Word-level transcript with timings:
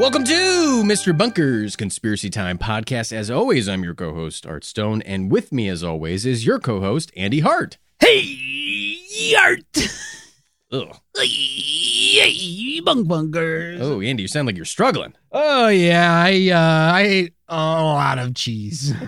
Welcome 0.00 0.24
to 0.24 0.82
Mr. 0.82 1.14
Bunker's 1.14 1.76
Conspiracy 1.76 2.30
Time 2.30 2.56
podcast. 2.56 3.12
As 3.12 3.30
always, 3.30 3.68
I'm 3.68 3.84
your 3.84 3.92
co 3.94 4.14
host, 4.14 4.46
Art 4.46 4.64
Stone, 4.64 5.02
and 5.02 5.30
with 5.30 5.52
me, 5.52 5.68
as 5.68 5.84
always, 5.84 6.24
is 6.24 6.46
your 6.46 6.58
co 6.58 6.80
host, 6.80 7.12
Andy 7.18 7.40
Hart. 7.40 7.76
Hey, 8.00 9.34
Art. 9.38 9.60
Ugh. 10.72 10.96
Hey, 11.18 12.80
bunk 12.80 13.08
bunkers. 13.08 13.82
Oh, 13.82 14.00
Andy, 14.00 14.22
you 14.22 14.28
sound 14.28 14.46
like 14.46 14.56
you're 14.56 14.64
struggling. 14.64 15.12
Oh 15.32 15.68
yeah, 15.68 16.10
I 16.10 16.48
uh, 16.48 16.92
I 16.94 17.00
ate 17.02 17.34
a 17.46 17.56
lot 17.58 18.18
of 18.18 18.34
cheese. 18.34 18.94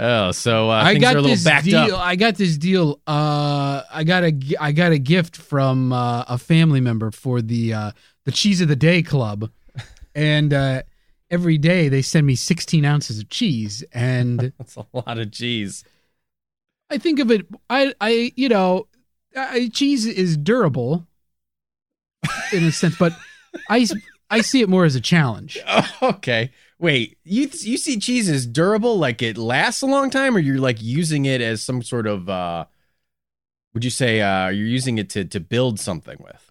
Oh, 0.00 0.30
so 0.30 0.70
uh, 0.70 0.74
I 0.74 0.92
things 0.92 1.02
got 1.02 1.16
are 1.16 1.18
a 1.18 1.22
little 1.22 1.34
this 1.34 1.42
backed 1.42 1.64
deal. 1.64 1.96
up. 1.96 2.00
I 2.00 2.14
got 2.14 2.36
this 2.36 2.56
deal. 2.56 3.00
Uh, 3.04 3.82
I 3.92 4.04
got 4.04 4.22
a 4.22 4.32
I 4.60 4.70
got 4.70 4.92
a 4.92 4.98
gift 4.98 5.36
from 5.36 5.92
uh, 5.92 6.22
a 6.28 6.38
family 6.38 6.80
member 6.80 7.10
for 7.10 7.42
the 7.42 7.74
uh, 7.74 7.90
the 8.28 8.32
cheese 8.32 8.60
of 8.60 8.68
the 8.68 8.76
day 8.76 9.02
club, 9.02 9.50
and 10.14 10.52
uh, 10.52 10.82
every 11.30 11.56
day 11.56 11.88
they 11.88 12.02
send 12.02 12.26
me 12.26 12.34
16 12.34 12.84
ounces 12.84 13.20
of 13.20 13.30
cheese, 13.30 13.82
and 13.90 14.52
That's 14.58 14.76
a 14.76 14.84
lot 14.92 15.18
of 15.18 15.32
cheese. 15.32 15.82
I 16.90 16.98
think 16.98 17.20
of 17.20 17.30
it. 17.30 17.46
I 17.70 17.94
I 18.02 18.32
you 18.36 18.50
know, 18.50 18.86
I, 19.34 19.70
cheese 19.72 20.04
is 20.04 20.36
durable 20.36 21.06
in 22.52 22.64
a 22.64 22.70
sense, 22.70 22.98
but 22.98 23.14
I 23.70 23.86
I 24.28 24.42
see 24.42 24.60
it 24.60 24.68
more 24.68 24.84
as 24.84 24.94
a 24.94 25.00
challenge. 25.00 25.58
Okay. 26.02 26.50
Wait, 26.78 27.16
you 27.24 27.48
you 27.62 27.78
see 27.78 27.98
cheese 27.98 28.28
as 28.28 28.46
durable, 28.46 28.98
like 28.98 29.22
it 29.22 29.38
lasts 29.38 29.80
a 29.80 29.86
long 29.86 30.10
time, 30.10 30.36
or 30.36 30.38
you're 30.38 30.60
like 30.60 30.82
using 30.82 31.24
it 31.24 31.40
as 31.40 31.62
some 31.62 31.82
sort 31.82 32.06
of 32.06 32.28
uh 32.28 32.66
would 33.72 33.84
you 33.84 33.90
say 33.90 34.20
uh 34.20 34.48
you're 34.48 34.66
using 34.66 34.98
it 34.98 35.08
to 35.10 35.24
to 35.24 35.40
build 35.40 35.80
something 35.80 36.18
with? 36.20 36.47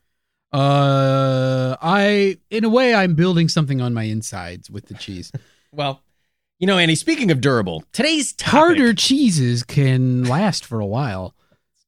Uh, 0.57 1.77
I 1.81 2.37
in 2.49 2.63
a 2.63 2.69
way 2.69 2.95
I'm 2.95 3.13
building 3.13 3.47
something 3.47 3.79
on 3.79 3.93
my 3.93 4.03
insides 4.03 4.69
with 4.71 4.87
the 4.87 4.95
cheese. 4.95 5.31
Well, 5.73 6.01
you 6.59 6.65
know, 6.65 6.77
Andy, 6.79 6.95
speaking 6.95 7.29
of 7.29 7.39
durable, 7.41 7.83
today's 7.91 8.31
topic, 8.33 8.51
Harder 8.51 8.93
cheeses 8.93 9.61
can 9.63 10.23
last 10.23 10.65
for 10.65 10.79
a 10.79 10.85
while. 10.87 11.35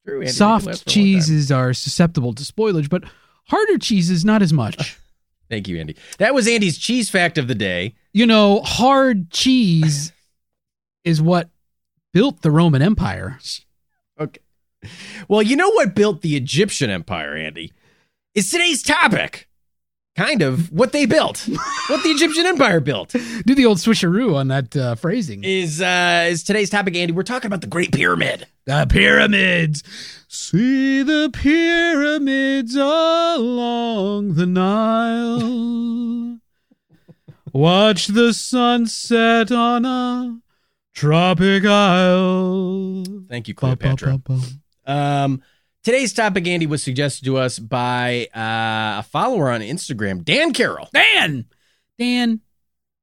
True, 0.05 0.19
Andy, 0.21 0.25
they 0.31 0.37
can 0.37 0.37
last 0.37 0.37
Soft 0.37 0.63
for 0.63 0.69
a 0.69 0.73
long 0.73 0.75
time. 0.75 0.93
cheeses 0.93 1.51
are 1.51 1.73
susceptible 1.73 2.33
to 2.33 2.43
spoilage, 2.43 2.89
but 2.89 3.05
harder 3.45 3.77
cheeses 3.79 4.23
not 4.25 4.41
as 4.43 4.51
much. 4.53 4.99
Thank 5.49 5.67
you, 5.69 5.79
Andy. 5.79 5.95
That 6.19 6.35
was 6.35 6.47
Andy's 6.47 6.77
cheese 6.77 7.09
fact 7.09 7.37
of 7.39 7.47
the 7.47 7.55
day. 7.55 7.95
you 8.13 8.27
know, 8.27 8.61
hard 8.61 9.31
cheese 9.31 10.11
is 11.03 11.19
what 11.21 11.49
built 12.13 12.41
the 12.41 12.51
Roman 12.51 12.81
Empire. 12.81 13.39
Okay. 14.19 14.41
Well, 15.29 15.41
you 15.41 15.55
know 15.55 15.69
what 15.71 15.95
built 15.95 16.21
the 16.21 16.35
Egyptian 16.35 16.89
Empire, 16.89 17.33
Andy? 17.35 17.71
Is 18.39 18.49
today's 18.49 18.81
topic. 18.81 19.49
Kind 20.15 20.41
of 20.41 20.71
what 20.71 20.93
they 20.93 21.05
built. 21.05 21.39
what 21.87 22.01
the 22.03 22.09
Egyptian 22.09 22.45
Empire 22.45 22.79
built. 22.79 23.09
Do 23.45 23.53
the 23.53 23.65
old 23.65 23.79
switcheroo 23.79 24.33
on 24.33 24.47
that 24.47 24.77
uh, 24.77 24.95
phrasing. 24.95 25.43
Is 25.43 25.81
uh 25.81 26.25
is 26.29 26.45
today's 26.45 26.69
topic, 26.69 26.95
Andy. 26.95 27.11
We're 27.11 27.23
talking 27.23 27.47
about 27.47 27.59
the 27.59 27.67
Great 27.67 27.91
Pyramid. 27.91 28.47
The 28.63 28.87
pyramids. 28.89 29.83
See 30.29 31.03
the 31.03 31.29
pyramids 31.33 32.77
along 32.77 34.35
the 34.35 34.45
Nile. 34.45 36.39
Watch 37.51 38.07
the 38.07 38.33
sunset 38.33 39.51
on 39.51 39.83
a 39.83 40.39
tropic 40.93 41.65
isle. 41.65 43.03
Thank 43.27 43.49
you, 43.49 43.53
Cleopatra. 43.53 44.21
Um, 44.85 45.43
today's 45.83 46.13
topic, 46.13 46.47
Andy, 46.47 46.65
was 46.65 46.83
suggested 46.83 47.25
to 47.25 47.37
us 47.37 47.59
by 47.59 48.27
uh, 48.35 48.99
a 48.99 49.03
follower 49.09 49.49
on 49.49 49.61
Instagram, 49.61 50.23
Dan 50.23 50.53
Carroll. 50.53 50.89
Dan! 50.93 51.45
Dan, 51.97 52.39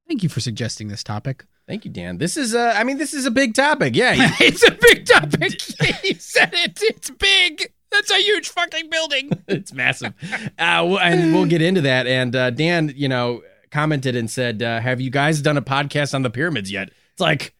thank 0.09 0.23
you 0.23 0.29
for 0.29 0.41
suggesting 0.41 0.89
this 0.89 1.03
topic. 1.05 1.45
Thank 1.69 1.85
you, 1.85 1.91
Dan. 1.91 2.19
This 2.19 2.37
is, 2.37 2.55
uh, 2.55 2.73
I 2.77 2.85
mean, 2.85 2.97
this 2.99 3.13
is 3.13 3.27
a 3.27 3.31
big 3.31 3.55
topic. 3.55 3.95
Yeah, 3.97 4.13
you- 4.13 4.23
it's 4.47 4.67
a 4.67 4.71
big 4.71 5.05
topic. 5.05 5.61
he 6.03 6.15
said 6.15 6.51
it. 6.55 6.79
It's 6.83 7.11
big. 7.11 7.73
That's 7.91 8.11
a 8.11 8.19
huge 8.19 8.49
fucking 8.49 8.89
building. 8.91 9.31
it's 9.49 9.73
massive. 9.73 10.13
Uh, 10.59 10.97
and 11.01 11.35
we'll 11.35 11.47
get 11.47 11.63
into 11.63 11.81
that. 11.83 12.07
And 12.07 12.35
uh, 12.35 12.51
Dan, 12.51 12.93
you 12.95 13.09
know, 13.09 13.43
commented 13.71 14.17
and 14.17 14.31
said, 14.31 14.63
uh, 14.63 14.81
"Have 14.81 15.01
you 15.01 15.11
guys 15.11 15.41
done 15.41 15.57
a 15.57 15.63
podcast 15.63 16.15
on 16.15 16.23
the 16.23 16.31
pyramids 16.31 16.71
yet?" 16.71 16.89
It's 17.13 17.21
like, 17.21 17.55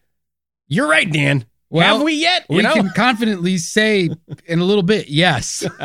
you're 0.67 0.87
right, 0.87 1.09
Dan. 1.11 1.45
Well, 1.69 1.97
Have 1.97 2.05
we 2.05 2.13
yet? 2.13 2.45
You 2.49 2.57
we 2.57 2.63
know? 2.63 2.73
can 2.73 2.89
confidently 2.95 3.57
say 3.57 4.09
in 4.45 4.59
a 4.59 4.63
little 4.63 4.83
bit, 4.83 5.09
yes. 5.09 5.65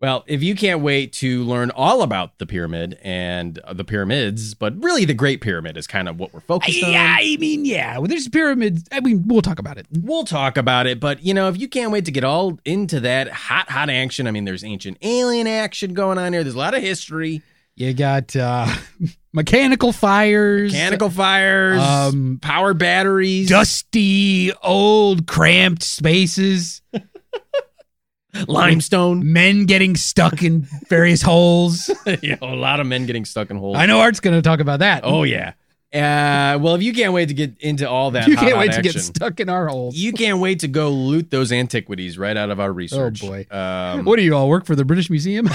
Well, 0.00 0.24
if 0.26 0.42
you 0.42 0.54
can't 0.54 0.80
wait 0.80 1.12
to 1.14 1.44
learn 1.44 1.70
all 1.72 2.00
about 2.00 2.38
the 2.38 2.46
pyramid 2.46 2.98
and 3.02 3.58
uh, 3.58 3.74
the 3.74 3.84
pyramids, 3.84 4.54
but 4.54 4.82
really 4.82 5.04
the 5.04 5.12
Great 5.12 5.42
Pyramid 5.42 5.76
is 5.76 5.86
kind 5.86 6.08
of 6.08 6.18
what 6.18 6.32
we're 6.32 6.40
focused 6.40 6.82
on. 6.82 6.90
Yeah, 6.90 7.18
I 7.20 7.36
mean, 7.38 7.66
yeah. 7.66 7.98
Well, 7.98 8.06
there's 8.06 8.26
pyramids. 8.26 8.84
I 8.90 9.00
mean, 9.00 9.24
we'll 9.26 9.42
talk 9.42 9.58
about 9.58 9.76
it. 9.76 9.86
We'll 9.92 10.24
talk 10.24 10.56
about 10.56 10.86
it, 10.86 11.00
but 11.00 11.22
you 11.22 11.34
know, 11.34 11.48
if 11.50 11.58
you 11.58 11.68
can't 11.68 11.92
wait 11.92 12.06
to 12.06 12.10
get 12.12 12.24
all 12.24 12.58
into 12.64 13.00
that 13.00 13.28
hot, 13.28 13.68
hot 13.68 13.90
action, 13.90 14.26
I 14.26 14.30
mean, 14.30 14.46
there's 14.46 14.64
ancient 14.64 14.96
alien 15.02 15.46
action 15.46 15.92
going 15.92 16.16
on 16.16 16.32
here. 16.32 16.42
There's 16.42 16.54
a 16.54 16.58
lot 16.58 16.74
of 16.74 16.80
history, 16.80 17.42
You 17.80 17.94
got 17.94 18.36
uh, 18.36 18.66
mechanical 19.32 19.90
fires, 19.90 20.70
mechanical 20.70 21.08
fires, 21.08 21.80
um, 21.80 22.38
power 22.42 22.74
batteries, 22.74 23.48
dusty, 23.48 24.52
old, 24.62 25.26
cramped 25.26 25.82
spaces, 25.82 26.82
limestone. 28.46 29.32
men 29.32 29.64
getting 29.64 29.96
stuck 29.96 30.42
in 30.42 30.68
various 30.90 31.22
holes. 31.22 31.90
know, 32.06 32.36
a 32.42 32.54
lot 32.54 32.80
of 32.80 32.86
men 32.86 33.06
getting 33.06 33.24
stuck 33.24 33.48
in 33.48 33.56
holes. 33.56 33.78
I 33.78 33.86
know 33.86 34.00
Art's 34.00 34.20
going 34.20 34.36
to 34.36 34.42
talk 34.42 34.60
about 34.60 34.80
that. 34.80 35.00
Oh 35.04 35.22
yeah. 35.22 35.54
Uh, 35.92 36.58
well, 36.58 36.74
if 36.74 36.82
you 36.82 36.92
can't 36.92 37.14
wait 37.14 37.28
to 37.28 37.34
get 37.34 37.58
into 37.60 37.88
all 37.88 38.10
that, 38.10 38.28
you 38.28 38.36
hot, 38.36 38.44
can't 38.44 38.58
wait 38.58 38.72
to 38.72 38.82
get 38.82 38.92
stuck 38.92 39.40
in 39.40 39.48
our 39.48 39.68
holes. 39.68 39.96
You 39.96 40.12
can't 40.12 40.38
wait 40.38 40.60
to 40.60 40.68
go 40.68 40.90
loot 40.90 41.30
those 41.30 41.50
antiquities 41.50 42.18
right 42.18 42.36
out 42.36 42.50
of 42.50 42.60
our 42.60 42.72
research. 42.72 43.24
Oh, 43.24 43.28
boy. 43.28 43.46
Um, 43.50 44.04
what 44.04 44.16
do 44.16 44.22
you 44.22 44.36
all 44.36 44.50
work 44.50 44.66
for 44.66 44.76
the 44.76 44.84
British 44.84 45.08
Museum? 45.08 45.48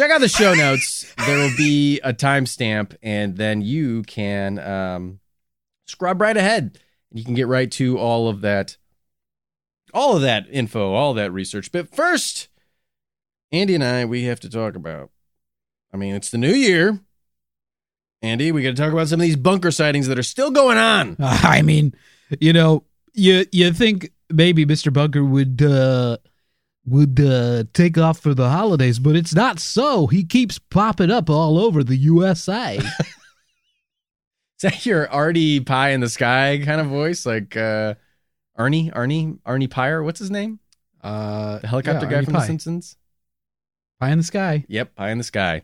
Check 0.00 0.10
out 0.10 0.20
the 0.22 0.28
show 0.28 0.54
notes. 0.54 1.12
There 1.26 1.36
will 1.36 1.54
be 1.58 2.00
a 2.02 2.14
timestamp, 2.14 2.96
and 3.02 3.36
then 3.36 3.60
you 3.60 4.02
can 4.04 4.58
um, 4.58 5.20
scrub 5.86 6.22
right 6.22 6.36
ahead. 6.36 6.78
and 7.10 7.18
You 7.18 7.24
can 7.24 7.34
get 7.34 7.48
right 7.48 7.70
to 7.72 7.98
all 7.98 8.26
of 8.26 8.40
that, 8.40 8.78
all 9.92 10.16
of 10.16 10.22
that 10.22 10.46
info, 10.50 10.94
all 10.94 11.12
that 11.14 11.32
research. 11.32 11.70
But 11.70 11.94
first, 11.94 12.48
Andy 13.52 13.74
and 13.74 13.84
I, 13.84 14.06
we 14.06 14.24
have 14.24 14.40
to 14.40 14.48
talk 14.48 14.74
about. 14.74 15.10
I 15.92 15.98
mean, 15.98 16.14
it's 16.14 16.30
the 16.30 16.38
new 16.38 16.54
year. 16.54 16.98
Andy, 18.22 18.52
we 18.52 18.62
got 18.62 18.70
to 18.70 18.82
talk 18.82 18.92
about 18.92 19.08
some 19.08 19.20
of 19.20 19.24
these 19.24 19.36
bunker 19.36 19.70
sightings 19.70 20.06
that 20.06 20.18
are 20.18 20.22
still 20.22 20.50
going 20.50 20.78
on. 20.78 21.16
I 21.20 21.60
mean, 21.60 21.94
you 22.40 22.54
know, 22.54 22.84
you 23.12 23.44
you 23.52 23.70
think 23.72 24.12
maybe 24.30 24.64
Mr. 24.64 24.90
Bunker 24.90 25.24
would 25.24 25.60
uh 25.60 26.16
would 26.86 27.20
uh 27.20 27.64
take 27.72 27.98
off 27.98 28.18
for 28.20 28.34
the 28.34 28.48
holidays, 28.50 28.98
but 28.98 29.14
it's 29.16 29.34
not 29.34 29.58
so. 29.60 30.06
He 30.06 30.24
keeps 30.24 30.58
popping 30.58 31.10
up 31.10 31.28
all 31.30 31.58
over 31.58 31.84
the 31.84 31.96
USA. 31.96 32.78
Is 34.62 34.62
that 34.62 34.84
your 34.84 35.08
Artie 35.10 35.60
Pie 35.60 35.90
in 35.90 36.00
the 36.00 36.08
Sky 36.08 36.60
kind 36.64 36.80
of 36.80 36.88
voice? 36.88 37.24
Like 37.24 37.56
uh, 37.56 37.94
Arnie, 38.58 38.92
Arnie, 38.92 39.38
Arnie 39.46 39.70
Pye? 39.70 39.98
What's 40.00 40.18
his 40.18 40.30
name? 40.30 40.58
uh 41.02 41.58
The 41.60 41.66
helicopter 41.66 42.04
yeah, 42.06 42.10
guy 42.10 42.20
Arnie 42.20 42.24
from 42.24 42.34
Pie. 42.34 42.40
The 42.40 42.46
Simpsons? 42.46 42.96
Pie 44.00 44.10
in 44.10 44.18
the 44.18 44.24
sky. 44.24 44.64
Yep, 44.68 44.94
pie 44.96 45.10
in 45.10 45.18
the 45.18 45.24
sky. 45.24 45.56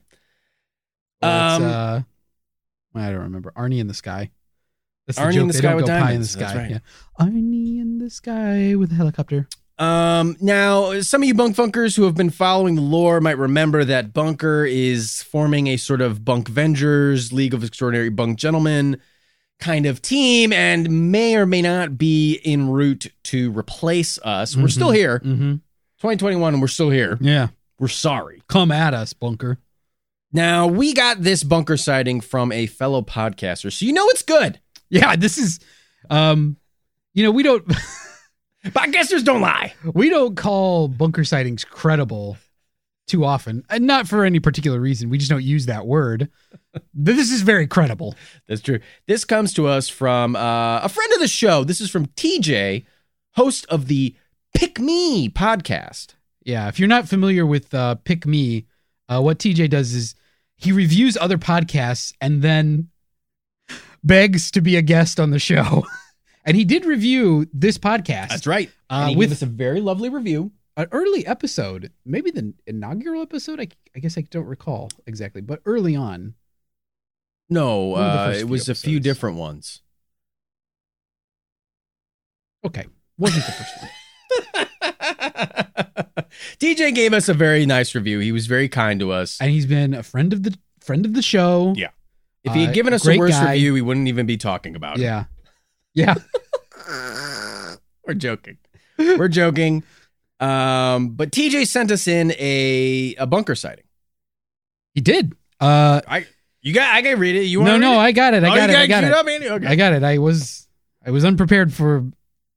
It's, 1.23 1.27
Um, 1.27 1.63
uh, 1.65 2.01
I 2.95 3.11
don't 3.11 3.21
remember. 3.23 3.53
Arnie 3.57 3.81
in 3.81 3.87
the 3.89 3.95
sky. 3.95 4.31
That's 5.07 5.19
Arnie 5.19 5.27
in 5.29 5.33
joke. 5.35 5.47
the 5.49 5.53
They 5.55 5.59
sky 5.59 5.75
with 5.75 5.87
go 5.87 5.99
pie 6.01 6.13
in 6.13 6.21
the 6.21 6.27
sky. 6.27 6.55
Right. 6.57 6.71
Yeah. 6.71 6.79
Arnie 7.21 7.81
in 7.81 7.99
the 7.99 8.11
sky 8.11 8.75
with 8.77 8.93
a 8.93 8.95
helicopter. 8.95 9.49
Um, 9.79 10.37
now, 10.41 11.01
some 11.01 11.23
of 11.23 11.29
you 11.29 11.35
bunk 11.35 11.55
funkers 11.55 11.97
who 11.97 12.05
have 12.05 12.15
been 12.15 12.31
following 12.31 12.77
the 12.77 12.81
lore 12.81 13.21
might 13.21 13.37
remember 13.37 13.85
that 13.85 14.13
Bunker 14.13 14.65
is 14.65 15.23
forming 15.23 15.67
a 15.67 15.77
sort 15.77 16.01
of 16.01 16.25
Bunk 16.25 16.51
Vengers, 16.51 17.33
League 17.33 17.53
of 17.53 17.63
Extraordinary 17.63 18.09
Bunk 18.09 18.39
Gentlemen 18.39 19.01
kind 19.59 19.87
of 19.87 20.03
team 20.03 20.53
and 20.53 21.11
may 21.11 21.35
or 21.37 21.47
may 21.47 21.63
not 21.63 21.97
be 21.97 22.41
en 22.45 22.69
route 22.69 23.07
to 23.25 23.51
replace 23.53 24.19
us. 24.19 24.57
We're 24.57 24.69
still 24.69 24.91
here. 24.91 25.21
Mm-hmm. 25.21 25.53
2021, 25.99 26.55
and 26.55 26.61
we're 26.61 26.69
still 26.69 26.91
here. 26.91 27.17
Yeah. 27.21 27.49
We're 27.79 27.89
sorry. 27.89 28.43
Come 28.49 28.71
at 28.71 28.95
us, 28.95 29.13
bunker. 29.13 29.59
Now, 30.33 30.67
we 30.67 30.93
got 30.93 31.23
this 31.23 31.43
bunker 31.43 31.77
sighting 31.77 32.21
from 32.21 32.53
a 32.53 32.67
fellow 32.67 33.01
podcaster, 33.03 33.73
so 33.73 33.87
you 33.87 33.93
know 33.93 34.07
it's 34.09 34.23
good. 34.23 34.61
Yeah, 34.89 35.17
this 35.17 35.39
is 35.39 35.59
um 36.11 36.57
you 37.15 37.23
know, 37.23 37.31
we 37.31 37.43
don't 37.43 37.65
Podcasters 38.71 39.25
don't 39.25 39.41
lie. 39.41 39.75
we 39.95 40.11
don't 40.11 40.37
call 40.37 40.89
bunker 40.89 41.25
sightings 41.25 41.65
credible 41.65 42.37
too 43.07 43.25
often. 43.25 43.65
And 43.71 43.87
not 43.87 44.09
for 44.09 44.25
any 44.25 44.41
particular 44.41 44.81
reason. 44.81 45.09
We 45.11 45.19
just 45.19 45.31
don't 45.31 45.45
use 45.45 45.67
that 45.67 45.87
word. 45.87 46.29
this 46.95 47.31
is 47.31 47.43
very 47.43 47.67
credible. 47.67 48.15
That's 48.49 48.61
true. 48.61 48.81
This 49.07 49.25
comes 49.25 49.55
to 49.55 49.67
us 49.69 49.89
from 49.89 50.37
uh, 50.37 50.81
a 50.81 50.89
friend 50.89 51.13
of 51.13 51.21
the 51.21 51.29
show. 51.29 51.65
This 51.65 51.81
is 51.81 51.91
from 51.91 52.07
TJ, 52.07 52.85
host 53.35 53.67
of 53.69 53.87
the 53.87 54.15
Pick 54.55 54.81
Me 54.81 55.29
podcast. 55.29 56.15
Yeah, 56.45 56.69
if 56.69 56.79
you're 56.79 56.89
not 56.89 57.09
familiar 57.09 57.45
with 57.45 57.73
uh, 57.75 57.97
Pick 57.97 58.27
Me, 58.27 58.67
uh, 59.09 59.21
what 59.21 59.39
TJ 59.39 59.71
does 59.71 59.93
is 59.93 60.15
he 60.57 60.73
reviews 60.73 61.17
other 61.17 61.39
podcasts 61.39 62.13
and 62.21 62.43
then 62.43 62.89
begs 64.03 64.51
to 64.53 64.61
be 64.61 64.77
a 64.77 64.83
guest 64.83 65.21
on 65.21 65.31
the 65.31 65.39
show. 65.39 65.85
and 66.47 66.57
he 66.57 66.65
did 66.65 66.87
review 66.87 67.47
this 67.53 67.77
podcast, 67.77 68.29
That's 68.29 68.47
right. 68.47 68.71
Uh, 68.89 69.01
and 69.03 69.11
he 69.11 69.17
with- 69.17 69.29
gave 69.29 69.37
us 69.37 69.43
a 69.43 69.47
very 69.47 69.81
lovely 69.81 70.09
review. 70.09 70.53
an 70.79 70.87
early 70.93 71.27
episode, 71.27 71.91
maybe 72.05 72.31
the 72.31 72.55
inaugural 72.67 73.23
episode. 73.23 73.61
I, 73.61 73.69
I 73.95 73.99
guess 74.01 74.17
I 74.17 74.23
don't 74.23 74.47
recall 74.47 74.91
exactly, 75.07 75.43
but 75.43 75.61
early 75.67 75.95
on. 75.97 76.35
No, 77.49 77.87
One 77.89 78.03
of 78.03 78.13
the 78.13 78.19
uh, 78.21 78.31
it 78.31 78.37
few 78.39 78.47
was 78.49 78.69
a 78.69 78.75
few 78.75 78.99
different 79.01 79.37
ones. 79.37 79.81
Okay, 82.65 82.85
wasn't 83.17 83.47
the 83.47 83.53
first 83.53 83.81
one. 83.81 83.89
TJ 86.59 86.95
gave 86.95 87.13
us 87.13 87.29
a 87.29 87.35
very 87.35 87.67
nice 87.67 87.95
review. 87.95 88.19
He 88.19 88.33
was 88.33 88.47
very 88.47 88.69
kind 88.69 88.99
to 89.01 89.13
us. 89.13 89.39
and 89.41 89.51
he's 89.51 89.67
been 89.67 89.95
a 89.95 90.03
friend 90.03 90.33
of 90.33 90.43
the 90.43 90.57
friend 90.81 91.05
of 91.07 91.15
the 91.15 91.23
show. 91.23 91.75
Yeah. 91.77 91.89
If 92.45 92.55
he 92.55 92.63
had 92.63 92.71
Uh, 92.71 92.75
given 92.75 92.93
us 92.93 93.03
a 93.05 93.09
great 93.09 93.19
worse 93.19 93.33
guy. 93.33 93.53
review, 93.55 93.73
we 93.73 93.83
wouldn't 93.83 94.09
even 94.09 94.27
be 94.27 94.37
talking 94.37 94.77
about 94.77 94.99
yeah, 94.99 95.05
yeah. 95.05 95.25
It. 95.97 97.79
We're 98.07 98.15
joking. 98.15 98.59
We're 98.99 99.29
joking. 99.29 99.83
Um, 100.39 101.11
but 101.11 101.31
TJ 101.33 101.67
sent 101.67 101.91
us 101.91 102.07
in 102.07 102.33
a 102.39 103.15
a 103.19 103.27
bunker 103.27 103.55
sighting. 103.55 103.85
He 104.95 105.01
did. 105.01 105.35
Uh, 105.61 106.01
I 106.07 106.27
You 106.63 106.73
got? 106.73 106.95
I 106.95 107.03
can 107.03 107.19
read 107.19 107.37
it. 107.37 107.45
You 107.45 107.61
want? 107.61 107.73
no, 107.73 107.79
no, 107.79 107.99
I 107.99 108.13
got 108.13 108.35
it. 108.35 108.45
I 108.45 108.51
oh, 108.51 108.55
got 108.55 108.71
it. 108.71 108.77
I 108.77 108.87
got 108.87 109.05
it. 109.05 109.13
Up, 109.13 109.27
Okay. 109.27 109.67
I 109.67 109.75
got 109.77 109.93
it. 109.93 110.03
I 110.03 110.19
was 110.19 110.69
I 111.05 111.11
was 111.11 111.25
unprepared 111.25 111.73
for 111.73 112.05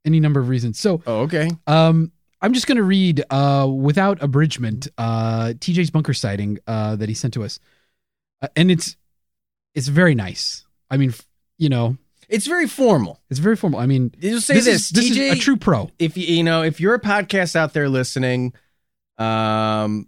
any 0.06 0.19
number 0.19 0.39
of 0.39 0.50
reasons. 0.50 0.80
So, 0.80 1.01
oh, 1.06 1.21
okay. 1.21 1.50
um, 1.68 2.12
I'm 2.42 2.53
just 2.53 2.68
gonna 2.68 2.83
read 2.83 3.24
uh 3.30 3.69
without 3.69 4.21
abridgment 4.21 4.88
uh 4.97 5.53
TJ's 5.57 5.89
bunker 5.89 6.13
sighting 6.13 6.59
uh 6.68 6.95
that 6.95 7.09
he 7.09 7.15
sent 7.15 7.33
to 7.35 7.44
us, 7.44 7.59
uh, 8.42 8.47
and 8.56 8.71
it's 8.71 8.95
it's 9.75 9.88
very 9.88 10.15
nice. 10.15 10.65
I 10.89 10.97
mean, 10.97 11.09
f- 11.09 11.27
you 11.57 11.69
know, 11.69 11.97
It's 12.30 12.46
very 12.48 12.68
formal. 12.68 13.20
it's 13.30 13.40
very 13.40 13.56
formal. 13.56 13.80
I 13.80 13.88
mean, 13.88 14.14
You'll 14.20 14.40
say 14.42 14.54
this, 14.54 14.66
this, 14.66 14.76
is, 14.76 14.90
this 14.92 15.12
is 15.12 15.18
a 15.18 15.36
true 15.36 15.58
pro. 15.58 15.90
if 16.00 16.16
you 16.16 16.26
you 16.26 16.44
know 16.44 16.62
if 16.64 16.80
you're 16.80 16.94
a 16.94 17.00
podcast 17.02 17.56
out 17.56 17.74
there 17.74 17.90
listening, 17.90 18.54
um, 19.18 20.08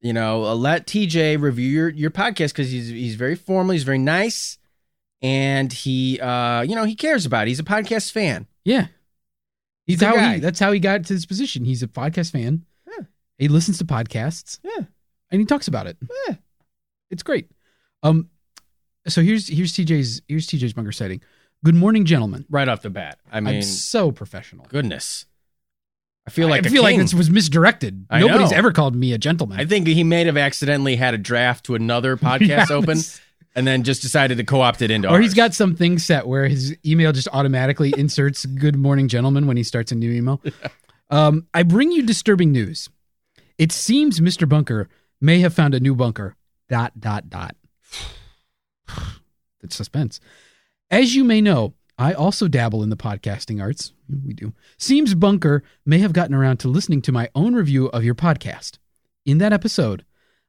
you 0.00 0.12
know, 0.12 0.44
uh, 0.44 0.54
let 0.54 0.86
TJ 0.86 1.40
review 1.40 1.68
your 1.68 1.88
your 1.88 2.10
podcast 2.10 2.48
because 2.50 2.70
he's 2.70 2.88
he's 2.88 3.14
very 3.14 3.34
formal. 3.34 3.72
He's 3.72 3.82
very 3.84 3.98
nice, 3.98 4.58
and 5.22 5.72
he 5.72 6.20
uh 6.20 6.60
you 6.62 6.74
know 6.76 6.84
he 6.84 6.94
cares 6.94 7.24
about. 7.26 7.46
it. 7.46 7.48
He's 7.48 7.60
a 7.60 7.64
podcast 7.64 8.12
fan. 8.12 8.46
Yeah. 8.64 8.88
He's 9.86 10.02
how 10.02 10.14
guy. 10.14 10.34
he, 10.34 10.40
that's 10.40 10.58
how 10.60 10.72
he 10.72 10.80
got 10.80 11.04
to 11.04 11.12
this 11.14 11.26
position. 11.26 11.64
He's 11.64 11.82
a 11.82 11.86
podcast 11.88 12.32
fan. 12.32 12.64
Yeah. 12.86 13.04
He 13.38 13.48
listens 13.48 13.76
to 13.78 13.84
podcasts. 13.84 14.58
Yeah. 14.62 14.84
And 15.30 15.40
he 15.40 15.46
talks 15.46 15.68
about 15.68 15.86
it. 15.86 15.98
Yeah. 16.28 16.36
It's 17.10 17.22
great. 17.22 17.50
Um 18.02 18.30
so 19.06 19.20
here's 19.22 19.48
here's 19.48 19.72
TJ's 19.74 20.22
here's 20.28 20.46
TJ's 20.46 20.72
bunker 20.72 20.92
setting. 20.92 21.20
Good 21.64 21.74
morning, 21.74 22.04
gentlemen. 22.04 22.44
Right 22.50 22.68
off 22.68 22.82
the 22.82 22.90
bat, 22.90 23.18
I 23.32 23.40
mean, 23.40 23.56
am 23.56 23.62
so 23.62 24.12
professional. 24.12 24.66
goodness, 24.68 25.24
I 26.26 26.30
feel 26.30 26.48
like 26.48 26.66
I 26.66 26.68
feel 26.68 26.82
like 26.82 26.98
this 26.98 27.14
was 27.14 27.30
misdirected. 27.30 28.06
I 28.10 28.20
Nobody's 28.20 28.50
know. 28.50 28.58
ever 28.58 28.70
called 28.70 28.94
me 28.94 29.12
a 29.14 29.18
gentleman. 29.18 29.58
I 29.58 29.64
think 29.64 29.86
he 29.86 30.04
may 30.04 30.24
have 30.26 30.36
accidentally 30.36 30.96
had 30.96 31.14
a 31.14 31.18
draft 31.18 31.64
to 31.66 31.74
another 31.74 32.16
podcast 32.18 32.48
Yeah, 32.48 32.66
open, 32.70 32.98
and 33.56 33.66
then 33.66 33.82
just 33.82 34.02
decided 34.02 34.36
to 34.38 34.44
co-opt 34.44 34.82
it 34.82 34.90
into. 34.90 35.08
Or 35.10 35.20
he's 35.20 35.32
got 35.32 35.54
something 35.54 35.98
set 35.98 36.26
where 36.26 36.46
his 36.48 36.76
email 36.84 37.12
just 37.12 37.28
automatically 37.32 37.94
inserts 37.98 38.44
"Good 38.44 38.76
morning, 38.76 39.08
gentlemen" 39.08 39.46
when 39.46 39.56
he 39.56 39.62
starts 39.62 39.90
a 39.90 39.94
new 39.94 40.12
email. 40.12 40.40
Um, 41.10 41.46
I 41.52 41.64
bring 41.64 41.92
you 41.92 42.02
disturbing 42.02 42.50
news. 42.50 42.88
It 43.58 43.72
seems 43.72 44.20
Mr. 44.20 44.48
Bunker 44.48 44.88
may 45.20 45.40
have 45.40 45.52
found 45.52 45.74
a 45.74 45.78
new 45.78 45.94
bunker. 45.94 46.34
Dot 46.70 46.98
dot 46.98 47.28
dot. 47.28 47.54
That's 49.60 49.76
suspense. 49.76 50.18
As 50.94 51.16
you 51.16 51.24
may 51.24 51.40
know, 51.40 51.74
I 51.98 52.12
also 52.12 52.46
dabble 52.46 52.84
in 52.84 52.88
the 52.88 52.96
podcasting 52.96 53.60
arts. 53.60 53.92
We 54.24 54.32
do. 54.32 54.52
Seems 54.78 55.16
Bunker 55.16 55.64
may 55.84 55.98
have 55.98 56.12
gotten 56.12 56.36
around 56.36 56.58
to 56.58 56.68
listening 56.68 57.02
to 57.02 57.10
my 57.10 57.28
own 57.34 57.56
review 57.56 57.86
of 57.86 58.04
your 58.04 58.14
podcast. 58.14 58.78
In 59.26 59.38
that 59.38 59.52
episode, 59.52 60.04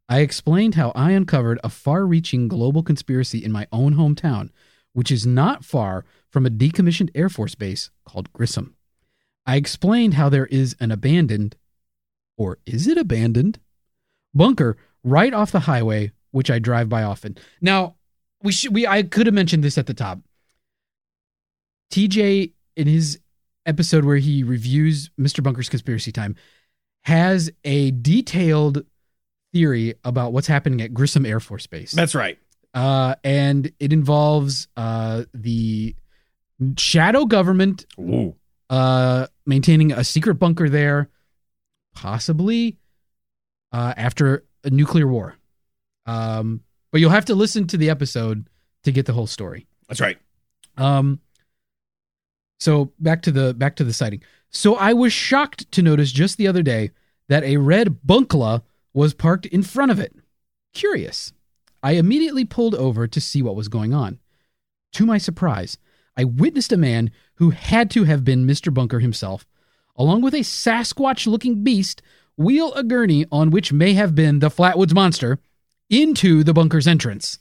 I 0.08 0.20
explained 0.20 0.76
how 0.76 0.92
I 0.94 1.14
uncovered 1.14 1.60
a 1.64 1.70
far 1.70 2.06
reaching 2.06 2.48
global 2.48 2.84
conspiracy 2.84 3.44
in 3.44 3.52
my 3.52 3.66
own 3.72 3.96
hometown, 3.96 4.52
which 4.94 5.10
is 5.10 5.26
not 5.26 5.66
far 5.66 6.06
from 6.30 6.46
a 6.46 6.52
decommissioned 6.52 7.10
Air 7.16 7.30
Force 7.30 7.56
base 7.56 7.90
called 8.06 8.32
Grissom. 8.32 8.76
I 9.48 9.56
explained 9.56 10.14
how 10.14 10.30
there 10.30 10.46
is 10.46 10.76
an 10.80 10.92
abandoned, 10.92 11.56
or 12.38 12.60
is 12.68 12.86
it 12.86 13.00
abandoned, 13.00 13.58
bunker 14.32 14.78
right 15.04 15.34
off 15.34 15.52
the 15.52 15.62
highway, 15.62 16.12
which 16.30 16.52
I 16.52 16.60
drive 16.60 16.88
by 16.88 17.02
often. 17.02 17.36
Now, 17.62 17.96
we 18.44 18.52
should 18.52 18.76
we 18.76 18.86
I 18.86 19.02
could 19.02 19.26
have 19.26 19.34
mentioned 19.34 19.64
this 19.64 19.80
at 19.80 19.88
the 19.88 19.96
top. 19.96 20.20
TJ 21.92 22.54
in 22.76 22.88
his 22.88 23.20
episode 23.66 24.06
where 24.06 24.18
he 24.18 24.44
reviews 24.44 25.10
Mr. 25.20 25.42
Bunker's 25.42 25.70
conspiracy 25.70 26.12
time 26.12 26.36
has 27.04 27.52
a 27.64 27.92
detailed 27.92 28.84
theory 29.54 29.96
about 30.04 30.34
what's 30.34 30.48
happening 30.48 30.82
at 30.82 30.94
Grissom 30.94 31.26
Air 31.26 31.40
Force 31.40 31.68
Base. 31.68 31.92
That's 31.92 32.16
right. 32.16 32.38
Uh, 32.74 33.16
and 33.24 33.72
it 33.80 33.94
involves 33.94 34.68
uh, 34.76 35.24
the 35.34 35.96
shadow 36.78 37.26
government 37.26 37.86
uh, 38.70 39.28
maintaining 39.46 39.92
a 39.92 40.04
secret 40.04 40.36
bunker 40.36 40.68
there, 40.68 41.10
possibly 41.94 42.78
uh, 43.72 43.94
after 43.96 44.44
a 44.64 44.70
nuclear 44.70 45.08
war. 45.08 45.36
Um, 46.06 46.62
but 46.92 47.00
you'll 47.02 47.12
have 47.12 47.26
to 47.26 47.36
listen 47.36 47.68
to 47.68 47.78
the 47.78 47.90
episode 47.90 48.50
to 48.84 48.92
get 48.92 49.06
the 49.06 49.14
whole 49.14 49.28
story. 49.28 49.68
That's 49.88 50.02
right. 50.02 50.18
Um, 50.78 51.20
so 52.60 52.92
back 53.00 53.22
to 53.24 53.32
the 53.32 53.54
back 53.54 53.76
to 53.78 53.84
the 53.84 53.94
sighting. 53.94 54.22
So 54.50 54.76
I 54.76 54.94
was 54.94 55.12
shocked 55.12 55.72
to 55.74 55.82
notice 55.82 56.12
just 56.12 56.38
the 56.38 56.48
other 56.48 56.64
day 56.64 56.92
that 57.28 57.44
a 57.44 57.58
red 57.58 58.00
bunkla 58.06 58.62
was 58.94 59.14
parked 59.14 59.46
in 59.48 59.64
front 59.64 59.92
of 59.92 60.00
it. 60.00 60.16
Curious. 60.74 61.34
I 61.84 61.94
immediately 61.94 62.46
pulled 62.46 62.76
over 62.76 63.08
to 63.08 63.22
see 63.22 63.42
what 63.42 63.56
was 63.56 63.68
going 63.68 63.94
on. 63.94 64.20
To 64.94 65.06
my 65.06 65.18
surprise, 65.18 65.78
I 66.18 66.24
witnessed 66.24 66.72
a 66.72 66.78
man 66.78 67.12
who 67.36 67.50
had 67.50 67.92
to 67.92 68.06
have 68.06 68.24
been 68.24 68.48
Mr. 68.48 68.74
Bunker 68.74 69.00
himself, 69.00 69.46
along 69.96 70.22
with 70.22 70.34
a 70.34 70.40
Sasquatch 70.40 71.28
looking 71.28 71.64
beast, 71.64 72.02
wheel 72.38 72.74
a 72.74 72.84
gurney 72.84 73.26
on 73.32 73.50
which 73.50 73.74
may 73.74 73.94
have 73.94 74.16
been 74.16 74.40
the 74.40 74.50
Flatwoods 74.50 74.94
Monster 74.94 75.40
into 75.90 76.44
the 76.44 76.54
bunker's 76.54 76.88
entrance. 76.88 77.40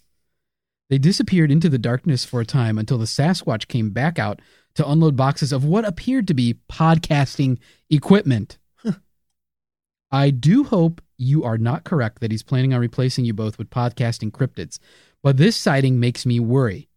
They 0.90 0.99
disappeared 0.99 1.50
into 1.50 1.68
the 1.68 1.78
darkness 1.78 2.25
for 2.25 2.40
a 2.40 2.47
time 2.47 2.78
until 2.78 2.99
the 2.99 3.06
Sasquatch 3.06 3.68
came 3.68 3.90
back 3.90 4.18
out 4.18 4.40
to 4.75 4.88
unload 4.88 5.16
boxes 5.16 5.52
of 5.52 5.64
what 5.64 5.85
appeared 5.85 6.26
to 6.28 6.35
be 6.35 6.57
podcasting 6.71 7.59
equipment. 7.90 8.59
I 10.11 10.31
do 10.31 10.64
hope 10.64 11.00
you 11.16 11.45
are 11.45 11.59
not 11.59 11.85
correct 11.85 12.21
that 12.21 12.31
he's 12.31 12.43
planning 12.43 12.73
on 12.75 12.81
replacing 12.81 13.25
you 13.25 13.33
both 13.35 13.59
with 13.59 13.71
podcasting 13.71 14.31
cryptids, 14.31 14.78
but 15.23 15.37
this 15.37 15.57
sighting 15.57 15.99
makes 15.99 16.25
me 16.26 16.38
worry. 16.40 16.88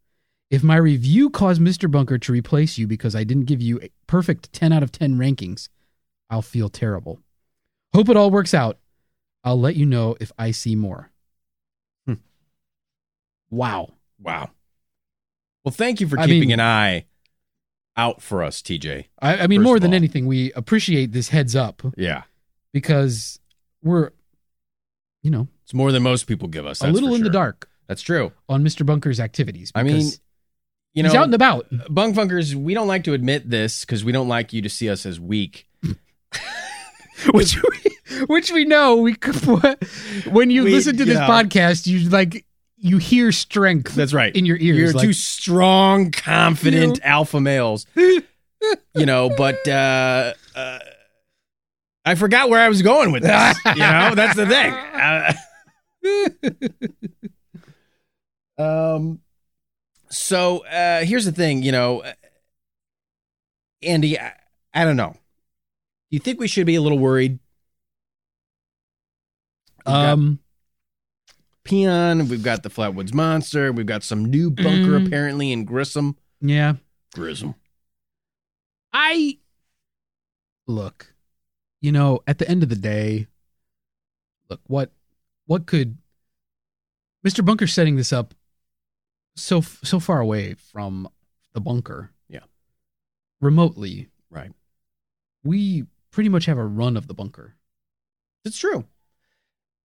If 0.50 0.63
my 0.63 0.77
review 0.77 1.29
caused 1.29 1.62
Mr. 1.62 1.89
Bunker 1.89 2.17
to 2.19 2.31
replace 2.31 2.77
you 2.77 2.88
because 2.88 3.15
I 3.15 3.24
didn't 3.24 3.46
give 3.46 3.62
you 3.62 3.79
a 3.81 3.89
perfect 4.07 4.53
10 4.53 4.72
out 4.72 4.84
of 4.84 4.91
10 4.91 5.15
rankings, 5.15 5.67
I'll 6.29 6.41
feel 6.41 6.69
terrible. 6.69 7.19
Hope 7.93 8.10
it 8.10 8.17
all 8.17 8.31
works 8.31 8.53
out. 8.53 8.77
I'll 9.43 9.60
let 9.60 9.75
you 9.75 9.86
know 9.86 10.15
if 10.19 10.31
I 10.38 10.51
see 10.51 10.75
more. 10.75 11.12
Hmm. 12.05 12.15
Wow. 13.50 13.93
Wow. 14.22 14.51
Well, 15.63 15.72
thank 15.72 16.00
you 16.01 16.07
for 16.07 16.19
I 16.19 16.25
keeping 16.25 16.50
mean- 16.50 16.60
an 16.60 16.62
eye 16.62 17.05
out 17.97 18.21
for 18.21 18.43
us, 18.43 18.61
TJ. 18.61 19.05
I, 19.21 19.37
I 19.39 19.47
mean, 19.47 19.61
more 19.63 19.79
than 19.79 19.91
all. 19.91 19.95
anything, 19.95 20.25
we 20.27 20.51
appreciate 20.53 21.11
this 21.11 21.29
heads 21.29 21.55
up 21.55 21.81
Yeah. 21.97 22.23
because 22.73 23.39
we're, 23.83 24.11
you 25.23 25.31
know, 25.31 25.47
It's 25.63 25.73
more 25.73 25.91
than 25.91 26.03
most 26.03 26.25
people 26.27 26.47
give 26.47 26.65
us. 26.65 26.81
a 26.81 26.87
little 26.87 27.13
in 27.15 27.23
the 27.23 27.29
dark 27.29 27.67
That's 27.87 28.01
true. 28.01 28.31
on 28.47 28.63
Mr. 28.63 28.85
Bunker's 28.85 29.19
activities. 29.19 29.71
I 29.75 29.83
mean, 29.83 30.11
You 30.93 31.03
he's 31.03 31.13
know, 31.13 31.19
out 31.19 31.25
and 31.25 31.33
about. 31.33 31.67
bunk 31.89 32.15
funkers, 32.15 32.53
we 32.55 32.73
don't 32.73 32.87
like 32.87 33.03
to 33.05 33.13
admit 33.13 33.49
this 33.49 33.81
because 33.81 34.03
we 34.05 34.11
don't 34.11 34.27
like 34.27 34.53
you 34.53 34.61
to 34.61 34.69
see 34.69 34.89
us 34.89 35.05
as 35.05 35.19
weak. 35.19 35.67
which 37.33 37.57
we, 37.61 38.25
which 38.27 38.51
we 38.51 38.63
know 38.65 38.97
we 38.97 39.13
could, 39.15 39.35
when 40.31 40.49
you 40.51 40.63
We- 40.63 40.71
listen 40.71 40.97
to 40.97 41.05
this 41.05 41.17
yeah. 41.17 41.27
podcast 41.27 41.87
you 41.87 42.09
like 42.09 42.45
you 42.77 42.98
hear 42.98 43.31
strength 43.31 43.96
That's 43.96 44.13
right. 44.13 44.36
in 44.36 44.46
your 44.46 44.57
ears 44.57 44.77
You're 44.77 44.93
like, 44.93 45.05
two 45.05 45.13
strong, 45.13 46.12
confident 46.12 47.00
alpha 47.03 47.41
males. 47.41 47.86
you 47.96 49.05
know, 49.05 49.31
but 49.36 49.67
uh, 49.67 50.34
uh, 50.55 50.79
I 52.05 52.15
forgot 52.15 52.50
where 52.50 52.62
I 52.62 52.69
was 52.69 52.81
going 52.81 53.12
with 53.12 53.24
this. 53.24 53.57
you 53.65 53.75
know, 53.75 54.13
that's 54.15 54.36
the 54.36 54.46
thing. 54.46 54.74
Uh, 58.57 58.57
um, 58.96 59.19
so 60.10 60.65
uh, 60.65 61.03
here's 61.03 61.25
the 61.25 61.31
thing. 61.31 61.63
You 61.63 61.72
know, 61.72 62.03
Andy, 63.81 64.19
I, 64.19 64.34
I 64.74 64.84
don't 64.86 64.98
know. 64.98 65.13
Do 65.13 66.15
you 66.15 66.19
think 66.19 66.39
we 66.39 66.48
should 66.48 66.65
be 66.65 66.75
a 66.75 66.81
little 66.81 67.00
worried? 67.00 67.39
Um 69.86 70.39
Peon, 71.67 72.29
we've 72.29 72.43
got 72.43 72.63
the 72.63 72.69
Flatwoods 72.69 73.13
Monster, 73.13 73.71
we've 73.74 73.86
got 73.86 74.03
some 74.03 74.25
new 74.25 74.50
bunker 74.50 75.00
Mm. 75.00 75.05
apparently 75.07 75.51
in 75.51 75.65
Grissom. 75.65 76.15
yeah 76.41 76.74
Grissom. 77.13 77.55
i 78.93 79.38
look 80.67 81.13
you 81.81 81.91
know 81.91 82.19
at 82.27 82.38
the 82.38 82.47
end 82.50 82.62
of 82.63 82.69
the 82.69 82.75
day 82.75 83.27
look 84.50 84.62
what 84.67 84.91
what 85.45 85.65
could 85.65 85.97
mr 87.25 87.43
bunker 87.43 87.65
setting 87.67 87.95
this 87.95 88.12
up 88.13 88.33
so 89.36 89.62
so 89.62 90.00
far 90.00 90.19
away 90.19 90.53
from 90.53 91.07
the 91.53 91.62
bunker 91.62 92.12
Yeah. 92.29 92.41
remotely 93.41 94.09
Right. 94.29 94.51
we 95.43 95.86
pretty 96.12 96.29
much 96.29 96.45
have 96.45 96.57
a 96.57 96.65
run 96.65 96.97
of 96.97 97.07
the 97.07 97.13
bunker 97.13 97.55
It's 98.45 98.57
true. 98.59 98.86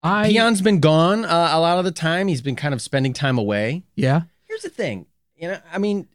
I 0.03 0.29
Peon's 0.29 0.61
been 0.61 0.79
gone 0.79 1.25
uh, 1.25 1.49
a 1.51 1.59
lot 1.59 1.77
of 1.77 1.85
the 1.85 1.91
time. 1.91 2.27
He's 2.27 2.41
been 2.41 2.55
kind 2.55 2.73
of 2.73 2.81
spending 2.81 3.13
time 3.13 3.37
away. 3.37 3.83
yeah 3.95 4.21
Here's 4.47 4.63
the 4.63 4.69
thing. 4.69 5.05
You 5.35 5.47
know, 5.49 5.59
I 5.71 5.77
mean, 5.77 6.07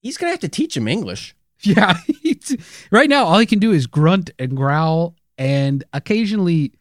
he's 0.00 0.16
going 0.16 0.28
to 0.28 0.32
have 0.32 0.40
to 0.40 0.48
teach 0.48 0.76
him 0.76 0.88
English. 0.88 1.34
Yeah. 1.62 1.94
Right 2.92 3.08
now, 3.10 3.24
all 3.24 3.38
he 3.40 3.44
can 3.46 3.58
do 3.58 3.72
is 3.72 3.88
grunt 3.88 4.30
and 4.38 4.56
growl 4.56 5.16
and 5.36 5.82
occasionally 5.92 6.72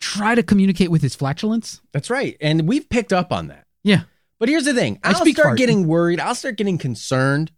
try 0.00 0.34
to 0.34 0.42
communicate 0.42 0.90
with 0.90 1.00
his 1.00 1.14
flatulence. 1.14 1.80
That's 1.92 2.10
right. 2.10 2.36
And 2.40 2.66
we've 2.68 2.88
picked 2.88 3.12
up 3.12 3.32
on 3.32 3.46
that. 3.48 3.66
Yeah. 3.84 4.02
But 4.40 4.48
here's 4.48 4.64
the 4.64 4.74
thing. 4.74 4.98
I 5.04 5.10
I'll 5.10 5.14
start 5.24 5.36
fart. 5.36 5.58
getting 5.58 5.86
worried. 5.86 6.18
I'll 6.18 6.34
start 6.34 6.56
getting 6.56 6.76
concerned 6.76 7.52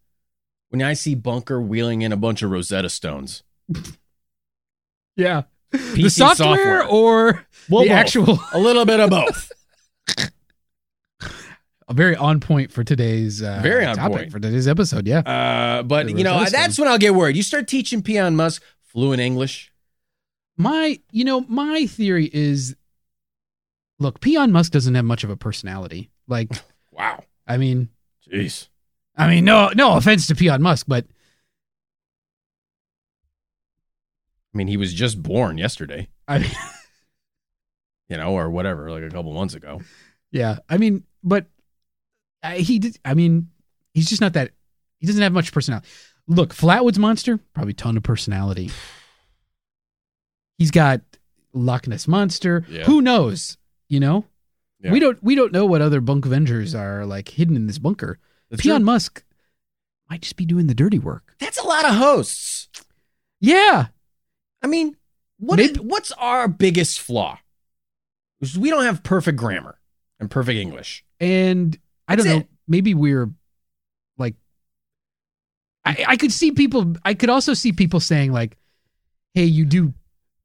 when 0.69 0.83
I 0.83 0.93
see 0.93 1.15
Bunker 1.15 1.59
wheeling 1.61 2.03
in 2.03 2.13
a 2.13 2.17
bunch 2.19 2.43
of 2.43 2.51
Rosetta 2.51 2.91
Stones. 2.91 3.43
Yeah. 5.17 5.45
The 5.73 6.09
software, 6.09 6.83
software. 6.83 6.85
or 6.87 7.47
Well, 7.69 7.83
the 7.83 7.89
both. 7.89 7.97
actual. 7.97 8.39
A 8.53 8.59
little 8.59 8.85
bit 8.85 9.01
of 9.01 9.11
both. 9.11 9.53
A 11.89 11.95
Very 11.95 12.17
on 12.17 12.41
point 12.41 12.73
for 12.73 12.83
today's 12.83 13.41
uh, 13.43 13.61
Very 13.63 13.85
on 13.85 13.95
topic 13.95 14.17
point. 14.19 14.33
for 14.33 14.41
today's 14.41 14.67
episode. 14.67 15.07
Yeah. 15.07 15.21
Uh, 15.21 15.83
but, 15.85 16.09
you 16.11 16.25
know, 16.25 16.45
that's 16.45 16.79
when 16.81 16.89
I'll 16.89 16.99
get 16.99 17.15
worried. 17.15 17.37
You 17.37 17.45
start 17.45 17.69
teaching 17.69 18.03
Peon 18.03 18.35
Musk 18.35 18.61
fluent 18.83 19.21
English. 19.21 19.71
My, 20.57 20.99
you 21.13 21.25
know, 21.25 21.43
my 21.43 21.87
theory 21.87 22.29
is 22.33 22.75
look, 24.01 24.21
Peon 24.21 24.51
Musk 24.51 24.73
doesn't 24.73 24.95
have 24.97 25.05
much 25.05 25.23
of 25.23 25.31
a 25.31 25.37
personality. 25.37 26.11
Like, 26.27 26.51
Wow. 26.93 27.23
I 27.47 27.57
mean, 27.59 27.91
Jeez. 28.33 28.69
I 29.17 29.29
mean, 29.29 29.45
no, 29.45 29.71
no 29.77 29.97
offense 29.97 30.27
to 30.29 30.35
Peon 30.35 30.63
Musk, 30.63 30.87
but 30.89 31.05
I 34.57 34.59
mean, 34.59 34.69
he 34.69 34.79
was 34.79 34.95
just 34.95 35.23
born 35.23 35.59
yesterday, 35.59 36.09
I 36.27 36.39
mean, 36.39 36.51
you 38.09 38.17
know, 38.17 38.33
or 38.33 38.49
whatever, 38.49 38.91
like 38.91 39.03
a 39.03 39.11
couple 39.11 39.35
months 39.35 39.53
ago. 39.53 39.83
Yeah, 40.33 40.61
I 40.67 40.79
mean, 40.79 41.05
but 41.23 41.45
uh, 42.43 42.53
he 42.53 42.79
did. 42.79 42.99
I 43.05 43.13
mean, 43.13 43.51
he's 43.93 44.09
just 44.09 44.23
not 44.23 44.33
that. 44.33 44.53
He 44.99 45.07
doesn't 45.07 45.21
have 45.21 45.35
much 45.35 45.53
personality. 45.53 45.87
Look, 46.27 46.55
Flatwoods 46.55 46.97
Monster 46.97 47.39
probably 47.53 47.75
ton 47.75 47.99
of 47.99 48.03
personality. 48.03 48.71
He's 50.57 50.71
got 50.71 51.03
Loch 51.53 51.87
Ness 51.87 52.09
Monster. 52.09 52.65
Yeah. 52.67 52.85
Who 52.85 53.03
knows? 53.03 53.59
You 53.91 54.01
know, 54.01 54.25
Yeah. 54.81 54.91
we 54.91 55.01
don't. 55.01 55.23
We 55.23 55.35
don't 55.35 55.53
know 55.53 55.67
what 55.67 55.83
other 55.83 56.01
Bunk 56.01 56.25
Avengers 56.25 56.75
are 56.75 57.05
like 57.05 57.29
hidden 57.29 57.57
in 57.57 57.67
this 57.67 57.79
bunker. 57.79 58.19
That's 58.51 58.63
Peon 58.63 58.81
true. 58.81 58.87
Musk 58.87 59.23
might 60.09 60.23
just 60.23 60.37
be 60.37 60.47
doing 60.47 60.67
the 60.67 60.75
dirty 60.75 60.99
work. 60.99 61.35
That's 61.41 61.59
a 61.59 61.67
lot 61.67 61.85
of 61.85 61.95
hosts. 61.97 62.69
Yeah, 63.39 63.89
I 64.63 64.67
mean, 64.67 64.97
what 65.39 65.57
Maybe- 65.59 65.81
what's 65.81 66.13
our 66.13 66.49
biggest 66.49 67.01
flaw? 67.01 67.39
We 68.59 68.71
don't 68.71 68.85
have 68.85 69.03
perfect 69.03 69.39
grammar 69.39 69.79
and 70.21 70.31
perfect 70.31 70.59
English. 70.59 71.05
and 71.21 71.77
I 72.09 72.15
don't 72.17 72.25
That's 72.27 72.35
know. 72.37 72.41
it. 72.43 72.49
Maybe 72.69 72.95
we're 72.95 73.31
like, 74.19 74.35
I, 75.85 76.05
I 76.09 76.17
could 76.17 76.33
see 76.33 76.53
people. 76.53 76.95
I 77.05 77.15
could 77.15 77.31
also 77.31 77.55
see 77.55 77.73
people 77.73 78.01
saying 78.01 78.33
like, 78.33 78.57
"Hey, 79.35 79.45
you 79.45 79.65
do 79.65 79.93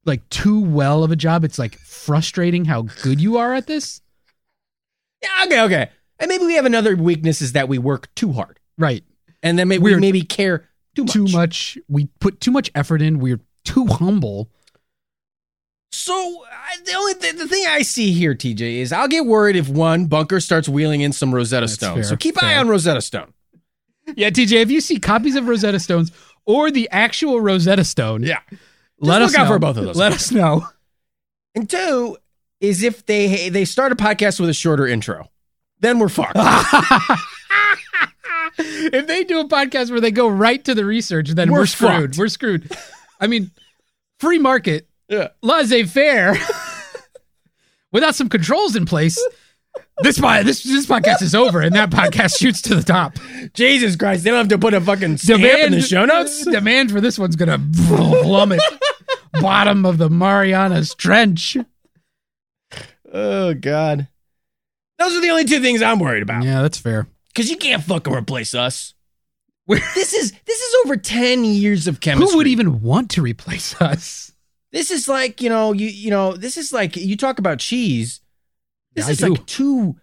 like 0.04 0.28
too 0.30 0.60
well 0.60 1.04
of 1.04 1.10
a 1.12 1.16
job. 1.16 1.44
It's 1.44 1.58
like 1.58 1.76
frustrating 1.78 2.64
how 2.64 2.82
good 3.02 3.20
you 3.20 3.36
are 3.38 3.52
at 3.54 3.66
this." 3.66 4.00
Yeah, 5.22 5.44
okay, 5.46 5.60
okay. 5.62 5.90
And 6.18 6.28
maybe 6.28 6.44
we 6.46 6.54
have 6.54 6.64
another 6.66 6.96
weakness 6.96 7.42
is 7.42 7.52
that 7.52 7.68
we 7.68 7.78
work 7.78 8.12
too 8.14 8.32
hard, 8.32 8.58
Right. 8.78 9.04
and 9.42 9.58
then 9.58 9.68
maybe 9.68 9.82
we 9.84 9.92
We're 9.92 10.00
maybe 10.00 10.22
care 10.22 10.68
too 10.94 11.04
much. 11.04 11.12
Too 11.12 11.26
much. 11.28 11.78
We 11.88 12.06
put 12.20 12.40
too 12.40 12.50
much 12.50 12.70
effort 12.74 13.02
in. 13.02 13.18
We're 13.18 13.40
too 13.64 13.86
humble. 13.86 14.50
So 15.90 16.12
I, 16.14 16.76
the 16.84 16.94
only 16.94 17.14
th- 17.14 17.36
the 17.36 17.46
thing 17.48 17.64
I 17.68 17.82
see 17.82 18.12
here, 18.12 18.34
TJ, 18.34 18.78
is 18.78 18.92
I'll 18.92 19.08
get 19.08 19.26
worried 19.26 19.56
if 19.56 19.68
one 19.68 20.06
bunker 20.06 20.40
starts 20.40 20.68
wheeling 20.68 21.02
in 21.02 21.12
some 21.12 21.34
Rosetta 21.34 21.66
That's 21.66 21.74
Stone. 21.74 21.94
fair, 21.96 22.04
so 22.04 22.16
keep 22.16 22.42
eye 22.42 22.56
on 22.56 22.68
Rosetta 22.68 23.00
Stone. 23.02 23.32
Yeah, 24.16 24.30
TJ. 24.30 24.52
If 24.62 24.70
you 24.70 24.80
see 24.80 24.98
copies 24.98 25.36
of 25.36 25.46
Rosetta 25.46 25.78
Stones 25.78 26.10
or 26.46 26.70
the 26.70 26.88
actual 26.90 27.40
Rosetta 27.40 27.84
Stone, 27.84 28.22
Yeah. 28.22 28.40
let 28.98 29.20
us 29.22 29.36
know. 29.36 29.46
for 29.46 29.58
both 29.58 29.76
of 29.76 29.84
those. 29.84 29.96
Let 29.96 30.12
us 30.12 30.30
know. 30.32 30.66
And 31.54 31.68
two 31.68 32.16
is 32.60 32.82
if 32.82 33.04
they 33.06 33.48
they 33.50 33.64
start 33.66 33.92
a 33.92 33.96
podcast 33.96 34.40
with 34.40 34.48
a 34.48 34.54
shorter 34.54 34.86
intro, 34.86 35.28
then 35.80 35.98
we're 35.98 36.08
fucked. 36.08 36.36
if 38.58 39.06
they 39.06 39.24
do 39.24 39.40
a 39.40 39.48
podcast 39.48 39.90
where 39.90 40.00
they 40.00 40.10
go 40.10 40.28
right 40.28 40.62
to 40.64 40.74
the 40.74 40.84
research, 40.84 41.30
then 41.30 41.50
we're, 41.52 41.60
We're 41.60 41.66
screwed. 41.66 41.90
fucked. 42.10 42.18
We're 42.18 42.28
screwed. 42.28 42.76
I 43.22 43.28
mean, 43.28 43.52
free 44.18 44.40
market, 44.40 44.88
yeah. 45.08 45.28
laissez 45.42 45.84
faire, 45.84 46.36
without 47.92 48.16
some 48.16 48.28
controls 48.28 48.74
in 48.74 48.84
place. 48.84 49.16
This 50.02 50.16
this 50.16 50.64
this 50.64 50.86
podcast 50.86 51.22
is 51.22 51.34
over, 51.34 51.60
and 51.60 51.74
that 51.76 51.90
podcast 51.90 52.36
shoots 52.36 52.60
to 52.62 52.74
the 52.74 52.82
top. 52.82 53.16
Jesus 53.54 53.94
Christ, 53.94 54.24
they 54.24 54.30
don't 54.30 54.38
have 54.38 54.48
to 54.48 54.58
put 54.58 54.74
a 54.74 54.80
fucking 54.80 55.18
stamp 55.18 55.42
in 55.42 55.70
the 55.70 55.80
show 55.80 56.04
notes. 56.04 56.44
demand 56.50 56.90
for 56.90 57.00
this 57.00 57.18
one's 57.18 57.36
gonna 57.36 57.60
plummet. 57.86 58.60
Bottom 59.40 59.86
of 59.86 59.98
the 59.98 60.10
Marianas 60.10 60.94
Trench. 60.96 61.56
Oh 63.12 63.54
God, 63.54 64.08
those 64.98 65.14
are 65.14 65.20
the 65.20 65.30
only 65.30 65.44
two 65.44 65.60
things 65.60 65.80
I'm 65.80 66.00
worried 66.00 66.24
about. 66.24 66.42
Yeah, 66.42 66.60
that's 66.60 66.78
fair. 66.78 67.06
Because 67.28 67.48
you 67.48 67.56
can't 67.56 67.84
fucking 67.84 68.12
replace 68.12 68.54
us. 68.54 68.94
This 69.94 70.12
is 70.12 70.32
this 70.44 70.60
is 70.60 70.74
over 70.84 70.96
ten 70.96 71.44
years 71.44 71.86
of 71.86 72.00
chemistry. 72.00 72.30
Who 72.32 72.36
would 72.38 72.46
even 72.46 72.80
want 72.82 73.10
to 73.12 73.22
replace 73.22 73.74
us? 73.80 74.32
This 74.72 74.90
is 74.90 75.08
like 75.08 75.40
you 75.40 75.48
know 75.48 75.72
you 75.72 75.86
you 75.88 76.10
know 76.10 76.34
this 76.36 76.56
is 76.56 76.72
like 76.72 76.96
you 76.96 77.16
talk 77.16 77.38
about 77.38 77.58
cheese. 77.58 78.20
This 78.94 79.06
Yeah, 79.06 79.12
is 79.12 79.22
like 79.22 79.46
two 79.46 79.96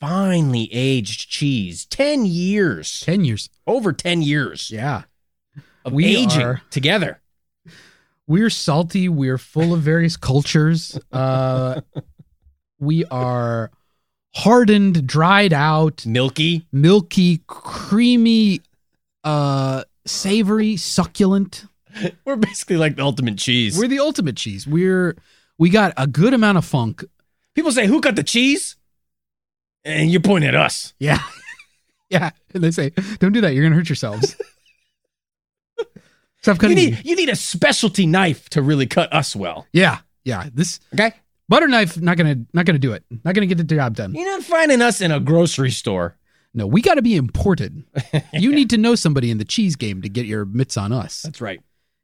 finely 0.00 0.68
aged 0.72 1.28
cheese. 1.30 1.84
Ten 1.86 2.24
years, 2.26 3.00
Ten 3.00 3.24
years. 3.24 3.48
over 3.66 3.92
ten 3.92 4.22
years 4.22 4.70
Yeah. 4.70 5.02
of 5.84 5.92
We 5.92 6.06
aging 6.16 6.42
are- 6.42 6.62
together. 6.70 7.20
We're 8.26 8.50
salty. 8.50 9.08
We're 9.08 9.36
full 9.38 9.74
of 9.74 9.80
various 9.82 10.16
cultures. 10.16 10.96
Uh, 11.10 11.80
we 12.78 13.04
are 13.06 13.70
hardened, 14.34 15.06
dried 15.06 15.52
out, 15.52 16.06
Milky. 16.06 16.66
milky, 16.72 17.42
creamy, 17.48 18.60
uh, 19.24 19.84
savory, 20.06 20.76
succulent. 20.76 21.64
We're 22.24 22.36
basically 22.36 22.76
like 22.76 22.96
the 22.96 23.02
ultimate 23.02 23.38
cheese. 23.38 23.76
We're 23.78 23.88
the 23.88 23.98
ultimate 24.00 24.36
cheese. 24.36 24.66
We're 24.66 25.16
We 25.58 25.70
got 25.70 25.92
a 25.96 26.06
good 26.06 26.32
amount 26.34 26.58
of 26.58 26.64
funk. 26.64 27.04
People 27.54 27.70
say, 27.72 27.86
"Who 27.86 28.00
cut 28.00 28.16
the 28.16 28.22
cheese?" 28.22 28.76
And 29.84 30.10
you're 30.10 30.20
pointing 30.20 30.48
at 30.48 30.54
us. 30.54 30.94
Yeah. 30.98 31.18
yeah. 32.08 32.30
And 32.54 32.62
they 32.62 32.70
say, 32.70 32.90
don't 33.18 33.32
do 33.32 33.40
that. 33.40 33.52
You're 33.52 33.64
going 33.64 33.72
to 33.72 33.76
hurt 33.76 33.88
yourselves. 33.88 34.36
Stop 36.42 36.56
You 36.56 36.60
cutting. 36.60 36.76
me. 36.76 36.86
need 36.90 37.04
you 37.04 37.16
need 37.16 37.28
a 37.28 37.36
specialty 37.36 38.06
knife 38.06 38.48
to 38.50 38.62
really 38.62 38.86
cut 38.86 39.12
us 39.12 39.34
well. 39.36 39.66
Yeah. 39.72 39.98
Yeah. 40.24 40.48
This 40.54 40.80
Okay, 40.94 41.12
butter 41.48 41.68
knife, 41.68 42.00
not 42.00 42.16
to, 42.16 42.24
not 42.52 42.64
going 42.66 42.74
to 42.74 42.78
do 42.78 42.92
it. 42.92 43.04
Not 43.10 43.34
going 43.34 43.48
to 43.48 43.52
get 43.54 43.58
the 43.58 43.74
job 43.74 43.94
done. 43.96 44.14
you're 44.14 44.24
not 44.24 44.42
finding 44.44 44.80
us 44.82 45.00
in 45.00 45.10
a 45.12 45.20
grocery 45.20 45.70
store. 45.70 46.16
No, 46.54 46.66
we 46.66 46.82
got 46.82 46.94
to 46.94 47.02
be 47.02 47.16
imported. 47.16 47.84
You 48.34 48.52
need 48.54 48.70
to 48.70 48.78
know 48.78 48.94
somebody 48.94 49.30
in 49.30 49.38
the 49.38 49.44
cheese 49.44 49.76
game 49.76 50.02
to 50.02 50.08
get 50.08 50.26
your 50.26 50.44
mitts 50.44 50.76
on 50.76 50.90
us. 50.90 51.22
That's 51.22 51.40
right. 51.40 51.60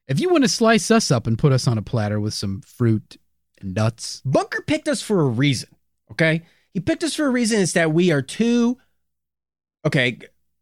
If 0.07 0.21
you 0.21 0.29
want 0.29 0.45
to 0.45 0.49
slice 0.49 0.91
us 0.91 1.11
up 1.11 1.27
and 1.27 1.39
put 1.39 1.53
us 1.53 1.67
on 1.67 1.79
a 1.79 1.83
platter 1.83 2.21
with 2.21 2.33
some 2.35 2.61
fruit 2.61 3.17
and 3.61 3.75
nuts, 3.75 4.23
Bunker 4.25 4.63
picked 4.63 4.89
us 4.89 5.03
for 5.03 5.21
a 5.21 5.25
reason. 5.25 5.69
Okay, 6.11 6.43
he 6.73 6.81
picked 6.81 7.03
us 7.03 7.15
for 7.15 7.27
a 7.27 7.31
reason. 7.31 7.61
It's 7.61 7.73
that 7.73 7.93
we 7.93 8.11
are 8.13 8.23
too. 8.23 8.79
Okay, 9.87 10.19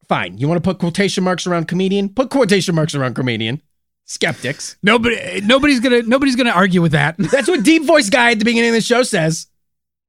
fine. 0.09 0.39
You 0.39 0.49
want 0.49 0.63
to 0.63 0.69
put 0.69 0.79
quotation 0.79 1.25
marks 1.25 1.47
around 1.47 1.69
comedian? 1.69 2.09
Put 2.09 2.31
quotation 2.31 2.75
marks 2.75 2.95
around 2.95 3.15
comedian. 3.15 3.61
Skeptics. 4.05 4.77
nobody, 4.83 5.41
nobody's 5.43 5.81
gonna, 5.81 6.03
nobody's 6.03 6.37
gonna 6.37 6.51
argue 6.51 6.81
with 6.81 6.93
that. 6.93 7.17
That's 7.19 7.49
what 7.49 7.65
deep 7.65 7.85
voice 7.85 8.09
guy 8.09 8.31
at 8.33 8.39
the 8.39 8.45
beginning 8.45 8.71
of 8.71 8.75
the 8.75 8.81
show 8.81 9.03
says. 9.03 9.49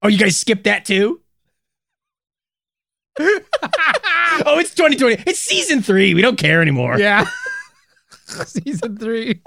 Oh, 0.03 0.07
you 0.07 0.17
guys 0.19 0.37
skipped 0.37 0.65
that 0.65 0.85
too? 0.85 1.21
oh, 4.45 4.59
it's 4.59 4.73
2020. 4.73 5.23
It's 5.25 5.39
season 5.39 5.81
three. 5.81 6.13
We 6.13 6.21
don't 6.21 6.37
care 6.37 6.61
anymore. 6.61 6.99
yeah. 6.99 7.27
Season 8.45 8.97
three. 8.97 9.41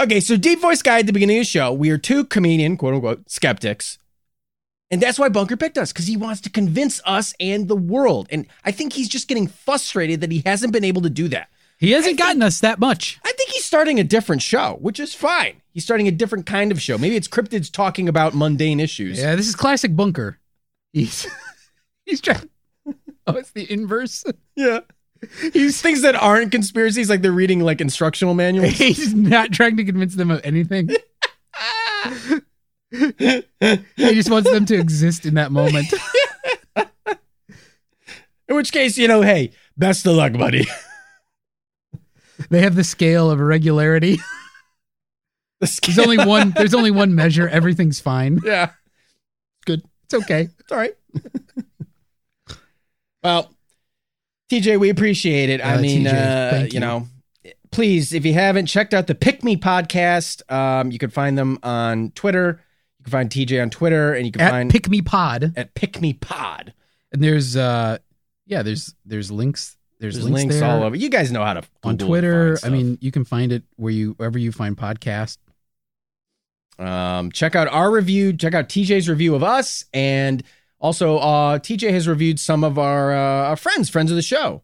Okay, 0.00 0.20
so 0.20 0.36
deep 0.36 0.60
voice 0.60 0.80
guy 0.80 1.00
at 1.00 1.06
the 1.06 1.12
beginning 1.12 1.38
of 1.38 1.42
the 1.42 1.48
show, 1.48 1.72
we 1.72 1.90
are 1.90 1.98
two 1.98 2.24
comedian, 2.24 2.76
quote 2.76 2.94
unquote, 2.94 3.30
skeptics. 3.30 3.98
And 4.90 5.00
that's 5.00 5.18
why 5.18 5.28
Bunker 5.28 5.56
picked 5.56 5.78
us, 5.78 5.92
because 5.92 6.06
he 6.06 6.16
wants 6.16 6.40
to 6.42 6.50
convince 6.50 7.00
us 7.04 7.34
and 7.40 7.68
the 7.68 7.76
world. 7.76 8.26
And 8.30 8.46
I 8.64 8.72
think 8.72 8.92
he's 8.94 9.08
just 9.08 9.28
getting 9.28 9.46
frustrated 9.46 10.20
that 10.20 10.32
he 10.32 10.42
hasn't 10.44 10.72
been 10.72 10.84
able 10.84 11.02
to 11.02 11.10
do 11.10 11.28
that. 11.28 11.48
He 11.78 11.92
hasn't 11.92 12.18
gotten 12.18 12.42
us 12.42 12.60
that 12.60 12.78
much. 12.78 13.18
I 13.24 13.32
think 13.32 13.50
he's 13.50 13.64
starting 13.64 13.98
a 13.98 14.04
different 14.04 14.42
show, 14.42 14.78
which 14.80 15.00
is 15.00 15.14
fine. 15.14 15.62
He's 15.72 15.84
starting 15.84 16.08
a 16.08 16.12
different 16.12 16.46
kind 16.46 16.70
of 16.70 16.80
show. 16.80 16.96
Maybe 16.96 17.16
it's 17.16 17.28
cryptids 17.28 17.72
talking 17.72 18.08
about 18.08 18.34
mundane 18.34 18.80
issues. 18.80 19.18
Yeah, 19.18 19.34
this 19.34 19.48
is 19.48 19.56
classic 19.56 19.96
bunker. 19.96 20.38
He's 20.92 21.26
he's 22.04 22.20
trying. 22.20 22.48
Oh, 23.24 23.36
it's 23.36 23.52
the 23.52 23.72
inverse. 23.72 24.24
Yeah. 24.56 24.80
He's 25.52 25.80
things 25.80 26.02
that 26.02 26.16
aren't 26.16 26.50
conspiracies, 26.50 27.08
like 27.08 27.22
they're 27.22 27.30
reading 27.30 27.60
like 27.60 27.80
instructional 27.80 28.34
manuals. 28.34 28.72
He's 28.72 29.14
not 29.14 29.52
trying 29.52 29.76
to 29.76 29.84
convince 29.84 30.16
them 30.16 30.32
of 30.32 30.40
anything. 30.42 30.88
he 32.90 33.44
just 33.96 34.28
wants 34.28 34.50
them 34.50 34.66
to 34.66 34.74
exist 34.74 35.24
in 35.24 35.34
that 35.34 35.52
moment. 35.52 35.86
In 38.48 38.56
which 38.56 38.72
case, 38.72 38.98
you 38.98 39.06
know, 39.06 39.22
hey, 39.22 39.52
best 39.76 40.04
of 40.04 40.16
luck, 40.16 40.32
buddy. 40.32 40.66
They 42.50 42.62
have 42.62 42.74
the 42.74 42.84
scale 42.84 43.30
of 43.30 43.40
irregularity. 43.40 44.18
The 45.60 45.80
There's 45.86 45.98
only 46.00 46.18
one. 46.18 46.50
There's 46.50 46.74
only 46.74 46.90
one 46.90 47.14
measure. 47.14 47.48
Everything's 47.48 48.00
fine. 48.00 48.40
Yeah. 48.44 48.70
Good. 49.64 49.82
It's 50.04 50.14
okay. 50.14 50.48
It's 50.58 50.72
all 50.72 50.78
right. 50.78 50.96
Well, 53.22 53.50
TJ, 54.50 54.78
we 54.78 54.90
appreciate 54.90 55.48
it. 55.50 55.60
I 55.60 55.74
Uh, 55.74 55.80
mean, 55.80 56.04
TJ, 56.04 56.52
uh, 56.52 56.56
you 56.64 56.68
you. 56.72 56.80
know, 56.80 57.08
please, 57.70 58.12
if 58.12 58.24
you 58.26 58.34
haven't 58.34 58.66
checked 58.66 58.92
out 58.94 59.06
the 59.06 59.14
Pick 59.14 59.42
Me 59.44 59.56
podcast, 59.56 60.42
um, 60.52 60.90
you 60.90 60.98
can 60.98 61.10
find 61.10 61.36
them 61.38 61.58
on 61.62 62.10
Twitter. 62.10 62.60
You 62.98 63.04
can 63.04 63.10
find 63.10 63.30
TJ 63.30 63.60
on 63.62 63.70
Twitter, 63.70 64.12
and 64.14 64.26
you 64.26 64.32
can 64.32 64.42
At 64.42 64.50
find 64.50 64.70
Pick 64.70 64.88
Me 64.88 65.00
Pod, 65.02 65.52
at 65.56 65.74
Pick 65.74 66.00
Me 66.00 66.12
Pod. 66.12 66.72
and 67.12 67.22
there's 67.22 67.56
uh, 67.56 67.98
yeah, 68.46 68.62
there's 68.62 68.94
there's 69.04 69.30
links. 69.30 69.76
There's, 69.98 70.14
There's, 70.16 70.24
links, 70.28 70.54
links, 70.54 70.62
all 70.62 70.82
over. 70.82 70.96
You 70.96 71.08
guys 71.08 71.30
know 71.30 71.44
how 71.44 71.54
to 71.54 71.60
on 71.60 71.64
Google 71.64 71.92
and 71.92 72.00
Twitter. 72.00 72.58
I 72.64 72.70
mean, 72.70 72.98
you 73.00 73.12
can 73.12 73.24
find 73.24 73.52
it 73.52 73.62
where 73.76 73.92
you 73.92 74.14
wherever 74.16 74.36
you 74.36 74.50
find 74.50 74.76
podcasts. 74.76 75.38
um, 76.78 77.30
check 77.30 77.54
out 77.54 77.68
our 77.68 77.90
review. 77.90 78.32
Check 78.32 78.54
out 78.54 78.68
TJ's 78.68 79.08
review 79.08 79.34
of 79.36 79.42
us, 79.44 79.84
and 79.94 80.42
also 80.82 81.16
uh, 81.18 81.58
TJ 81.58 81.90
has 81.92 82.06
reviewed 82.06 82.38
some 82.38 82.62
of 82.64 82.78
our 82.78 83.14
uh, 83.14 83.48
our 83.48 83.56
friends, 83.56 83.88
friends 83.88 84.10
of 84.10 84.16
the 84.16 84.22
show. 84.22 84.62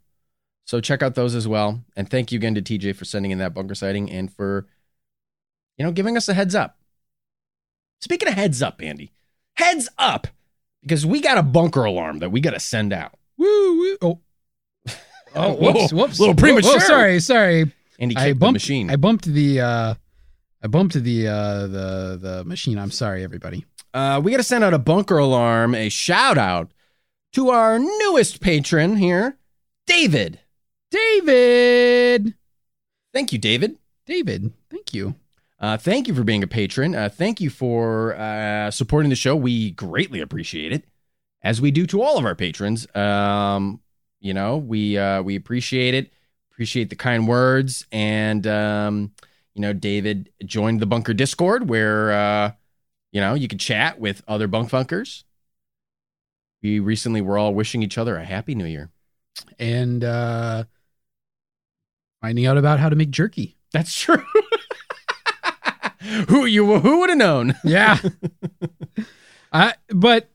So 0.66 0.80
check 0.82 1.02
out 1.02 1.14
those 1.14 1.34
as 1.34 1.48
well. 1.48 1.82
And 1.96 2.10
thank 2.10 2.30
you 2.30 2.36
again 2.36 2.54
to 2.56 2.60
TJ 2.60 2.94
for 2.96 3.06
sending 3.06 3.30
in 3.30 3.38
that 3.38 3.54
bunker 3.54 3.74
sighting 3.74 4.10
and 4.10 4.30
for, 4.30 4.66
you 5.78 5.84
know, 5.86 5.92
giving 5.92 6.14
us 6.18 6.28
a 6.28 6.34
heads 6.34 6.54
up. 6.54 6.76
Speaking 8.02 8.28
of 8.28 8.34
heads 8.34 8.60
up, 8.60 8.82
Andy, 8.82 9.12
heads 9.54 9.88
up, 9.96 10.26
because 10.82 11.06
we 11.06 11.20
got 11.22 11.38
a 11.38 11.42
bunker 11.42 11.84
alarm 11.84 12.18
that 12.18 12.30
we 12.30 12.40
got 12.42 12.50
to 12.50 12.60
send 12.60 12.92
out. 12.92 13.14
Woo! 13.38 13.78
woo. 13.78 13.96
Oh. 14.02 14.20
Oh, 15.34 15.54
whoops! 15.54 15.92
Whoa, 15.92 16.02
Whoops! 16.04 16.18
little 16.18 16.34
premature. 16.34 16.72
whoa, 16.72 16.78
sorry, 16.78 17.20
sorry. 17.20 17.70
Andy 17.98 18.16
I 18.16 18.28
kicked 18.28 18.40
the 18.40 18.50
machine. 18.52 18.90
I 18.90 18.96
bumped 18.96 19.26
the. 19.26 19.60
uh 19.60 19.94
I 20.62 20.66
bumped 20.68 20.94
the 20.94 21.28
uh 21.28 21.66
the 21.66 22.18
the 22.20 22.44
machine. 22.46 22.78
I'm 22.78 22.90
sorry, 22.90 23.22
everybody. 23.22 23.66
Uh, 23.98 24.20
we 24.20 24.30
got 24.30 24.36
to 24.36 24.44
send 24.44 24.62
out 24.62 24.72
a 24.72 24.78
bunker 24.78 25.18
alarm, 25.18 25.74
a 25.74 25.88
shout 25.88 26.38
out 26.38 26.70
to 27.32 27.50
our 27.50 27.80
newest 27.80 28.40
patron 28.40 28.96
here, 28.96 29.38
David. 29.88 30.38
David. 30.88 32.34
Thank 33.12 33.32
you, 33.32 33.38
David. 33.40 33.76
David, 34.06 34.52
thank 34.70 34.94
you. 34.94 35.16
Uh, 35.58 35.76
thank 35.76 36.06
you 36.06 36.14
for 36.14 36.22
being 36.22 36.44
a 36.44 36.46
patron. 36.46 36.94
Uh, 36.94 37.08
thank 37.08 37.40
you 37.40 37.50
for 37.50 38.16
uh, 38.16 38.70
supporting 38.70 39.10
the 39.10 39.16
show. 39.16 39.34
We 39.34 39.72
greatly 39.72 40.20
appreciate 40.20 40.72
it, 40.72 40.84
as 41.42 41.60
we 41.60 41.72
do 41.72 41.84
to 41.88 42.00
all 42.00 42.18
of 42.18 42.24
our 42.24 42.36
patrons. 42.36 42.86
Um, 42.94 43.80
you 44.20 44.32
know, 44.32 44.58
we 44.58 44.96
uh, 44.96 45.22
we 45.22 45.34
appreciate 45.34 45.94
it. 45.94 46.12
Appreciate 46.52 46.88
the 46.90 46.96
kind 46.96 47.26
words, 47.26 47.84
and 47.90 48.46
um, 48.46 49.12
you 49.54 49.62
know, 49.62 49.72
David 49.72 50.30
joined 50.44 50.78
the 50.78 50.86
Bunker 50.86 51.14
Discord, 51.14 51.68
where 51.68 52.12
uh, 52.12 52.52
you 53.12 53.20
know 53.20 53.34
you 53.34 53.48
can 53.48 53.58
chat 53.58 53.98
with 53.98 54.22
other 54.28 54.46
bunk 54.46 54.70
funkers. 54.70 55.24
We 56.62 56.80
recently 56.80 57.20
were 57.20 57.38
all 57.38 57.54
wishing 57.54 57.82
each 57.82 57.98
other 57.98 58.16
a 58.16 58.24
happy 58.24 58.54
New 58.54 58.66
Year. 58.66 58.90
And 59.58 60.02
uh 60.04 60.64
finding 62.20 62.46
out 62.46 62.58
about 62.58 62.80
how 62.80 62.88
to 62.88 62.96
make 62.96 63.10
jerky. 63.10 63.56
That's 63.72 63.96
true. 63.98 64.24
who 66.28 66.46
you 66.46 66.78
who 66.80 67.00
would 67.00 67.10
have 67.10 67.18
known? 67.18 67.54
Yeah. 67.64 67.98
I 69.52 69.74
but 69.88 70.28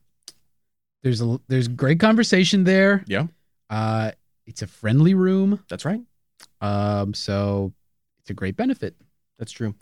there's 1.02 1.20
a 1.20 1.40
there's 1.48 1.68
great 1.68 2.00
conversation 2.00 2.64
there. 2.64 3.04
Yeah. 3.06 3.26
Uh 3.68 4.12
it's 4.46 4.62
a 4.62 4.66
friendly 4.66 5.14
room. 5.14 5.62
That's 5.68 5.84
right. 5.84 6.00
Um 6.60 7.14
so 7.14 7.72
it's 8.20 8.30
a 8.30 8.34
great 8.34 8.56
benefit. 8.56 8.96
That's 9.38 9.52
true. 9.52 9.74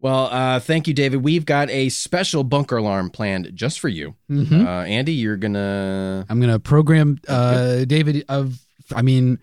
Well, 0.00 0.26
uh, 0.26 0.60
thank 0.60 0.86
you, 0.86 0.94
David. 0.94 1.22
We've 1.24 1.46
got 1.46 1.70
a 1.70 1.88
special 1.88 2.44
bunker 2.44 2.76
alarm 2.76 3.10
planned 3.10 3.50
just 3.54 3.80
for 3.80 3.88
you. 3.88 4.14
Mhm. 4.30 4.64
Uh, 4.64 4.84
Andy, 4.84 5.12
you're 5.14 5.36
gonna 5.38 6.24
I'm 6.28 6.38
going 6.40 6.52
to 6.52 6.58
program 6.60 7.18
uh 7.26 7.84
David 7.86 8.24
of 8.28 8.60
I 8.94 9.02
mean 9.02 9.38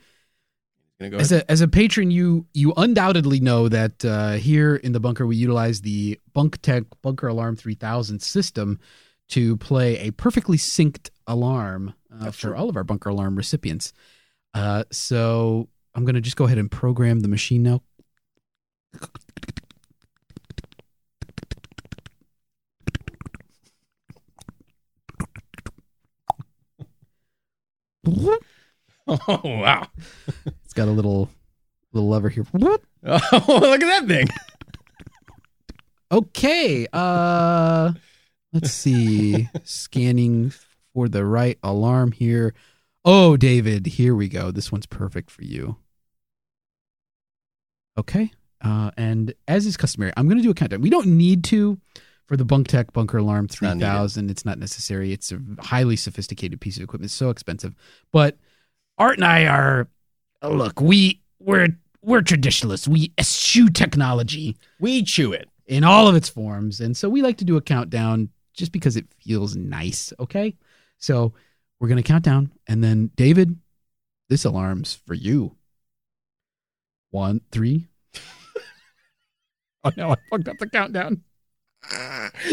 gonna 0.99 1.09
go. 1.09 1.17
as 1.17 1.31
ahead. 1.31 1.45
a 1.47 1.51
as 1.51 1.61
a 1.61 1.67
patron 1.67 2.11
you 2.11 2.45
you 2.53 2.71
undoubtedly 2.77 3.39
know 3.39 3.67
that 3.67 4.05
uh 4.05 4.33
here 4.33 4.75
in 4.75 4.91
the 4.91 4.99
bunker 4.99 5.25
we 5.25 5.35
utilize 5.35 5.81
the 5.81 6.19
Bunk 6.33 6.61
Tech 6.61 6.83
Bunker 7.01 7.27
Alarm 7.27 7.55
3000 7.55 8.21
system 8.21 8.79
to 9.29 9.57
play 9.57 9.97
a 9.97 10.11
perfectly 10.11 10.57
synced 10.57 11.09
alarm 11.27 11.93
uh, 12.21 12.25
for 12.31 12.49
true. 12.49 12.55
all 12.55 12.69
of 12.69 12.77
our 12.77 12.83
bunker 12.83 13.09
alarm 13.09 13.35
recipients. 13.35 13.91
Uh 14.53 14.83
so 14.91 15.67
I'm 15.95 16.05
going 16.05 16.15
to 16.15 16.21
just 16.21 16.37
go 16.37 16.45
ahead 16.45 16.57
and 16.57 16.71
program 16.71 17.19
the 17.19 17.27
machine 17.27 17.61
now. 17.63 17.81
oh 29.07 29.41
wow! 29.43 29.87
It's 30.45 30.73
got 30.73 30.87
a 30.87 30.91
little 30.91 31.29
little 31.93 32.09
lever 32.09 32.29
here. 32.29 32.45
Oh, 33.05 33.19
look 33.47 33.81
at 33.83 33.87
that 33.87 34.07
thing. 34.07 34.27
Okay. 36.09 36.87
Uh 36.93 37.91
let's 38.53 38.71
see. 38.71 39.49
Scanning 39.65 40.53
for 40.93 41.09
the 41.09 41.25
right 41.25 41.59
alarm 41.61 42.13
here. 42.13 42.53
Oh, 43.03 43.35
David, 43.35 43.85
here 43.87 44.15
we 44.15 44.29
go. 44.29 44.51
This 44.51 44.71
one's 44.71 44.85
perfect 44.85 45.29
for 45.29 45.43
you. 45.43 45.75
Okay. 47.97 48.31
Uh 48.61 48.91
and 48.95 49.33
as 49.49 49.65
is 49.65 49.75
customary, 49.75 50.13
I'm 50.15 50.27
going 50.27 50.37
to 50.37 50.43
do 50.43 50.51
a 50.51 50.53
countdown. 50.53 50.79
We 50.79 50.89
don't 50.89 51.17
need 51.17 51.43
to 51.45 51.77
for 52.25 52.37
the 52.37 52.45
Bunk 52.45 52.67
Tech 52.67 52.93
Bunker 52.93 53.17
Alarm 53.17 53.45
not 53.61 53.77
3000. 53.77 54.29
It's 54.31 54.45
not 54.45 54.57
necessary. 54.57 55.11
It's 55.11 55.31
a 55.31 55.39
highly 55.59 55.95
sophisticated 55.95 56.61
piece 56.61 56.77
of 56.77 56.83
equipment. 56.83 57.11
So 57.11 57.29
expensive. 57.29 57.75
But 58.11 58.37
Art 58.97 59.17
and 59.17 59.25
I 59.25 59.45
are 59.45 59.87
oh, 60.41 60.53
look, 60.53 60.79
we 60.79 61.21
we're 61.39 61.69
we're 62.01 62.21
traditionalists. 62.21 62.87
We 62.87 63.11
eschew 63.17 63.69
technology. 63.69 64.57
We 64.79 65.03
chew 65.03 65.33
it. 65.33 65.49
in 65.65 65.83
all 65.83 66.07
of 66.07 66.15
its 66.15 66.29
forms. 66.29 66.81
And 66.81 66.95
so 66.95 67.09
we 67.09 67.21
like 67.21 67.37
to 67.37 67.45
do 67.45 67.57
a 67.57 67.61
countdown 67.61 68.29
just 68.53 68.71
because 68.71 68.97
it 68.97 69.05
feels 69.19 69.55
nice. 69.55 70.13
Okay. 70.19 70.55
So 70.97 71.33
we're 71.79 71.87
going 71.87 72.01
to 72.01 72.07
count 72.07 72.23
down. 72.23 72.51
And 72.67 72.83
then, 72.83 73.11
David, 73.15 73.57
this 74.29 74.45
alarm's 74.45 74.93
for 74.93 75.13
you. 75.13 75.55
One, 77.11 77.41
three. 77.51 77.87
oh, 79.83 79.91
no, 79.95 80.11
I 80.11 80.15
fucked 80.29 80.47
up 80.47 80.57
the 80.57 80.69
countdown. 80.69 81.23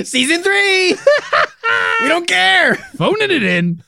Season 0.04 0.42
three. 0.42 0.92
we 2.02 2.08
don't 2.08 2.26
care. 2.26 2.74
Phoning 2.74 3.30
it 3.30 3.42
in. 3.42 3.82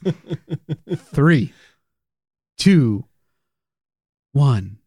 three, 1.13 1.53
two, 2.59 3.05
one. 4.33 4.79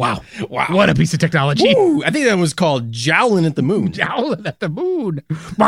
Wow. 0.00 0.22
Wow. 0.48 0.66
What 0.70 0.88
a 0.88 0.94
piece 0.94 1.12
of 1.12 1.20
technology. 1.20 1.74
Woo, 1.76 2.02
I 2.02 2.10
think 2.10 2.24
that 2.24 2.38
was 2.38 2.54
called 2.54 2.90
Jowling 2.90 3.44
at 3.44 3.54
the 3.54 3.60
Moon. 3.60 3.92
Jowling 3.92 4.46
at 4.46 4.58
the 4.58 4.70
moon. 4.70 5.22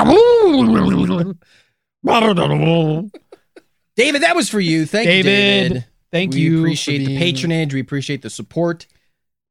David, 3.97 4.23
that 4.23 4.35
was 4.35 4.49
for 4.49 4.59
you. 4.59 4.87
Thank 4.87 5.05
you, 5.05 5.23
David, 5.23 5.69
David. 5.69 5.85
Thank 6.11 6.33
we 6.33 6.41
you. 6.41 6.57
for 6.57 6.63
appreciate 6.63 7.05
the 7.05 7.19
patronage. 7.19 7.75
We 7.75 7.81
appreciate 7.81 8.23
the 8.23 8.31
support. 8.31 8.85
It 8.85 8.91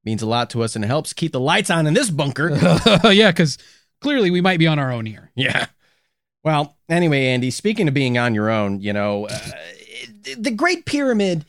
means 0.03 0.23
a 0.23 0.27
lot 0.27 0.49
to 0.49 0.63
us 0.63 0.75
and 0.75 0.83
it 0.83 0.87
helps 0.87 1.13
keep 1.13 1.31
the 1.31 1.39
lights 1.39 1.69
on 1.69 1.85
in 1.85 1.93
this 1.93 2.09
bunker. 2.09 2.49
yeah, 3.11 3.29
because 3.29 3.59
clearly 4.01 4.31
we 4.31 4.41
might 4.41 4.57
be 4.57 4.65
on 4.65 4.79
our 4.79 4.91
own 4.91 5.05
here. 5.05 5.29
yeah. 5.35 5.67
Well, 6.43 6.75
anyway, 6.89 7.27
Andy, 7.27 7.51
speaking 7.51 7.87
of 7.87 7.93
being 7.93 8.17
on 8.17 8.33
your 8.33 8.49
own, 8.49 8.81
you 8.81 8.93
know, 8.93 9.27
uh, 9.27 9.37
the 10.35 10.49
Great 10.49 10.87
Pyramid, 10.87 11.45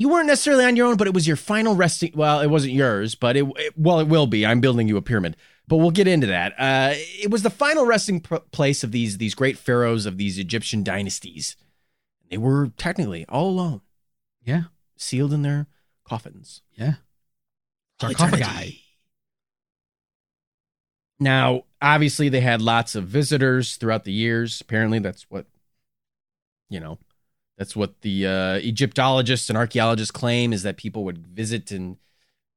you 0.00 0.08
weren't 0.08 0.28
necessarily 0.28 0.64
on 0.64 0.76
your 0.76 0.86
own, 0.86 0.96
but 0.96 1.06
it 1.06 1.12
was 1.12 1.26
your 1.28 1.36
final 1.36 1.76
resting. 1.76 2.10
Well, 2.14 2.40
it 2.40 2.46
wasn't 2.46 2.72
yours, 2.72 3.14
but 3.14 3.36
it, 3.36 3.44
it 3.56 3.74
well, 3.76 4.00
it 4.00 4.08
will 4.08 4.26
be. 4.26 4.46
I'm 4.46 4.58
building 4.62 4.88
you 4.88 4.96
a 4.96 5.02
pyramid, 5.02 5.36
but 5.68 5.76
we'll 5.76 5.90
get 5.90 6.08
into 6.08 6.26
that. 6.26 6.54
Uh, 6.58 6.94
it 6.96 7.30
was 7.30 7.42
the 7.42 7.50
final 7.50 7.84
resting 7.84 8.18
pr- 8.20 8.36
place 8.50 8.82
of 8.82 8.92
these 8.92 9.18
these 9.18 9.34
great 9.34 9.58
pharaohs 9.58 10.06
of 10.06 10.16
these 10.16 10.38
Egyptian 10.38 10.82
dynasties. 10.82 11.54
They 12.30 12.38
were 12.38 12.70
technically 12.78 13.26
all 13.28 13.50
alone, 13.50 13.82
Yeah. 14.42 14.62
sealed 14.96 15.34
in 15.34 15.42
their 15.42 15.66
coffins. 16.02 16.62
Yeah. 16.72 16.94
Sarcophagi. 18.00 18.80
Now, 21.18 21.64
obviously, 21.82 22.30
they 22.30 22.40
had 22.40 22.62
lots 22.62 22.94
of 22.94 23.04
visitors 23.04 23.76
throughout 23.76 24.04
the 24.04 24.12
years. 24.12 24.62
Apparently, 24.62 24.98
that's 24.98 25.24
what, 25.30 25.44
you 26.70 26.80
know, 26.80 26.98
that's 27.60 27.76
what 27.76 28.00
the 28.00 28.26
uh, 28.26 28.58
Egyptologists 28.60 29.50
and 29.50 29.58
archaeologists 29.58 30.10
claim 30.10 30.54
is 30.54 30.62
that 30.62 30.78
people 30.78 31.04
would 31.04 31.26
visit 31.26 31.70
and 31.70 31.98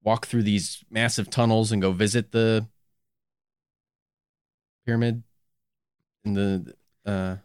walk 0.02 0.26
through 0.26 0.44
these 0.44 0.82
massive 0.90 1.30
tunnels 1.30 1.74
and 1.74 1.82
go 1.82 1.92
visit 1.92 2.32
the 2.32 2.66
pyramid 4.86 5.22
in 6.24 6.34
the 6.36 6.74
uh, 7.06 7.36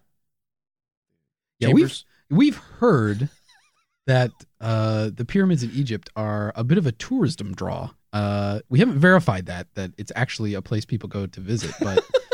Yeah, 1.58 1.70
we've 1.70 1.92
we've 2.30 2.56
heard 2.56 3.28
that 4.06 4.30
uh, 4.60 5.10
the 5.12 5.24
pyramids 5.24 5.64
in 5.64 5.72
Egypt 5.72 6.10
are 6.14 6.52
a 6.54 6.62
bit 6.62 6.78
of 6.78 6.86
a 6.86 6.92
tourism 6.92 7.54
draw. 7.54 7.90
Uh, 8.12 8.60
we 8.68 8.78
haven't 8.78 9.00
verified 9.00 9.46
that 9.46 9.66
that 9.74 9.90
it's 9.98 10.12
actually 10.14 10.54
a 10.54 10.62
place 10.62 10.84
people 10.84 11.08
go 11.08 11.26
to 11.26 11.40
visit, 11.40 11.74
but 11.80 12.04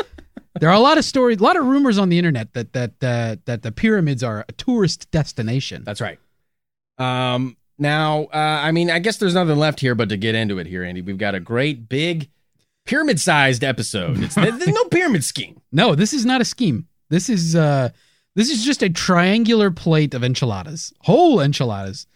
there 0.59 0.69
are 0.69 0.75
a 0.75 0.79
lot 0.79 0.97
of 0.97 1.05
stories, 1.05 1.39
a 1.39 1.43
lot 1.43 1.57
of 1.57 1.65
rumors 1.65 1.97
on 1.97 2.09
the 2.09 2.17
internet 2.17 2.53
that 2.53 2.73
that 2.73 2.99
that 3.01 3.45
that 3.45 3.61
the 3.61 3.71
pyramids 3.71 4.23
are 4.23 4.45
a 4.47 4.51
tourist 4.53 5.09
destination. 5.11 5.83
That's 5.83 6.01
right. 6.01 6.19
Um, 6.97 7.57
now, 7.77 8.25
uh, 8.25 8.37
I 8.63 8.71
mean, 8.71 8.89
I 8.89 8.99
guess 8.99 9.17
there's 9.17 9.33
nothing 9.33 9.57
left 9.57 9.81
here 9.81 9.95
but 9.95 10.07
to 10.09 10.17
get 10.17 10.33
into 10.33 10.59
it 10.59 10.67
here, 10.67 10.83
Andy. 10.83 11.01
We've 11.01 11.17
got 11.17 11.35
a 11.35 11.41
great 11.41 11.89
big 11.89 12.29
pyramid-sized 12.85 13.63
episode. 13.63 14.23
It's 14.23 14.35
there's 14.35 14.67
no 14.67 14.85
pyramid 14.91 15.23
scheme. 15.23 15.61
No, 15.71 15.93
this 15.93 16.13
is 16.13 16.25
not 16.25 16.39
a 16.39 16.45
scheme. 16.45 16.87
This 17.09 17.29
is 17.29 17.55
uh 17.55 17.89
this 18.35 18.49
is 18.49 18.63
just 18.63 18.81
a 18.81 18.89
triangular 18.89 19.71
plate 19.71 20.13
of 20.13 20.23
enchiladas. 20.23 20.93
Whole 21.01 21.41
enchiladas. 21.41 22.07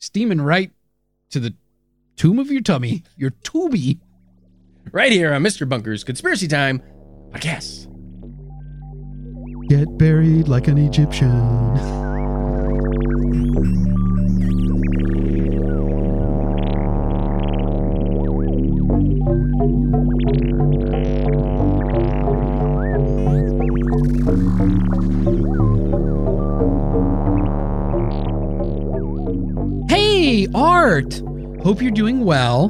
Steaming 0.00 0.40
right 0.40 0.70
to 1.30 1.40
the 1.40 1.54
tomb 2.16 2.38
of 2.38 2.50
your 2.50 2.62
tummy, 2.62 3.02
your 3.16 3.30
tubby. 3.42 3.98
Right 4.90 5.12
here 5.12 5.34
on 5.34 5.42
Mr. 5.42 5.68
Bunker's 5.68 6.02
Conspiracy 6.02 6.48
Time 6.48 6.82
podcast. 7.32 7.86
Get 9.68 9.98
buried 9.98 10.48
like 10.48 10.68
an 10.68 10.78
Egyptian. 10.78 11.28
Hey, 29.88 30.46
Art. 30.54 31.20
Hope 31.62 31.82
you're 31.82 31.90
doing 31.90 32.24
well. 32.24 32.68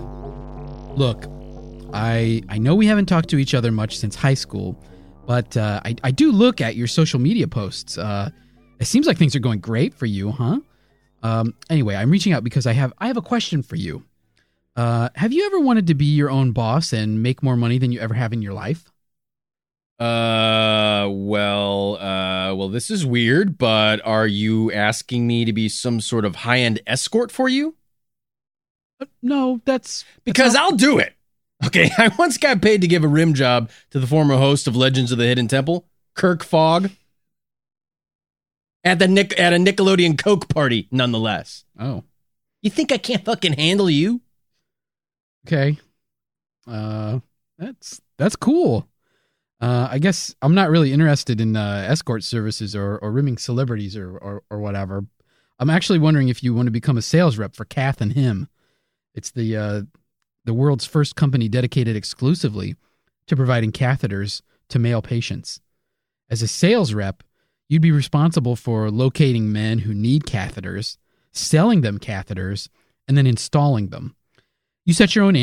Look, 0.96 1.26
I 1.92 2.42
I 2.48 2.58
know 2.58 2.74
we 2.74 2.86
haven't 2.86 3.06
talked 3.06 3.28
to 3.30 3.38
each 3.38 3.54
other 3.54 3.72
much 3.72 3.98
since 3.98 4.14
high 4.14 4.34
school, 4.34 4.76
but 5.26 5.56
uh, 5.56 5.80
I 5.84 5.96
I 6.04 6.10
do 6.10 6.32
look 6.32 6.60
at 6.60 6.76
your 6.76 6.86
social 6.86 7.18
media 7.18 7.48
posts. 7.48 7.98
Uh, 7.98 8.30
it 8.78 8.86
seems 8.86 9.06
like 9.06 9.18
things 9.18 9.34
are 9.34 9.40
going 9.40 9.60
great 9.60 9.94
for 9.94 10.06
you, 10.06 10.30
huh? 10.30 10.60
Um, 11.22 11.54
anyway, 11.68 11.96
I'm 11.96 12.10
reaching 12.10 12.32
out 12.32 12.44
because 12.44 12.66
I 12.66 12.72
have 12.72 12.92
I 12.98 13.06
have 13.08 13.16
a 13.16 13.22
question 13.22 13.62
for 13.62 13.76
you. 13.76 14.04
Uh, 14.76 15.08
have 15.16 15.32
you 15.32 15.44
ever 15.46 15.58
wanted 15.58 15.88
to 15.88 15.94
be 15.94 16.04
your 16.04 16.30
own 16.30 16.52
boss 16.52 16.92
and 16.92 17.22
make 17.22 17.42
more 17.42 17.56
money 17.56 17.78
than 17.78 17.90
you 17.90 18.00
ever 18.00 18.14
have 18.14 18.32
in 18.32 18.42
your 18.42 18.52
life? 18.52 18.90
Uh, 19.98 21.08
well, 21.10 21.96
uh, 21.96 22.54
well, 22.54 22.68
this 22.68 22.88
is 22.88 23.04
weird, 23.04 23.58
but 23.58 24.00
are 24.06 24.28
you 24.28 24.70
asking 24.70 25.26
me 25.26 25.44
to 25.44 25.52
be 25.52 25.68
some 25.68 26.00
sort 26.00 26.24
of 26.24 26.36
high-end 26.36 26.80
escort 26.86 27.32
for 27.32 27.48
you? 27.48 27.74
Uh, 29.00 29.06
no, 29.20 29.60
that's 29.64 30.04
Because 30.24 30.54
I'll 30.54 30.76
do 30.76 30.98
it. 30.98 31.14
Okay, 31.66 31.90
I 31.98 32.10
once 32.18 32.38
got 32.38 32.62
paid 32.62 32.80
to 32.82 32.88
give 32.88 33.04
a 33.04 33.08
rim 33.08 33.34
job 33.34 33.70
to 33.90 34.00
the 34.00 34.06
former 34.06 34.36
host 34.36 34.66
of 34.66 34.76
Legends 34.76 35.12
of 35.12 35.18
the 35.18 35.26
Hidden 35.26 35.48
Temple, 35.48 35.86
Kirk 36.14 36.44
Fogg, 36.44 36.90
at 38.84 38.98
the 38.98 39.08
Nick 39.08 39.38
at 39.38 39.52
a 39.52 39.56
Nickelodeon 39.56 40.18
Coke 40.18 40.48
party. 40.48 40.88
Nonetheless, 40.90 41.64
oh 41.78 42.04
you 42.62 42.70
think 42.70 42.92
I 42.92 42.98
can't 42.98 43.24
fucking 43.24 43.54
handle 43.54 43.90
you? 43.90 44.20
okay. 45.46 45.78
Uh, 46.66 47.20
that's 47.56 48.00
that's 48.18 48.36
cool. 48.36 48.86
Uh, 49.60 49.88
I 49.90 49.98
guess 49.98 50.34
I'm 50.42 50.54
not 50.54 50.70
really 50.70 50.92
interested 50.92 51.40
in 51.40 51.56
uh, 51.56 51.86
escort 51.88 52.22
services 52.22 52.76
or, 52.76 52.98
or 52.98 53.10
rimming 53.10 53.38
celebrities 53.38 53.96
or, 53.96 54.16
or 54.18 54.42
or 54.50 54.58
whatever. 54.58 55.04
I'm 55.58 55.70
actually 55.70 55.98
wondering 55.98 56.28
if 56.28 56.42
you 56.42 56.54
want 56.54 56.66
to 56.66 56.72
become 56.72 56.98
a 56.98 57.02
sales 57.02 57.38
rep 57.38 57.56
for 57.56 57.64
Kath 57.64 58.00
and 58.00 58.12
Him. 58.12 58.48
It's 59.14 59.30
the 59.30 59.56
uh, 59.56 59.82
the 60.48 60.54
world's 60.54 60.86
first 60.86 61.14
company 61.14 61.46
dedicated 61.46 61.94
exclusively 61.94 62.74
to 63.26 63.36
providing 63.36 63.70
catheters 63.70 64.40
to 64.70 64.78
male 64.78 65.02
patients. 65.02 65.60
As 66.30 66.40
a 66.40 66.48
sales 66.48 66.94
rep, 66.94 67.22
you'd 67.68 67.82
be 67.82 67.92
responsible 67.92 68.56
for 68.56 68.90
locating 68.90 69.52
men 69.52 69.80
who 69.80 69.92
need 69.92 70.24
catheters, 70.24 70.96
selling 71.32 71.82
them 71.82 71.98
catheters, 71.98 72.70
and 73.06 73.14
then 73.14 73.26
installing 73.26 73.88
them. 73.88 74.16
You 74.86 74.94
set 74.94 75.14
your 75.14 75.26
own 75.26 75.36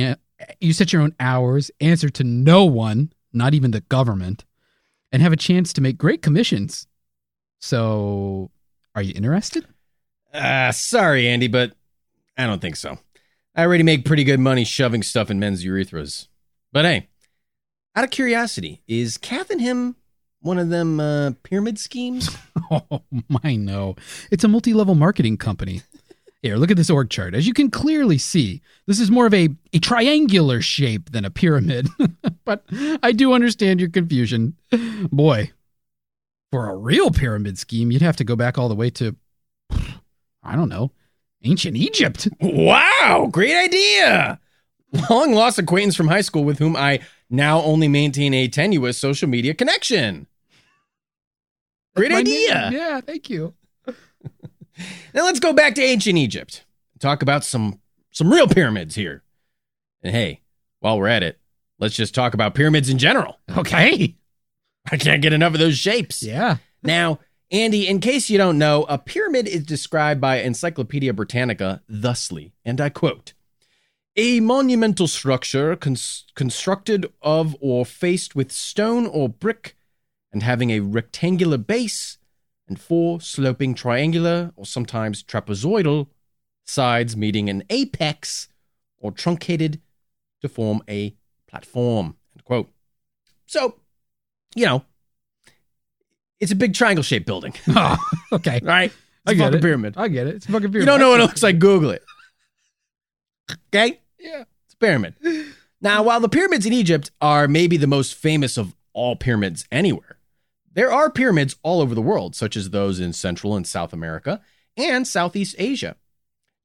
you 0.59 0.73
set 0.73 0.91
your 0.91 1.03
own 1.03 1.13
hours, 1.19 1.69
answer 1.79 2.09
to 2.09 2.23
no 2.23 2.65
one, 2.65 3.13
not 3.31 3.53
even 3.53 3.69
the 3.69 3.81
government, 3.81 4.43
and 5.11 5.21
have 5.21 5.31
a 5.31 5.37
chance 5.37 5.71
to 5.73 5.81
make 5.81 5.99
great 5.99 6.23
commissions. 6.23 6.87
So, 7.59 8.49
are 8.95 9.03
you 9.03 9.13
interested? 9.15 9.67
Uh, 10.33 10.71
sorry, 10.71 11.27
Andy, 11.27 11.47
but 11.47 11.73
I 12.35 12.47
don't 12.47 12.59
think 12.59 12.75
so. 12.75 12.97
I 13.55 13.63
already 13.63 13.83
make 13.83 14.03
pretty 14.03 14.25
good 14.25 14.39
money 14.39 14.65
shoving 14.65 15.01
stuff 15.01 15.31
in 15.31 15.39
men's 15.39 15.63
urethras. 15.63 16.27
But 16.73 16.85
hey, 16.85 17.07
out 17.95 18.03
of 18.03 18.09
curiosity, 18.09 18.81
is 18.87 19.17
Kath 19.17 19.49
and 19.49 19.61
him 19.61 19.95
one 20.41 20.59
of 20.59 20.69
them 20.69 20.99
uh, 20.99 21.31
pyramid 21.43 21.79
schemes? 21.79 22.29
Oh, 22.71 23.03
my 23.29 23.55
no. 23.55 23.95
It's 24.31 24.43
a 24.43 24.47
multi 24.47 24.73
level 24.73 24.95
marketing 24.95 25.37
company. 25.37 25.83
Here, 26.41 26.55
look 26.55 26.71
at 26.71 26.77
this 26.77 26.89
org 26.89 27.11
chart. 27.11 27.35
As 27.35 27.45
you 27.45 27.53
can 27.53 27.69
clearly 27.69 28.17
see, 28.17 28.63
this 28.87 28.99
is 28.99 29.11
more 29.11 29.27
of 29.27 29.35
a, 29.35 29.49
a 29.71 29.77
triangular 29.77 30.61
shape 30.61 31.11
than 31.11 31.25
a 31.25 31.29
pyramid. 31.29 31.87
but 32.43 32.65
I 33.03 33.11
do 33.11 33.33
understand 33.33 33.79
your 33.79 33.89
confusion. 33.89 34.55
Boy, 35.11 35.51
for 36.51 36.67
a 36.71 36.75
real 36.75 37.11
pyramid 37.11 37.59
scheme, 37.59 37.91
you'd 37.91 38.01
have 38.01 38.15
to 38.15 38.23
go 38.23 38.35
back 38.35 38.57
all 38.57 38.67
the 38.67 38.73
way 38.73 38.89
to, 38.91 39.15
I 40.41 40.55
don't 40.55 40.69
know, 40.69 40.89
ancient 41.45 41.77
Egypt. 41.77 42.27
Wow, 42.41 43.29
great 43.31 43.55
idea. 43.55 44.39
Long 45.10 45.34
lost 45.34 45.60
acquaintance 45.60 45.95
from 45.95 46.08
high 46.08 46.21
school 46.21 46.43
with 46.43 46.60
whom 46.60 46.75
I 46.75 46.99
now 47.29 47.62
only 47.62 47.88
maintain 47.88 48.34
a 48.34 48.47
tenuous 48.47 48.97
social 48.97 49.29
media 49.29 49.53
connection. 49.53 50.27
Great 51.95 52.12
idea. 52.12 52.69
Yeah, 52.73 53.01
thank 53.01 53.29
you. 53.29 53.53
Now 55.13 55.23
let's 55.23 55.39
go 55.39 55.53
back 55.53 55.75
to 55.75 55.81
ancient 55.81 56.17
Egypt. 56.17 56.65
Talk 56.99 57.21
about 57.21 57.43
some 57.45 57.79
some 58.12 58.31
real 58.31 58.47
pyramids 58.47 58.95
here. 58.95 59.23
And 60.01 60.13
hey, 60.15 60.41
while 60.79 60.97
we're 60.97 61.08
at 61.08 61.23
it, 61.23 61.39
let's 61.79 61.95
just 61.95 62.15
talk 62.15 62.34
about 62.34 62.55
pyramids 62.55 62.89
in 62.89 62.97
general. 62.97 63.39
Okay. 63.58 64.15
I 64.91 64.97
can't 64.97 65.21
get 65.21 65.34
enough 65.34 65.53
of 65.53 65.60
those 65.60 65.77
shapes. 65.77 66.21
Yeah. 66.21 66.58
Now, 66.84 67.19
Andy, 67.51 67.88
in 67.88 67.99
case 67.99 68.29
you 68.29 68.38
don't 68.38 68.58
know, 68.58 68.86
a 68.89 68.97
pyramid 68.97 69.47
is 69.47 69.63
described 69.63 70.19
by 70.19 70.38
Encyclopedia 70.38 71.13
Britannica 71.13 71.84
thusly, 71.88 72.53
and 72.63 72.81
I 72.81 72.89
quote 72.89 73.34
A 74.15 74.39
monumental 74.39 75.08
structure 75.08 75.75
cons- 75.75 76.25
constructed 76.36 77.05
of 77.21 77.55
or 77.60 77.86
faced 77.86 78.36
with 78.36 78.51
stone 78.51 79.05
or 79.05 79.29
brick 79.29 79.75
and 80.34 80.41
having 80.41 80.71
a 80.71 80.79
rectangular 80.79 81.58
base 81.58 82.17
and 82.67 82.79
four 82.79 83.21
sloping 83.21 83.75
triangular 83.75 84.51
or 84.55 84.65
sometimes 84.65 85.23
trapezoidal 85.23 86.08
sides 86.65 87.15
meeting 87.15 87.47
an 87.47 87.63
apex 87.69 88.47
or 88.97 89.12
truncated 89.12 89.79
to 90.41 90.49
form 90.49 90.81
a 90.89 91.15
platform. 91.47 92.17
End 92.36 92.43
quote. 92.43 92.71
So, 93.45 93.75
you 94.55 94.65
know, 94.65 94.84
it's 96.39 96.51
a 96.51 96.55
big 96.55 96.73
triangle 96.73 97.03
shaped 97.03 97.25
building, 97.25 97.53
Oh, 97.69 97.97
okay. 98.33 98.59
right? 98.63 98.91
It's 98.91 98.95
I 99.27 99.31
a 99.31 99.35
get 99.35 99.43
fucking 99.45 99.59
it. 99.59 99.61
pyramid. 99.61 99.93
I 99.97 100.07
get 100.07 100.27
it. 100.27 100.35
It's 100.35 100.45
a 100.45 100.51
fucking 100.51 100.71
pyramid. 100.71 100.81
You 100.81 100.85
don't 100.85 100.99
know 100.99 101.09
what 101.09 101.19
it 101.19 101.23
looks 101.23 101.43
like, 101.43 101.59
Google 101.59 101.91
it. 101.91 102.03
Okay? 103.69 103.99
Yeah. 104.19 104.43
It's 104.65 104.73
a 104.73 104.77
pyramid. 104.77 105.15
Now, 105.81 106.03
while 106.03 106.19
the 106.19 106.29
pyramids 106.29 106.65
in 106.65 106.73
Egypt 106.73 107.11
are 107.21 107.47
maybe 107.47 107.77
the 107.77 107.87
most 107.87 108.15
famous 108.15 108.57
of 108.57 108.75
all 108.93 109.15
pyramids 109.15 109.65
anywhere, 109.71 110.17
there 110.73 110.91
are 110.91 111.09
pyramids 111.09 111.55
all 111.63 111.81
over 111.81 111.95
the 111.95 112.01
world, 112.01 112.35
such 112.35 112.55
as 112.57 112.69
those 112.69 112.99
in 112.99 113.13
Central 113.13 113.55
and 113.55 113.65
South 113.67 113.93
America 113.93 114.41
and 114.77 115.07
Southeast 115.07 115.55
Asia. 115.57 115.95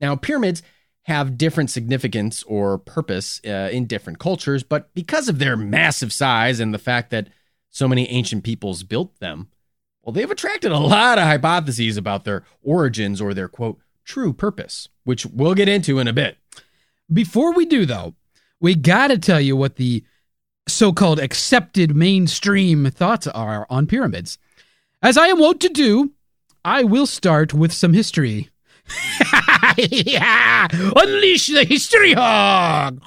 Now, 0.01 0.17
pyramids 0.17 0.63
have 1.05 1.39
different 1.39 1.71
significance 1.71 2.43
or 2.45 2.79
purpose 2.79 3.41
uh, 3.47 3.69
in 3.73 3.87
different 3.87 4.19
cultures, 4.19 4.63
but 4.63 4.93
because 4.95 5.29
of 5.29 5.39
their 5.39 5.57
massive 5.57 6.13
size 6.13 6.61
and 6.61 6.73
the 6.75 6.79
fact 6.79 7.11
that 7.11 7.29
so 7.71 7.87
many 7.89 8.09
ancient 8.09 8.43
peoples 8.45 8.83
built 8.83 9.19
them, 9.21 9.49
well, 10.11 10.15
they've 10.17 10.31
attracted 10.33 10.73
a 10.73 10.79
lot 10.79 11.19
of 11.19 11.25
hypotheses 11.25 11.97
about 11.97 12.25
their 12.25 12.43
origins 12.65 13.21
or 13.21 13.33
their 13.33 13.47
quote, 13.47 13.79
true 14.05 14.33
purpose, 14.33 14.89
which 15.05 15.25
we'll 15.25 15.55
get 15.55 15.69
into 15.69 16.01
in 16.01 16.09
a 16.09 16.13
bit. 16.13 16.37
Before 17.13 17.55
we 17.55 17.65
do, 17.65 17.87
though, 17.87 18.17
we 18.59 18.75
got 18.75 19.09
to 19.09 19.19
tell 19.19 19.41
you 19.41 19.55
what 19.55 19.77
the 19.77 20.03
so 20.67 20.93
called 20.93 21.21
accepted 21.21 21.95
mainstream 21.95 22.91
thoughts 22.91 23.29
are 23.29 23.69
on 23.71 23.87
pyramids. 23.87 24.37
As 25.01 25.17
I 25.17 25.29
am 25.29 25.39
wont 25.39 25.61
to 25.61 25.69
do, 25.69 26.11
I 26.65 26.83
will 26.83 27.07
start 27.07 27.55
with 27.55 27.73
some 27.73 27.93
history. 27.93 28.51
yeah! 29.79 30.67
Unleash 30.73 31.47
the 31.47 31.63
history 31.63 32.15
hog! 32.15 33.01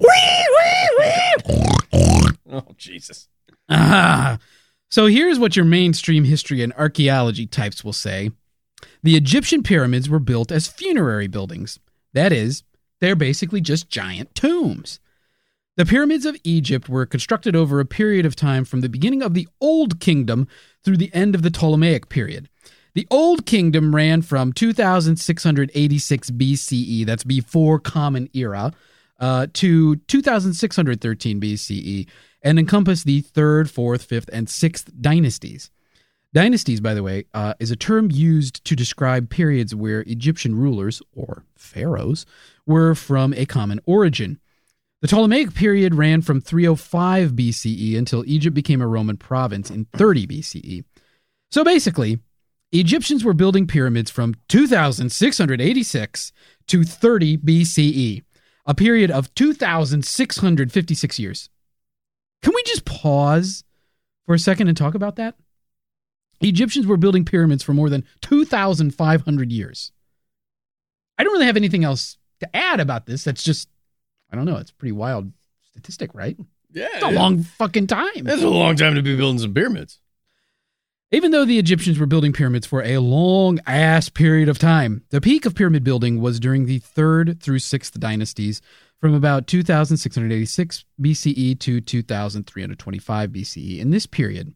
wee, 0.00 0.46
wee, 0.58 0.88
wee! 0.98 2.28
Oh, 2.50 2.64
Jesus. 2.76 3.28
Ah. 3.68 4.38
So 4.90 5.06
here's 5.06 5.38
what 5.38 5.54
your 5.54 5.64
mainstream 5.64 6.24
history 6.24 6.62
and 6.62 6.72
archaeology 6.72 7.46
types 7.46 7.84
will 7.84 7.92
say. 7.92 8.30
The 9.02 9.16
Egyptian 9.16 9.62
pyramids 9.62 10.08
were 10.08 10.18
built 10.18 10.50
as 10.50 10.66
funerary 10.66 11.28
buildings. 11.28 11.78
That 12.14 12.32
is, 12.32 12.62
they're 13.00 13.16
basically 13.16 13.60
just 13.60 13.90
giant 13.90 14.34
tombs. 14.34 15.00
The 15.76 15.86
pyramids 15.86 16.26
of 16.26 16.36
Egypt 16.42 16.88
were 16.88 17.06
constructed 17.06 17.54
over 17.54 17.78
a 17.78 17.84
period 17.86 18.26
of 18.26 18.34
time 18.34 18.64
from 18.64 18.80
the 18.80 18.88
beginning 18.88 19.22
of 19.22 19.34
the 19.34 19.46
Old 19.60 20.00
Kingdom 20.00 20.48
through 20.84 20.96
the 20.96 21.14
end 21.14 21.34
of 21.34 21.42
the 21.42 21.50
Ptolemaic 21.50 22.08
period. 22.08 22.48
The 22.94 23.06
Old 23.10 23.46
Kingdom 23.46 23.94
ran 23.94 24.22
from 24.22 24.52
2686 24.52 26.30
BCE, 26.32 27.06
that's 27.06 27.22
before 27.22 27.78
Common 27.78 28.28
Era, 28.32 28.72
uh, 29.20 29.46
to 29.52 29.96
2613 29.96 31.40
BCE, 31.40 32.08
and 32.42 32.58
encompass 32.58 33.04
the 33.04 33.20
third, 33.20 33.70
fourth, 33.70 34.04
fifth, 34.04 34.30
and 34.32 34.48
sixth 34.48 34.90
dynasties. 35.00 35.70
Dynasties, 36.34 36.80
by 36.80 36.94
the 36.94 37.02
way, 37.02 37.24
uh, 37.32 37.54
is 37.58 37.70
a 37.70 37.76
term 37.76 38.10
used 38.10 38.64
to 38.64 38.76
describe 38.76 39.30
periods 39.30 39.74
where 39.74 40.02
Egyptian 40.02 40.54
rulers, 40.54 41.00
or 41.14 41.44
pharaohs, 41.56 42.26
were 42.66 42.94
from 42.94 43.32
a 43.34 43.46
common 43.46 43.80
origin. 43.86 44.38
The 45.00 45.08
Ptolemaic 45.08 45.54
period 45.54 45.94
ran 45.94 46.22
from 46.22 46.40
305 46.40 47.32
BCE 47.32 47.96
until 47.96 48.24
Egypt 48.26 48.54
became 48.54 48.82
a 48.82 48.86
Roman 48.86 49.16
province 49.16 49.70
in 49.70 49.86
30 49.96 50.26
BCE. 50.26 50.84
So 51.50 51.64
basically, 51.64 52.18
Egyptians 52.72 53.24
were 53.24 53.32
building 53.32 53.66
pyramids 53.66 54.10
from 54.10 54.34
2686 54.48 56.32
to 56.66 56.84
30 56.84 57.38
BCE, 57.38 58.22
a 58.66 58.74
period 58.74 59.10
of 59.10 59.34
2656 59.34 61.18
years. 61.18 61.48
Can 62.42 62.52
we 62.54 62.62
just 62.64 62.84
pause 62.84 63.64
for 64.26 64.34
a 64.34 64.38
second 64.38 64.68
and 64.68 64.76
talk 64.76 64.94
about 64.94 65.16
that? 65.16 65.34
The 66.40 66.48
Egyptians 66.48 66.86
were 66.86 66.96
building 66.96 67.24
pyramids 67.24 67.62
for 67.62 67.74
more 67.74 67.90
than 67.90 68.04
2,500 68.22 69.52
years. 69.52 69.92
I 71.18 71.24
don't 71.24 71.32
really 71.32 71.46
have 71.46 71.56
anything 71.56 71.84
else 71.84 72.16
to 72.40 72.56
add 72.56 72.78
about 72.78 73.06
this. 73.06 73.24
That's 73.24 73.42
just, 73.42 73.68
I 74.32 74.36
don't 74.36 74.44
know. 74.44 74.56
It's 74.56 74.70
a 74.70 74.74
pretty 74.74 74.92
wild 74.92 75.32
statistic, 75.70 76.14
right? 76.14 76.36
Yeah. 76.72 76.88
It's 76.94 77.02
a 77.02 77.10
long 77.10 77.42
fucking 77.42 77.88
time. 77.88 78.22
That's 78.24 78.42
a 78.42 78.48
long 78.48 78.76
time 78.76 78.94
to 78.94 79.02
be 79.02 79.16
building 79.16 79.40
some 79.40 79.54
pyramids. 79.54 79.98
Even 81.10 81.30
though 81.30 81.46
the 81.46 81.58
Egyptians 81.58 81.98
were 81.98 82.06
building 82.06 82.34
pyramids 82.34 82.66
for 82.66 82.82
a 82.82 82.98
long 82.98 83.58
ass 83.66 84.10
period 84.10 84.48
of 84.48 84.58
time, 84.58 85.02
the 85.08 85.22
peak 85.22 85.46
of 85.46 85.54
pyramid 85.54 85.82
building 85.82 86.20
was 86.20 86.38
during 86.38 86.66
the 86.66 86.80
3rd 86.80 87.40
through 87.40 87.58
6th 87.58 87.98
dynasties 87.98 88.60
from 89.00 89.14
about 89.14 89.46
2686 89.46 90.84
BCE 91.00 91.58
to 91.60 91.80
2325 91.80 93.30
BCE. 93.30 93.78
In 93.78 93.90
this 93.90 94.06
period, 94.06 94.54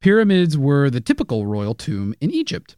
pyramids 0.00 0.56
were 0.56 0.90
the 0.90 1.00
typical 1.00 1.46
royal 1.46 1.74
tomb 1.74 2.14
in 2.20 2.30
Egypt. 2.30 2.76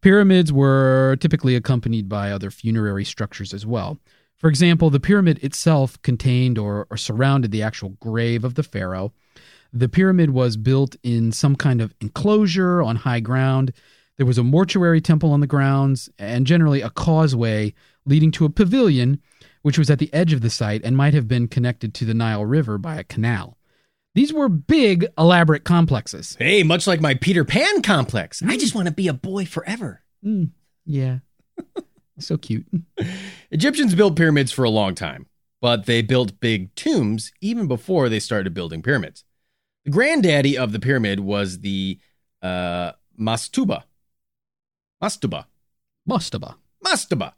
Pyramids 0.00 0.52
were 0.52 1.16
typically 1.20 1.56
accompanied 1.56 2.08
by 2.08 2.30
other 2.30 2.50
funerary 2.50 3.04
structures 3.04 3.52
as 3.52 3.66
well. 3.66 3.98
For 4.36 4.48
example, 4.48 4.90
the 4.90 5.00
pyramid 5.00 5.42
itself 5.42 6.00
contained 6.02 6.58
or, 6.58 6.86
or 6.90 6.96
surrounded 6.96 7.50
the 7.50 7.62
actual 7.62 7.90
grave 8.00 8.44
of 8.44 8.54
the 8.54 8.62
pharaoh. 8.62 9.12
The 9.72 9.88
pyramid 9.88 10.30
was 10.30 10.56
built 10.56 10.96
in 11.02 11.32
some 11.32 11.56
kind 11.56 11.80
of 11.80 11.94
enclosure 12.00 12.82
on 12.82 12.96
high 12.96 13.20
ground. 13.20 13.72
There 14.16 14.26
was 14.26 14.38
a 14.38 14.44
mortuary 14.44 15.00
temple 15.00 15.32
on 15.32 15.40
the 15.40 15.46
grounds, 15.46 16.08
and 16.18 16.46
generally 16.46 16.80
a 16.80 16.90
causeway 16.90 17.74
leading 18.06 18.30
to 18.32 18.44
a 18.44 18.50
pavilion, 18.50 19.20
which 19.66 19.78
was 19.78 19.90
at 19.90 19.98
the 19.98 20.14
edge 20.14 20.32
of 20.32 20.42
the 20.42 20.48
site 20.48 20.84
and 20.84 20.96
might 20.96 21.12
have 21.12 21.26
been 21.26 21.48
connected 21.48 21.92
to 21.92 22.04
the 22.04 22.14
Nile 22.14 22.46
River 22.46 22.78
by 22.78 22.94
a 22.94 23.02
canal. 23.02 23.58
These 24.14 24.32
were 24.32 24.48
big, 24.48 25.08
elaborate 25.18 25.64
complexes. 25.64 26.36
Hey, 26.38 26.62
much 26.62 26.86
like 26.86 27.00
my 27.00 27.14
Peter 27.14 27.44
Pan 27.44 27.82
complex, 27.82 28.44
I 28.46 28.58
just 28.58 28.76
want 28.76 28.86
to 28.86 28.94
be 28.94 29.08
a 29.08 29.12
boy 29.12 29.44
forever. 29.44 30.04
Mm, 30.24 30.50
yeah. 30.84 31.18
so 32.20 32.36
cute. 32.36 32.64
Egyptians 33.50 33.96
built 33.96 34.14
pyramids 34.14 34.52
for 34.52 34.62
a 34.62 34.70
long 34.70 34.94
time, 34.94 35.26
but 35.60 35.86
they 35.86 36.00
built 36.00 36.38
big 36.38 36.72
tombs 36.76 37.32
even 37.40 37.66
before 37.66 38.08
they 38.08 38.20
started 38.20 38.54
building 38.54 38.82
pyramids. 38.82 39.24
The 39.84 39.90
granddaddy 39.90 40.56
of 40.56 40.70
the 40.70 40.78
pyramid 40.78 41.18
was 41.18 41.58
the 41.58 41.98
uh, 42.40 42.92
mastuba. 43.18 43.82
Mastuba. 45.02 45.46
Mastaba. 46.08 46.54
Mastaba. 46.84 47.32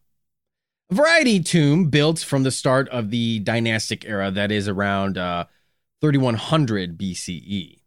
A 0.90 0.94
variety 0.94 1.40
tomb 1.40 1.90
built 1.90 2.20
from 2.20 2.44
the 2.44 2.50
start 2.50 2.88
of 2.88 3.10
the 3.10 3.40
dynastic 3.40 4.06
era, 4.06 4.30
that 4.30 4.50
is 4.50 4.68
around 4.68 5.18
uh, 5.18 5.44
3100 6.00 6.96
BCE, 6.96 7.80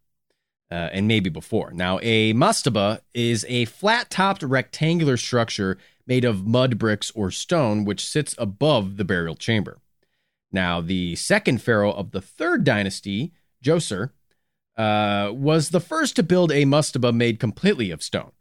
uh, 0.70 0.74
and 0.74 1.08
maybe 1.08 1.28
before. 1.28 1.72
Now, 1.72 1.98
a 2.00 2.32
mastaba 2.32 3.00
is 3.12 3.44
a 3.48 3.64
flat 3.64 4.08
topped 4.08 4.44
rectangular 4.44 5.16
structure 5.16 5.78
made 6.06 6.24
of 6.24 6.46
mud 6.46 6.78
bricks 6.78 7.10
or 7.12 7.32
stone, 7.32 7.84
which 7.84 8.06
sits 8.06 8.36
above 8.38 8.96
the 8.98 9.04
burial 9.04 9.34
chamber. 9.34 9.78
Now, 10.52 10.80
the 10.80 11.16
second 11.16 11.60
pharaoh 11.60 11.92
of 11.92 12.12
the 12.12 12.20
third 12.20 12.62
dynasty, 12.62 13.32
Djoser, 13.64 14.10
uh, 14.76 15.30
was 15.32 15.70
the 15.70 15.80
first 15.80 16.14
to 16.16 16.22
build 16.22 16.52
a 16.52 16.64
mastaba 16.64 17.12
made 17.12 17.40
completely 17.40 17.90
of 17.90 18.02
stone. 18.02 18.32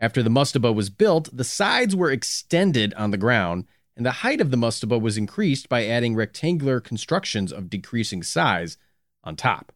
After 0.00 0.22
the 0.22 0.30
mastaba 0.30 0.74
was 0.74 0.90
built, 0.90 1.28
the 1.32 1.44
sides 1.44 1.94
were 1.94 2.10
extended 2.10 2.94
on 2.94 3.10
the 3.10 3.16
ground, 3.16 3.64
and 3.98 4.06
the 4.06 4.12
height 4.12 4.40
of 4.40 4.52
the 4.52 4.56
mastaba 4.56 4.98
was 4.98 5.18
increased 5.18 5.68
by 5.68 5.84
adding 5.84 6.14
rectangular 6.14 6.80
constructions 6.80 7.52
of 7.52 7.68
decreasing 7.68 8.22
size 8.22 8.78
on 9.24 9.34
top. 9.34 9.72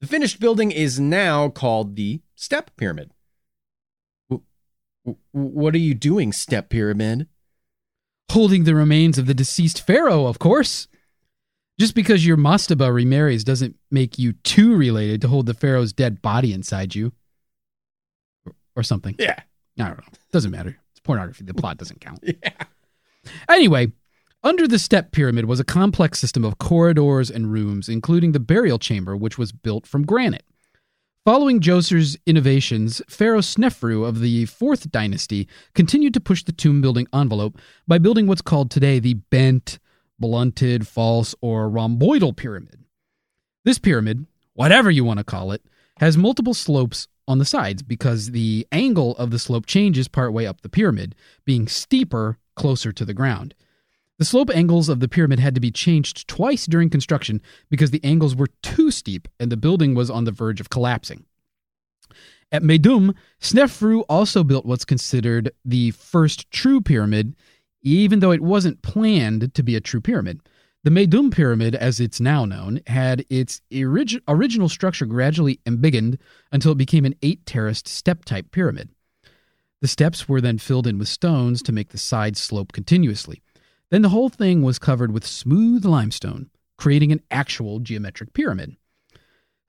The 0.00 0.06
finished 0.06 0.38
building 0.38 0.70
is 0.70 1.00
now 1.00 1.48
called 1.48 1.96
the 1.96 2.20
Step 2.36 2.70
Pyramid. 2.76 3.10
W- 4.30 4.44
w- 5.04 5.18
What 5.32 5.74
are 5.74 5.78
you 5.78 5.94
doing, 5.94 6.32
Step 6.32 6.68
Pyramid? 6.68 7.26
Holding 8.30 8.64
the 8.64 8.74
remains 8.76 9.18
of 9.18 9.26
the 9.26 9.34
deceased 9.34 9.84
pharaoh, 9.84 10.26
of 10.26 10.38
course. 10.38 10.86
Just 11.80 11.96
because 11.96 12.24
your 12.24 12.36
mastaba 12.36 12.94
remarries 12.94 13.42
doesn't 13.42 13.74
make 13.90 14.16
you 14.16 14.34
too 14.44 14.76
related 14.76 15.20
to 15.22 15.28
hold 15.28 15.46
the 15.46 15.54
pharaoh's 15.54 15.92
dead 15.92 16.22
body 16.22 16.52
inside 16.52 16.94
you, 16.94 17.12
or, 18.46 18.52
or 18.76 18.82
something. 18.84 19.16
Yeah. 19.18 19.40
I 19.80 19.88
don't 19.88 19.98
know. 19.98 20.04
Doesn't 20.30 20.52
matter. 20.52 20.78
It's 20.92 21.00
pornography. 21.00 21.42
The 21.42 21.54
plot 21.54 21.78
doesn't 21.78 22.00
count. 22.00 22.22
Yeah. 22.44 22.52
Anyway, 23.48 23.92
under 24.42 24.68
the 24.68 24.78
step 24.78 25.12
pyramid 25.12 25.46
was 25.46 25.60
a 25.60 25.64
complex 25.64 26.18
system 26.18 26.44
of 26.44 26.58
corridors 26.58 27.30
and 27.30 27.50
rooms, 27.50 27.88
including 27.88 28.32
the 28.32 28.40
burial 28.40 28.78
chamber, 28.78 29.16
which 29.16 29.38
was 29.38 29.52
built 29.52 29.86
from 29.86 30.04
granite. 30.04 30.44
Following 31.24 31.58
Djoser's 31.58 32.18
innovations, 32.26 33.00
Pharaoh 33.08 33.40
Snefru 33.40 34.06
of 34.06 34.20
the 34.20 34.44
Fourth 34.44 34.90
Dynasty 34.90 35.48
continued 35.74 36.12
to 36.12 36.20
push 36.20 36.42
the 36.44 36.52
tomb 36.52 36.82
building 36.82 37.06
envelope 37.14 37.58
by 37.88 37.96
building 37.96 38.26
what's 38.26 38.42
called 38.42 38.70
today 38.70 38.98
the 38.98 39.14
bent, 39.14 39.78
blunted, 40.18 40.86
false, 40.86 41.34
or 41.40 41.70
rhomboidal 41.70 42.36
pyramid. 42.36 42.84
This 43.64 43.78
pyramid, 43.78 44.26
whatever 44.52 44.90
you 44.90 45.04
want 45.04 45.16
to 45.16 45.24
call 45.24 45.52
it, 45.52 45.62
has 45.98 46.18
multiple 46.18 46.52
slopes 46.52 47.08
on 47.26 47.38
the 47.38 47.44
sides 47.44 47.82
because 47.82 48.30
the 48.30 48.66
angle 48.70 49.16
of 49.16 49.30
the 49.30 49.38
slope 49.38 49.66
changes 49.66 50.08
partway 50.08 50.46
up 50.46 50.60
the 50.60 50.68
pyramid, 50.68 51.14
being 51.44 51.66
steeper 51.66 52.38
closer 52.54 52.92
to 52.92 53.04
the 53.04 53.14
ground. 53.14 53.54
The 54.18 54.24
slope 54.24 54.50
angles 54.54 54.88
of 54.88 55.00
the 55.00 55.08
pyramid 55.08 55.40
had 55.40 55.54
to 55.56 55.60
be 55.60 55.72
changed 55.72 56.28
twice 56.28 56.66
during 56.66 56.88
construction 56.88 57.42
because 57.68 57.90
the 57.90 58.04
angles 58.04 58.36
were 58.36 58.48
too 58.62 58.90
steep 58.90 59.26
and 59.40 59.50
the 59.50 59.56
building 59.56 59.94
was 59.94 60.08
on 60.08 60.24
the 60.24 60.30
verge 60.30 60.60
of 60.60 60.70
collapsing. 60.70 61.24
At 62.52 62.62
Meidum, 62.62 63.14
Snefru 63.40 64.04
also 64.08 64.44
built 64.44 64.66
what's 64.66 64.84
considered 64.84 65.50
the 65.64 65.90
first 65.92 66.48
true 66.52 66.80
pyramid, 66.80 67.34
even 67.82 68.20
though 68.20 68.30
it 68.30 68.40
wasn't 68.40 68.82
planned 68.82 69.52
to 69.54 69.62
be 69.64 69.74
a 69.74 69.80
true 69.80 70.00
pyramid. 70.00 70.40
The 70.84 70.90
Meidum 70.90 71.32
pyramid, 71.32 71.74
as 71.74 71.98
it's 71.98 72.20
now 72.20 72.44
known, 72.44 72.80
had 72.86 73.24
its 73.30 73.62
orig- 73.72 74.20
original 74.28 74.68
structure 74.68 75.06
gradually 75.06 75.58
embiggened 75.64 76.18
until 76.52 76.72
it 76.72 76.78
became 76.78 77.06
an 77.06 77.14
eight 77.22 77.46
terraced 77.46 77.88
step 77.88 78.26
type 78.26 78.50
pyramid. 78.50 78.90
The 79.80 79.88
steps 79.88 80.28
were 80.28 80.42
then 80.42 80.58
filled 80.58 80.86
in 80.86 80.98
with 80.98 81.08
stones 81.08 81.62
to 81.62 81.72
make 81.72 81.88
the 81.88 81.98
sides 81.98 82.38
slope 82.38 82.72
continuously. 82.72 83.42
Then 83.90 84.02
the 84.02 84.10
whole 84.10 84.28
thing 84.28 84.60
was 84.60 84.78
covered 84.78 85.10
with 85.10 85.26
smooth 85.26 85.86
limestone, 85.86 86.50
creating 86.76 87.12
an 87.12 87.22
actual 87.30 87.80
geometric 87.80 88.34
pyramid. 88.34 88.76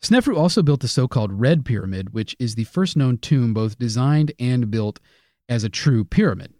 Snefru 0.01 0.38
also 0.38 0.62
built 0.62 0.82
the 0.82 0.89
so 0.89 1.08
called 1.08 1.32
Red 1.32 1.63
Pyramid, 1.63 2.13
which 2.13 2.36
is 2.39 2.56
the 2.56 2.65
first 2.65 2.97
known 2.97 3.19
tomb 3.19 3.54
both 3.54 3.80
designed 3.80 4.34
and 4.38 4.69
built 4.69 4.99
as 5.47 5.63
a 5.63 5.69
true 5.69 6.04
pyramid. 6.04 6.54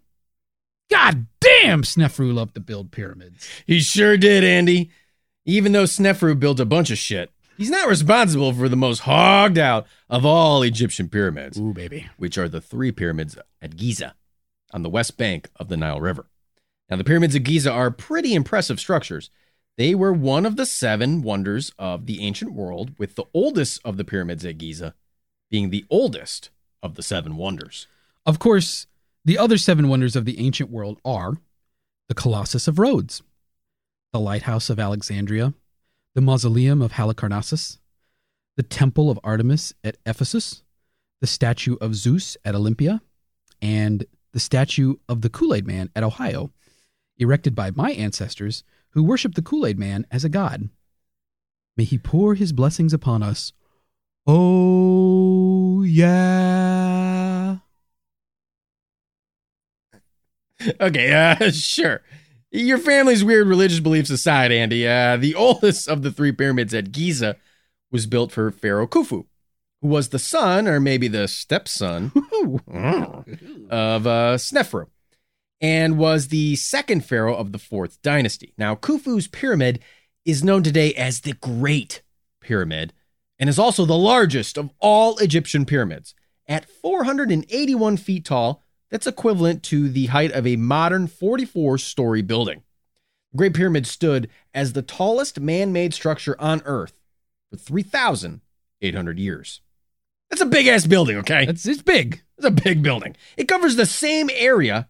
God 0.90 1.26
damn, 1.66 1.82
Snefru 1.82 2.32
loved 2.32 2.54
to 2.54 2.60
build 2.60 2.92
pyramids. 2.92 3.48
He 3.66 3.80
sure 3.80 4.16
did, 4.16 4.44
Andy. 4.44 4.90
Even 5.44 5.72
though 5.72 5.84
Snefru 5.84 6.38
built 6.38 6.58
a 6.60 6.64
bunch 6.64 6.90
of 6.90 6.98
shit, 6.98 7.30
he's 7.56 7.70
not 7.70 7.88
responsible 7.88 8.52
for 8.52 8.68
the 8.68 8.76
most 8.76 9.00
hogged 9.00 9.58
out 9.58 9.86
of 10.10 10.26
all 10.26 10.62
Egyptian 10.62 11.08
pyramids, 11.08 11.58
Ooh, 11.58 11.72
baby. 11.72 12.08
which 12.16 12.36
are 12.36 12.48
the 12.48 12.60
three 12.60 12.90
pyramids 12.90 13.38
at 13.62 13.76
Giza 13.76 14.14
on 14.72 14.82
the 14.82 14.90
west 14.90 15.16
bank 15.16 15.48
of 15.56 15.68
the 15.68 15.76
Nile 15.76 16.00
River. 16.00 16.26
Now, 16.90 16.96
the 16.96 17.04
pyramids 17.04 17.34
of 17.34 17.44
Giza 17.44 17.70
are 17.70 17.90
pretty 17.90 18.34
impressive 18.34 18.80
structures. 18.80 19.30
They 19.76 19.94
were 19.94 20.12
one 20.12 20.46
of 20.46 20.56
the 20.56 20.66
seven 20.66 21.22
wonders 21.22 21.72
of 21.78 22.06
the 22.06 22.22
ancient 22.22 22.52
world, 22.52 22.92
with 22.98 23.14
the 23.14 23.24
oldest 23.34 23.80
of 23.84 23.96
the 23.96 24.04
pyramids 24.04 24.44
at 24.44 24.58
Giza 24.58 24.94
being 25.50 25.70
the 25.70 25.84
oldest 25.90 26.50
of 26.82 26.94
the 26.94 27.02
seven 27.02 27.36
wonders. 27.36 27.86
Of 28.24 28.38
course, 28.38 28.86
the 29.24 29.38
other 29.38 29.58
seven 29.58 29.88
wonders 29.88 30.16
of 30.16 30.24
the 30.24 30.38
ancient 30.40 30.70
world 30.70 30.98
are 31.04 31.34
the 32.08 32.14
Colossus 32.14 32.68
of 32.68 32.78
Rhodes, 32.78 33.22
the 34.12 34.20
Lighthouse 34.20 34.70
of 34.70 34.78
Alexandria, 34.78 35.54
the 36.14 36.20
Mausoleum 36.20 36.80
of 36.80 36.92
Halicarnassus, 36.92 37.78
the 38.56 38.62
Temple 38.62 39.10
of 39.10 39.20
Artemis 39.22 39.74
at 39.84 39.96
Ephesus, 40.06 40.62
the 41.20 41.26
statue 41.26 41.76
of 41.80 41.94
Zeus 41.94 42.36
at 42.44 42.54
Olympia, 42.54 43.02
and 43.60 44.06
the 44.32 44.40
statue 44.40 44.96
of 45.08 45.22
the 45.22 45.30
Kool 45.30 45.54
Aid 45.54 45.66
Man 45.66 45.90
at 45.94 46.02
Ohio, 46.02 46.52
erected 47.18 47.54
by 47.54 47.70
my 47.70 47.90
ancestors 47.92 48.64
who 48.90 49.02
worshiped 49.02 49.34
the 49.34 49.42
Kool 49.42 49.66
Aid 49.66 49.78
Man 49.78 50.06
as 50.10 50.24
a 50.24 50.28
god. 50.28 50.68
May 51.76 51.84
he 51.84 51.98
pour 51.98 52.34
his 52.34 52.52
blessings 52.52 52.94
upon 52.94 53.22
us. 53.22 53.52
Oh, 54.26 55.82
yeah. 55.82 56.65
Okay, 60.80 61.12
uh, 61.12 61.50
sure. 61.52 62.02
Your 62.50 62.78
family's 62.78 63.24
weird 63.24 63.48
religious 63.48 63.80
beliefs 63.80 64.10
aside, 64.10 64.52
Andy, 64.52 64.86
uh, 64.86 65.16
the 65.16 65.34
oldest 65.36 65.88
of 65.88 66.02
the 66.02 66.12
three 66.12 66.32
pyramids 66.32 66.74
at 66.74 66.92
Giza 66.92 67.36
was 67.90 68.06
built 68.06 68.32
for 68.32 68.50
Pharaoh 68.50 68.86
Khufu, 68.86 69.26
who 69.82 69.88
was 69.88 70.08
the 70.08 70.18
son, 70.18 70.66
or 70.66 70.80
maybe 70.80 71.08
the 71.08 71.28
stepson, 71.28 72.12
of 73.70 74.06
uh, 74.06 74.36
Snefru, 74.36 74.86
and 75.60 75.98
was 75.98 76.28
the 76.28 76.56
second 76.56 77.04
pharaoh 77.04 77.36
of 77.36 77.52
the 77.52 77.58
fourth 77.58 78.00
dynasty. 78.02 78.54
Now, 78.56 78.74
Khufu's 78.74 79.28
pyramid 79.28 79.80
is 80.24 80.44
known 80.44 80.62
today 80.62 80.94
as 80.94 81.20
the 81.20 81.34
Great 81.34 82.02
Pyramid 82.40 82.92
and 83.38 83.48
is 83.50 83.58
also 83.58 83.84
the 83.84 83.96
largest 83.96 84.56
of 84.56 84.70
all 84.78 85.18
Egyptian 85.18 85.64
pyramids. 85.64 86.14
At 86.48 86.68
481 86.68 87.96
feet 87.96 88.24
tall, 88.24 88.62
that's 88.90 89.06
equivalent 89.06 89.62
to 89.64 89.88
the 89.88 90.06
height 90.06 90.32
of 90.32 90.46
a 90.46 90.56
modern 90.56 91.06
44 91.06 91.78
story 91.78 92.22
building. 92.22 92.62
The 93.32 93.38
Great 93.38 93.54
Pyramid 93.54 93.86
stood 93.86 94.28
as 94.54 94.72
the 94.72 94.82
tallest 94.82 95.40
man 95.40 95.72
made 95.72 95.94
structure 95.94 96.36
on 96.40 96.62
Earth 96.64 96.94
for 97.50 97.56
3,800 97.56 99.18
years. 99.18 99.60
That's 100.30 100.42
a 100.42 100.46
big 100.46 100.66
ass 100.66 100.86
building, 100.86 101.18
okay? 101.18 101.46
It's, 101.48 101.66
it's 101.66 101.82
big. 101.82 102.22
It's 102.36 102.46
a 102.46 102.50
big 102.50 102.82
building. 102.82 103.16
It 103.36 103.48
covers 103.48 103.76
the 103.76 103.86
same 103.86 104.30
area 104.32 104.88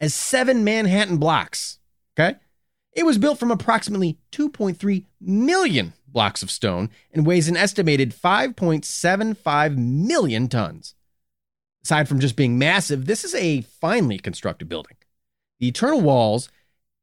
as 0.00 0.14
seven 0.14 0.64
Manhattan 0.64 1.18
blocks. 1.18 1.78
Okay? 2.18 2.38
It 2.92 3.04
was 3.04 3.18
built 3.18 3.38
from 3.38 3.50
approximately 3.50 4.18
2.3 4.32 5.04
million 5.20 5.92
blocks 6.06 6.42
of 6.42 6.50
stone 6.50 6.90
and 7.12 7.26
weighs 7.26 7.48
an 7.48 7.56
estimated 7.56 8.14
5.75 8.14 9.76
million 9.76 10.48
tons. 10.48 10.94
Aside 11.86 12.08
from 12.08 12.18
just 12.18 12.34
being 12.34 12.58
massive, 12.58 13.06
this 13.06 13.22
is 13.22 13.32
a 13.36 13.60
finely 13.60 14.18
constructed 14.18 14.68
building. 14.68 14.96
The 15.60 15.68
eternal 15.68 16.00
walls 16.00 16.48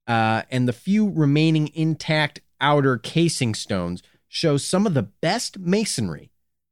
uh, 0.08 0.42
and 0.52 0.68
the 0.68 0.74
few 0.74 1.10
remaining 1.10 1.72
intact 1.74 2.42
outer 2.60 2.98
casing 2.98 3.56
stones 3.56 4.04
show 4.28 4.58
some 4.58 4.86
of 4.86 4.94
the 4.94 5.04
best 5.04 5.58
masonry 5.58 6.32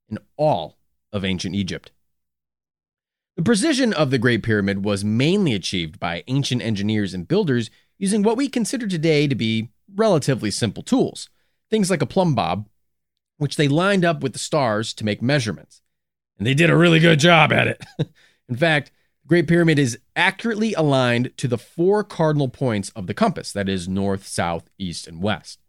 in 0.09 0.19
all 0.35 0.77
of 1.13 1.23
ancient 1.23 1.55
Egypt. 1.55 1.91
The 3.37 3.43
precision 3.43 3.93
of 3.93 4.11
the 4.11 4.19
Great 4.19 4.43
Pyramid 4.43 4.83
was 4.83 5.05
mainly 5.05 5.53
achieved 5.53 5.97
by 5.97 6.25
ancient 6.27 6.61
engineers 6.61 7.13
and 7.13 7.29
builders 7.29 7.69
using 7.97 8.23
what 8.23 8.35
we 8.35 8.49
consider 8.49 8.87
today 8.87 9.25
to 9.25 9.35
be 9.35 9.69
relatively 9.95 10.51
simple 10.51 10.83
tools, 10.83 11.29
things 11.69 11.89
like 11.89 12.01
a 12.01 12.05
plumb 12.05 12.35
bob, 12.35 12.67
which 13.37 13.55
they 13.55 13.69
lined 13.69 14.03
up 14.03 14.21
with 14.21 14.33
the 14.33 14.37
stars 14.37 14.93
to 14.95 15.05
make 15.05 15.21
measurements. 15.21 15.81
And 16.37 16.47
they 16.47 16.53
did 16.53 16.69
a 16.69 16.75
really 16.75 16.99
good 16.99 17.19
job 17.19 17.51
at 17.51 17.67
it. 17.67 17.83
In 18.49 18.55
fact, 18.55 18.91
the 19.23 19.27
Great 19.27 19.47
Pyramid 19.47 19.77
is 19.77 19.99
accurately 20.15 20.73
aligned 20.73 21.35
to 21.37 21.47
the 21.47 21.57
four 21.57 22.03
cardinal 22.03 22.49
points 22.49 22.89
of 22.91 23.07
the 23.07 23.13
compass 23.13 23.51
that 23.51 23.69
is, 23.69 23.87
north, 23.87 24.27
south, 24.27 24.69
east, 24.77 25.07
and 25.07 25.21
west. 25.21 25.59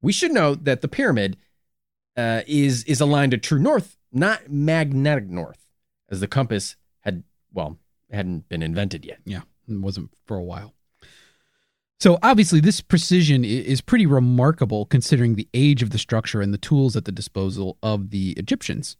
We 0.00 0.12
should 0.12 0.32
note 0.32 0.64
that 0.64 0.80
the 0.80 0.88
pyramid 0.88 1.36
uh, 2.16 2.42
is, 2.46 2.84
is 2.84 3.00
aligned 3.00 3.30
to 3.32 3.38
true 3.38 3.60
north, 3.60 3.96
not 4.12 4.50
magnetic 4.50 5.28
north, 5.28 5.66
as 6.10 6.20
the 6.20 6.26
compass 6.26 6.76
had, 7.00 7.22
well, 7.52 7.78
hadn't 8.10 8.48
been 8.48 8.62
invented 8.62 9.04
yet. 9.04 9.20
Yeah, 9.24 9.42
it 9.68 9.80
wasn't 9.80 10.10
for 10.26 10.36
a 10.36 10.42
while. 10.42 10.74
So 12.02 12.18
obviously, 12.20 12.58
this 12.58 12.80
precision 12.80 13.44
is 13.44 13.80
pretty 13.80 14.06
remarkable 14.06 14.86
considering 14.86 15.36
the 15.36 15.48
age 15.54 15.84
of 15.84 15.90
the 15.90 15.98
structure 15.98 16.40
and 16.40 16.52
the 16.52 16.58
tools 16.58 16.96
at 16.96 17.04
the 17.04 17.12
disposal 17.12 17.78
of 17.80 18.10
the 18.10 18.32
Egyptians. 18.32 18.96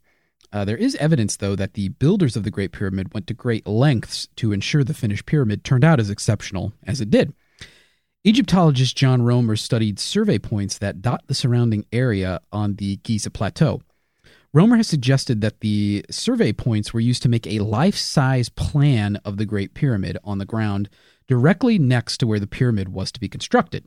Uh, 0.52 0.64
there 0.64 0.76
is 0.76 0.94
evidence, 0.96 1.36
though, 1.36 1.56
that 1.56 1.74
the 1.74 1.88
builders 1.88 2.36
of 2.36 2.44
the 2.44 2.50
Great 2.50 2.72
Pyramid 2.72 3.14
went 3.14 3.26
to 3.26 3.34
great 3.34 3.66
lengths 3.66 4.28
to 4.36 4.52
ensure 4.52 4.84
the 4.84 4.92
finished 4.92 5.24
pyramid 5.24 5.64
turned 5.64 5.84
out 5.84 5.98
as 5.98 6.10
exceptional 6.10 6.72
as 6.86 7.00
it 7.00 7.10
did. 7.10 7.32
Egyptologist 8.24 8.96
John 8.96 9.22
Romer 9.22 9.56
studied 9.56 9.98
survey 9.98 10.38
points 10.38 10.78
that 10.78 11.02
dot 11.02 11.24
the 11.26 11.34
surrounding 11.34 11.86
area 11.92 12.40
on 12.52 12.76
the 12.76 12.96
Giza 12.96 13.30
Plateau. 13.30 13.80
Romer 14.54 14.76
has 14.76 14.86
suggested 14.86 15.40
that 15.40 15.60
the 15.60 16.04
survey 16.10 16.52
points 16.52 16.92
were 16.92 17.00
used 17.00 17.22
to 17.22 17.28
make 17.28 17.46
a 17.46 17.60
life 17.60 17.96
size 17.96 18.50
plan 18.50 19.16
of 19.24 19.38
the 19.38 19.46
Great 19.46 19.72
Pyramid 19.72 20.18
on 20.22 20.36
the 20.36 20.44
ground 20.44 20.90
directly 21.26 21.78
next 21.78 22.18
to 22.18 22.26
where 22.26 22.38
the 22.38 22.46
pyramid 22.46 22.90
was 22.90 23.10
to 23.12 23.20
be 23.20 23.28
constructed. 23.28 23.86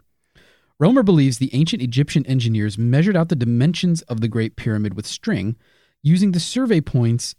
Romer 0.80 1.03
believes 1.03 1.38
the 1.38 1.53
ancient 1.53 1.84
Egyptian 1.84 2.26
engineers 2.26 2.78
measured 2.78 3.16
out 3.16 3.30
the 3.30 3.36
dimensions 3.36 4.01
of 4.03 4.20
the 4.20 4.28
Great 4.28 4.55
Pyramid 4.55 4.95
with 4.95 5.05
string 5.05 5.55
using 6.05 6.31
the 6.31 6.39
survey 6.39 6.79
points 6.79 7.35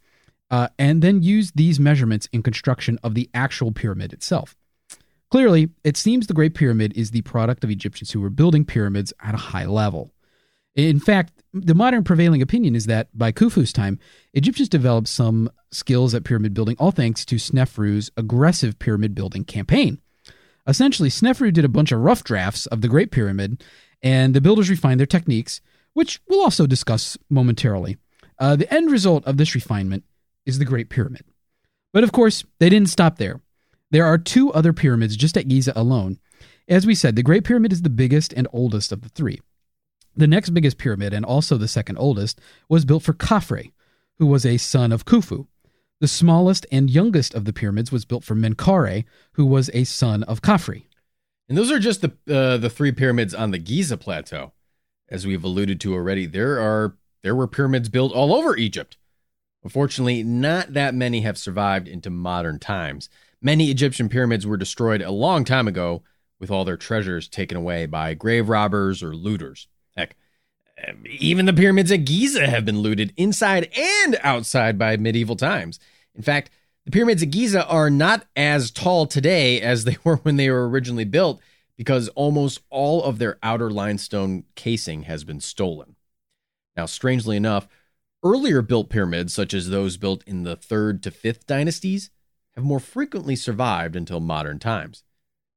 uh, 0.50 0.68
and 0.78 1.00
then 1.00 1.22
use 1.22 1.52
these 1.52 1.80
measurements 1.80 2.28
in 2.32 2.42
construction 2.42 2.98
of 3.02 3.14
the 3.14 3.30
actual 3.32 3.72
pyramid 3.72 4.12
itself. 4.12 4.56
Clearly, 5.30 5.70
it 5.84 5.96
seems 5.96 6.26
the 6.26 6.34
Great 6.34 6.54
Pyramid 6.54 6.92
is 6.96 7.10
the 7.10 7.22
product 7.22 7.64
of 7.64 7.70
Egyptians 7.70 8.12
who 8.12 8.20
were 8.20 8.30
building 8.30 8.64
pyramids 8.64 9.12
at 9.22 9.34
a 9.34 9.38
high 9.38 9.66
level. 9.66 10.12
In 10.74 11.00
fact, 11.00 11.32
the 11.52 11.74
modern 11.74 12.04
prevailing 12.04 12.42
opinion 12.42 12.76
is 12.76 12.86
that 12.86 13.08
by 13.16 13.32
Khufu's 13.32 13.72
time, 13.72 13.98
Egyptians 14.34 14.68
developed 14.68 15.08
some 15.08 15.50
skills 15.72 16.14
at 16.14 16.24
pyramid 16.24 16.52
building, 16.52 16.76
all 16.78 16.90
thanks 16.90 17.24
to 17.24 17.36
Snefru's 17.36 18.10
aggressive 18.16 18.78
pyramid 18.78 19.14
building 19.14 19.44
campaign. 19.44 19.98
Essentially, 20.68 21.08
Snefru 21.08 21.52
did 21.52 21.64
a 21.64 21.68
bunch 21.68 21.92
of 21.92 22.00
rough 22.00 22.24
drafts 22.24 22.66
of 22.66 22.80
the 22.80 22.88
Great 22.88 23.10
Pyramid, 23.10 23.64
and 24.02 24.34
the 24.34 24.40
builders 24.40 24.68
refined 24.68 25.00
their 25.00 25.06
techniques, 25.06 25.60
which 25.94 26.20
we'll 26.28 26.42
also 26.42 26.66
discuss 26.66 27.16
momentarily. 27.30 27.96
Uh, 28.39 28.57
the 28.57 28.72
end 28.72 28.91
result 28.91 29.24
of 29.24 29.37
this 29.37 29.55
refinement 29.55 30.05
is 30.45 30.59
the 30.59 30.64
Great 30.64 30.89
Pyramid. 30.89 31.24
But 31.93 32.05
of 32.05 32.12
course, 32.12 32.45
they 32.59 32.68
didn't 32.68 32.91
stop 32.91 33.16
there. 33.16 33.41
There 33.91 34.05
are 34.05 34.18
two 34.18 34.53
other 34.53 34.72
pyramids 34.72 35.16
just 35.16 35.37
at 35.37 35.49
Giza 35.49 35.72
alone. 35.74 36.18
As 36.68 36.87
we 36.87 36.95
said, 36.95 37.16
the 37.16 37.22
Great 37.22 37.45
Pyramid 37.45 37.72
is 37.72 37.82
the 37.82 37.91
biggest 37.91 38.32
and 38.32 38.49
oldest 38.53 38.93
of 38.93 39.03
the 39.03 39.09
three. 39.09 39.41
The 40.16 40.26
next 40.26 40.51
biggest 40.51 40.78
pyramid, 40.78 41.12
and 41.12 41.24
also 41.24 41.57
the 41.57 41.68
second 41.68 41.99
oldest, 41.99 42.41
was 42.68 42.84
built 42.84 43.03
for 43.03 43.12
Khafre, 43.12 43.72
who 44.18 44.26
was 44.26 44.47
a 44.47 44.57
son 44.57 44.91
of 44.91 45.05
Khufu. 45.05 45.47
The 46.01 46.09
smallest 46.09 46.66
and 46.72 46.91
youngest 46.91 47.34
of 47.34 47.45
the 47.45 47.53
pyramids 47.53 47.93
was 47.93 48.05
built 48.05 48.24
for 48.24 48.34
Menkaure, 48.34 49.05
who 49.32 49.47
was 49.47 49.70
a 49.72 49.84
son 49.84 50.22
of 50.24 50.43
Khafre. 50.43 50.84
And 51.49 51.57
those 51.57 51.70
are 51.70 51.78
just 51.78 52.01
the 52.01 52.12
uh, 52.34 52.57
the 52.57 52.70
three 52.70 52.93
pyramids 52.93 53.34
on 53.34 53.51
the 53.51 53.59
Giza 53.59 53.97
plateau. 53.97 54.53
As 55.09 55.26
we've 55.26 55.45
alluded 55.45 55.80
to 55.80 55.95
already, 55.95 56.26
there 56.26 56.59
are 56.59 56.97
there 57.27 57.35
were 57.35 57.49
pyramids 57.49 57.89
built 57.89 58.12
all 58.12 58.33
over 58.33 58.57
Egypt. 58.57 58.97
Unfortunately, 59.64 60.22
not 60.22 60.74
that 60.74 60.95
many 60.95 61.22
have 61.22 61.37
survived 61.37 61.89
into 61.89 62.09
modern 62.09 62.61
times. 62.61 63.09
Many 63.43 63.68
Egyptian 63.68 64.09
pyramids 64.09 64.47
were 64.47 64.57
destroyed 64.57 65.03
a 65.03 65.11
long 65.11 65.45
time 65.45 65.66
ago, 65.66 66.05
with 66.39 66.53
all 66.53 66.64
their 66.64 66.77
treasures 66.77 67.27
taken 67.27 67.57
away 67.57 67.87
by 67.87 68.14
grave 68.14 68.49
robbers 68.49 69.03
or 69.03 69.12
looters. 69.12 69.66
Heck, 69.97 70.14
um, 70.87 71.03
even 71.18 71.47
the 71.47 71.53
pyramids 71.53 71.91
at 71.91 72.05
Giza 72.05 72.47
have 72.47 72.64
been 72.64 72.79
looted 72.79 73.12
inside 73.16 73.72
and 73.77 74.16
outside 74.22 74.79
by 74.79 74.97
medieval 74.97 75.35
times. 75.35 75.81
In 76.14 76.22
fact, 76.22 76.51
the 76.85 76.93
pyramids 76.93 77.24
at 77.24 77.33
Giza 77.33 77.66
are 77.66 77.91
not 77.91 78.24
as 78.37 78.70
tall 78.70 79.05
today 79.05 79.61
as 79.72 79.83
they 79.83 79.97
were 80.05 80.18
when 80.18 80.37
they 80.37 80.49
were 80.49 80.68
originally 80.68 81.05
built 81.05 81.41
because 81.77 82.07
almost 82.11 82.61
all 82.70 83.03
of 83.03 83.18
their 83.18 83.37
outer 83.43 83.68
limestone 83.68 84.45
casing 84.55 85.03
has 85.03 85.24
been 85.24 85.41
stolen. 85.41 85.95
Now, 86.77 86.87
strangely 86.87 87.37
enough, 87.37 87.68
earlier 88.22 88.62
built 88.62 88.91
pyramids, 88.91 89.33
such 89.33 89.55
as 89.55 89.68
those 89.68 89.97
built 89.97 90.22
in 90.27 90.43
the 90.43 90.57
3rd 90.57 91.03
to 91.03 91.11
5th 91.11 91.47
dynasties, 91.47 92.11
have 92.55 92.64
more 92.64 92.81
frequently 92.81 93.37
survived 93.37 93.97
until 93.97 94.20
modern 94.20 94.59
times. 94.59 95.03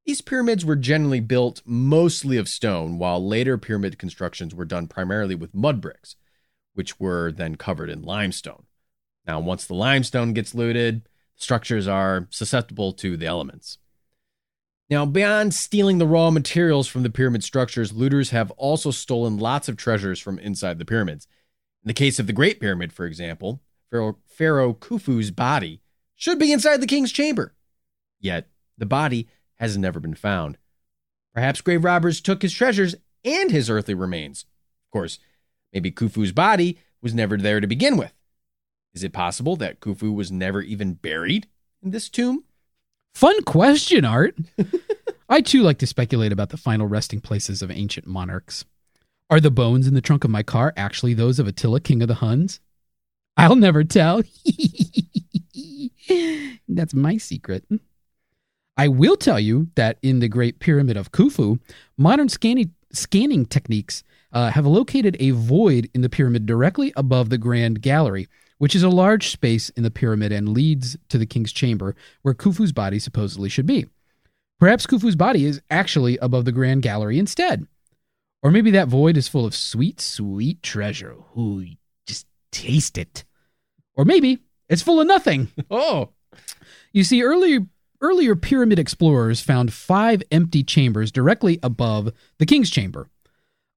These 0.06 0.22
pyramids 0.22 0.66
were 0.66 0.76
generally 0.76 1.20
built 1.20 1.62
mostly 1.66 2.38
of 2.38 2.50
stone, 2.50 2.98
while 2.98 3.26
later 3.26 3.58
pyramid 3.58 4.00
constructions 4.00 4.56
were 4.56 4.66
done 4.66 4.88
primarily 4.88 5.36
with 5.36 5.54
mud 5.54 5.82
bricks, 5.82 6.16
which 6.74 7.00
were 7.00 7.32
then 7.32 7.56
covered 7.56 7.90
in 7.90 8.02
limestone. 8.02 8.66
Now, 9.28 9.40
once 9.40 9.66
the 9.66 9.76
limestone 9.76 10.34
gets 10.34 10.56
looted, 10.56 11.08
structures 11.36 11.88
are 11.88 12.28
susceptible 12.32 12.94
to 12.94 13.18
the 13.18 13.28
elements. 13.28 13.78
Now, 14.90 15.06
beyond 15.06 15.54
stealing 15.54 16.00
the 16.00 16.08
raw 16.08 16.32
materials 16.32 16.88
from 16.88 17.04
the 17.04 17.12
pyramid 17.12 17.44
structures, 17.44 17.94
looters 17.94 18.32
have 18.32 18.50
also 18.52 18.90
stolen 18.90 19.38
lots 19.38 19.70
of 19.70 19.78
treasures 19.78 20.20
from 20.20 20.40
inside 20.40 20.80
the 20.80 20.86
pyramids. 20.86 21.28
In 21.84 21.88
the 21.88 21.94
case 21.94 22.18
of 22.18 22.26
the 22.26 22.34
Great 22.34 22.60
Pyramid, 22.60 22.92
for 22.92 23.06
example, 23.06 23.62
Pharaoh, 23.92 24.18
Pharaoh 24.26 24.74
Khufu's 24.74 25.30
body 25.30 25.82
should 26.16 26.40
be 26.40 26.52
inside 26.52 26.82
the 26.82 26.88
king's 26.88 27.12
chamber. 27.12 27.54
Yet, 28.20 28.50
the 28.78 28.88
body 28.88 29.28
has 29.56 29.78
never 29.78 30.00
been 30.00 30.16
found. 30.16 30.58
Perhaps 31.36 31.62
grave 31.62 31.84
robbers 31.84 32.20
took 32.20 32.42
his 32.42 32.54
treasures 32.54 32.96
and 33.24 33.52
his 33.52 33.70
earthly 33.70 33.94
remains. 33.94 34.46
Of 34.88 34.92
course, 34.92 35.20
maybe 35.72 35.92
Khufu's 35.92 36.32
body 36.32 36.80
was 37.02 37.14
never 37.14 37.38
there 37.38 37.60
to 37.60 37.68
begin 37.68 37.96
with. 37.96 38.14
Is 38.94 39.04
it 39.04 39.14
possible 39.14 39.56
that 39.58 39.82
Khufu 39.82 40.14
was 40.14 40.32
never 40.32 40.62
even 40.62 40.96
buried 40.96 41.48
in 41.84 41.92
this 41.92 42.10
tomb? 42.10 42.44
Fun 43.14 43.44
question, 43.44 44.06
Art. 44.06 44.38
I 45.30 45.42
too 45.42 45.62
like 45.62 45.78
to 45.80 45.88
speculate 45.88 46.32
about 46.32 46.50
the 46.50 46.58
final 46.58 46.88
resting 46.88 47.22
places 47.22 47.62
of 47.62 47.70
ancient 47.70 48.08
monarchs. 48.08 48.66
Are 49.30 49.40
the 49.40 49.52
bones 49.52 49.88
in 49.88 49.94
the 49.94 50.02
trunk 50.02 50.24
of 50.24 50.32
my 50.32 50.42
car 50.42 50.74
actually 50.76 51.14
those 51.14 51.38
of 51.38 51.48
Attila, 51.48 51.82
king 51.82 52.02
of 52.02 52.08
the 52.08 52.16
Huns? 52.16 52.60
I'll 53.38 53.56
never 53.56 53.84
tell. 53.84 54.24
That's 56.68 56.94
my 56.94 57.18
secret. 57.18 57.66
I 58.76 58.88
will 58.88 59.18
tell 59.18 59.40
you 59.40 59.68
that 59.76 59.98
in 60.02 60.20
the 60.20 60.28
Great 60.28 60.60
Pyramid 60.60 60.98
of 60.98 61.12
Khufu, 61.12 61.60
modern 61.98 62.30
scanning, 62.30 62.74
scanning 62.92 63.46
techniques 63.46 64.04
uh, 64.32 64.52
have 64.52 64.66
located 64.66 65.18
a 65.20 65.32
void 65.32 65.90
in 65.94 66.02
the 66.02 66.10
pyramid 66.10 66.46
directly 66.46 66.94
above 66.96 67.30
the 67.30 67.38
Grand 67.38 67.82
Gallery, 67.82 68.28
which 68.60 68.76
is 68.76 68.84
a 68.84 68.90
large 68.90 69.30
space 69.30 69.70
in 69.70 69.84
the 69.84 69.90
pyramid 69.92 70.32
and 70.32 70.50
leads 70.50 70.96
to 71.10 71.18
the 71.18 71.26
king's 71.26 71.52
chamber, 71.52 71.96
where 72.22 72.36
Khufu's 72.36 72.72
body 72.72 73.00
supposedly 73.00 73.50
should 73.50 73.66
be. 73.66 73.88
Perhaps 74.60 74.86
Khufu's 74.86 75.16
body 75.16 75.46
is 75.46 75.62
actually 75.72 76.18
above 76.18 76.46
the 76.46 76.52
Grand 76.52 76.82
Gallery 76.84 77.18
instead. 77.18 77.66
Or 78.44 78.52
maybe 78.52 78.72
that 78.72 78.88
void 78.88 79.18
is 79.18 79.28
full 79.28 79.46
of 79.46 79.56
sweet, 79.56 80.00
sweet 80.00 80.62
treasure. 80.62 81.16
Ooh, 81.38 81.66
just 82.06 82.28
taste 82.52 82.98
it. 82.98 83.26
Or 83.96 84.06
maybe 84.06 84.40
it's 84.70 84.82
full 84.82 85.02
of 85.02 85.08
nothing. 85.08 85.50
Oh, 85.72 86.10
You 86.94 87.04
see, 87.04 87.24
earlier 87.24 87.62
earlier 88.02 88.36
pyramid 88.36 88.80
explorers 88.80 89.42
found 89.42 89.74
five 89.74 90.24
empty 90.32 90.64
chambers 90.64 91.12
directly 91.12 91.60
above 91.62 92.12
the 92.38 92.46
king's 92.46 92.70
chamber. 92.70 93.10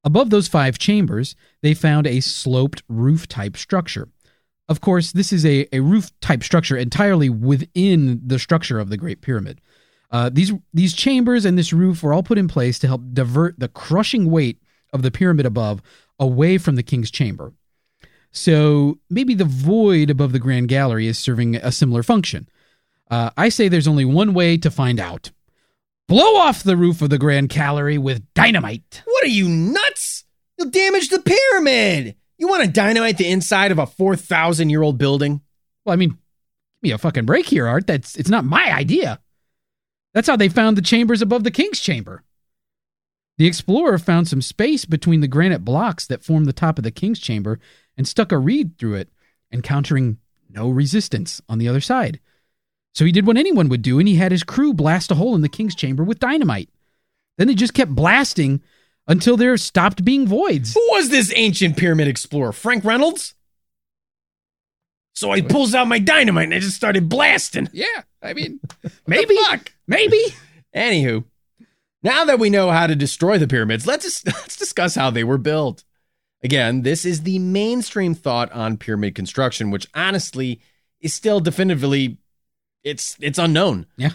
Above 0.05 0.31
those 0.31 0.49
five 0.49 0.79
chambers, 0.79 1.35
they 1.61 1.75
found 1.75 2.07
a 2.07 2.21
sloped 2.21 2.83
roof 2.89 3.27
type 3.29 3.57
structure. 3.57 4.09
Of 4.73 4.81
course, 4.81 5.13
this 5.13 5.35
is 5.35 5.45
a, 5.45 5.69
a 5.71 5.81
roof 5.81 6.11
type 6.23 6.43
structure 6.43 6.79
entirely 6.79 7.29
within 7.29 8.23
the 8.27 8.39
structure 8.39 8.81
of 8.81 8.89
the 8.89 8.97
Great 8.97 9.21
Pyramid. 9.21 9.61
Uh, 10.11 10.31
these 10.33 10.51
these 10.73 10.95
chambers 10.95 11.45
and 11.45 11.59
this 11.59 11.75
roof 11.75 12.03
were 12.03 12.15
all 12.15 12.23
put 12.23 12.39
in 12.39 12.49
place 12.49 12.79
to 12.79 12.87
help 12.87 13.03
divert 13.13 13.61
the 13.61 13.69
crushing 13.69 14.31
weight 14.31 14.63
of 14.95 15.03
the 15.03 15.11
pyramid 15.11 15.45
above 15.45 15.83
away 16.19 16.57
from 16.57 16.77
the 16.77 16.83
king's 16.83 17.11
chamber. 17.11 17.53
So 18.31 18.99
maybe 19.11 19.35
the 19.35 19.45
void 19.45 20.09
above 20.09 20.33
the 20.33 20.39
grand 20.39 20.69
gallery 20.69 21.07
is 21.07 21.19
serving 21.19 21.57
a 21.57 21.71
similar 21.71 22.03
function. 22.03 22.49
Uh, 23.11 23.29
I 23.37 23.51
say 23.51 23.69
there's 23.69 23.87
only 23.87 24.07
one 24.07 24.33
way 24.33 24.57
to 24.57 24.71
find 24.71 24.99
out. 24.99 25.33
Blow 26.09 26.37
off 26.37 26.63
the 26.63 26.79
roof 26.79 27.03
of 27.03 27.11
the 27.11 27.19
grand 27.19 27.51
gallery 27.51 27.99
with 27.99 28.25
dynamite. 28.33 29.03
what 29.05 29.25
are 29.25 29.29
you 29.29 29.51
nuts? 29.51 30.25
You'll 30.57 30.71
damage 30.71 31.11
the 31.11 31.21
pyramid. 31.21 32.17
You 32.43 32.49
want 32.49 32.65
to 32.65 32.69
dynamite 32.73 33.19
the 33.19 33.31
inside 33.31 33.71
of 33.71 33.79
a 33.79 33.87
4,000 33.87 34.69
year 34.69 34.83
old 34.83 34.99
building? 34.99 35.43
Well, 35.85 35.93
I 35.93 35.97
mean, 35.97 36.09
give 36.09 36.19
me 36.83 36.91
a 36.91 36.99
fucking 36.99 37.25
break 37.25 37.47
here, 37.47 37.69
Art. 37.69 37.87
That's 37.87 38.17
it's 38.17 38.29
not 38.29 38.45
my 38.45 38.75
idea. 38.75 39.21
That's 40.13 40.27
how 40.27 40.35
they 40.35 40.49
found 40.49 40.77
the 40.77 40.83
chambers 40.83 41.23
above 41.23 41.45
the 41.45 41.53
king's 41.53 41.79
chamber. 41.79 42.25
The 43.39 43.47
explorer 43.47 43.97
found 43.97 44.27
some 44.27 44.43
space 44.43 44.85
between 44.85 45.21
the 45.21 45.29
granite 45.29 45.65
blocks 45.65 46.05
that 46.09 46.25
formed 46.25 46.47
the 46.47 46.53
top 46.53 46.79
of 46.79 46.83
the 46.83 46.91
king's 46.91 47.21
chamber 47.21 47.61
and 47.97 48.09
stuck 48.09 48.33
a 48.33 48.39
reed 48.39 48.77
through 48.77 48.95
it, 48.95 49.11
encountering 49.53 50.19
no 50.51 50.69
resistance 50.69 51.41
on 51.49 51.59
the 51.59 51.69
other 51.69 51.81
side. 51.81 52.19
So 52.93 53.05
he 53.05 53.13
did 53.13 53.25
what 53.25 53.37
anyone 53.37 53.69
would 53.69 53.83
do, 53.83 54.01
and 54.01 54.09
he 54.09 54.17
had 54.17 54.33
his 54.33 54.43
crew 54.43 54.75
blast 54.75 55.13
a 55.13 55.15
hole 55.15 55.37
in 55.37 55.43
the 55.43 55.49
king's 55.49 55.77
chamber 55.77 56.03
with 56.03 56.19
dynamite. 56.19 56.71
Then 57.39 57.47
they 57.47 57.55
just 57.55 57.73
kept 57.73 57.95
blasting 57.95 58.63
until 59.07 59.37
there 59.37 59.57
stopped 59.57 60.05
being 60.05 60.27
voids. 60.27 60.75
Who 60.75 60.87
was 60.91 61.09
this 61.09 61.33
ancient 61.35 61.77
pyramid 61.77 62.09
explorer? 62.09 62.53
Frank 62.53 62.85
Reynolds? 62.85 63.35
So 65.15 65.31
I 65.31 65.43
pulls 65.43 65.75
out 65.75 65.89
my 65.89 65.99
dynamite 65.99 66.45
and 66.45 66.55
I 66.55 66.59
just 66.59 66.77
started 66.77 67.09
blasting. 67.09 67.69
Yeah, 67.73 68.03
I 68.23 68.33
mean, 68.33 68.61
maybe, 69.07 69.37
maybe. 69.87 70.21
Anywho, 70.75 71.25
now 72.03 72.25
that 72.25 72.39
we 72.39 72.49
know 72.49 72.71
how 72.71 72.87
to 72.87 72.97
destroy 72.97 73.39
the 73.39 73.47
pyramids, 73.47 73.87
let's 73.87 74.05
just, 74.05 74.27
let's 74.27 74.57
discuss 74.57 74.95
how 74.95 75.11
they 75.11 75.25
were 75.25 75.39
built. 75.39 75.85
Again, 76.43 76.83
this 76.83 77.05
is 77.05 77.23
the 77.23 77.39
mainstream 77.39 78.15
thought 78.15 78.51
on 78.53 78.79
pyramid 78.79 79.15
construction, 79.15 79.71
which 79.71 79.87
honestly 79.95 80.61
is 81.01 81.15
still 81.15 81.41
definitively 81.41 82.19
it's 82.85 83.17
it's 83.21 83.39
unknown. 83.39 83.87
Yeah. 83.97 84.13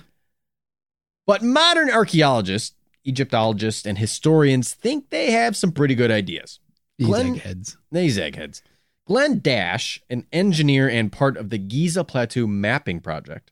But 1.26 1.44
modern 1.44 1.90
archaeologists, 1.90 2.76
Egyptologists, 3.08 3.86
and 3.86 3.97
historians 3.97 4.74
think 4.74 5.10
they 5.10 5.32
have 5.32 5.55
some 5.55 5.72
pretty 5.72 5.95
good 5.95 6.12
ideas. 6.12 6.60
These 6.97 7.08
Glenn- 7.08 7.36
eggheads. 7.36 7.78
These 7.91 8.18
eggheads. 8.18 8.62
Glenn 9.05 9.39
Dash, 9.39 10.01
an 10.10 10.28
engineer 10.34 10.89
and 10.89 11.12
part 11.12 11.38
of 11.38 11.49
the 11.49 11.58
Giza 11.58 12.03
Plateau 12.03 12.45
Mapping 12.45 12.99
Project, 12.99 13.51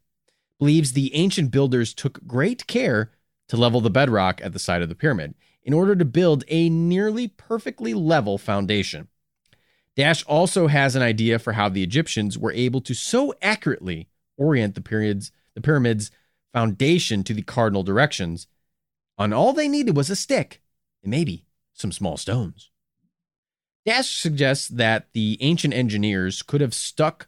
believes 0.60 0.92
the 0.92 1.16
ancient 1.16 1.52
builders 1.52 1.94
took 1.94 2.26
great 2.28 2.68
care 2.68 3.12
to 3.48 3.58
level 3.58 3.80
the 3.80 3.90
bedrock 3.90 4.42
at 4.44 4.54
the 4.54 4.60
side 4.60 4.82
of 4.82 4.90
the 4.90 4.96
pyramid 4.96 5.34
in 5.64 5.74
order 5.74 5.96
to 5.96 6.06
build 6.06 6.44
a 6.48 6.70
nearly 6.70 7.28
perfectly 7.30 7.94
level 7.94 8.38
foundation. 8.38 9.08
Dash 9.96 10.24
also 10.26 10.68
has 10.68 10.96
an 10.96 11.02
idea 11.02 11.40
for 11.40 11.54
how 11.54 11.70
the 11.70 11.84
Egyptians 11.84 12.38
were 12.38 12.52
able 12.52 12.82
to 12.82 12.94
so 12.94 13.34
accurately 13.42 14.10
orient 14.38 14.76
the 14.76 14.82
periods 14.82 15.32
the 15.54 15.62
pyramids 15.62 16.12
foundation 16.52 17.24
to 17.24 17.34
the 17.34 17.42
cardinal 17.42 17.84
directions, 17.84 18.48
and 19.18 19.34
all 19.34 19.54
they 19.54 19.68
needed 19.68 19.96
was 19.96 20.10
a 20.10 20.16
stick 20.16 20.62
and 21.04 21.12
maybe 21.12 21.46
some 21.74 21.92
small 21.92 22.18
stones. 22.18 22.70
Dash 23.86 24.10
suggests 24.10 24.68
that 24.68 25.08
the 25.14 25.38
ancient 25.42 25.74
engineers 25.74 26.42
could 26.42 26.62
have 26.62 26.74
stuck 26.74 27.28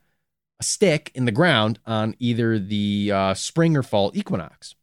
a 0.59 0.63
stick 0.63 1.11
in 1.13 1.25
the 1.25 1.31
ground 1.31 1.79
on 1.85 2.15
either 2.17 2.57
the 2.57 3.11
uh, 3.11 3.33
spring 3.35 3.77
or 3.77 3.83
fall 3.83 4.11
equinox. 4.15 4.75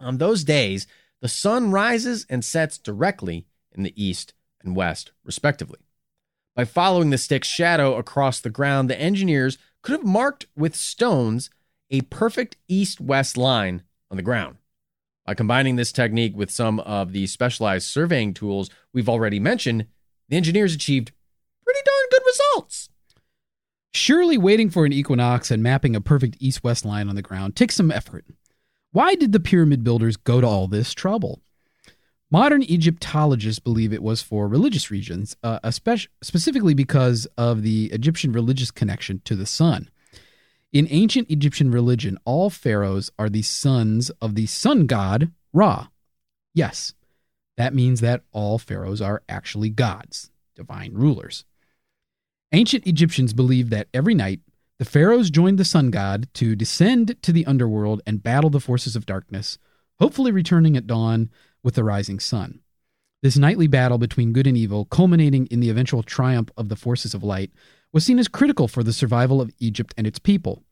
On 0.00 0.18
those 0.18 0.42
days, 0.42 0.86
the 1.20 1.28
sun 1.28 1.70
rises 1.70 2.26
and 2.28 2.44
sets 2.44 2.78
directly 2.78 3.46
in 3.72 3.84
the 3.84 4.02
east 4.02 4.34
and 4.62 4.74
west, 4.74 5.12
respectively. 5.24 5.78
By 6.56 6.64
following 6.64 7.10
the 7.10 7.18
stick's 7.18 7.48
shadow 7.48 7.96
across 7.96 8.40
the 8.40 8.50
ground, 8.50 8.90
the 8.90 9.00
engineers 9.00 9.56
could 9.82 9.92
have 9.92 10.04
marked 10.04 10.46
with 10.56 10.74
stones 10.74 11.50
a 11.90 12.00
perfect 12.02 12.56
east 12.68 13.00
west 13.00 13.36
line 13.36 13.82
on 14.10 14.16
the 14.16 14.22
ground. 14.22 14.56
By 15.26 15.34
combining 15.34 15.76
this 15.76 15.90
technique 15.90 16.36
with 16.36 16.50
some 16.50 16.80
of 16.80 17.12
the 17.12 17.26
specialized 17.26 17.86
surveying 17.86 18.34
tools 18.34 18.68
we've 18.92 19.08
already 19.08 19.40
mentioned, 19.40 19.86
the 20.28 20.36
engineers 20.36 20.74
achieved 20.74 21.12
pretty 21.64 21.80
darn 21.84 22.06
good 22.10 22.22
results. 22.26 22.90
Surely 23.94 24.36
waiting 24.36 24.68
for 24.68 24.84
an 24.84 24.92
equinox 24.92 25.50
and 25.50 25.62
mapping 25.62 25.96
a 25.96 26.00
perfect 26.00 26.36
east 26.40 26.62
west 26.62 26.84
line 26.84 27.08
on 27.08 27.14
the 27.14 27.22
ground 27.22 27.56
takes 27.56 27.76
some 27.76 27.90
effort. 27.90 28.26
Why 28.92 29.14
did 29.14 29.32
the 29.32 29.40
pyramid 29.40 29.82
builders 29.82 30.16
go 30.16 30.40
to 30.40 30.46
all 30.46 30.68
this 30.68 30.92
trouble? 30.92 31.40
Modern 32.30 32.62
Egyptologists 32.62 33.60
believe 33.60 33.92
it 33.92 34.02
was 34.02 34.20
for 34.20 34.46
religious 34.46 34.90
reasons, 34.90 35.36
uh, 35.42 35.60
especially, 35.62 36.10
specifically 36.22 36.74
because 36.74 37.26
of 37.38 37.62
the 37.62 37.86
Egyptian 37.92 38.32
religious 38.32 38.70
connection 38.70 39.22
to 39.24 39.36
the 39.36 39.46
sun. 39.46 39.88
In 40.74 40.88
ancient 40.90 41.30
Egyptian 41.30 41.70
religion, 41.70 42.18
all 42.24 42.50
pharaohs 42.50 43.08
are 43.16 43.30
the 43.30 43.42
sons 43.42 44.10
of 44.20 44.34
the 44.34 44.46
sun 44.46 44.86
god 44.88 45.30
Ra. 45.52 45.86
Yes, 46.52 46.94
that 47.56 47.72
means 47.72 48.00
that 48.00 48.24
all 48.32 48.58
pharaohs 48.58 49.00
are 49.00 49.22
actually 49.28 49.70
gods, 49.70 50.32
divine 50.56 50.92
rulers. 50.94 51.44
Ancient 52.50 52.88
Egyptians 52.88 53.32
believed 53.32 53.70
that 53.70 53.86
every 53.94 54.14
night 54.14 54.40
the 54.80 54.84
pharaohs 54.84 55.30
joined 55.30 55.60
the 55.60 55.64
sun 55.64 55.92
god 55.92 56.26
to 56.34 56.56
descend 56.56 57.22
to 57.22 57.30
the 57.30 57.46
underworld 57.46 58.02
and 58.04 58.24
battle 58.24 58.50
the 58.50 58.58
forces 58.58 58.96
of 58.96 59.06
darkness, 59.06 59.58
hopefully 60.00 60.32
returning 60.32 60.76
at 60.76 60.88
dawn 60.88 61.30
with 61.62 61.76
the 61.76 61.84
rising 61.84 62.18
sun. 62.18 62.58
This 63.22 63.38
nightly 63.38 63.68
battle 63.68 63.98
between 63.98 64.32
good 64.32 64.48
and 64.48 64.56
evil, 64.56 64.86
culminating 64.86 65.46
in 65.46 65.60
the 65.60 65.70
eventual 65.70 66.02
triumph 66.02 66.50
of 66.56 66.68
the 66.68 66.76
forces 66.76 67.14
of 67.14 67.22
light, 67.22 67.52
was 67.94 68.04
seen 68.04 68.18
as 68.18 68.28
critical 68.28 68.68
for 68.68 68.82
the 68.82 68.92
survival 68.92 69.40
of 69.40 69.52
Egypt 69.60 69.94
and 69.96 70.06
its 70.06 70.18
people. 70.18 70.64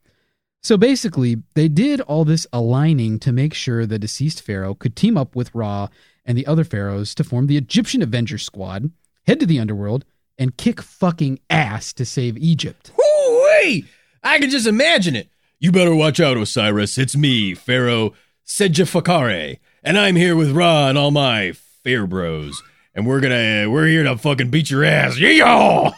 So 0.61 0.77
basically, 0.77 1.37
they 1.55 1.69
did 1.69 2.01
all 2.01 2.25
this 2.25 2.45
aligning 2.53 3.17
to 3.19 3.31
make 3.31 3.53
sure 3.53 3.85
the 3.85 3.97
deceased 3.97 4.41
pharaoh 4.41 4.75
could 4.75 4.95
team 4.95 5.17
up 5.17 5.35
with 5.35 5.55
Ra 5.55 5.87
and 6.25 6.37
the 6.37 6.45
other 6.45 6.63
pharaohs 6.63 7.15
to 7.15 7.23
form 7.23 7.47
the 7.47 7.57
Egyptian 7.57 8.01
Avenger 8.01 8.37
Squad, 8.37 8.91
head 9.25 9.39
to 9.39 9.45
the 9.45 9.59
underworld, 9.59 10.05
and 10.37 10.57
kick 10.57 10.81
fucking 10.81 11.39
ass 11.49 11.93
to 11.93 12.05
save 12.05 12.37
Egypt. 12.37 12.91
Woo-wee! 12.97 13.85
I 14.21 14.39
can 14.39 14.49
just 14.49 14.67
imagine 14.67 15.15
it. 15.15 15.29
You 15.59 15.71
better 15.71 15.95
watch 15.95 16.19
out, 16.19 16.37
Osiris. 16.37 16.97
It's 16.97 17.15
me, 17.15 17.53
Pharaoh 17.53 18.13
Sejafakare, 18.45 19.59
and 19.81 19.97
I'm 19.97 20.17
here 20.17 20.35
with 20.35 20.51
Ra 20.51 20.89
and 20.89 20.97
all 20.97 21.11
my 21.11 21.53
fair 21.53 22.05
bros, 22.05 22.61
and 22.93 23.07
we're 23.07 23.21
gonna 23.21 23.69
we're 23.69 23.87
here 23.87 24.03
to 24.03 24.17
fucking 24.17 24.49
beat 24.49 24.69
your 24.69 24.83
ass. 24.83 25.17
Yeah! 25.17 25.91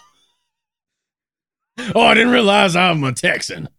Oh, 1.94 2.02
I 2.02 2.14
didn't 2.14 2.32
realize 2.32 2.76
I'm 2.76 3.04
a 3.04 3.12
Texan. 3.12 3.70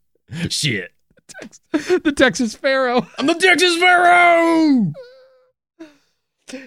Shit. 0.48 0.92
the 1.72 2.12
Texas 2.16 2.54
Pharaoh. 2.54 3.06
I'm 3.18 3.26
the 3.26 3.34
Texas 3.34 3.76
Pharaoh! 3.78 4.92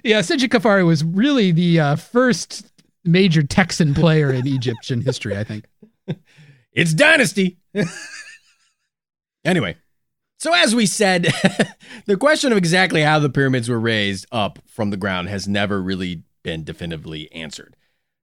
Yeah, 0.03 0.19
Seji 0.19 0.49
Kafari 0.49 0.85
was 0.85 1.03
really 1.03 1.51
the 1.51 1.79
uh, 1.79 1.95
first 1.95 2.69
major 3.05 3.43
Texan 3.43 3.93
player 3.93 4.31
in 4.31 4.45
Egyptian 4.45 5.01
history, 5.01 5.37
I 5.37 5.43
think. 5.43 5.65
It's 6.71 6.93
Dynasty. 6.93 7.57
anyway, 9.43 9.75
so 10.37 10.53
as 10.53 10.75
we 10.75 10.85
said, 10.85 11.27
the 12.05 12.15
question 12.15 12.51
of 12.51 12.59
exactly 12.59 13.01
how 13.01 13.17
the 13.17 13.29
pyramids 13.29 13.67
were 13.67 13.79
raised 13.79 14.27
up 14.31 14.59
from 14.67 14.91
the 14.91 14.95
ground 14.95 15.29
has 15.29 15.47
never 15.47 15.81
really 15.81 16.23
been 16.43 16.63
definitively 16.63 17.29
answered. 17.33 17.75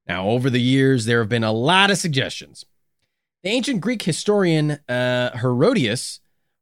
Now, 0.06 0.28
over 0.28 0.48
the 0.48 0.60
years, 0.60 1.04
there 1.04 1.18
have 1.18 1.28
been 1.28 1.44
a 1.44 1.52
lot 1.52 1.90
of 1.90 1.98
suggestions. 1.98 2.64
The 3.46 3.52
ancient 3.52 3.80
Greek 3.80 4.02
historian 4.02 4.72
uh, 4.88 5.38
Herodias 5.38 6.18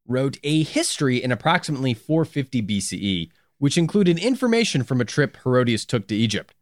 wrote 0.07 0.37
a 0.45 0.65
history 0.65 1.17
in 1.17 1.33
approximately 1.33 1.95
450 1.95 2.61
BCE, 2.61 3.31
which 3.57 3.79
included 3.79 4.19
information 4.19 4.83
from 4.83 5.01
a 5.01 5.07
trip 5.07 5.39
Herodias 5.43 5.87
took 5.87 6.07
to 6.09 6.15
Egypt. 6.15 6.55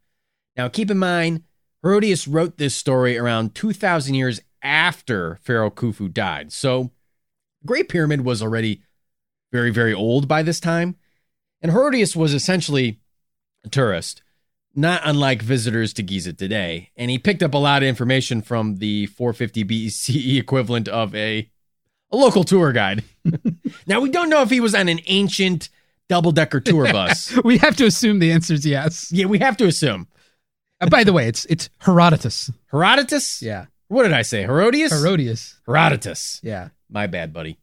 Now, 0.57 0.69
keep 0.69 0.93
in 0.93 0.99
mind, 0.99 1.43
Herodias 1.83 2.29
wrote 2.29 2.57
this 2.57 2.77
story 2.77 3.19
around 3.19 3.57
2,000 3.57 4.15
years 4.15 4.41
after 4.63 5.41
Pharaoh 5.43 5.73
Khufu 5.73 6.13
died. 6.13 6.53
So, 6.53 6.93
the 7.61 7.67
Great 7.67 7.89
Pyramid 7.89 8.21
was 8.21 8.41
already 8.41 8.85
very, 9.51 9.73
very 9.73 9.93
old 9.93 10.29
by 10.29 10.45
this 10.45 10.61
time. 10.61 10.95
And 11.61 11.73
Herodias 11.73 12.15
was 12.15 12.33
essentially 12.33 13.01
a 13.65 13.69
tourist, 13.69 14.22
not 14.75 15.03
unlike 15.05 15.43
visitors 15.43 15.93
to 15.95 16.03
Giza 16.03 16.33
today. 16.33 16.91
And 16.97 17.11
he 17.11 17.19
picked 17.19 17.43
up 17.43 17.55
a 17.55 17.59
lot 17.59 17.83
of 17.83 17.89
information 17.89 18.43
from 18.43 18.77
the 18.77 19.07
450 19.07 19.65
BCE 19.65 20.39
equivalent 20.41 20.89
of 20.89 21.15
a, 21.15 21.51
a 22.11 22.17
local 22.17 22.45
tour 22.45 22.73
guide. 22.73 23.05
now, 23.87 24.01
we 24.01 24.11
don't 24.11 24.31
know 24.31 24.43
if 24.43 24.51
he 24.51 24.61
was 24.61 24.75
on 24.75 24.89
an 24.89 25.01
ancient 25.07 25.69
double 26.09 26.33
decker 26.33 26.61
tour 26.61 26.91
bus. 26.93 27.37
we 27.45 27.59
have 27.59 27.77
to 27.77 27.87
assume 27.87 28.19
the 28.19 28.33
answer 28.33 28.55
is 28.55 28.67
yes. 28.67 29.11
yeah, 29.13 29.27
we 29.27 29.39
have 29.39 29.57
to 29.59 29.67
assume. 29.67 30.09
Uh, 30.81 30.89
by 30.89 31.05
the 31.05 31.13
way, 31.13 31.29
it's 31.29 31.45
it's 31.47 31.71
Herodotus. 31.79 32.51
Herodotus? 32.71 33.41
Yeah, 33.43 33.67
What 33.89 34.03
did 34.03 34.13
I 34.13 34.23
say? 34.23 34.43
Herodias? 34.43 34.91
Herodias. 34.93 35.61
Herodotus. 35.67 36.41
Yeah, 36.43 36.71
My 36.91 37.07
bad, 37.07 37.33
buddy. 37.33 37.59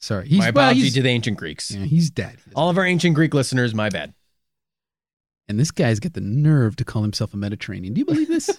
sorry. 0.00 0.28
He's 0.28 0.38
my 0.40 0.50
well, 0.50 0.64
apology 0.66 0.80
he's, 0.82 0.94
to 0.94 1.02
the 1.02 1.08
ancient 1.08 1.36
Greeks. 1.38 1.70
yeah, 1.70 1.84
he's 1.84 2.10
dead. 2.10 2.36
All 2.56 2.68
of 2.68 2.78
our 2.78 2.84
ancient 2.84 3.14
Greek 3.14 3.32
listeners, 3.32 3.74
my 3.74 3.90
bad. 3.90 4.12
And 5.48 5.58
this 5.58 5.70
guy's 5.70 6.00
got 6.00 6.12
the 6.12 6.20
nerve 6.20 6.76
to 6.76 6.84
call 6.84 7.02
himself 7.02 7.32
a 7.32 7.36
Mediterranean. 7.36 7.94
Do 7.94 8.00
you 8.00 8.04
believe 8.04 8.28
this? 8.28 8.50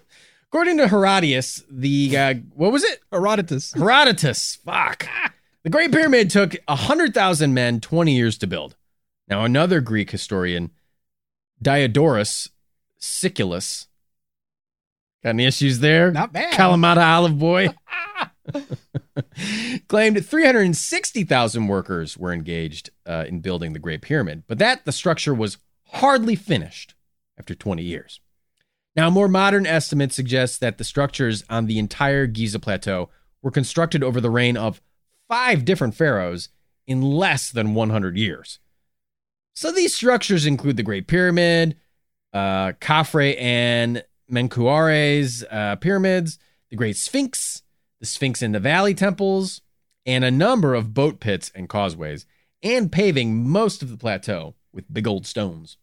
According 0.48 0.78
to 0.78 0.88
Herodotus, 0.88 1.62
the 1.70 2.16
uh, 2.16 2.34
what 2.54 2.72
was 2.72 2.84
it? 2.84 3.00
Herodotus. 3.10 3.72
Herodotus. 3.72 4.56
Fuck. 4.56 5.06
The 5.62 5.70
Great 5.70 5.92
Pyramid 5.92 6.28
took 6.28 6.56
100,000 6.66 7.54
men 7.54 7.80
20 7.80 8.14
years 8.14 8.36
to 8.38 8.46
build. 8.46 8.74
Now, 9.28 9.44
another 9.44 9.80
Greek 9.80 10.10
historian, 10.10 10.72
Diodorus 11.62 12.50
Siculus, 12.98 13.86
got 15.22 15.30
any 15.30 15.46
issues 15.46 15.78
there? 15.78 16.10
Not 16.10 16.32
bad. 16.32 16.52
Kalamata 16.52 17.02
Olive 17.02 17.38
Boy. 17.38 17.68
claimed 19.88 20.24
360,000 20.24 21.68
workers 21.68 22.16
were 22.18 22.32
engaged 22.32 22.90
uh, 23.06 23.24
in 23.28 23.40
building 23.40 23.72
the 23.72 23.78
Great 23.78 24.02
Pyramid, 24.02 24.42
but 24.46 24.58
that 24.58 24.84
the 24.84 24.92
structure 24.92 25.34
was 25.34 25.58
hardly 25.92 26.34
finished 26.34 26.94
after 27.38 27.54
20 27.54 27.82
years. 27.82 28.20
Now, 28.94 29.08
more 29.08 29.28
modern 29.28 29.66
estimates 29.66 30.14
suggest 30.14 30.60
that 30.60 30.78
the 30.78 30.84
structures 30.84 31.44
on 31.48 31.66
the 31.66 31.78
entire 31.78 32.26
Giza 32.26 32.58
Plateau 32.58 33.08
were 33.40 33.50
constructed 33.50 34.02
over 34.02 34.20
the 34.20 34.30
reign 34.30 34.56
of 34.56 34.82
five 35.28 35.64
different 35.64 35.94
pharaohs 35.94 36.50
in 36.86 37.00
less 37.00 37.50
than 37.50 37.74
100 37.74 38.16
years. 38.16 38.58
So 39.54 39.70
these 39.70 39.94
structures 39.94 40.46
include 40.46 40.76
the 40.76 40.82
Great 40.82 41.06
Pyramid, 41.06 41.76
uh, 42.32 42.72
Khafre 42.80 43.40
and 43.40 44.04
Menkaura's 44.30 45.44
uh, 45.50 45.76
pyramids, 45.76 46.38
the 46.70 46.76
Great 46.76 46.96
Sphinx, 46.96 47.62
the 48.00 48.06
Sphinx 48.06 48.42
in 48.42 48.52
the 48.52 48.60
Valley 48.60 48.94
temples, 48.94 49.60
and 50.04 50.24
a 50.24 50.30
number 50.30 50.74
of 50.74 50.94
boat 50.94 51.20
pits 51.20 51.52
and 51.54 51.68
causeways, 51.68 52.26
and 52.62 52.90
paving 52.90 53.48
most 53.48 53.82
of 53.82 53.90
the 53.90 53.96
plateau 53.96 54.54
with 54.72 54.92
big 54.92 55.06
old 55.06 55.26
stones. 55.26 55.76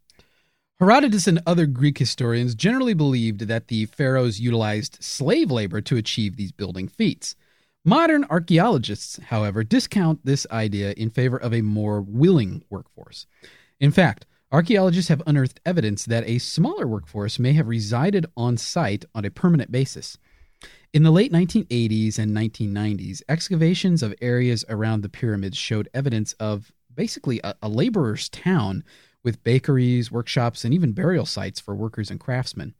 Herodotus 0.79 1.27
and 1.27 1.41
other 1.45 1.65
Greek 1.65 1.97
historians 1.97 2.55
generally 2.55 2.93
believed 2.93 3.41
that 3.41 3.67
the 3.67 3.85
pharaohs 3.87 4.39
utilized 4.39 5.03
slave 5.03 5.51
labor 5.51 5.81
to 5.81 5.97
achieve 5.97 6.37
these 6.37 6.53
building 6.53 6.87
feats. 6.87 7.35
Modern 7.83 8.23
archaeologists, 8.29 9.19
however, 9.25 9.65
discount 9.65 10.25
this 10.25 10.47
idea 10.51 10.93
in 10.95 11.09
favor 11.09 11.35
of 11.35 11.53
a 11.53 11.61
more 11.61 11.99
willing 11.99 12.63
workforce. 12.69 13.27
In 13.81 13.91
fact, 13.91 14.25
archaeologists 14.53 15.09
have 15.09 15.21
unearthed 15.27 15.59
evidence 15.65 16.05
that 16.05 16.27
a 16.27 16.37
smaller 16.37 16.87
workforce 16.87 17.39
may 17.39 17.51
have 17.53 17.67
resided 17.67 18.25
on 18.37 18.55
site 18.55 19.03
on 19.13 19.25
a 19.25 19.31
permanent 19.31 19.73
basis. 19.73 20.17
In 20.93 21.03
the 21.03 21.11
late 21.11 21.33
1980s 21.33 22.17
and 22.17 22.31
1990s, 22.31 23.21
excavations 23.27 24.01
of 24.01 24.15
areas 24.21 24.63
around 24.69 25.01
the 25.01 25.09
pyramids 25.09 25.57
showed 25.57 25.89
evidence 25.93 26.31
of 26.33 26.71
basically 26.95 27.41
a, 27.43 27.53
a 27.61 27.67
laborer's 27.67 28.29
town 28.29 28.85
with 29.23 29.43
bakeries, 29.43 30.11
workshops, 30.11 30.63
and 30.63 30.73
even 30.73 30.93
burial 30.93 31.25
sites 31.25 31.59
for 31.59 31.75
workers 31.75 32.09
and 32.09 32.19
craftsmen. 32.19 32.73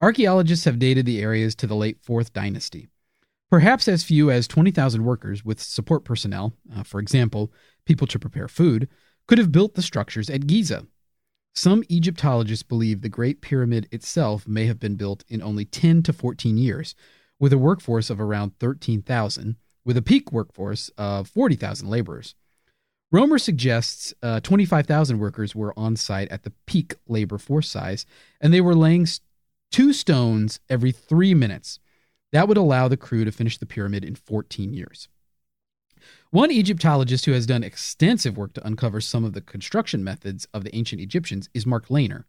Archaeologists 0.00 0.64
have 0.64 0.78
dated 0.78 1.06
the 1.06 1.20
areas 1.20 1.54
to 1.54 1.66
the 1.66 1.76
late 1.76 2.02
4th 2.02 2.32
dynasty. 2.32 2.88
Perhaps 3.50 3.86
as 3.86 4.02
few 4.02 4.30
as 4.30 4.48
20,000 4.48 5.04
workers 5.04 5.44
with 5.44 5.60
support 5.60 6.04
personnel, 6.04 6.54
uh, 6.74 6.82
for 6.82 6.98
example, 6.98 7.52
people 7.84 8.06
to 8.06 8.18
prepare 8.18 8.48
food, 8.48 8.88
could 9.26 9.38
have 9.38 9.52
built 9.52 9.74
the 9.74 9.82
structures 9.82 10.30
at 10.30 10.46
Giza. 10.46 10.86
Some 11.54 11.84
Egyptologists 11.90 12.62
believe 12.62 13.02
the 13.02 13.10
Great 13.10 13.42
Pyramid 13.42 13.86
itself 13.92 14.48
may 14.48 14.64
have 14.66 14.80
been 14.80 14.96
built 14.96 15.22
in 15.28 15.42
only 15.42 15.66
10 15.66 16.02
to 16.04 16.12
14 16.12 16.56
years, 16.56 16.94
with 17.38 17.52
a 17.52 17.58
workforce 17.58 18.08
of 18.08 18.20
around 18.20 18.58
13,000, 18.58 19.56
with 19.84 19.96
a 19.96 20.02
peak 20.02 20.32
workforce 20.32 20.88
of 20.96 21.28
40,000 21.28 21.88
laborers. 21.88 22.34
Romer 23.12 23.36
suggests 23.38 24.14
uh, 24.22 24.40
25,000 24.40 25.18
workers 25.18 25.54
were 25.54 25.78
on 25.78 25.96
site 25.96 26.32
at 26.32 26.44
the 26.44 26.52
peak 26.66 26.94
labor 27.06 27.36
force 27.36 27.68
size, 27.68 28.06
and 28.40 28.54
they 28.54 28.60
were 28.62 28.74
laying 28.74 29.06
two 29.70 29.92
stones 29.92 30.60
every 30.70 30.92
three 30.92 31.34
minutes. 31.34 31.78
That 32.32 32.48
would 32.48 32.56
allow 32.56 32.88
the 32.88 32.96
crew 32.96 33.26
to 33.26 33.30
finish 33.30 33.58
the 33.58 33.66
pyramid 33.66 34.02
in 34.02 34.14
14 34.14 34.72
years. 34.72 35.08
One 36.30 36.50
Egyptologist 36.50 37.26
who 37.26 37.32
has 37.32 37.44
done 37.44 37.62
extensive 37.62 38.38
work 38.38 38.54
to 38.54 38.66
uncover 38.66 39.02
some 39.02 39.24
of 39.24 39.34
the 39.34 39.42
construction 39.42 40.02
methods 40.02 40.48
of 40.54 40.64
the 40.64 40.74
ancient 40.74 41.02
Egyptians 41.02 41.50
is 41.52 41.66
Mark 41.66 41.88
Lehner. 41.88 42.24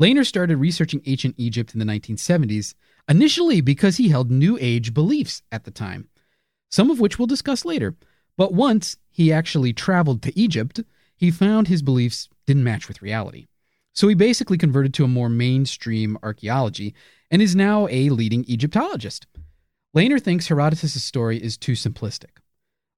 Lehner 0.00 0.26
started 0.26 0.56
researching 0.56 1.02
ancient 1.06 1.36
Egypt 1.38 1.72
in 1.72 1.78
the 1.78 1.86
1970s, 1.86 2.74
initially 3.08 3.60
because 3.60 3.98
he 3.98 4.08
held 4.08 4.28
New 4.28 4.58
Age 4.60 4.92
beliefs 4.92 5.42
at 5.52 5.62
the 5.62 5.70
time, 5.70 6.08
some 6.68 6.90
of 6.90 6.98
which 6.98 7.16
we'll 7.16 7.26
discuss 7.26 7.64
later. 7.64 7.94
But 8.36 8.54
once 8.54 8.96
he 9.10 9.32
actually 9.32 9.72
traveled 9.72 10.22
to 10.22 10.38
Egypt, 10.38 10.80
he 11.16 11.30
found 11.30 11.68
his 11.68 11.82
beliefs 11.82 12.28
didn't 12.46 12.64
match 12.64 12.88
with 12.88 13.02
reality. 13.02 13.48
So 13.92 14.08
he 14.08 14.14
basically 14.14 14.56
converted 14.56 14.94
to 14.94 15.04
a 15.04 15.08
more 15.08 15.28
mainstream 15.28 16.16
archaeology 16.22 16.94
and 17.30 17.42
is 17.42 17.54
now 17.54 17.86
a 17.88 18.08
leading 18.10 18.44
Egyptologist. 18.46 19.26
Lehner 19.96 20.22
thinks 20.22 20.48
Herodotus' 20.48 21.02
story 21.02 21.42
is 21.42 21.56
too 21.56 21.72
simplistic. 21.72 22.38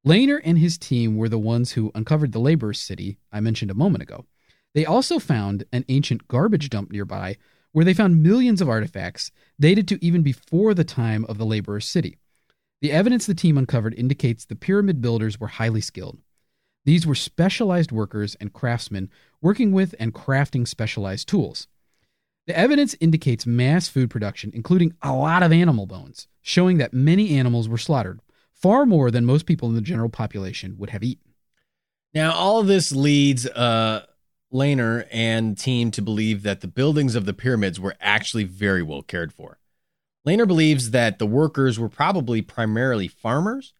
Lehner 0.06 0.40
and 0.44 0.58
his 0.58 0.76
team 0.76 1.16
were 1.16 1.28
the 1.28 1.38
ones 1.38 1.72
who 1.72 1.92
uncovered 1.94 2.32
the 2.32 2.40
laborers' 2.40 2.80
city 2.80 3.18
I 3.32 3.40
mentioned 3.40 3.70
a 3.70 3.74
moment 3.74 4.02
ago. 4.02 4.26
They 4.74 4.84
also 4.84 5.18
found 5.18 5.64
an 5.72 5.84
ancient 5.88 6.28
garbage 6.28 6.70
dump 6.70 6.90
nearby 6.90 7.36
where 7.72 7.84
they 7.84 7.94
found 7.94 8.22
millions 8.22 8.60
of 8.60 8.68
artifacts 8.68 9.30
dated 9.58 9.88
to 9.88 10.04
even 10.04 10.22
before 10.22 10.74
the 10.74 10.84
time 10.84 11.24
of 11.26 11.38
the 11.38 11.46
laborers' 11.46 11.88
city. 11.88 12.18
The 12.82 12.90
evidence 12.90 13.26
the 13.26 13.34
team 13.34 13.56
uncovered 13.56 13.94
indicates 13.94 14.44
the 14.44 14.56
pyramid 14.56 15.00
builders 15.00 15.38
were 15.38 15.46
highly 15.46 15.80
skilled. 15.80 16.18
These 16.84 17.06
were 17.06 17.14
specialized 17.14 17.92
workers 17.92 18.34
and 18.40 18.52
craftsmen 18.52 19.08
working 19.40 19.70
with 19.70 19.94
and 20.00 20.12
crafting 20.12 20.66
specialized 20.66 21.28
tools. 21.28 21.68
The 22.48 22.58
evidence 22.58 22.96
indicates 22.98 23.46
mass 23.46 23.86
food 23.86 24.10
production, 24.10 24.50
including 24.52 24.94
a 25.00 25.14
lot 25.14 25.44
of 25.44 25.52
animal 25.52 25.86
bones, 25.86 26.26
showing 26.40 26.78
that 26.78 26.92
many 26.92 27.38
animals 27.38 27.68
were 27.68 27.78
slaughtered, 27.78 28.18
far 28.52 28.84
more 28.84 29.12
than 29.12 29.24
most 29.24 29.46
people 29.46 29.68
in 29.68 29.76
the 29.76 29.80
general 29.80 30.08
population 30.08 30.76
would 30.76 30.90
have 30.90 31.04
eaten. 31.04 31.34
Now, 32.12 32.32
all 32.32 32.58
of 32.58 32.66
this 32.66 32.90
leads 32.90 33.46
uh, 33.46 34.06
Lehner 34.52 35.06
and 35.12 35.56
team 35.56 35.92
to 35.92 36.02
believe 36.02 36.42
that 36.42 36.62
the 36.62 36.66
buildings 36.66 37.14
of 37.14 37.26
the 37.26 37.32
pyramids 37.32 37.78
were 37.78 37.94
actually 38.00 38.44
very 38.44 38.82
well 38.82 39.02
cared 39.02 39.32
for. 39.32 39.58
Lehner 40.26 40.46
believes 40.46 40.92
that 40.92 41.18
the 41.18 41.26
workers 41.26 41.78
were 41.78 41.88
probably 41.88 42.42
primarily 42.42 43.08
farmers 43.08 43.74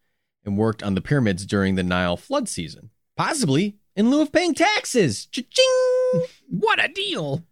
and 0.45 0.59
worked 0.59 0.83
on 0.83 0.95
the 0.95 1.01
pyramids 1.01 1.47
during 1.47 1.77
the 1.77 1.83
Nile 1.83 2.17
flood 2.17 2.49
season, 2.49 2.91
possibly 3.17 3.77
in 3.95 4.11
lieu 4.11 4.23
of 4.23 4.33
paying 4.33 4.55
taxes. 4.55 5.27
Cha-ching! 5.27 6.23
what 6.49 6.85
a 6.85 6.89
deal! 6.89 7.45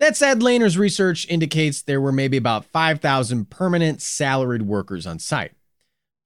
That 0.00 0.16
said, 0.16 0.40
Lehner's 0.40 0.76
research 0.76 1.26
indicates 1.28 1.80
there 1.80 2.00
were 2.00 2.12
maybe 2.12 2.36
about 2.36 2.66
5,000 2.66 3.48
permanent 3.48 4.02
salaried 4.02 4.62
workers 4.62 5.06
on 5.06 5.18
site. 5.18 5.52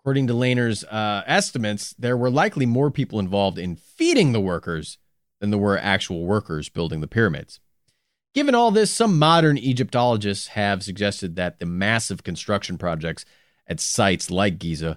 According 0.01 0.27
to 0.29 0.33
Lehner's 0.33 0.85
uh, 0.85 1.23
estimates, 1.27 1.95
there 1.99 2.17
were 2.17 2.31
likely 2.31 2.67
more 2.67 2.91
people 2.91 3.21
involved 3.21 3.59
in 3.59 3.77
feeding 3.77 4.33
the 4.33 4.41
workers 4.41 4.99
than 5.41 5.51
there 5.51 5.59
were 5.59 5.79
actual 5.79 6.25
workers 6.25 6.69
building 6.69 7.01
the 7.01 7.07
pyramids. 7.07 7.61
Given 8.39 8.55
all 8.55 8.71
this, 8.71 8.93
some 8.93 9.19
modern 9.19 9.59
Egyptologists 9.59 10.47
have 10.47 10.85
suggested 10.85 11.35
that 11.35 11.59
the 11.59 11.67
massive 11.67 12.23
construction 12.23 12.79
projects 12.79 13.25
at 13.67 13.81
sites 13.81 14.31
like 14.31 14.61
Giza 14.61 14.97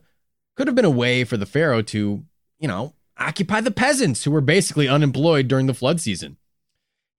could 0.55 0.67
have 0.67 0.75
been 0.75 0.85
a 0.85 0.91
way 0.91 1.23
for 1.23 1.37
the 1.37 1.47
pharaoh 1.47 1.81
to, 1.81 2.23
you 2.59 2.67
know, 2.67 2.93
occupy 3.17 3.59
the 3.59 3.71
peasants 3.71 4.23
who 4.23 4.29
were 4.29 4.41
basically 4.41 4.87
unemployed 4.87 5.47
during 5.47 5.65
the 5.65 5.73
flood 5.73 5.99
season. 5.99 6.37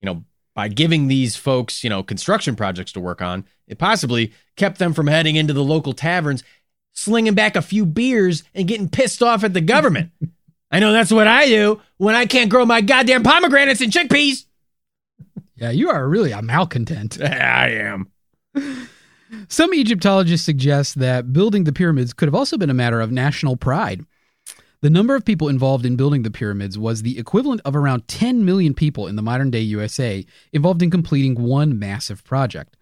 You 0.01 0.05
know, 0.05 0.23
by 0.55 0.69
giving 0.69 1.09
these 1.09 1.35
folks, 1.35 1.83
you 1.83 1.89
know, 1.89 2.03
construction 2.03 2.55
projects 2.55 2.93
to 2.93 3.01
work 3.01 3.21
on, 3.21 3.45
it 3.67 3.77
possibly 3.77 4.31
kept 4.55 4.79
them 4.79 4.93
from 4.93 5.07
heading 5.07 5.35
into 5.35 5.51
the 5.51 5.61
local 5.61 5.91
taverns 5.91 6.41
slinging 6.93 7.33
back 7.33 7.57
a 7.57 7.61
few 7.61 7.85
beers 7.85 8.43
and 8.55 8.69
getting 8.69 8.87
pissed 8.87 9.21
off 9.21 9.43
at 9.43 9.53
the 9.53 9.59
government. 9.59 10.11
I 10.71 10.79
know 10.79 10.93
that's 10.93 11.11
what 11.11 11.27
I 11.27 11.47
do 11.47 11.81
when 11.97 12.15
I 12.15 12.27
can't 12.27 12.49
grow 12.49 12.65
my 12.65 12.79
goddamn 12.79 13.23
pomegranates 13.23 13.81
and 13.81 13.91
chickpeas. 13.91 14.45
Yeah, 15.55 15.71
you 15.71 15.89
are 15.89 16.07
really 16.07 16.31
a 16.31 16.41
malcontent. 16.41 17.21
I 17.23 17.69
am. 17.69 18.11
Some 19.47 19.73
Egyptologists 19.73 20.45
suggest 20.45 20.99
that 20.99 21.33
building 21.33 21.63
the 21.63 21.73
pyramids 21.73 22.13
could 22.13 22.27
have 22.27 22.35
also 22.35 22.57
been 22.57 22.69
a 22.69 22.75
matter 22.75 23.01
of 23.01 23.11
national 23.11 23.57
pride. 23.57 24.05
The 24.81 24.89
number 24.89 25.15
of 25.15 25.23
people 25.23 25.47
involved 25.47 25.85
in 25.85 25.95
building 25.95 26.23
the 26.23 26.31
pyramids 26.31 26.77
was 26.77 27.01
the 27.01 27.17
equivalent 27.17 27.61
of 27.63 27.75
around 27.75 28.07
10 28.07 28.43
million 28.43 28.73
people 28.73 29.07
in 29.07 29.15
the 29.15 29.21
modern 29.21 29.49
day 29.49 29.61
USA 29.61 30.25
involved 30.51 30.81
in 30.81 30.91
completing 30.91 31.41
one 31.41 31.79
massive 31.79 32.23
project. 32.23 32.75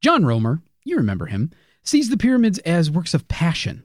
John 0.00 0.24
Romer, 0.24 0.62
you 0.84 0.96
remember 0.96 1.26
him, 1.26 1.50
sees 1.82 2.10
the 2.10 2.16
pyramids 2.16 2.58
as 2.60 2.90
works 2.90 3.12
of 3.12 3.26
passion. 3.26 3.82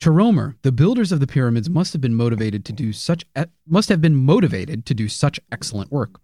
To 0.00 0.10
Romer, 0.10 0.56
the 0.62 0.72
builders 0.72 1.12
of 1.12 1.20
the 1.20 1.28
pyramids 1.28 1.70
must 1.70 1.92
have 1.92 2.02
been 2.02 2.16
motivated 2.16 2.64
to 2.64 2.72
do 2.72 2.92
such 2.92 3.24
eh, 3.36 3.44
must 3.64 3.88
have 3.88 4.00
been 4.00 4.16
motivated 4.16 4.84
to 4.86 4.94
do 4.94 5.06
such 5.06 5.38
excellent 5.52 5.92
work. 5.92 6.20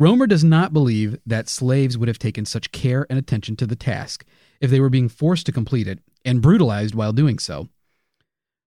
Romer 0.00 0.26
does 0.26 0.42
not 0.42 0.72
believe 0.72 1.18
that 1.26 1.46
slaves 1.46 1.98
would 1.98 2.08
have 2.08 2.18
taken 2.18 2.46
such 2.46 2.72
care 2.72 3.06
and 3.10 3.18
attention 3.18 3.54
to 3.56 3.66
the 3.66 3.76
task 3.76 4.24
if 4.58 4.70
they 4.70 4.80
were 4.80 4.88
being 4.88 5.10
forced 5.10 5.44
to 5.44 5.52
complete 5.52 5.86
it 5.86 5.98
and 6.24 6.40
brutalized 6.40 6.94
while 6.94 7.12
doing 7.12 7.38
so. 7.38 7.68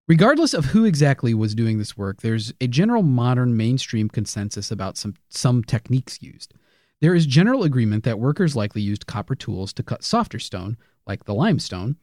Regardless 0.07 0.53
of 0.53 0.65
who 0.65 0.85
exactly 0.85 1.33
was 1.33 1.55
doing 1.55 1.79
this 1.79 1.97
work, 1.97 2.21
there's 2.21 2.53
a 2.61 2.67
general 2.67 3.01
modern 3.01 3.57
mainstream 3.57 4.09
consensus 4.09 4.69
about 4.69 4.95
some, 4.95 5.15
some 5.27 5.63
techniques 5.63 6.21
used. 6.21 6.53
There 7.01 7.15
is 7.15 7.25
general 7.25 7.63
agreement 7.63 8.03
that 8.03 8.19
workers 8.19 8.55
likely 8.55 8.83
used 8.83 9.07
copper 9.07 9.33
tools 9.33 9.73
to 9.73 9.81
cut 9.81 10.03
softer 10.03 10.37
stone, 10.37 10.77
like 11.07 11.23
the 11.23 11.33
limestone. 11.33 11.95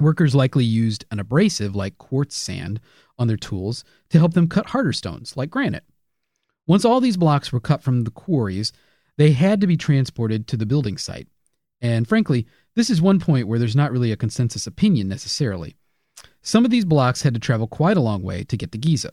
Workers 0.00 0.34
likely 0.34 0.64
used 0.64 1.04
an 1.10 1.20
abrasive, 1.20 1.76
like 1.76 1.98
quartz 1.98 2.34
sand, 2.34 2.80
on 3.18 3.28
their 3.28 3.36
tools 3.36 3.84
to 4.08 4.18
help 4.18 4.32
them 4.32 4.48
cut 4.48 4.68
harder 4.68 4.94
stones, 4.94 5.36
like 5.36 5.50
granite. 5.50 5.84
Once 6.68 6.84
all 6.84 7.00
these 7.00 7.16
blocks 7.16 7.50
were 7.50 7.58
cut 7.58 7.82
from 7.82 8.04
the 8.04 8.10
quarries, 8.10 8.72
they 9.16 9.32
had 9.32 9.60
to 9.60 9.66
be 9.66 9.76
transported 9.76 10.46
to 10.46 10.56
the 10.56 10.66
building 10.66 10.98
site. 10.98 11.26
And 11.80 12.06
frankly, 12.06 12.46
this 12.76 12.90
is 12.90 13.02
one 13.02 13.18
point 13.18 13.48
where 13.48 13.58
there's 13.58 13.74
not 13.74 13.90
really 13.90 14.12
a 14.12 14.16
consensus 14.16 14.66
opinion 14.66 15.08
necessarily. 15.08 15.76
Some 16.42 16.64
of 16.64 16.70
these 16.70 16.84
blocks 16.84 17.22
had 17.22 17.34
to 17.34 17.40
travel 17.40 17.66
quite 17.66 17.96
a 17.96 18.02
long 18.02 18.22
way 18.22 18.44
to 18.44 18.56
get 18.56 18.70
to 18.72 18.78
Giza. 18.78 19.10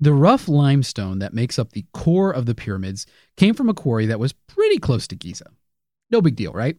The 0.00 0.12
rough 0.12 0.48
limestone 0.48 1.18
that 1.20 1.32
makes 1.32 1.58
up 1.58 1.72
the 1.72 1.86
core 1.94 2.30
of 2.30 2.44
the 2.44 2.54
pyramids 2.54 3.06
came 3.36 3.54
from 3.54 3.70
a 3.70 3.74
quarry 3.74 4.06
that 4.06 4.20
was 4.20 4.34
pretty 4.34 4.78
close 4.78 5.08
to 5.08 5.16
Giza. 5.16 5.46
No 6.10 6.20
big 6.20 6.36
deal, 6.36 6.52
right? 6.52 6.76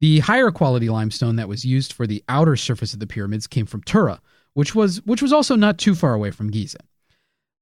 The 0.00 0.18
higher 0.20 0.50
quality 0.50 0.90
limestone 0.90 1.36
that 1.36 1.48
was 1.48 1.64
used 1.64 1.94
for 1.94 2.06
the 2.06 2.22
outer 2.28 2.56
surface 2.56 2.92
of 2.92 3.00
the 3.00 3.06
pyramids 3.06 3.46
came 3.46 3.64
from 3.64 3.82
Tura, 3.82 4.20
which 4.52 4.74
was 4.74 5.00
which 5.06 5.22
was 5.22 5.32
also 5.32 5.56
not 5.56 5.78
too 5.78 5.94
far 5.94 6.12
away 6.12 6.30
from 6.30 6.50
Giza. 6.50 6.78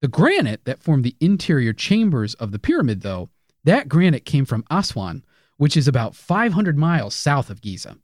The 0.00 0.08
granite 0.08 0.64
that 0.64 0.82
formed 0.82 1.04
the 1.04 1.16
interior 1.20 1.72
chambers 1.72 2.34
of 2.34 2.52
the 2.52 2.58
pyramid, 2.58 3.02
though, 3.02 3.30
that 3.64 3.88
granite 3.88 4.24
came 4.24 4.44
from 4.44 4.64
Aswan, 4.70 5.24
which 5.56 5.76
is 5.76 5.88
about 5.88 6.14
500 6.14 6.78
miles 6.78 7.14
south 7.14 7.50
of 7.50 7.60
Giza. 7.60 7.96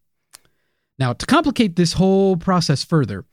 Now, 0.99 1.13
to 1.13 1.27
complicate 1.27 1.77
this 1.77 1.95
whole 1.95 2.37
process 2.37 2.85
further, 2.85 3.25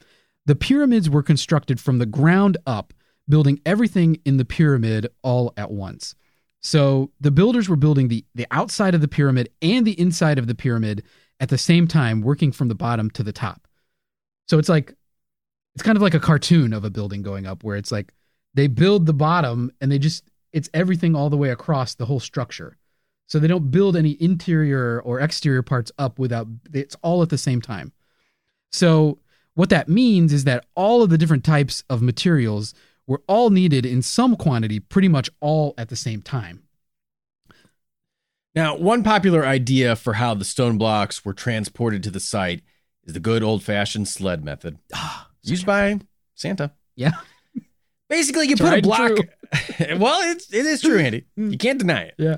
the 0.46 0.56
pyramids 0.56 1.10
were 1.10 1.24
constructed 1.24 1.80
from 1.80 2.00
the 2.00 2.06
ground 2.06 2.58
up 2.66 2.94
building 3.30 3.60
everything 3.66 4.20
in 4.26 4.38
the 4.38 4.46
pyramid 4.46 5.08
all 5.24 5.54
at 5.58 5.72
once. 5.72 6.16
So 6.62 7.12
the 7.20 7.32
builders 7.32 7.68
were 7.68 7.76
building 7.76 8.08
the, 8.08 8.26
the 8.36 8.48
outside 8.52 8.94
of 8.94 9.02
the 9.02 9.08
pyramid 9.08 9.50
and 9.62 9.86
the 9.86 10.00
inside 10.00 10.38
of 10.38 10.48
the 10.48 10.56
pyramid 10.56 11.04
at 11.40 11.50
the 11.50 11.58
same 11.58 11.88
time, 11.88 12.22
working 12.22 12.52
from 12.52 12.68
the 12.68 12.76
bottom 12.76 13.10
to 13.12 13.24
the 13.24 13.32
top. 13.32 13.68
So 14.48 14.60
it's 14.60 14.70
like, 14.70 14.94
it's 15.74 15.84
kind 15.84 15.96
of 15.96 16.02
like 16.02 16.14
a 16.14 16.20
cartoon 16.20 16.74
of 16.74 16.84
a 16.84 16.90
building 16.90 17.24
going 17.24 17.48
up 17.48 17.64
where 17.64 17.78
it's 17.78 17.92
like 17.92 18.14
they 18.54 18.68
build 18.68 19.06
the 19.06 19.14
bottom 19.14 19.72
and 19.80 19.92
they 19.92 20.00
just, 20.00 20.24
it's 20.52 20.70
everything 20.74 21.16
all 21.16 21.30
the 21.30 21.38
way 21.38 21.50
across 21.50 21.96
the 21.96 22.06
whole 22.06 22.20
structure. 22.20 22.78
So 23.28 23.40
they 23.40 23.48
don't 23.48 23.72
build 23.72 23.96
any 23.96 24.18
interior 24.22 25.02
or 25.02 25.22
exterior 25.22 25.62
parts 25.62 25.92
up 25.98 26.20
without, 26.20 26.48
it's 26.74 26.98
all 27.02 27.22
at 27.22 27.30
the 27.30 27.38
same 27.38 27.62
time. 27.62 27.94
So 28.72 29.20
what 29.54 29.70
that 29.70 29.88
means 29.88 30.34
is 30.34 30.44
that 30.44 30.66
all 30.76 31.02
of 31.02 31.10
the 31.10 31.18
different 31.18 31.44
types 31.44 31.84
of 31.90 32.02
materials 32.02 32.74
were 33.08 33.22
all 33.28 33.50
needed 33.50 33.86
in 33.86 34.02
some 34.02 34.36
quantity 34.36 34.80
pretty 34.80 35.08
much 35.08 35.30
all 35.40 35.74
at 35.78 35.90
the 35.90 35.96
same 35.96 36.22
time. 36.22 36.64
Now, 38.54 38.76
one 38.76 39.04
popular 39.04 39.46
idea 39.46 39.96
for 39.96 40.14
how 40.14 40.34
the 40.34 40.44
stone 40.44 40.78
blocks 40.78 41.24
were 41.24 41.34
transported 41.34 42.04
to 42.04 42.12
the 42.12 42.20
site 42.20 42.62
is 43.06 43.14
the 43.14 43.20
good 43.22 43.44
old 43.44 43.64
fashioned 43.64 44.10
sled 44.10 44.44
method 44.44 44.78
Ah, 44.94 45.30
used 45.42 45.66
by 45.66 46.00
Santa. 46.36 46.72
Yeah. 46.96 47.12
Basically, 48.12 48.50
you 48.50 48.58
put 48.58 48.78
a 48.78 48.82
block. 48.82 49.12
well, 49.98 50.32
it's 50.32 50.54
it 50.54 50.66
is 50.66 50.82
true, 50.82 51.00
Andy. 51.00 51.24
You 51.38 51.58
can't 51.58 51.80
deny 51.80 52.02
it. 52.02 52.16
Yeah. 52.18 52.36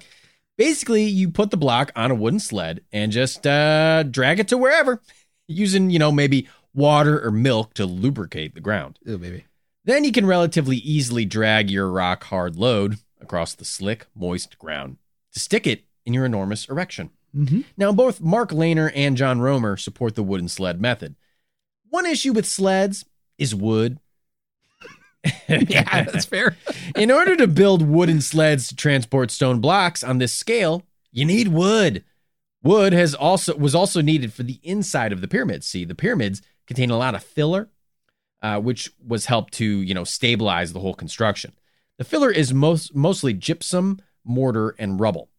Basically, 0.55 1.05
you 1.05 1.31
put 1.31 1.49
the 1.49 1.57
block 1.57 1.91
on 1.95 2.11
a 2.11 2.15
wooden 2.15 2.39
sled 2.39 2.81
and 2.91 3.11
just 3.11 3.47
uh, 3.47 4.03
drag 4.03 4.39
it 4.39 4.47
to 4.49 4.57
wherever, 4.57 5.01
using 5.47 5.89
you 5.89 5.97
know 5.97 6.11
maybe 6.11 6.47
water 6.75 7.25
or 7.25 7.31
milk 7.31 7.73
to 7.73 7.87
lubricate 7.87 8.53
the 8.53 8.61
ground. 8.61 8.99
Oh, 9.07 9.17
baby. 9.17 9.45
Then 9.83 10.03
you 10.03 10.11
can 10.11 10.27
relatively 10.27 10.77
easily 10.77 11.25
drag 11.25 11.71
your 11.71 11.89
rock 11.89 12.25
hard 12.25 12.55
load 12.55 12.97
across 13.19 13.55
the 13.55 13.65
slick, 13.65 14.05
moist 14.13 14.59
ground 14.59 14.97
to 15.31 15.39
stick 15.39 15.65
it 15.65 15.85
in 16.05 16.13
your 16.13 16.23
enormous 16.23 16.69
erection. 16.69 17.09
Mm-hmm. 17.35 17.61
Now, 17.77 17.91
both 17.91 18.21
Mark 18.21 18.51
Lehner 18.51 18.91
and 18.93 19.17
John 19.17 19.41
Romer 19.41 19.75
support 19.75 20.13
the 20.13 20.21
wooden 20.21 20.49
sled 20.49 20.79
method. 20.79 21.15
One 21.89 22.05
issue 22.05 22.31
with 22.31 22.45
sleds 22.45 23.05
is 23.39 23.55
wood. 23.55 23.99
Yeah, 25.47 26.03
that's 26.03 26.25
fair. 26.25 26.55
In 26.95 27.11
order 27.11 27.35
to 27.35 27.47
build 27.47 27.81
wooden 27.81 28.21
sleds 28.21 28.67
to 28.69 28.75
transport 28.75 29.29
stone 29.31 29.59
blocks 29.59 30.03
on 30.03 30.17
this 30.17 30.33
scale, 30.33 30.83
you 31.11 31.25
need 31.25 31.49
wood. 31.49 32.03
Wood 32.63 32.93
has 32.93 33.13
also 33.13 33.55
was 33.55 33.75
also 33.75 34.01
needed 34.01 34.33
for 34.33 34.43
the 34.43 34.59
inside 34.63 35.11
of 35.11 35.21
the 35.21 35.27
pyramids. 35.27 35.67
See, 35.67 35.85
the 35.85 35.95
pyramids 35.95 36.41
contain 36.65 36.89
a 36.89 36.97
lot 36.97 37.13
of 37.13 37.23
filler, 37.23 37.69
uh, 38.41 38.59
which 38.59 38.91
was 39.05 39.25
helped 39.25 39.53
to 39.55 39.65
you 39.65 39.93
know 39.93 40.05
stabilize 40.05 40.73
the 40.73 40.79
whole 40.79 40.93
construction. 40.93 41.53
The 41.97 42.05
filler 42.05 42.31
is 42.31 42.53
most 42.53 42.95
mostly 42.95 43.33
gypsum, 43.33 43.99
mortar, 44.23 44.75
and 44.79 44.99
rubble. 44.99 45.29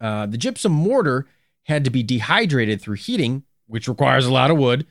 Uh, 0.00 0.26
the 0.26 0.36
gypsum 0.36 0.72
mortar 0.72 1.26
had 1.64 1.84
to 1.84 1.90
be 1.90 2.02
dehydrated 2.02 2.80
through 2.82 2.96
heating, 2.96 3.44
which 3.66 3.88
requires 3.88 4.26
a 4.26 4.32
lot 4.32 4.50
of 4.50 4.58
wood. 4.58 4.86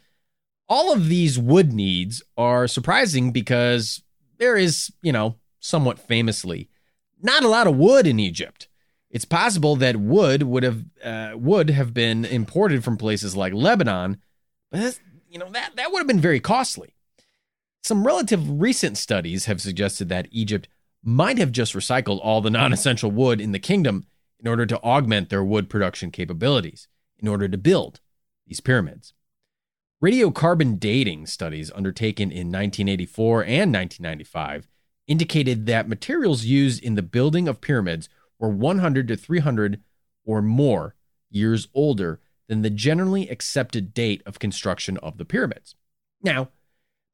All 0.74 0.92
of 0.92 1.08
these 1.08 1.38
wood 1.38 1.72
needs 1.72 2.24
are 2.36 2.68
surprising 2.68 3.32
because 3.32 4.02
there 4.40 4.56
is, 4.56 4.92
you 5.04 5.12
know, 5.12 5.36
somewhat 5.60 6.00
famously, 6.00 6.68
not 7.22 7.44
a 7.44 7.48
lot 7.48 7.68
of 7.68 7.76
wood 7.76 8.08
in 8.08 8.20
Egypt. 8.20 8.68
It's 9.12 9.24
possible 9.24 9.76
that 9.76 9.98
wood 9.98 10.42
would 10.42 10.64
have 10.64 10.84
uh, 11.04 11.34
would 11.36 11.70
have 11.70 11.94
been 11.94 12.26
imported 12.26 12.84
from 12.84 12.98
places 12.98 13.36
like 13.36 13.54
Lebanon, 13.54 14.18
but 14.72 15.00
you 15.30 15.38
know 15.38 15.52
that 15.52 15.76
that 15.76 15.92
would 15.92 16.00
have 16.00 16.08
been 16.08 16.20
very 16.20 16.40
costly. 16.40 16.96
Some 17.84 18.04
relative 18.04 18.60
recent 18.60 18.98
studies 18.98 19.46
have 19.46 19.62
suggested 19.62 20.10
that 20.10 20.28
Egypt 20.32 20.68
might 21.04 21.38
have 21.38 21.52
just 21.52 21.76
recycled 21.76 22.20
all 22.24 22.42
the 22.42 22.50
non-essential 22.50 23.12
wood 23.12 23.40
in 23.40 23.52
the 23.52 23.60
kingdom 23.60 24.08
in 24.40 24.48
order 24.48 24.66
to 24.66 24.82
augment 24.82 25.30
their 25.30 25.44
wood 25.44 25.70
production 25.70 26.10
capabilities 26.10 26.88
in 27.20 27.28
order 27.28 27.48
to 27.48 27.60
build 27.60 28.00
these 28.48 28.60
pyramids. 28.60 29.14
Radiocarbon 30.04 30.82
dating 30.82 31.28
studies 31.28 31.72
undertaken 31.74 32.30
in 32.30 32.48
1984 32.48 33.44
and 33.46 33.74
1995 33.74 34.68
indicated 35.08 35.66
that 35.66 35.88
materials 35.88 36.44
used 36.44 36.84
in 36.84 36.96
the 36.96 37.02
building 37.02 37.48
of 37.48 37.62
pyramids 37.62 38.10
were 38.38 38.50
100 38.50 39.08
to 39.08 39.16
300 39.16 39.80
or 40.26 40.42
more 40.42 40.96
years 41.30 41.70
older 41.74 42.20
than 42.50 42.64
the 42.64 42.70
generally 42.70 43.30
accepted 43.30 43.94
date 43.94 44.22
of 44.26 44.40
construction 44.40 44.98
of 44.98 45.18
the 45.18 45.24
pyramids. 45.24 45.76
Now, 46.22 46.50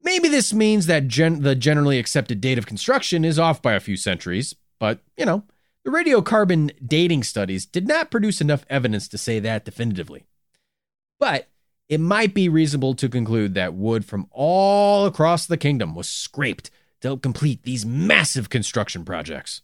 maybe 0.02 0.26
this 0.26 0.52
means 0.52 0.86
that 0.86 1.06
gen- 1.06 1.42
the 1.42 1.54
generally 1.54 2.00
accepted 2.00 2.40
date 2.40 2.58
of 2.58 2.66
construction 2.66 3.24
is 3.24 3.38
off 3.38 3.62
by 3.62 3.74
a 3.74 3.80
few 3.80 3.96
centuries, 3.96 4.56
but, 4.80 4.98
you 5.16 5.24
know, 5.24 5.44
the 5.84 5.92
radiocarbon 5.92 6.72
dating 6.84 7.22
studies 7.22 7.66
did 7.66 7.86
not 7.86 8.10
produce 8.10 8.40
enough 8.40 8.66
evidence 8.68 9.06
to 9.06 9.16
say 9.16 9.38
that 9.38 9.64
definitively. 9.64 10.26
But 11.20 11.49
it 11.90 11.98
might 11.98 12.32
be 12.32 12.48
reasonable 12.48 12.94
to 12.94 13.08
conclude 13.08 13.54
that 13.54 13.74
wood 13.74 14.04
from 14.04 14.28
all 14.30 15.06
across 15.06 15.44
the 15.44 15.56
kingdom 15.56 15.92
was 15.92 16.08
scraped 16.08 16.70
to 17.00 17.08
help 17.08 17.20
complete 17.20 17.64
these 17.64 17.84
massive 17.84 18.48
construction 18.48 19.04
projects. 19.04 19.62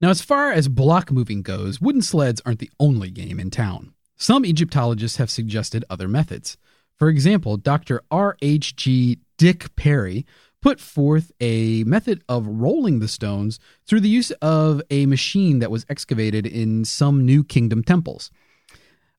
Now, 0.00 0.10
as 0.10 0.22
far 0.22 0.52
as 0.52 0.68
block 0.68 1.10
moving 1.10 1.42
goes, 1.42 1.80
wooden 1.80 2.00
sleds 2.00 2.40
aren't 2.46 2.60
the 2.60 2.70
only 2.78 3.10
game 3.10 3.40
in 3.40 3.50
town. 3.50 3.92
Some 4.16 4.46
Egyptologists 4.46 5.18
have 5.18 5.30
suggested 5.30 5.84
other 5.90 6.06
methods. 6.06 6.56
For 6.96 7.08
example, 7.08 7.56
Dr. 7.56 8.02
R.H.G. 8.10 9.18
Dick 9.36 9.74
Parry 9.74 10.24
put 10.62 10.78
forth 10.78 11.32
a 11.40 11.82
method 11.84 12.22
of 12.28 12.46
rolling 12.46 13.00
the 13.00 13.08
stones 13.08 13.58
through 13.84 14.00
the 14.00 14.08
use 14.08 14.30
of 14.42 14.80
a 14.90 15.06
machine 15.06 15.58
that 15.58 15.70
was 15.70 15.86
excavated 15.88 16.46
in 16.46 16.84
some 16.84 17.26
New 17.26 17.42
Kingdom 17.42 17.82
temples. 17.82 18.30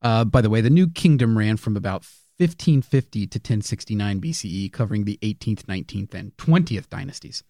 Uh, 0.01 0.25
by 0.25 0.41
the 0.41 0.49
way, 0.49 0.61
the 0.61 0.69
New 0.69 0.89
Kingdom 0.89 1.37
ran 1.37 1.57
from 1.57 1.77
about 1.77 2.05
1550 2.37 3.27
to 3.27 3.37
1069 3.37 4.21
BCE, 4.21 4.71
covering 4.73 5.05
the 5.05 5.19
18th, 5.21 5.63
19th, 5.65 6.13
and 6.13 6.35
20th 6.37 6.89
dynasties. 6.89 7.43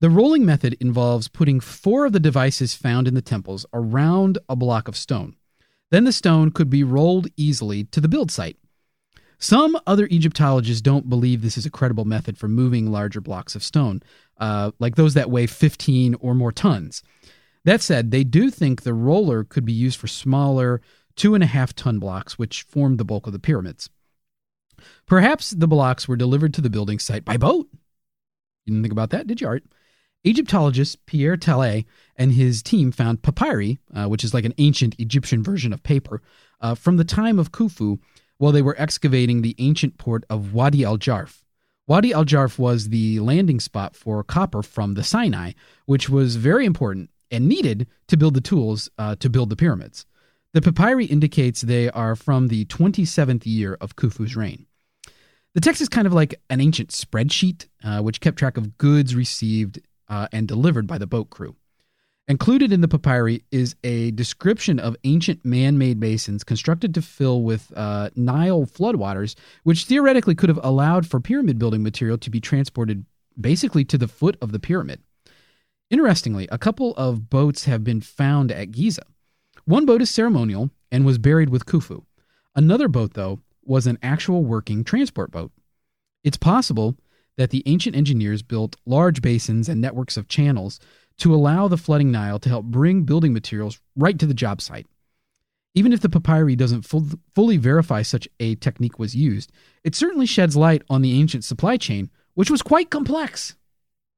The 0.00 0.10
rolling 0.10 0.44
method 0.44 0.76
involves 0.80 1.28
putting 1.28 1.60
four 1.60 2.06
of 2.06 2.12
the 2.12 2.20
devices 2.20 2.74
found 2.74 3.06
in 3.06 3.14
the 3.14 3.22
temples 3.22 3.64
around 3.72 4.38
a 4.48 4.56
block 4.56 4.88
of 4.88 4.96
stone. 4.96 5.36
Then 5.90 6.04
the 6.04 6.12
stone 6.12 6.50
could 6.50 6.68
be 6.68 6.82
rolled 6.82 7.28
easily 7.36 7.84
to 7.84 8.00
the 8.00 8.08
build 8.08 8.30
site. 8.30 8.56
Some 9.38 9.78
other 9.86 10.06
Egyptologists 10.06 10.82
don't 10.82 11.08
believe 11.08 11.42
this 11.42 11.58
is 11.58 11.66
a 11.66 11.70
credible 11.70 12.04
method 12.04 12.36
for 12.36 12.48
moving 12.48 12.90
larger 12.90 13.20
blocks 13.20 13.54
of 13.54 13.62
stone, 13.62 14.02
uh, 14.38 14.72
like 14.78 14.96
those 14.96 15.14
that 15.14 15.30
weigh 15.30 15.46
15 15.46 16.16
or 16.20 16.34
more 16.34 16.52
tons. 16.52 17.02
That 17.64 17.80
said, 17.80 18.10
they 18.10 18.24
do 18.24 18.50
think 18.50 18.82
the 18.82 18.94
roller 18.94 19.44
could 19.44 19.64
be 19.64 19.72
used 19.72 19.98
for 19.98 20.06
smaller, 20.06 20.80
two 21.16 21.34
and 21.34 21.42
a 21.42 21.48
half 21.48 21.74
ton 21.74 21.98
blocks, 21.98 22.38
which 22.38 22.62
formed 22.62 22.98
the 22.98 23.04
bulk 23.04 23.26
of 23.26 23.32
the 23.32 23.38
pyramids. 23.38 23.88
Perhaps 25.06 25.50
the 25.50 25.68
blocks 25.68 26.08
were 26.08 26.16
delivered 26.16 26.54
to 26.54 26.60
the 26.60 26.70
building 26.70 26.98
site 26.98 27.24
by 27.24 27.36
boat. 27.36 27.68
You 28.64 28.72
didn't 28.72 28.82
think 28.82 28.92
about 28.92 29.10
that, 29.10 29.26
did 29.26 29.40
you, 29.40 29.46
Art? 29.46 29.64
Egyptologist 30.24 31.04
Pierre 31.04 31.36
Tallet 31.36 31.84
and 32.16 32.32
his 32.32 32.62
team 32.62 32.90
found 32.90 33.22
papyri, 33.22 33.78
uh, 33.94 34.06
which 34.06 34.24
is 34.24 34.32
like 34.32 34.46
an 34.46 34.54
ancient 34.56 34.96
Egyptian 34.98 35.42
version 35.42 35.72
of 35.72 35.82
paper, 35.82 36.22
uh, 36.60 36.74
from 36.74 36.96
the 36.96 37.04
time 37.04 37.38
of 37.38 37.52
Khufu 37.52 37.98
while 38.38 38.52
they 38.52 38.62
were 38.62 38.74
excavating 38.78 39.42
the 39.42 39.54
ancient 39.58 39.98
port 39.98 40.24
of 40.30 40.54
Wadi 40.54 40.84
al 40.84 40.98
Jarf. 40.98 41.42
Wadi 41.86 42.14
al 42.14 42.24
Jarf 42.24 42.58
was 42.58 42.88
the 42.88 43.20
landing 43.20 43.60
spot 43.60 43.94
for 43.94 44.24
copper 44.24 44.62
from 44.62 44.94
the 44.94 45.04
Sinai, 45.04 45.52
which 45.84 46.08
was 46.08 46.36
very 46.36 46.64
important 46.64 47.10
and 47.30 47.46
needed 47.46 47.86
to 48.08 48.16
build 48.16 48.34
the 48.34 48.40
tools 48.40 48.88
uh, 48.98 49.16
to 49.16 49.28
build 49.28 49.50
the 49.50 49.56
pyramids. 49.56 50.06
The 50.54 50.62
papyri 50.62 51.06
indicates 51.06 51.62
they 51.62 51.90
are 51.90 52.14
from 52.14 52.46
the 52.46 52.64
27th 52.66 53.42
year 53.44 53.76
of 53.80 53.96
Khufu's 53.96 54.36
reign. 54.36 54.66
The 55.54 55.60
text 55.60 55.80
is 55.80 55.88
kind 55.88 56.06
of 56.06 56.12
like 56.12 56.40
an 56.48 56.60
ancient 56.60 56.90
spreadsheet, 56.90 57.66
uh, 57.82 58.02
which 58.02 58.20
kept 58.20 58.38
track 58.38 58.56
of 58.56 58.78
goods 58.78 59.16
received 59.16 59.80
uh, 60.08 60.28
and 60.30 60.46
delivered 60.46 60.86
by 60.86 60.96
the 60.96 61.08
boat 61.08 61.28
crew. 61.28 61.56
Included 62.28 62.72
in 62.72 62.82
the 62.82 62.88
papyri 62.88 63.42
is 63.50 63.74
a 63.82 64.12
description 64.12 64.78
of 64.78 64.96
ancient 65.02 65.44
man 65.44 65.76
made 65.76 65.98
basins 65.98 66.44
constructed 66.44 66.94
to 66.94 67.02
fill 67.02 67.42
with 67.42 67.72
uh, 67.74 68.10
Nile 68.14 68.64
floodwaters, 68.64 69.34
which 69.64 69.86
theoretically 69.86 70.36
could 70.36 70.50
have 70.50 70.60
allowed 70.62 71.04
for 71.04 71.18
pyramid 71.18 71.58
building 71.58 71.82
material 71.82 72.16
to 72.18 72.30
be 72.30 72.40
transported 72.40 73.04
basically 73.40 73.84
to 73.86 73.98
the 73.98 74.08
foot 74.08 74.36
of 74.40 74.52
the 74.52 74.60
pyramid. 74.60 75.02
Interestingly, 75.90 76.46
a 76.52 76.58
couple 76.58 76.94
of 76.94 77.28
boats 77.28 77.64
have 77.64 77.82
been 77.82 78.00
found 78.00 78.52
at 78.52 78.70
Giza. 78.70 79.02
One 79.66 79.86
boat 79.86 80.02
is 80.02 80.10
ceremonial 80.10 80.70
and 80.92 81.06
was 81.06 81.16
buried 81.16 81.48
with 81.48 81.64
Khufu. 81.64 82.04
Another 82.54 82.86
boat, 82.86 83.14
though, 83.14 83.40
was 83.64 83.86
an 83.86 83.98
actual 84.02 84.44
working 84.44 84.84
transport 84.84 85.30
boat. 85.30 85.52
It's 86.22 86.36
possible 86.36 86.96
that 87.38 87.48
the 87.48 87.62
ancient 87.64 87.96
engineers 87.96 88.42
built 88.42 88.76
large 88.84 89.22
basins 89.22 89.68
and 89.68 89.80
networks 89.80 90.18
of 90.18 90.28
channels 90.28 90.80
to 91.18 91.34
allow 91.34 91.66
the 91.66 91.78
flooding 91.78 92.12
Nile 92.12 92.38
to 92.40 92.48
help 92.50 92.66
bring 92.66 93.04
building 93.04 93.32
materials 93.32 93.80
right 93.96 94.18
to 94.18 94.26
the 94.26 94.34
job 94.34 94.60
site. 94.60 94.86
Even 95.74 95.94
if 95.94 96.00
the 96.00 96.10
papyri 96.10 96.54
doesn't 96.54 96.82
full, 96.82 97.06
fully 97.34 97.56
verify 97.56 98.02
such 98.02 98.28
a 98.38 98.56
technique 98.56 98.98
was 98.98 99.16
used, 99.16 99.50
it 99.82 99.94
certainly 99.94 100.26
sheds 100.26 100.56
light 100.56 100.82
on 100.90 101.00
the 101.00 101.18
ancient 101.18 101.42
supply 101.42 101.78
chain, 101.78 102.10
which 102.34 102.50
was 102.50 102.60
quite 102.60 102.90
complex. 102.90 103.56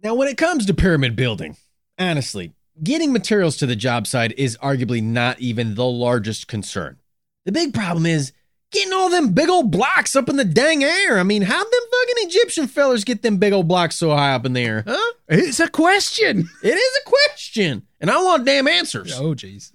Now, 0.03 0.15
when 0.15 0.27
it 0.27 0.37
comes 0.37 0.67
to 0.67 0.75
pyramid 0.75 1.15
building, 1.15 1.57
honestly, 1.99 2.56
getting 2.83 3.13
materials 3.13 3.57
to 3.59 3.67
the 3.67 3.77
job 3.77 4.07
site 4.07 4.37
is 4.39 4.57
arguably 4.59 5.03
not 5.03 5.41
even 5.41 5.75
the 5.75 5.85
largest 5.85 6.49
concern. 6.49 6.99
The 7.45 7.53
big 7.53 7.73
problem 7.75 8.07
is 8.07 8.33
getting 8.71 8.93
all 8.93 9.09
them 9.09 9.33
big 9.33 9.49
old 9.49 9.71
blocks 9.71 10.17
up 10.17 10.29
in 10.29 10.37
the 10.37 10.45
dang 10.45 10.83
air. 10.85 11.19
I 11.19 11.23
mean, 11.23 11.43
how'd 11.43 11.67
them 11.67 11.81
fucking 11.91 12.29
Egyptian 12.29 12.67
fellers 12.67 13.05
get 13.05 13.23
them 13.23 13.39
big 13.39 13.53
old 13.53 13.69
blocks 13.69 13.97
so 13.97 14.11
high 14.11 14.35
up 14.35 14.45
in 14.45 14.53
the 14.53 14.61
air, 14.61 14.85
huh? 14.87 15.13
It's 15.29 15.61
a 15.61 15.69
question. 15.69 16.49
It 16.63 16.75
is 16.75 16.99
a 17.05 17.09
question, 17.09 17.87
and 18.01 18.11
I 18.11 18.23
want 18.23 18.45
damn 18.45 18.69
answers. 18.69 19.19
Oh, 19.19 19.35
jeez. 19.35 19.73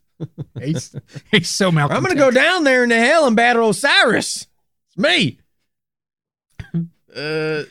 he's, 0.59 0.95
he's 1.31 1.49
so 1.49 1.71
malcontent. 1.71 1.97
I'm 1.97 2.03
gonna 2.03 2.31
go 2.31 2.31
down 2.31 2.63
there 2.63 2.83
into 2.83 2.97
hell 2.97 3.25
and 3.25 3.35
battle 3.35 3.69
Osiris. 3.69 4.47
It's 4.87 4.97
me. 4.97 5.39
Uh, 7.13 7.63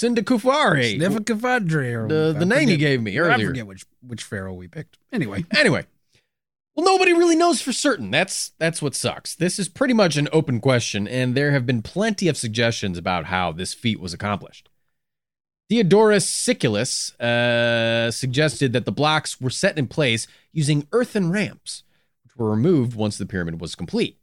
Sindakufari. 0.00 0.98
Nebuchadnezzar. 0.98 2.08
The, 2.08 2.32
the 2.38 2.40
I 2.40 2.44
name 2.44 2.68
you 2.68 2.74
forget- 2.74 2.78
gave 2.78 3.02
me 3.02 3.16
I 3.16 3.20
earlier. 3.22 3.48
forget 3.48 3.66
which 3.66 3.84
which 4.06 4.22
pharaoh 4.22 4.54
we 4.54 4.68
picked. 4.68 4.98
Anyway, 5.12 5.44
Anyway, 5.56 5.86
Well, 6.74 6.86
nobody 6.86 7.12
really 7.12 7.36
knows 7.36 7.60
for 7.60 7.72
certain. 7.72 8.10
That's 8.10 8.52
that's 8.58 8.80
what 8.80 8.94
sucks. 8.94 9.34
This 9.34 9.58
is 9.58 9.68
pretty 9.68 9.94
much 9.94 10.16
an 10.16 10.28
open 10.32 10.60
question, 10.60 11.08
and 11.08 11.34
there 11.34 11.50
have 11.52 11.66
been 11.66 11.82
plenty 11.82 12.28
of 12.28 12.36
suggestions 12.36 12.96
about 12.98 13.26
how 13.26 13.52
this 13.52 13.74
feat 13.74 14.00
was 14.00 14.14
accomplished. 14.14 14.68
Diodorus 15.70 16.26
Siculus 16.30 17.12
uh, 17.20 18.10
suggested 18.10 18.72
that 18.72 18.86
the 18.86 18.92
blocks 18.92 19.38
were 19.38 19.50
set 19.50 19.76
in 19.76 19.86
place 19.86 20.26
using 20.52 20.86
earthen 20.92 21.30
ramps, 21.30 21.82
which 22.24 22.34
were 22.36 22.50
removed 22.50 22.94
once 22.94 23.18
the 23.18 23.26
pyramid 23.26 23.60
was 23.60 23.74
complete. 23.74 24.18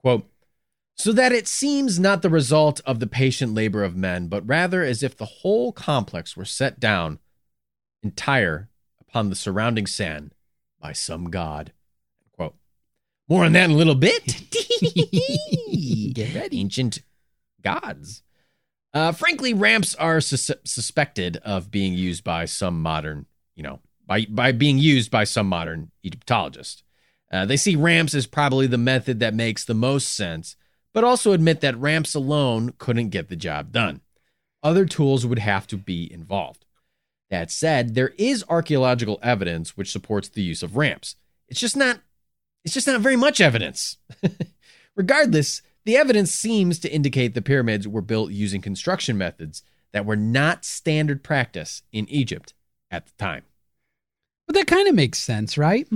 Quote, 0.00 0.26
so 0.98 1.12
that 1.12 1.32
it 1.32 1.46
seems 1.46 2.00
not 2.00 2.22
the 2.22 2.28
result 2.28 2.80
of 2.84 2.98
the 2.98 3.06
patient 3.06 3.54
labor 3.54 3.84
of 3.84 3.96
men, 3.96 4.26
but 4.26 4.46
rather 4.46 4.82
as 4.82 5.02
if 5.02 5.16
the 5.16 5.24
whole 5.24 5.72
complex 5.72 6.36
were 6.36 6.44
set 6.44 6.80
down 6.80 7.20
entire 8.02 8.68
upon 9.00 9.30
the 9.30 9.36
surrounding 9.36 9.86
sand 9.86 10.34
by 10.80 10.92
some 10.92 11.30
god. 11.30 11.72
Quote. 12.32 12.56
More 13.28 13.44
on 13.44 13.52
that 13.52 13.66
in 13.66 13.70
a 13.70 13.76
little 13.76 13.94
bit. 13.94 14.24
Get 16.14 16.34
ready. 16.34 16.60
Ancient 16.60 17.00
gods. 17.62 18.22
Uh, 18.92 19.12
frankly, 19.12 19.54
ramps 19.54 19.94
are 19.94 20.20
sus- 20.20 20.50
suspected 20.64 21.36
of 21.38 21.70
being 21.70 21.94
used 21.94 22.24
by 22.24 22.44
some 22.44 22.82
modern, 22.82 23.26
you 23.54 23.62
know, 23.62 23.80
by 24.06 24.26
by 24.28 24.50
being 24.50 24.78
used 24.78 25.10
by 25.10 25.24
some 25.24 25.46
modern 25.46 25.90
Egyptologists. 26.02 26.82
Uh, 27.30 27.44
they 27.44 27.56
see 27.56 27.76
ramps 27.76 28.14
as 28.14 28.26
probably 28.26 28.66
the 28.66 28.78
method 28.78 29.20
that 29.20 29.34
makes 29.34 29.64
the 29.64 29.74
most 29.74 30.14
sense, 30.16 30.56
but 30.92 31.04
also 31.04 31.32
admit 31.32 31.60
that 31.60 31.76
ramps 31.76 32.14
alone 32.14 32.74
couldn't 32.78 33.10
get 33.10 33.28
the 33.28 33.36
job 33.36 33.72
done. 33.72 34.00
Other 34.62 34.84
tools 34.84 35.26
would 35.26 35.38
have 35.38 35.66
to 35.68 35.76
be 35.76 36.12
involved. 36.12 36.64
That 37.30 37.50
said, 37.50 37.94
there 37.94 38.14
is 38.18 38.44
archaeological 38.48 39.18
evidence 39.22 39.76
which 39.76 39.92
supports 39.92 40.28
the 40.28 40.42
use 40.42 40.62
of 40.62 40.76
ramps. 40.76 41.16
It's 41.48 41.60
just 41.60 41.76
not 41.76 42.00
it's 42.64 42.74
just 42.74 42.86
not 42.86 43.00
very 43.00 43.16
much 43.16 43.40
evidence. 43.40 43.96
Regardless, 44.96 45.62
the 45.84 45.96
evidence 45.96 46.34
seems 46.34 46.78
to 46.80 46.92
indicate 46.92 47.34
the 47.34 47.40
pyramids 47.40 47.86
were 47.86 48.02
built 48.02 48.32
using 48.32 48.60
construction 48.60 49.16
methods 49.16 49.62
that 49.92 50.04
were 50.04 50.16
not 50.16 50.64
standard 50.64 51.22
practice 51.22 51.82
in 51.92 52.08
Egypt 52.08 52.52
at 52.90 53.06
the 53.06 53.12
time. 53.18 53.44
But 54.46 54.54
that 54.54 54.66
kind 54.66 54.88
of 54.88 54.94
makes 54.94 55.18
sense, 55.18 55.56
right? 55.56 55.88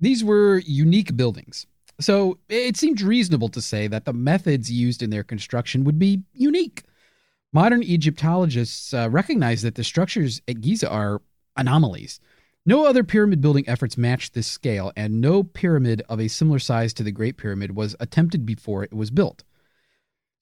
These 0.00 0.24
were 0.24 0.58
unique 0.58 1.16
buildings. 1.16 1.66
So 2.00 2.38
it 2.48 2.76
seemed 2.76 3.02
reasonable 3.02 3.50
to 3.50 3.60
say 3.60 3.86
that 3.86 4.06
the 4.06 4.12
methods 4.12 4.70
used 4.70 5.02
in 5.02 5.10
their 5.10 5.22
construction 5.22 5.84
would 5.84 5.98
be 5.98 6.22
unique. 6.32 6.84
Modern 7.52 7.82
Egyptologists 7.82 8.94
uh, 8.94 9.10
recognize 9.10 9.62
that 9.62 9.74
the 9.74 9.84
structures 9.84 10.40
at 10.48 10.60
Giza 10.60 10.88
are 10.88 11.20
anomalies. 11.56 12.20
No 12.64 12.86
other 12.86 13.02
pyramid 13.04 13.40
building 13.40 13.68
efforts 13.68 13.96
matched 13.96 14.34
this 14.34 14.46
scale, 14.46 14.92
and 14.96 15.20
no 15.20 15.42
pyramid 15.42 16.02
of 16.08 16.20
a 16.20 16.28
similar 16.28 16.58
size 16.58 16.92
to 16.94 17.02
the 17.02 17.10
Great 17.10 17.36
Pyramid 17.36 17.74
was 17.74 17.96
attempted 18.00 18.46
before 18.46 18.84
it 18.84 18.92
was 18.92 19.10
built. 19.10 19.44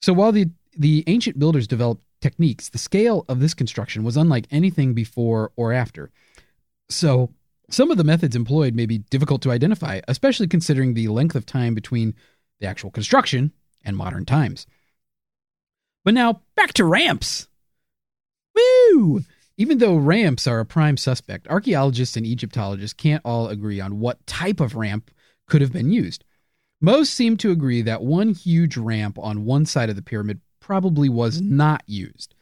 So 0.02 0.12
while 0.12 0.32
the, 0.32 0.50
the 0.76 1.04
ancient 1.06 1.38
builders 1.38 1.66
developed 1.66 2.04
techniques, 2.20 2.68
the 2.68 2.78
scale 2.78 3.24
of 3.28 3.40
this 3.40 3.54
construction 3.54 4.04
was 4.04 4.16
unlike 4.16 4.46
anything 4.50 4.94
before 4.94 5.52
or 5.56 5.72
after. 5.72 6.10
So 6.88 7.30
some 7.70 7.90
of 7.90 7.98
the 7.98 8.04
methods 8.04 8.34
employed 8.34 8.74
may 8.74 8.86
be 8.86 8.98
difficult 8.98 9.42
to 9.42 9.50
identify, 9.50 10.00
especially 10.08 10.48
considering 10.48 10.94
the 10.94 11.08
length 11.08 11.34
of 11.34 11.46
time 11.46 11.74
between 11.74 12.14
the 12.60 12.66
actual 12.66 12.90
construction 12.90 13.52
and 13.84 13.96
modern 13.96 14.24
times. 14.24 14.66
But 16.04 16.14
now 16.14 16.42
back 16.56 16.72
to 16.74 16.84
ramps. 16.84 17.48
Woo! 18.54 19.22
Even 19.56 19.78
though 19.78 19.96
ramps 19.96 20.46
are 20.46 20.60
a 20.60 20.64
prime 20.64 20.96
suspect, 20.96 21.48
archaeologists 21.48 22.16
and 22.16 22.24
Egyptologists 22.24 22.94
can't 22.94 23.22
all 23.24 23.48
agree 23.48 23.80
on 23.80 23.98
what 23.98 24.24
type 24.26 24.60
of 24.60 24.76
ramp 24.76 25.10
could 25.48 25.60
have 25.60 25.72
been 25.72 25.90
used. 25.90 26.24
Most 26.80 27.12
seem 27.12 27.36
to 27.38 27.50
agree 27.50 27.82
that 27.82 28.02
one 28.02 28.34
huge 28.34 28.76
ramp 28.76 29.18
on 29.18 29.44
one 29.44 29.66
side 29.66 29.90
of 29.90 29.96
the 29.96 30.02
pyramid 30.02 30.40
probably 30.60 31.08
was 31.08 31.40
not 31.40 31.82
used. 31.86 32.34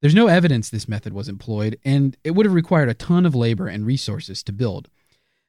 There's 0.00 0.14
no 0.14 0.28
evidence 0.28 0.70
this 0.70 0.88
method 0.88 1.12
was 1.12 1.28
employed, 1.28 1.78
and 1.84 2.16
it 2.22 2.32
would 2.32 2.46
have 2.46 2.54
required 2.54 2.88
a 2.88 2.94
ton 2.94 3.26
of 3.26 3.34
labor 3.34 3.66
and 3.66 3.84
resources 3.84 4.42
to 4.44 4.52
build. 4.52 4.88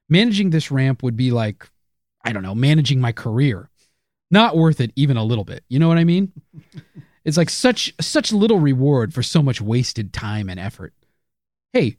Managing 0.10 0.50
this 0.50 0.72
ramp 0.72 1.04
would 1.04 1.16
be 1.16 1.30
like, 1.30 1.70
I 2.26 2.34
don't 2.34 2.43
know, 2.43 2.56
managing 2.56 3.00
my 3.00 3.12
career. 3.12 3.70
Not 4.32 4.58
worth 4.58 4.82
it 4.82 4.91
even 4.95 5.18
a 5.18 5.24
little 5.24 5.43
bit. 5.43 5.64
You 5.70 5.80
know 5.80 5.88
what 5.88 5.97
I 5.97 6.04
mean? 6.04 6.32
it's 7.26 7.38
like 7.38 7.50
such 7.50 7.93
such 8.02 8.32
little 8.32 8.60
reward 8.60 9.14
for 9.14 9.24
so 9.24 9.41
much 9.41 9.62
wasted 9.62 10.14
time 10.14 10.50
and 10.50 10.60
effort. 10.60 10.93
Hey, 11.74 11.97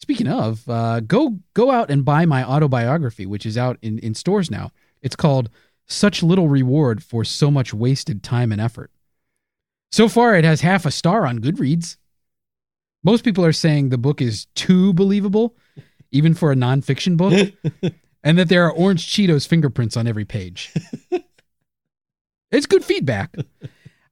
speaking 0.00 0.28
of, 0.28 0.68
uh, 0.68 1.00
go 1.00 1.38
go 1.54 1.70
out 1.70 1.90
and 1.90 2.04
buy 2.04 2.26
my 2.26 2.44
autobiography, 2.44 3.24
which 3.24 3.46
is 3.46 3.56
out 3.56 3.78
in, 3.80 3.98
in 4.00 4.14
stores 4.14 4.50
now. 4.50 4.70
It's 5.02 5.16
called 5.16 5.48
Such 5.86 6.22
Little 6.22 6.48
Reward 6.48 7.02
for 7.02 7.24
So 7.24 7.50
Much 7.50 7.72
Wasted 7.72 8.22
Time 8.22 8.52
and 8.52 8.60
Effort. 8.60 8.90
So 9.92 10.08
far, 10.08 10.36
it 10.36 10.44
has 10.44 10.60
half 10.60 10.86
a 10.86 10.90
star 10.90 11.26
on 11.26 11.40
Goodreads. 11.40 11.96
Most 13.02 13.24
people 13.24 13.44
are 13.44 13.52
saying 13.52 13.88
the 13.88 13.98
book 13.98 14.20
is 14.20 14.46
too 14.54 14.92
believable, 14.92 15.56
even 16.12 16.34
for 16.34 16.52
a 16.52 16.56
nonfiction 16.56 17.16
book, 17.16 17.52
and 18.22 18.38
that 18.38 18.48
there 18.48 18.64
are 18.64 18.72
orange 18.72 19.06
Cheetos 19.06 19.48
fingerprints 19.48 19.96
on 19.96 20.06
every 20.06 20.24
page. 20.24 20.72
it's 22.50 22.66
good 22.66 22.84
feedback. 22.84 23.34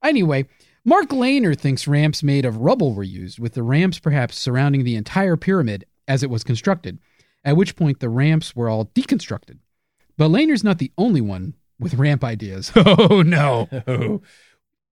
Anyway, 0.03 0.47
Mark 0.85 1.11
Lehner 1.11 1.57
thinks 1.57 1.87
ramps 1.87 2.23
made 2.23 2.45
of 2.45 2.57
rubble 2.57 2.95
were 2.95 3.03
used, 3.03 3.39
with 3.39 3.55
the 3.55 3.63
ramps 3.63 3.99
perhaps 3.99 4.39
surrounding 4.39 4.85
the 4.85 4.97
entire 4.97 5.37
pyramid 5.37 5.85
as 6.09 6.23
it 6.23 6.31
was 6.31 6.43
constructed, 6.43 6.99
at 7.45 7.57
which 7.57 7.77
point 7.77 8.01
the 8.01 8.09
ramps 8.09 8.57
were 8.57 8.69
all 8.69 8.87
deconstructed. 8.87 9.59
But 10.17 10.31
Lehner's 10.31 10.65
not 10.65 10.79
the 10.79 10.91
only 10.97 11.21
one 11.21 11.55
with 11.79 11.95
ramp 11.95 12.25
ideas. 12.25 12.73
Oh 12.77 13.23
no. 13.23 13.69
Oh. 13.87 14.23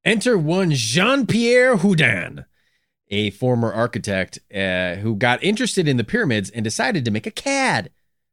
Enter 0.07 0.39
one 0.39 0.71
Jean 0.71 1.27
Pierre 1.27 1.79
Houdin, 1.79 2.45
a 3.09 3.31
former 3.31 3.73
architect 3.73 4.39
uh, 4.55 4.95
who 4.95 5.17
got 5.17 5.43
interested 5.43 5.89
in 5.89 5.97
the 5.97 6.05
pyramids 6.05 6.49
and 6.49 6.63
decided 6.63 7.05
to 7.05 7.11
make 7.11 7.27
a 7.27 7.33
CAD. 7.33 7.91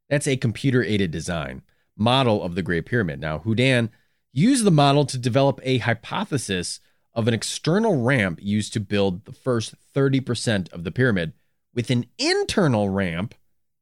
That's 0.08 0.28
a 0.28 0.38
computer 0.38 0.84
aided 0.84 1.10
design 1.10 1.64
model 1.98 2.44
of 2.44 2.54
the 2.54 2.62
Great 2.62 2.86
Pyramid. 2.86 3.20
Now, 3.20 3.40
Houdin 3.40 3.90
used 4.32 4.66
the 4.66 4.70
model 4.70 5.04
to 5.06 5.18
develop 5.18 5.60
a 5.64 5.80
hypothesis 5.80 6.80
of 7.16 7.28
an 7.28 7.34
external 7.34 8.04
ramp 8.04 8.38
used 8.40 8.74
to 8.74 8.80
build 8.80 9.26
the 9.26 9.34
first 9.34 9.74
30% 9.96 10.72
of 10.74 10.84
the 10.84 10.92
pyramid, 10.92 11.34
with 11.74 11.90
an 11.90 12.06
internal 12.20 12.90
ramp 12.90 13.34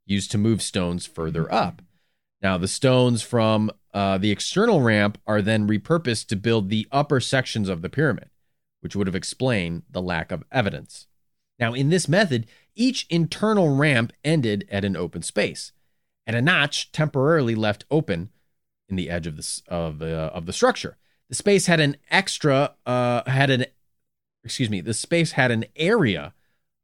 used 0.06 0.32
to 0.32 0.38
move 0.38 0.62
stones 0.62 1.06
further 1.06 1.54
up. 1.54 1.82
Now, 2.42 2.58
the 2.58 2.70
stones 2.70 3.22
from 3.22 3.70
uh, 3.94 4.18
the 4.18 4.32
external 4.32 4.82
ramp 4.82 5.18
are 5.28 5.42
then 5.42 5.68
repurposed 5.68 6.28
to 6.28 6.36
build 6.36 6.70
the 6.70 6.88
upper 6.92 7.20
sections 7.20 7.68
of 7.70 7.82
the 7.82 7.90
pyramid, 7.90 8.30
which 8.82 8.96
would 8.96 9.08
have 9.08 9.16
explained 9.16 9.84
the 9.90 10.02
lack 10.02 10.32
of 10.32 10.44
evidence. 10.52 11.08
Now, 11.60 11.74
in 11.74 11.90
this 11.90 12.08
method, 12.08 12.48
each 12.76 13.06
internal 13.10 13.76
ramp 13.76 14.14
ended 14.24 14.68
at 14.72 14.86
an 14.86 14.96
open 14.96 15.22
space, 15.22 15.72
and 16.26 16.36
a 16.36 16.42
notch 16.42 16.92
temporarily 16.92 17.56
left 17.56 17.86
open 17.92 18.30
in 18.88 18.96
the 18.96 19.10
edge 19.10 19.28
of 19.28 19.38
the 19.38 19.62
of, 19.68 20.02
uh, 20.02 20.32
of 20.34 20.46
the 20.46 20.54
structure. 20.54 20.98
The 21.30 21.36
space 21.36 21.66
had 21.66 21.80
an 21.80 21.98
extra 22.10 22.76
uh, 22.86 23.30
had 23.30 23.50
an 23.50 23.66
excuse 24.44 24.70
me. 24.70 24.82
The 24.82 24.94
space 24.94 25.34
had 25.34 25.52
an 25.52 25.66
area 25.76 26.34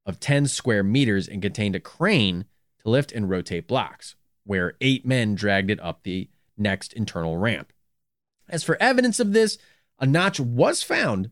of 0.06 0.20
10 0.20 0.48
square 0.48 0.84
meters 0.84 1.28
and 1.28 1.42
contained 1.42 1.76
a 1.76 1.80
crane 1.80 2.46
to 2.82 2.90
lift 2.90 3.12
and 3.12 3.30
rotate 3.30 3.68
blocks, 3.68 4.16
where 4.46 4.76
eight 4.80 5.06
men 5.06 5.36
dragged 5.36 5.70
it 5.70 5.80
up 5.82 6.04
the 6.04 6.30
next 6.58 6.94
internal 6.94 7.38
ramp. 7.38 7.72
As 8.50 8.64
for 8.64 8.82
evidence 8.82 9.20
of 9.20 9.34
this, 9.34 9.58
a 10.00 10.06
notch 10.06 10.40
was 10.40 10.84
found 10.84 11.32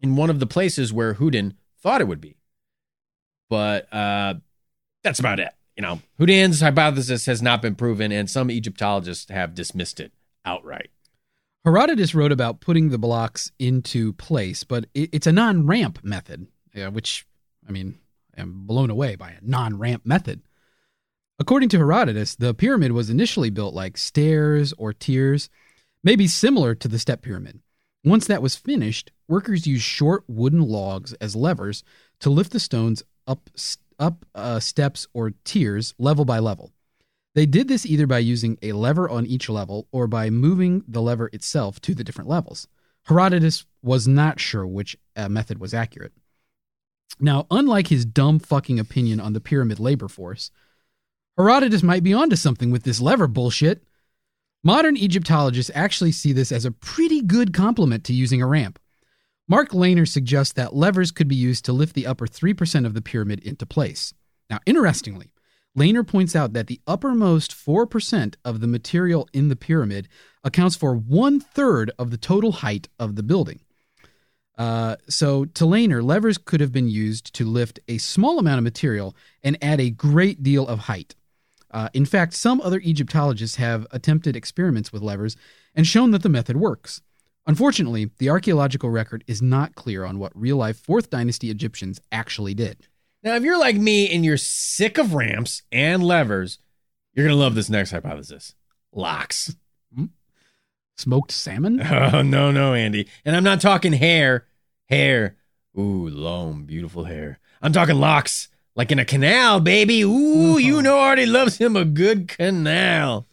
in 0.00 0.16
one 0.16 0.30
of 0.30 0.40
the 0.40 0.46
places 0.46 0.92
where 0.92 1.14
Houdin 1.14 1.54
thought 1.80 2.00
it 2.00 2.08
would 2.08 2.20
be. 2.20 2.36
But 3.50 3.92
uh, 3.92 4.34
that's 5.02 5.18
about 5.18 5.40
it. 5.40 5.50
You 5.76 5.82
know, 5.82 6.00
Houdin's 6.18 6.60
hypothesis 6.60 7.26
has 7.26 7.40
not 7.40 7.62
been 7.62 7.74
proven, 7.74 8.10
and 8.10 8.28
some 8.28 8.50
Egyptologists 8.50 9.30
have 9.30 9.54
dismissed 9.54 10.00
it 10.00 10.12
outright. 10.44 10.90
Herodotus 11.64 12.14
wrote 12.14 12.32
about 12.32 12.60
putting 12.60 12.88
the 12.88 12.98
blocks 12.98 13.52
into 13.58 14.12
place, 14.14 14.64
but 14.64 14.86
it's 14.94 15.26
a 15.26 15.32
non 15.32 15.66
ramp 15.66 16.00
method, 16.02 16.48
which, 16.90 17.26
I 17.68 17.72
mean, 17.72 17.98
I'm 18.36 18.66
blown 18.66 18.90
away 18.90 19.16
by 19.16 19.30
a 19.30 19.38
non 19.42 19.78
ramp 19.78 20.04
method. 20.04 20.42
According 21.40 21.68
to 21.70 21.78
Herodotus, 21.78 22.34
the 22.34 22.52
pyramid 22.52 22.92
was 22.92 23.10
initially 23.10 23.50
built 23.50 23.72
like 23.72 23.96
stairs 23.96 24.74
or 24.76 24.92
tiers, 24.92 25.48
maybe 26.02 26.26
similar 26.26 26.74
to 26.74 26.88
the 26.88 26.98
step 26.98 27.22
pyramid. 27.22 27.60
Once 28.04 28.26
that 28.26 28.42
was 28.42 28.56
finished, 28.56 29.12
workers 29.28 29.66
used 29.66 29.84
short 29.84 30.24
wooden 30.26 30.62
logs 30.62 31.12
as 31.14 31.36
levers 31.36 31.84
to 32.20 32.30
lift 32.30 32.52
the 32.52 32.60
stones 32.60 33.02
up 33.26 33.50
up 34.00 34.24
uh, 34.34 34.60
steps 34.60 35.06
or 35.12 35.32
tiers 35.44 35.94
level 35.98 36.24
by 36.24 36.38
level. 36.38 36.72
They 37.34 37.46
did 37.46 37.68
this 37.68 37.86
either 37.86 38.06
by 38.06 38.18
using 38.18 38.58
a 38.62 38.72
lever 38.72 39.08
on 39.08 39.26
each 39.26 39.48
level 39.48 39.86
or 39.92 40.06
by 40.06 40.30
moving 40.30 40.82
the 40.88 41.02
lever 41.02 41.30
itself 41.32 41.80
to 41.82 41.94
the 41.94 42.04
different 42.04 42.30
levels. 42.30 42.66
Herodotus 43.04 43.64
was 43.82 44.08
not 44.08 44.40
sure 44.40 44.66
which 44.66 44.96
uh, 45.16 45.28
method 45.28 45.58
was 45.58 45.74
accurate. 45.74 46.12
Now, 47.20 47.46
unlike 47.50 47.88
his 47.88 48.04
dumb 48.04 48.38
fucking 48.38 48.78
opinion 48.78 49.20
on 49.20 49.32
the 49.32 49.40
pyramid 49.40 49.80
labor 49.80 50.08
force, 50.08 50.50
Herodotus 51.38 51.84
might 51.84 52.02
be 52.02 52.12
onto 52.12 52.34
something 52.34 52.72
with 52.72 52.82
this 52.82 53.00
lever 53.00 53.28
bullshit. 53.28 53.84
Modern 54.64 54.96
Egyptologists 54.96 55.70
actually 55.72 56.10
see 56.10 56.32
this 56.32 56.50
as 56.50 56.64
a 56.64 56.72
pretty 56.72 57.22
good 57.22 57.54
complement 57.54 58.02
to 58.04 58.12
using 58.12 58.42
a 58.42 58.46
ramp. 58.46 58.80
Mark 59.46 59.70
Lehner 59.70 60.06
suggests 60.06 60.52
that 60.54 60.74
levers 60.74 61.12
could 61.12 61.28
be 61.28 61.36
used 61.36 61.64
to 61.64 61.72
lift 61.72 61.94
the 61.94 62.08
upper 62.08 62.26
3% 62.26 62.84
of 62.84 62.92
the 62.92 63.00
pyramid 63.00 63.38
into 63.44 63.64
place. 63.64 64.12
Now, 64.50 64.58
interestingly, 64.66 65.30
Lehner 65.78 66.04
points 66.04 66.34
out 66.34 66.54
that 66.54 66.66
the 66.66 66.80
uppermost 66.88 67.52
4% 67.52 68.34
of 68.44 68.60
the 68.60 68.66
material 68.66 69.28
in 69.32 69.48
the 69.48 69.56
pyramid 69.56 70.08
accounts 70.42 70.74
for 70.74 70.96
one 70.96 71.38
third 71.38 71.92
of 72.00 72.10
the 72.10 72.18
total 72.18 72.50
height 72.50 72.88
of 72.98 73.14
the 73.14 73.22
building. 73.22 73.60
Uh, 74.58 74.96
so, 75.08 75.44
to 75.44 75.64
Lehner, 75.64 76.02
levers 76.02 76.36
could 76.36 76.60
have 76.60 76.72
been 76.72 76.88
used 76.88 77.32
to 77.34 77.44
lift 77.44 77.78
a 77.86 77.98
small 77.98 78.40
amount 78.40 78.58
of 78.58 78.64
material 78.64 79.14
and 79.44 79.56
add 79.62 79.80
a 79.80 79.88
great 79.88 80.42
deal 80.42 80.66
of 80.66 80.80
height. 80.80 81.14
Uh, 81.70 81.88
in 81.92 82.06
fact, 82.06 82.34
some 82.34 82.60
other 82.60 82.80
Egyptologists 82.80 83.56
have 83.56 83.86
attempted 83.90 84.36
experiments 84.36 84.92
with 84.92 85.02
levers 85.02 85.36
and 85.74 85.86
shown 85.86 86.10
that 86.12 86.22
the 86.22 86.28
method 86.28 86.56
works. 86.56 87.02
Unfortunately, 87.46 88.10
the 88.18 88.28
archaeological 88.30 88.90
record 88.90 89.24
is 89.26 89.40
not 89.40 89.74
clear 89.74 90.04
on 90.04 90.18
what 90.18 90.32
real 90.34 90.56
life 90.56 90.82
4th 90.86 91.08
Dynasty 91.10 91.50
Egyptians 91.50 92.00
actually 92.12 92.54
did. 92.54 92.86
Now, 93.22 93.34
if 93.36 93.42
you're 93.42 93.58
like 93.58 93.76
me 93.76 94.08
and 94.14 94.24
you're 94.24 94.36
sick 94.36 94.98
of 94.98 95.14
ramps 95.14 95.62
and 95.72 96.02
levers, 96.02 96.58
you're 97.14 97.26
going 97.26 97.36
to 97.36 97.42
love 97.42 97.54
this 97.54 97.70
next 97.70 97.90
hypothesis 97.90 98.54
locks. 98.92 99.56
Smoked 100.96 101.30
salmon? 101.30 101.80
Oh, 101.90 102.22
no, 102.22 102.50
no, 102.50 102.74
Andy. 102.74 103.08
And 103.24 103.36
I'm 103.36 103.44
not 103.44 103.60
talking 103.60 103.92
hair. 103.92 104.46
Hair. 104.88 105.36
Ooh, 105.78 106.08
long, 106.08 106.64
beautiful 106.64 107.04
hair. 107.04 107.38
I'm 107.62 107.72
talking 107.72 107.96
locks. 107.96 108.48
Like 108.78 108.92
in 108.92 109.00
a 109.00 109.04
canal, 109.04 109.58
baby. 109.58 110.02
Ooh, 110.04 110.56
you 110.56 110.74
uh-huh. 110.74 110.82
know 110.82 110.98
Artie 111.00 111.26
loves 111.26 111.58
him 111.58 111.74
a 111.74 111.84
good 111.84 112.28
canal. 112.28 113.26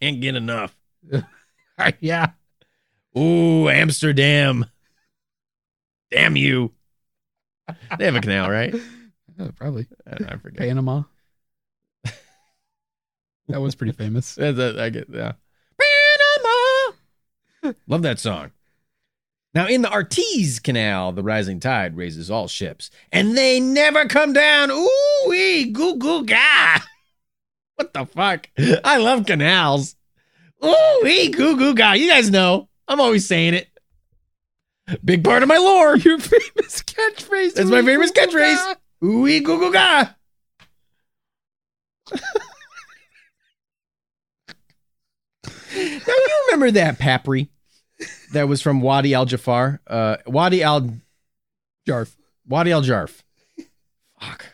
Can't 0.00 0.20
get 0.20 0.36
enough. 0.36 0.72
yeah. 2.00 2.30
Ooh, 3.18 3.68
Amsterdam. 3.68 4.66
Damn 6.12 6.36
you. 6.36 6.70
They 7.98 8.04
have 8.04 8.14
a 8.14 8.20
canal, 8.20 8.48
right? 8.48 8.72
Probably. 9.56 9.88
I, 10.06 10.34
I 10.34 10.36
forget. 10.36 10.60
Panama. 10.60 11.02
that 13.48 13.60
was 13.60 13.74
pretty 13.74 13.94
famous. 13.94 14.38
I 14.40 14.52
get 14.90 15.08
yeah. 15.10 15.32
Panama. 15.76 17.74
Love 17.88 18.02
that 18.02 18.20
song. 18.20 18.52
Now, 19.54 19.68
in 19.68 19.82
the 19.82 19.88
Artese 19.88 20.60
Canal, 20.60 21.12
the 21.12 21.22
rising 21.22 21.60
tide 21.60 21.96
raises 21.96 22.28
all 22.28 22.48
ships, 22.48 22.90
and 23.12 23.36
they 23.36 23.60
never 23.60 24.06
come 24.06 24.32
down. 24.32 24.72
Ooh 24.72 25.24
wee, 25.28 25.70
goo 25.70 25.96
goo 25.96 26.24
ga. 26.24 26.78
What 27.76 27.92
the 27.92 28.06
fuck? 28.06 28.48
I 28.84 28.98
love 28.98 29.26
canals. 29.26 29.96
Ooh 30.64 31.00
wee, 31.02 31.28
goo 31.28 31.56
goo 31.56 31.74
ga. 31.74 31.94
You 31.94 32.08
guys 32.08 32.30
know. 32.30 32.68
I'm 32.86 33.00
always 33.00 33.26
saying 33.26 33.54
it. 33.54 33.68
Big 35.04 35.24
part 35.24 35.42
of 35.42 35.48
my 35.48 35.56
lore. 35.56 35.96
Your 35.98 36.20
famous 36.20 36.82
catchphrase. 36.82 37.54
That's 37.54 37.70
my 37.70 37.82
famous 37.82 38.12
catchphrase. 38.12 38.76
Ooh 39.04 39.22
wee, 39.22 39.40
goo 39.40 39.58
goo 39.58 39.72
ga. 39.72 40.10
now 42.12 42.20
you 46.06 46.44
remember 46.46 46.70
that 46.70 47.00
Papri 47.00 47.48
that 48.34 48.48
was 48.48 48.62
from 48.62 48.80
Wadi 48.80 49.14
Al 49.14 49.24
Jafar? 49.24 49.80
Uh, 49.86 50.18
Wadi 50.26 50.62
Al 50.62 50.90
Jarf. 51.88 52.14
Wadi 52.46 52.70
Al 52.70 52.82
Jarf. 52.82 53.22
Fuck. 54.20 54.46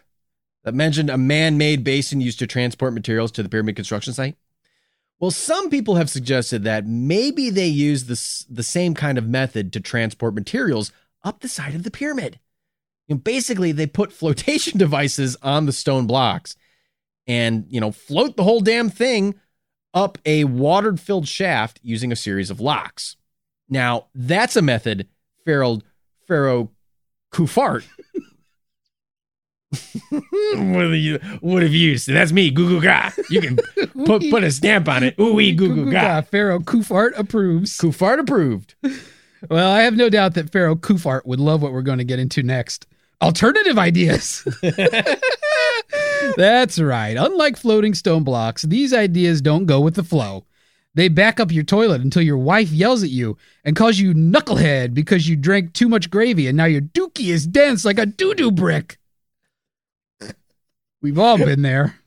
That 0.65 0.75
mentioned 0.75 1.11
a 1.11 1.19
man 1.19 1.59
made 1.59 1.85
basin 1.85 2.21
used 2.21 2.39
to 2.39 2.47
transport 2.47 2.95
materials 2.95 3.33
to 3.33 3.43
the 3.43 3.49
pyramid 3.49 3.77
construction 3.77 4.13
site. 4.13 4.37
Well, 5.19 5.31
some 5.31 5.69
people 5.69 5.97
have 5.97 6.09
suggested 6.09 6.65
that 6.65 6.87
maybe 6.87 7.51
they 7.51 7.67
used 7.67 8.09
this, 8.09 8.47
the 8.49 8.63
same 8.63 8.95
kind 8.95 9.19
of 9.19 9.29
method 9.29 9.73
to 9.75 9.81
transport 9.81 10.35
materials 10.35 10.93
up 11.23 11.41
the 11.41 11.49
side 11.49 11.75
of 11.75 11.83
the 11.83 11.91
pyramid. 11.91 12.39
You 13.07 13.17
know, 13.17 13.21
basically, 13.21 13.73
they 13.73 13.87
put 13.87 14.13
flotation 14.15 14.79
devices 14.79 15.37
on 15.43 15.67
the 15.67 15.73
stone 15.73 16.07
blocks 16.07 16.57
and, 17.27 17.67
you 17.69 17.81
know, 17.81 17.93
float 17.93 18.37
the 18.37 18.45
whole 18.45 18.61
damn 18.61 18.89
thing 18.89 19.35
up 19.93 20.19
a 20.25 20.45
water 20.45 20.97
filled 20.97 21.29
shaft 21.29 21.81
using 21.83 22.13
a 22.13 22.17
series 22.17 22.51
of 22.51 22.61
locks. 22.61 23.17
Now, 23.71 24.07
that's 24.15 24.57
a 24.57 24.63
method 24.63 25.07
Pharaoh, 25.47 25.79
Pharaoh 26.27 26.71
Kufart 27.33 27.85
would 30.11 30.95
have 30.95 31.43
would 31.43 31.63
have 31.63 31.73
used. 31.73 32.09
And 32.09 32.17
that's 32.17 32.33
me, 32.33 32.51
Goo 32.51 32.69
Goo 32.69 32.81
Ga. 32.81 33.11
You 33.31 33.41
can 33.41 33.57
put 34.05 34.29
put 34.31 34.43
a 34.43 34.51
stamp 34.51 34.89
on 34.89 35.05
it. 35.05 35.15
Ooh 35.21 35.35
wee, 35.35 35.53
Goo 35.53 35.75
Goo 35.75 35.91
Ga. 35.91 36.23
Pharaoh 36.23 36.59
Kufart 36.59 37.17
approves. 37.17 37.77
Kufart 37.79 38.19
approved. 38.19 38.75
Well, 39.49 39.73
I 39.73 39.81
have 39.81 39.97
no 39.97 40.11
doubt 40.11 40.35
that 40.35 40.53
Pharaoh 40.53 40.77
Kufart 40.77 41.25
would 41.25 41.41
love 41.41 41.63
what 41.63 41.73
we're 41.73 41.81
going 41.81 41.97
to 41.97 42.05
get 42.05 42.19
into 42.19 42.43
next. 42.43 42.87
Alternative 43.23 43.79
ideas. 43.79 44.47
That's 46.37 46.79
right. 46.79 47.17
Unlike 47.17 47.57
floating 47.57 47.95
stone 47.95 48.23
blocks, 48.23 48.65
these 48.65 48.93
ideas 48.93 49.41
don't 49.41 49.65
go 49.65 49.81
with 49.81 49.95
the 49.95 50.05
flow. 50.05 50.45
They 51.01 51.09
back 51.09 51.41
up 51.41 51.51
your 51.51 51.65
toilet 51.65 52.03
until 52.03 52.21
your 52.21 52.37
wife 52.37 52.71
yells 52.71 53.03
at 53.03 53.09
you 53.09 53.39
and 53.65 53.75
calls 53.75 53.99
you 53.99 54.13
knucklehead 54.13 54.93
because 54.93 55.27
you 55.27 55.35
drank 55.35 55.73
too 55.73 55.89
much 55.89 56.11
gravy 56.11 56.47
and 56.47 56.59
now 56.59 56.67
your 56.67 56.83
dookie 56.83 57.33
is 57.33 57.47
dense 57.47 57.87
like 57.87 57.99
a 57.99 58.05
doo 58.05 58.35
doo 58.35 58.51
brick. 58.51 58.99
We've 61.01 61.19
all 61.19 61.39
been 61.39 61.63
there. 61.63 61.99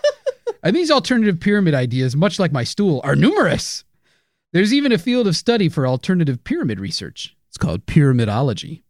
and 0.62 0.76
these 0.76 0.88
alternative 0.88 1.40
pyramid 1.40 1.74
ideas, 1.74 2.14
much 2.14 2.38
like 2.38 2.52
my 2.52 2.62
stool, 2.62 3.00
are 3.02 3.16
numerous. 3.16 3.82
There's 4.52 4.72
even 4.72 4.92
a 4.92 4.98
field 4.98 5.26
of 5.26 5.34
study 5.34 5.68
for 5.68 5.84
alternative 5.84 6.44
pyramid 6.44 6.78
research. 6.78 7.36
It's 7.48 7.58
called 7.58 7.86
pyramidology. 7.86 8.82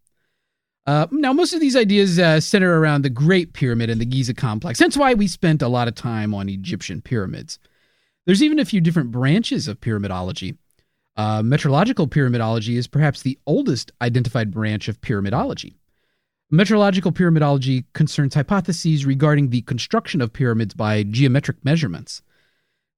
Uh, 0.87 1.07
now, 1.11 1.33
most 1.33 1.55
of 1.55 1.61
these 1.61 1.75
ideas 1.75 2.19
uh, 2.19 2.39
center 2.39 2.79
around 2.79 3.01
the 3.01 3.09
Great 3.09 3.55
Pyramid 3.55 3.89
and 3.89 3.99
the 3.99 4.05
Giza 4.05 4.35
complex. 4.35 4.79
That's 4.79 4.99
why 4.99 5.15
we 5.15 5.27
spent 5.27 5.63
a 5.63 5.69
lot 5.69 5.89
of 5.89 5.95
time 5.95 6.35
on 6.35 6.51
Egyptian 6.51 7.01
pyramids. 7.01 7.59
There's 8.29 8.43
even 8.43 8.59
a 8.59 8.67
few 8.67 8.83
different 8.83 9.11
branches 9.11 9.69
of 9.69 9.81
pyramidology. 9.81 10.59
Uh, 11.17 11.41
metrological 11.41 12.07
pyramidology 12.07 12.77
is 12.77 12.87
perhaps 12.87 13.23
the 13.23 13.39
oldest 13.47 13.91
identified 14.03 14.51
branch 14.51 14.87
of 14.87 15.01
pyramidology. 15.01 15.77
Metrological 16.53 17.11
pyramidology 17.11 17.87
concerns 17.95 18.35
hypotheses 18.35 19.07
regarding 19.07 19.49
the 19.49 19.63
construction 19.63 20.21
of 20.21 20.35
pyramids 20.35 20.75
by 20.75 21.05
geometric 21.05 21.65
measurements. 21.65 22.21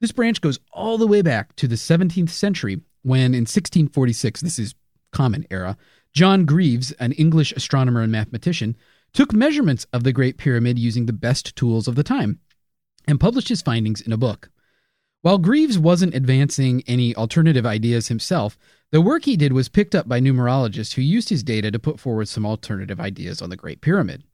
This 0.01 0.11
branch 0.11 0.41
goes 0.41 0.59
all 0.73 0.99
the 0.99 1.07
way 1.07 1.23
back 1.23 1.55
to 1.57 1.69
the 1.69 1.77
17th 1.77 2.31
century 2.31 2.81
when, 3.03 3.27
in 3.27 3.43
1646, 3.43 4.41
this 4.41 4.59
is 4.59 4.75
Common 5.13 5.47
Era, 5.49 5.77
John 6.13 6.45
Greaves, 6.45 6.91
an 6.99 7.13
English 7.13 7.53
astronomer 7.53 8.01
and 8.01 8.11
mathematician, 8.11 8.77
took 9.13 9.33
measurements 9.33 9.87
of 9.93 10.03
the 10.03 10.13
Great 10.13 10.39
Pyramid 10.39 10.77
using 10.77 11.07
the 11.07 11.13
best 11.13 11.55
tools 11.55 11.87
of 11.87 11.95
the 11.95 12.03
time 12.03 12.41
and 13.07 13.21
published 13.21 13.49
his 13.49 13.63
findings 13.63 14.01
in 14.01 14.13
a 14.13 14.17
book. 14.17 14.51
While 15.23 15.39
Greaves 15.39 15.79
wasn't 15.79 16.15
advancing 16.15 16.83
any 16.87 17.15
alternative 17.15 17.67
ideas 17.67 18.09
himself, 18.09 18.59
the 18.91 19.03
work 19.03 19.25
he 19.25 19.37
did 19.37 19.53
was 19.53 19.69
picked 19.69 19.95
up 19.95 20.09
by 20.09 20.19
numerologists 20.21 20.95
who 20.95 21.03
used 21.03 21.29
his 21.29 21.43
data 21.43 21.71
to 21.71 21.79
put 21.79 22.01
forward 22.01 22.29
some 22.29 22.47
alternative 22.47 22.99
ideas 22.99 23.43
on 23.43 23.51
the 23.51 23.57
Great 23.57 23.83
Pyramid. 23.83 24.25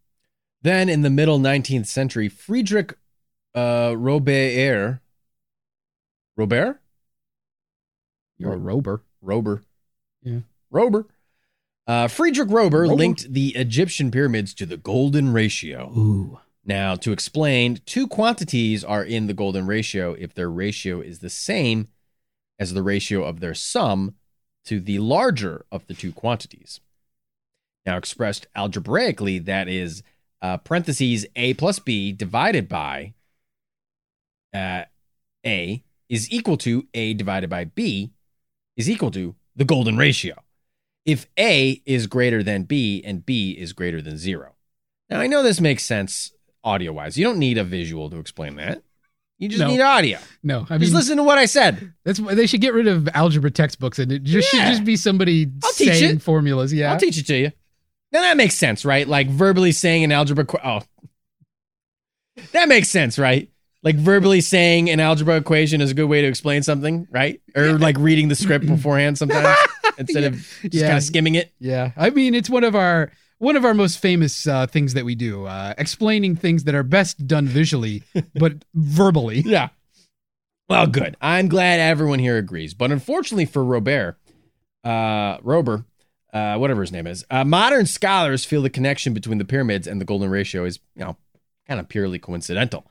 Then 0.63 0.89
in 0.89 1.03
the 1.03 1.11
middle 1.11 1.41
19th 1.41 1.87
century, 1.87 2.29
Friedrich 2.29 2.95
uh, 3.55 3.95
Robert, 3.97 5.01
Robert? 6.37 6.81
You're 8.39 8.53
a 8.53 8.59
rober. 8.59 9.01
Rober. 9.25 9.63
Yeah. 10.23 10.41
Rober. 10.73 11.07
Uh, 11.87 12.09
Friedrich 12.09 12.49
Rober 12.49 12.87
Rober. 12.87 12.97
linked 12.97 13.33
the 13.33 13.57
Egyptian 13.57 14.11
pyramids 14.11 14.55
to 14.55 14.67
the 14.67 14.77
golden 14.77 15.33
ratio. 15.33 15.93
Ooh. 15.97 16.41
Now, 16.67 16.97
to 16.97 17.13
explain, 17.13 17.81
two 17.87 18.09
quantities 18.09 18.83
are 18.83 19.05
in 19.05 19.29
the 19.29 19.35
golden 19.35 19.67
ratio 19.67 20.15
if 20.15 20.35
their 20.35 20.51
ratio 20.51 21.01
is 21.01 21.21
the 21.21 21.31
same 21.31 21.87
as 22.59 22.75
the 22.75 22.83
ratio 22.83 23.23
of 23.23 23.39
their 23.39 23.55
sum 23.55 24.17
to 24.65 24.81
the 24.81 24.99
larger 24.99 25.65
of 25.71 25.87
the 25.87 25.95
two 25.95 26.13
quantities. 26.13 26.81
Now, 27.87 27.97
expressed 27.97 28.49
algebraically, 28.57 29.39
that 29.39 29.69
is 29.69 30.03
uh, 30.43 30.57
parentheses 30.57 31.25
a 31.37 31.55
plus 31.55 31.79
b 31.79 32.11
divided 32.11 32.69
by 32.69 33.15
uh, 34.53 34.85
a 35.47 35.85
is 36.09 36.31
equal 36.33 36.57
to 36.57 36.89
a 36.95 37.15
divided 37.15 37.49
by 37.49 37.65
b 37.65 38.11
is 38.77 38.91
equal 38.91 39.13
to 39.13 39.37
the 39.55 39.65
golden 39.65 39.97
ratio. 39.97 40.43
If 41.05 41.29
a 41.39 41.81
is 41.87 42.09
greater 42.09 42.43
than 42.43 42.65
b 42.65 43.03
and 43.05 43.25
b 43.25 43.53
is 43.53 43.73
greater 43.73 44.03
than 44.03 44.19
zero. 44.19 44.57
Now, 45.09 45.21
I 45.21 45.29
know 45.29 45.45
this 45.45 45.61
makes 45.61 45.85
sense 45.85 46.33
audio 46.67 46.93
wise. 46.93 47.17
You 47.17 47.25
don't 47.25 47.39
need 47.39 47.57
a 47.57 47.65
visual 47.65 48.11
to 48.11 48.19
explain 48.19 48.57
that. 48.57 48.83
You 49.39 49.49
just 49.49 49.61
No. 49.61 49.69
need 49.69 49.81
audio. 49.81 50.19
No, 50.43 50.67
I 50.69 50.79
just 50.79 50.93
listen 50.95 51.17
to 51.19 51.23
what 51.23 51.39
I 51.39 51.47
said. 51.47 51.93
that's 52.05 52.19
why 52.19 52.35
they 52.35 52.47
should 52.47 52.61
get 52.61 52.73
rid 52.75 52.87
of 52.87 53.09
algebra 53.15 53.51
textbooks 53.51 53.99
and 53.99 54.11
it 54.11 54.23
just 54.23 54.53
Yeah. 54.53 54.61
should 54.65 54.71
just 54.71 54.85
be 54.85 54.97
somebody 54.97 55.47
I'll 55.63 55.73
teach 55.73 55.89
saying 55.89 56.17
it. 56.17 56.23
formulas. 56.23 56.73
Yeah, 56.73 56.93
I'll 56.93 56.99
teach 56.99 57.19
it 57.19 57.27
to 57.29 57.37
you. 57.37 57.53
Now 58.13 58.23
that 58.23 58.37
makes 58.37 58.55
sense, 58.55 58.85
right? 58.85 59.07
Like 59.07 59.29
verbally 59.29 59.73
saying 59.73 60.05
an 60.05 60.13
algebra. 60.13 60.45
Qu- 60.47 60.59
oh, 60.65 60.81
that 62.53 62.69
makes 62.69 62.89
sense, 62.89 63.19
right? 63.19 63.49
like 63.83 63.95
verbally 63.97 64.41
saying 64.41 64.91
an 64.91 64.99
algebra 64.99 65.37
equation 65.37 65.81
is 65.81 65.93
a 65.93 65.95
good 65.95 66.07
way 66.07 66.21
to 66.21 66.27
explain 66.27 66.61
something, 66.61 67.07
right? 67.13 67.41
Or 67.55 67.79
like 67.79 67.97
reading 67.99 68.27
the 68.27 68.35
script 68.35 68.67
beforehand 68.75 69.17
sometimes 69.17 69.57
instead 69.99 70.25
of 70.25 70.35
just 70.63 70.75
Yeah. 70.75 70.87
kind 70.89 70.97
of 70.99 71.05
skimming 71.05 71.37
it. 71.37 71.53
Yeah, 71.61 71.93
I 71.97 72.11
mean 72.11 72.35
it's 72.35 72.51
one 72.51 72.65
of 72.65 72.75
our 72.75 73.13
one 73.39 73.57
of 73.57 73.65
our 73.65 73.75
most 73.75 73.99
famous 73.99 74.47
uh, 74.47 74.67
things 74.67 74.95
that 74.95 75.05
we 75.05 75.15
do, 75.15 75.47
uh, 75.47 75.75
explaining 75.77 76.37
things 76.37 76.65
that 76.65 76.75
are 76.75 76.83
best 76.83 77.27
done 77.27 77.47
visually, 77.47 78.03
but 78.35 78.65
verbally. 78.75 79.41
Yeah. 79.41 79.69
Well, 80.69 80.87
good. 80.87 81.17
I'm 81.21 81.49
glad 81.49 81.79
everyone 81.79 82.19
here 82.19 82.39
agrees. 82.39 82.75
But 82.75 82.91
unfortunately 82.91 83.45
for 83.45 83.65
Robert, 83.65 84.19
uh, 84.83 85.39
Rober, 85.39 85.85
uh, 86.33 86.57
whatever 86.57 86.81
his 86.81 86.93
name 86.93 87.07
is, 87.07 87.25
uh, 87.31 87.45
modern 87.45 87.87
scholars 87.87 88.45
feel 88.45 88.63
the 88.63 88.71
connection 88.71 89.15
between 89.15 89.39
the 89.39 89.45
pyramids 89.45 89.87
and 89.87 90.01
the 90.01 90.05
golden 90.05 90.31
ratio 90.31 90.65
is, 90.65 90.81
you 90.95 91.05
know, 91.05 91.17
kind 91.69 91.79
of 91.79 91.89
purely 91.89 92.19
coincidental. 92.19 92.87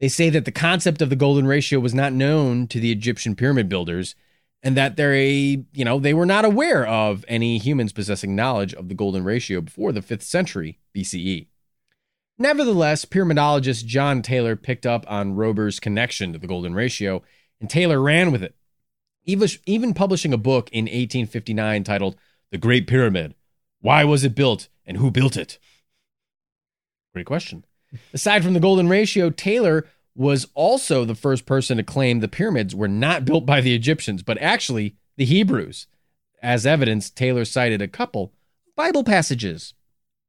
They 0.00 0.08
say 0.08 0.28
that 0.30 0.44
the 0.44 0.52
concept 0.52 1.00
of 1.00 1.08
the 1.08 1.16
golden 1.16 1.46
ratio 1.46 1.78
was 1.78 1.94
not 1.94 2.12
known 2.12 2.66
to 2.68 2.80
the 2.80 2.90
Egyptian 2.90 3.36
pyramid 3.36 3.68
builders 3.68 4.14
and 4.64 4.78
that 4.78 4.96
they, 4.96 5.64
you 5.74 5.84
know, 5.84 6.00
they 6.00 6.14
were 6.14 6.24
not 6.24 6.46
aware 6.46 6.86
of 6.86 7.22
any 7.28 7.58
humans 7.58 7.92
possessing 7.92 8.34
knowledge 8.34 8.72
of 8.72 8.88
the 8.88 8.94
golden 8.94 9.22
ratio 9.22 9.60
before 9.60 9.92
the 9.92 10.00
5th 10.00 10.22
century 10.22 10.78
BCE. 10.96 11.48
Nevertheless, 12.38 13.04
pyramidologist 13.04 13.86
John 13.86 14.22
Taylor 14.22 14.56
picked 14.56 14.86
up 14.86 15.04
on 15.06 15.36
Rober's 15.36 15.78
connection 15.78 16.32
to 16.32 16.38
the 16.38 16.46
golden 16.46 16.74
ratio, 16.74 17.22
and 17.60 17.68
Taylor 17.68 18.00
ran 18.00 18.32
with 18.32 18.42
it, 18.42 18.56
even, 19.24 19.48
even 19.66 19.94
publishing 19.94 20.32
a 20.32 20.38
book 20.38 20.70
in 20.72 20.86
1859 20.86 21.84
titled 21.84 22.16
The 22.50 22.58
Great 22.58 22.86
Pyramid 22.86 23.34
Why 23.82 24.02
Was 24.02 24.24
It 24.24 24.34
Built 24.34 24.68
and 24.86 24.96
Who 24.96 25.10
Built 25.10 25.36
It? 25.36 25.58
Great 27.12 27.26
question. 27.26 27.64
Aside 28.12 28.42
from 28.42 28.54
the 28.54 28.60
golden 28.60 28.88
ratio, 28.88 29.30
Taylor 29.30 29.86
was 30.14 30.46
also 30.54 31.04
the 31.04 31.14
first 31.14 31.44
person 31.46 31.76
to 31.76 31.82
claim 31.82 32.20
the 32.20 32.28
pyramids 32.28 32.74
were 32.74 32.88
not 32.88 33.24
built 33.24 33.44
by 33.44 33.60
the 33.60 33.74
Egyptians, 33.74 34.22
but 34.22 34.38
actually 34.40 34.96
the 35.16 35.24
Hebrews. 35.24 35.86
As 36.42 36.66
evidence, 36.66 37.10
Taylor 37.10 37.44
cited 37.44 37.82
a 37.82 37.88
couple 37.88 38.32
Bible 38.76 39.04
passages. 39.04 39.74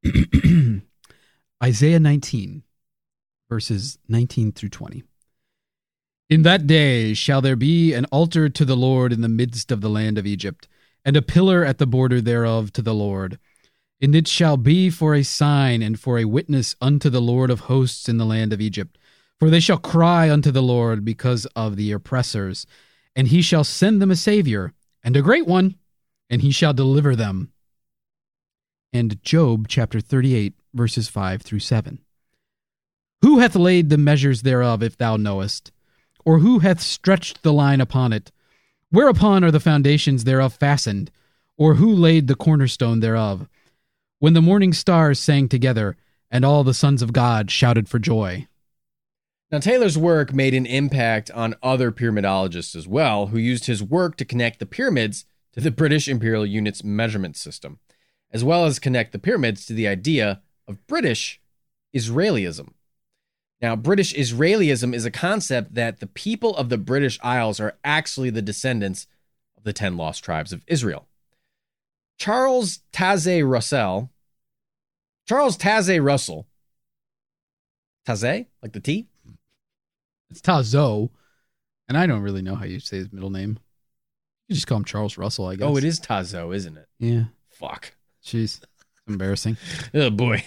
Isaiah 1.62 2.00
19, 2.00 2.62
verses 3.48 3.98
19 4.08 4.52
through 4.52 4.68
20. 4.68 5.04
In 6.28 6.42
that 6.42 6.66
day 6.66 7.14
shall 7.14 7.40
there 7.40 7.56
be 7.56 7.92
an 7.92 8.04
altar 8.06 8.48
to 8.48 8.64
the 8.64 8.76
Lord 8.76 9.12
in 9.12 9.20
the 9.20 9.28
midst 9.28 9.70
of 9.70 9.80
the 9.80 9.88
land 9.88 10.18
of 10.18 10.26
Egypt, 10.26 10.66
and 11.04 11.16
a 11.16 11.22
pillar 11.22 11.64
at 11.64 11.78
the 11.78 11.86
border 11.86 12.20
thereof 12.20 12.72
to 12.72 12.82
the 12.82 12.94
Lord. 12.94 13.38
And 14.00 14.14
it 14.14 14.26
shall 14.26 14.56
be 14.56 14.90
for 14.90 15.14
a 15.14 15.22
sign 15.22 15.82
and 15.82 15.98
for 15.98 16.18
a 16.18 16.24
witness 16.24 16.74
unto 16.80 17.08
the 17.08 17.20
Lord 17.20 17.50
of 17.50 17.60
hosts 17.60 18.08
in 18.08 18.18
the 18.18 18.26
land 18.26 18.52
of 18.52 18.60
Egypt. 18.60 18.98
For 19.38 19.50
they 19.50 19.60
shall 19.60 19.78
cry 19.78 20.30
unto 20.30 20.50
the 20.50 20.62
Lord 20.62 21.04
because 21.04 21.46
of 21.54 21.76
the 21.76 21.92
oppressors, 21.92 22.66
and 23.14 23.28
he 23.28 23.42
shall 23.42 23.64
send 23.64 24.00
them 24.00 24.10
a 24.10 24.16
Savior, 24.16 24.72
and 25.02 25.16
a 25.16 25.22
great 25.22 25.46
one, 25.46 25.76
and 26.30 26.42
he 26.42 26.50
shall 26.50 26.72
deliver 26.72 27.14
them. 27.14 27.52
And 28.92 29.22
Job 29.22 29.68
chapter 29.68 30.00
38, 30.00 30.54
verses 30.72 31.08
5 31.08 31.42
through 31.42 31.60
7. 31.60 32.00
Who 33.22 33.38
hath 33.38 33.54
laid 33.54 33.90
the 33.90 33.98
measures 33.98 34.42
thereof, 34.42 34.82
if 34.82 34.96
thou 34.96 35.16
knowest? 35.16 35.72
Or 36.24 36.38
who 36.38 36.60
hath 36.60 36.80
stretched 36.80 37.42
the 37.42 37.52
line 37.52 37.80
upon 37.80 38.12
it? 38.12 38.32
Whereupon 38.90 39.44
are 39.44 39.50
the 39.50 39.60
foundations 39.60 40.24
thereof 40.24 40.54
fastened? 40.54 41.10
Or 41.58 41.74
who 41.74 41.92
laid 41.92 42.26
the 42.26 42.34
cornerstone 42.34 43.00
thereof? 43.00 43.48
When 44.18 44.32
the 44.32 44.42
morning 44.42 44.72
stars 44.72 45.18
sang 45.18 45.48
together, 45.48 45.96
and 46.30 46.44
all 46.44 46.64
the 46.64 46.74
sons 46.74 47.02
of 47.02 47.12
God 47.12 47.50
shouted 47.50 47.88
for 47.88 47.98
joy. 47.98 48.46
Now, 49.50 49.58
Taylor's 49.58 49.96
work 49.96 50.32
made 50.32 50.54
an 50.54 50.66
impact 50.66 51.30
on 51.30 51.54
other 51.62 51.92
pyramidologists 51.92 52.74
as 52.74 52.88
well, 52.88 53.28
who 53.28 53.38
used 53.38 53.66
his 53.66 53.82
work 53.82 54.16
to 54.16 54.24
connect 54.24 54.58
the 54.58 54.66
pyramids 54.66 55.24
to 55.52 55.60
the 55.60 55.70
British 55.70 56.08
imperial 56.08 56.44
units 56.44 56.82
measurement 56.82 57.36
system, 57.36 57.78
as 58.32 58.42
well 58.42 58.64
as 58.64 58.80
connect 58.80 59.12
the 59.12 59.20
pyramids 59.20 59.64
to 59.66 59.72
the 59.72 59.86
idea 59.86 60.42
of 60.66 60.84
British 60.88 61.40
Israelism. 61.94 62.72
Now, 63.62 63.76
British 63.76 64.12
Israelism 64.14 64.92
is 64.92 65.04
a 65.04 65.12
concept 65.12 65.74
that 65.74 66.00
the 66.00 66.08
people 66.08 66.56
of 66.56 66.68
the 66.68 66.76
British 66.76 67.18
Isles 67.22 67.60
are 67.60 67.78
actually 67.84 68.30
the 68.30 68.42
descendants 68.42 69.06
of 69.56 69.62
the 69.62 69.72
10 69.72 69.96
lost 69.96 70.24
tribes 70.24 70.52
of 70.52 70.64
Israel. 70.66 71.06
Charles 72.18 72.80
Taze 72.92 73.48
Russell, 73.48 74.10
Charles 75.26 75.56
Taze 75.56 76.04
Russell, 76.04 76.46
Taze, 78.06 78.46
like 78.60 78.72
the 78.72 78.80
T? 78.80 79.06
It's 80.30 80.40
Tazo, 80.40 81.10
and 81.88 81.96
I 81.96 82.06
don't 82.06 82.22
really 82.22 82.42
know 82.42 82.54
how 82.54 82.64
you 82.64 82.80
say 82.80 82.98
his 82.98 83.12
middle 83.12 83.30
name. 83.30 83.58
You 84.48 84.54
just 84.54 84.66
call 84.66 84.78
him 84.78 84.84
Charles 84.84 85.18
Russell, 85.18 85.46
I 85.46 85.56
guess. 85.56 85.66
Oh, 85.66 85.76
it 85.76 85.84
is 85.84 86.00
Tazo, 86.00 86.54
isn't 86.54 86.76
it? 86.76 86.88
Yeah. 86.98 87.24
Fuck. 87.50 87.94
Jeez. 88.24 88.60
Embarrassing. 89.08 89.56
Oh 89.94 90.10
boy. 90.10 90.44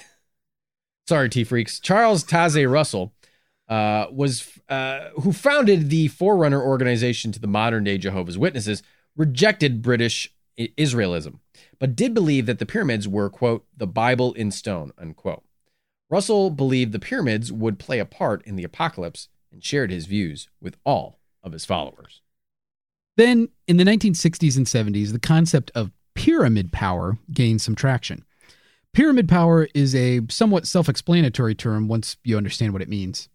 Sorry, 1.07 1.30
T 1.30 1.43
freaks. 1.43 1.80
Charles 1.80 2.23
Taze 2.23 2.69
Russell 2.69 3.13
uh, 3.67 4.07
was 4.11 4.47
uh, 4.67 5.09
who 5.21 5.32
founded 5.34 5.89
the 5.89 6.07
forerunner 6.07 6.61
organization 6.61 7.32
to 7.32 7.39
the 7.39 7.47
modern 7.47 7.84
day 7.84 7.97
Jehovah's 7.97 8.38
Witnesses, 8.38 8.84
rejected 9.15 9.82
British 9.82 10.34
Israelism, 10.57 11.39
but 11.80 11.95
did 11.95 12.13
believe 12.13 12.45
that 12.45 12.59
the 12.59 12.65
pyramids 12.65 13.07
were 13.07 13.30
quote 13.30 13.65
the 13.75 13.88
Bible 13.88 14.34
in 14.34 14.51
stone 14.51 14.91
unquote. 14.97 15.43
Russell 16.09 16.49
believed 16.49 16.91
the 16.91 16.99
pyramids 16.99 17.51
would 17.51 17.80
play 17.80 17.99
a 17.99 18.05
part 18.05 18.43
in 18.45 18.55
the 18.55 18.63
apocalypse 18.63 19.30
and 19.52 19.64
shared 19.64 19.91
his 19.91 20.06
views 20.06 20.50
with 20.62 20.78
all 20.86 21.20
of 21.43 21.52
his 21.52 21.66
followers. 21.66 22.22
Then, 23.18 23.50
in 23.68 23.78
the 23.78 23.84
1960s 23.84 24.56
and 24.56 24.66
70s, 24.66 25.12
the 25.12 25.20
concept 25.20 25.72
of 25.76 25.91
pyramid 26.16 26.72
power 26.72 27.18
gained 27.32 27.62
some 27.62 27.76
traction. 27.76 28.24
Pyramid 28.93 29.28
power 29.30 29.68
is 29.74 29.93
a 29.93 30.22
somewhat 30.30 30.66
self 30.66 30.89
explanatory 30.89 31.56
term 31.56 31.88
once 31.88 32.18
you 32.24 32.38
understand 32.38 32.74
what 32.74 32.82
it 32.82 32.89
means. 32.89 33.30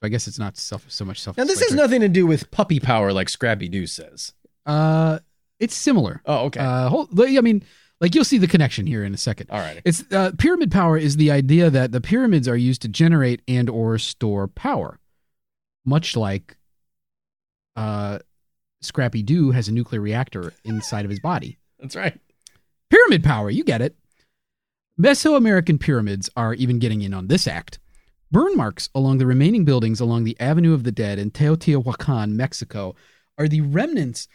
So 0.00 0.06
I 0.06 0.08
guess 0.08 0.26
it's 0.26 0.38
not 0.38 0.56
self, 0.56 0.84
so 0.88 1.04
much 1.04 1.20
self 1.20 1.36
Now, 1.36 1.44
this 1.44 1.62
has 1.62 1.74
nothing 1.74 2.00
to 2.00 2.08
do 2.08 2.26
with 2.26 2.50
puppy 2.50 2.80
power, 2.80 3.12
like 3.12 3.28
Scrappy 3.28 3.68
Doo 3.68 3.86
says. 3.86 4.32
Uh, 4.66 5.20
it's 5.60 5.74
similar. 5.74 6.20
Oh, 6.26 6.46
okay. 6.46 6.60
Uh, 6.60 6.88
hold, 6.88 7.20
I 7.20 7.40
mean, 7.40 7.62
like 8.00 8.16
you'll 8.16 8.24
see 8.24 8.38
the 8.38 8.48
connection 8.48 8.84
here 8.84 9.04
in 9.04 9.14
a 9.14 9.16
second. 9.16 9.48
All 9.50 9.60
right. 9.60 9.80
It's 9.84 10.04
uh, 10.12 10.32
pyramid 10.36 10.72
power 10.72 10.98
is 10.98 11.16
the 11.16 11.30
idea 11.30 11.70
that 11.70 11.92
the 11.92 12.00
pyramids 12.00 12.48
are 12.48 12.56
used 12.56 12.82
to 12.82 12.88
generate 12.88 13.42
and 13.46 13.70
or 13.70 13.96
store 13.96 14.48
power, 14.48 14.98
much 15.84 16.16
like 16.16 16.56
uh, 17.76 18.18
Scrappy 18.80 19.22
Doo 19.22 19.50
has 19.50 19.68
a 19.68 19.72
nuclear 19.72 20.00
reactor 20.00 20.52
inside 20.64 21.04
of 21.04 21.10
his 21.10 21.20
body. 21.20 21.58
That's 21.78 21.96
right. 21.96 22.18
Pyramid 22.90 23.24
power, 23.24 23.50
you 23.50 23.64
get 23.64 23.80
it. 23.80 23.96
Mesoamerican 25.00 25.80
pyramids 25.80 26.28
are 26.36 26.54
even 26.54 26.78
getting 26.78 27.02
in 27.02 27.14
on 27.14 27.28
this 27.28 27.46
act. 27.46 27.78
Burn 28.30 28.56
marks 28.56 28.88
along 28.94 29.18
the 29.18 29.26
remaining 29.26 29.64
buildings 29.64 30.00
along 30.00 30.24
the 30.24 30.38
Avenue 30.40 30.74
of 30.74 30.84
the 30.84 30.92
Dead 30.92 31.18
in 31.18 31.30
Teotihuacan, 31.30 32.32
Mexico, 32.32 32.94
are 33.38 33.48
the 33.48 33.60
remnants 33.60 34.28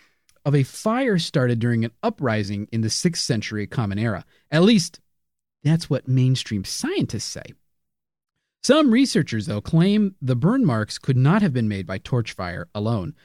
of 0.46 0.56
a 0.56 0.64
fire 0.64 1.20
started 1.20 1.60
during 1.60 1.84
an 1.84 1.92
uprising 2.02 2.68
in 2.72 2.82
the 2.82 2.88
6th 2.88 3.18
century 3.18 3.68
Common 3.68 4.00
Era. 4.00 4.26
At 4.52 4.64
least, 4.64 5.00
that's 5.64 5.90
what 5.90 6.08
mainstream 6.08 6.64
scientists 6.64 7.26
say. 7.26 7.54
Some 8.64 8.92
researchers, 8.92 9.46
though, 9.46 9.62
claim 9.62 10.16
the 10.22 10.36
burn 10.36 10.66
marks 10.66 10.98
could 10.98 11.18
not 11.18 11.42
have 11.42 11.54
been 11.54 11.68
made 11.68 11.88
by 11.88 12.00
torch 12.00 12.34
fire 12.34 12.68
alone. 12.76 13.16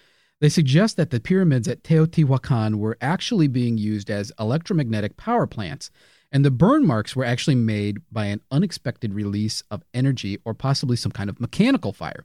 They 0.40 0.48
suggest 0.48 0.96
that 0.96 1.10
the 1.10 1.20
pyramids 1.20 1.68
at 1.68 1.82
Teotihuacan 1.82 2.76
were 2.76 2.98
actually 3.00 3.48
being 3.48 3.78
used 3.78 4.10
as 4.10 4.32
electromagnetic 4.38 5.16
power 5.16 5.46
plants, 5.46 5.90
and 6.32 6.44
the 6.44 6.50
burn 6.50 6.86
marks 6.86 7.14
were 7.14 7.24
actually 7.24 7.54
made 7.54 7.98
by 8.10 8.26
an 8.26 8.40
unexpected 8.50 9.14
release 9.14 9.62
of 9.70 9.84
energy 9.94 10.38
or 10.44 10.54
possibly 10.54 10.96
some 10.96 11.12
kind 11.12 11.30
of 11.30 11.40
mechanical 11.40 11.92
fire. 11.92 12.24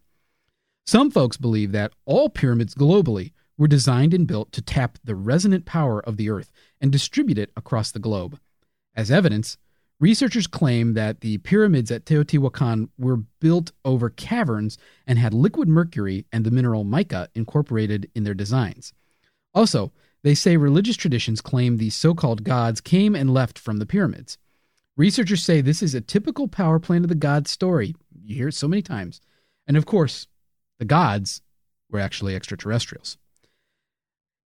Some 0.85 1.11
folks 1.11 1.38
believe 1.38 1.73
that 1.73 1.93
all 2.05 2.29
pyramids 2.29 2.73
globally 2.73 3.34
were 3.57 3.67
designed 3.67 4.13
and 4.13 4.25
built 4.25 4.51
to 4.53 4.61
tap 4.61 4.97
the 5.03 5.15
resonant 5.15 5.65
power 5.65 5.99
of 5.99 6.17
the 6.17 6.29
earth 6.29 6.51
and 6.79 6.91
distribute 6.91 7.38
it 7.38 7.51
across 7.55 7.91
the 7.91 7.99
globe. 7.99 8.39
As 8.95 9.11
evidence, 9.11 9.57
researchers 9.99 10.48
claim 10.48 10.94
that 10.94 11.22
the 11.22 11.38
pyramids 11.40 11.91
at 11.91 12.06
Teotihuacan 12.06 12.90
were 12.98 13.18
built 13.40 13.72
over 13.84 14.10
caverns 14.10 14.78
and 15.06 15.18
had 15.18 15.34
liquid 15.34 15.68
mercury 15.68 16.26
and 16.32 16.45
the 16.45 16.52
mineral 16.52 16.84
mica 16.84 17.30
incorporated 17.36 18.10
in 18.14 18.24
their 18.24 18.34
designs. 18.34 18.94
Also, 19.53 19.91
they 20.24 20.36
say 20.36 20.57
religious 20.57 20.95
traditions 20.95 21.41
claim 21.41 21.78
the 21.78 21.90
so 21.90 22.14
called 22.14 22.44
gods 22.44 22.82
came 22.82 23.15
and 23.15 23.34
left 23.34 23.57
from 23.57 23.78
the 23.78 23.86
pyramids. 23.86 24.38
Researchers 24.95 25.44
say 25.44 25.61
this 25.61 25.84
is 25.84 25.94
a 25.94 26.02
typical 26.02 26.48
power 26.48 26.80
plant 26.80 27.06
of 27.06 27.10
the 27.10 27.15
gods 27.15 27.52
story. 27.52 27.95
You 28.24 28.36
hear 28.36 28.48
it 28.49 28.53
so 28.53 28.68
many 28.68 28.82
times. 28.82 29.22
And 29.68 29.78
of 29.78 29.86
course, 29.86 30.28
the 30.80 30.86
gods 30.86 31.41
were 31.90 31.99
actually 31.99 32.36
extraterrestrials. 32.36 33.18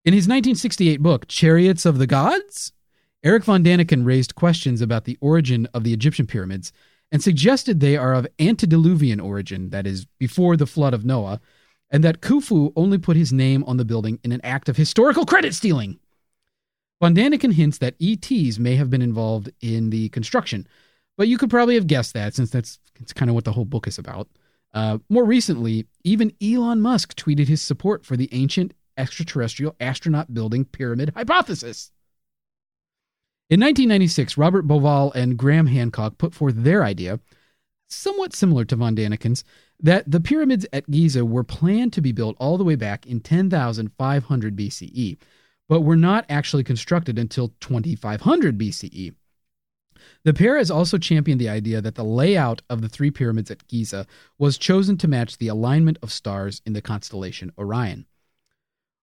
In 0.03 0.13
his 0.13 0.23
1968 0.23 1.01
book, 1.01 1.27
Chariots 1.27 1.85
of 1.85 1.99
the 1.99 2.07
Gods, 2.07 2.73
Eric 3.23 3.43
von 3.43 3.63
Daniken 3.63 4.03
raised 4.03 4.33
questions 4.33 4.81
about 4.81 5.05
the 5.05 5.17
origin 5.21 5.67
of 5.73 5.83
the 5.83 5.93
Egyptian 5.93 6.25
pyramids 6.25 6.73
and 7.11 7.21
suggested 7.21 7.79
they 7.79 7.95
are 7.95 8.15
of 8.15 8.27
antediluvian 8.39 9.19
origin, 9.19 9.69
that 9.69 9.85
is, 9.85 10.05
before 10.17 10.57
the 10.57 10.65
flood 10.65 10.93
of 10.93 11.05
Noah, 11.05 11.39
and 11.91 12.03
that 12.03 12.21
Khufu 12.21 12.71
only 12.75 12.97
put 12.97 13.17
his 13.17 13.31
name 13.31 13.63
on 13.65 13.77
the 13.77 13.85
building 13.85 14.19
in 14.23 14.31
an 14.31 14.41
act 14.43 14.69
of 14.69 14.77
historical 14.77 15.25
credit 15.25 15.53
stealing. 15.53 15.99
Von 16.99 17.13
Daniken 17.13 17.53
hints 17.53 17.77
that 17.79 17.95
ETs 17.99 18.57
may 18.57 18.75
have 18.75 18.89
been 18.89 19.01
involved 19.01 19.51
in 19.61 19.89
the 19.89 20.09
construction, 20.09 20.67
but 21.17 21.27
you 21.27 21.37
could 21.37 21.49
probably 21.49 21.75
have 21.75 21.87
guessed 21.87 22.13
that 22.13 22.33
since 22.33 22.49
that's, 22.49 22.79
kind 23.15 23.29
of 23.29 23.35
what 23.35 23.45
the 23.45 23.51
whole 23.51 23.65
book 23.65 23.87
is 23.87 23.97
about. 23.97 24.29
Uh, 24.73 24.99
more 25.09 25.25
recently, 25.25 25.85
even 26.03 26.31
Elon 26.41 26.81
Musk 26.81 27.15
tweeted 27.15 27.47
his 27.47 27.61
support 27.61 28.05
for 28.05 28.15
the 28.15 28.29
ancient 28.31 28.73
extraterrestrial 28.97 29.75
astronaut 29.79 30.33
building 30.33 30.65
pyramid 30.65 31.11
hypothesis. 31.15 31.91
In 33.51 33.59
1996, 33.59 34.37
Robert 34.37 34.65
Bauval 34.65 35.13
and 35.13 35.35
Graham 35.35 35.65
Hancock 35.65 36.17
put 36.17 36.33
forth 36.33 36.55
their 36.55 36.85
idea, 36.85 37.19
somewhat 37.89 38.33
similar 38.33 38.63
to 38.63 38.77
von 38.77 38.95
Daniken's, 38.95 39.43
that 39.77 40.09
the 40.09 40.21
pyramids 40.21 40.65
at 40.71 40.89
Giza 40.89 41.25
were 41.25 41.43
planned 41.43 41.91
to 41.91 42.01
be 42.01 42.13
built 42.13 42.37
all 42.39 42.57
the 42.57 42.63
way 42.63 42.75
back 42.75 43.05
in 43.05 43.19
10,500 43.19 44.55
BCE, 44.55 45.17
but 45.67 45.81
were 45.81 45.97
not 45.97 46.25
actually 46.29 46.63
constructed 46.63 47.19
until 47.19 47.53
2500 47.59 48.57
BCE. 48.57 49.15
The 50.23 50.33
pair 50.33 50.57
has 50.57 50.71
also 50.71 50.97
championed 50.97 51.41
the 51.41 51.49
idea 51.49 51.81
that 51.81 51.95
the 51.95 52.05
layout 52.05 52.61
of 52.69 52.79
the 52.79 52.87
three 52.87 53.11
pyramids 53.11 53.51
at 53.51 53.67
Giza 53.67 54.07
was 54.37 54.57
chosen 54.57 54.97
to 54.99 55.09
match 55.09 55.37
the 55.37 55.49
alignment 55.49 55.97
of 56.01 56.13
stars 56.13 56.61
in 56.65 56.71
the 56.71 56.81
constellation 56.81 57.51
Orion. 57.59 58.05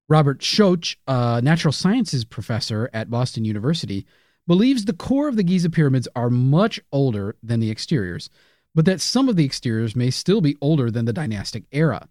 Robert 0.08 0.40
Schoch, 0.40 0.96
a 1.06 1.42
natural 1.42 1.72
sciences 1.72 2.24
professor 2.24 2.88
at 2.94 3.10
Boston 3.10 3.44
University, 3.44 4.06
believes 4.48 4.86
the 4.86 4.92
core 4.92 5.28
of 5.28 5.36
the 5.36 5.44
Giza 5.44 5.70
pyramids 5.70 6.08
are 6.16 6.30
much 6.30 6.80
older 6.90 7.36
than 7.42 7.60
the 7.60 7.70
exteriors, 7.70 8.30
but 8.74 8.86
that 8.86 9.00
some 9.00 9.28
of 9.28 9.36
the 9.36 9.44
exteriors 9.44 9.94
may 9.94 10.10
still 10.10 10.40
be 10.40 10.56
older 10.60 10.90
than 10.90 11.04
the 11.04 11.12
dynastic 11.12 11.64
era. 11.70 12.08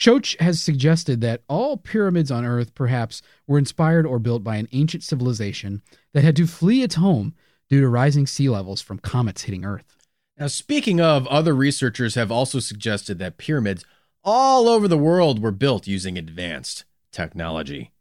Schoch 0.00 0.38
has 0.40 0.60
suggested 0.60 1.20
that 1.20 1.42
all 1.48 1.76
pyramids 1.76 2.30
on 2.30 2.44
Earth 2.44 2.74
perhaps 2.74 3.22
were 3.46 3.58
inspired 3.58 4.06
or 4.06 4.18
built 4.18 4.42
by 4.42 4.56
an 4.56 4.68
ancient 4.72 5.02
civilization 5.02 5.82
that 6.12 6.24
had 6.24 6.36
to 6.36 6.46
flee 6.46 6.82
its 6.82 6.96
home 6.96 7.34
due 7.68 7.80
to 7.80 7.88
rising 7.88 8.26
sea 8.26 8.48
levels 8.48 8.80
from 8.80 8.98
comets 8.98 9.42
hitting 9.42 9.64
Earth. 9.64 9.96
Now, 10.38 10.48
speaking 10.48 11.00
of, 11.00 11.26
other 11.28 11.54
researchers 11.54 12.14
have 12.14 12.30
also 12.30 12.58
suggested 12.58 13.18
that 13.18 13.38
pyramids 13.38 13.84
all 14.24 14.68
over 14.68 14.88
the 14.88 14.98
world 14.98 15.42
were 15.42 15.52
built 15.52 15.86
using 15.86 16.18
advanced 16.18 16.84
technology. 17.10 17.92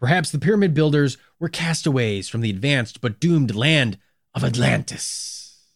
Perhaps 0.00 0.30
the 0.30 0.38
pyramid 0.38 0.72
builders 0.72 1.18
were 1.38 1.48
castaways 1.48 2.28
from 2.28 2.40
the 2.40 2.50
advanced 2.50 3.00
but 3.00 3.20
doomed 3.20 3.54
land 3.54 3.98
of 4.34 4.42
Atlantis. 4.42 5.66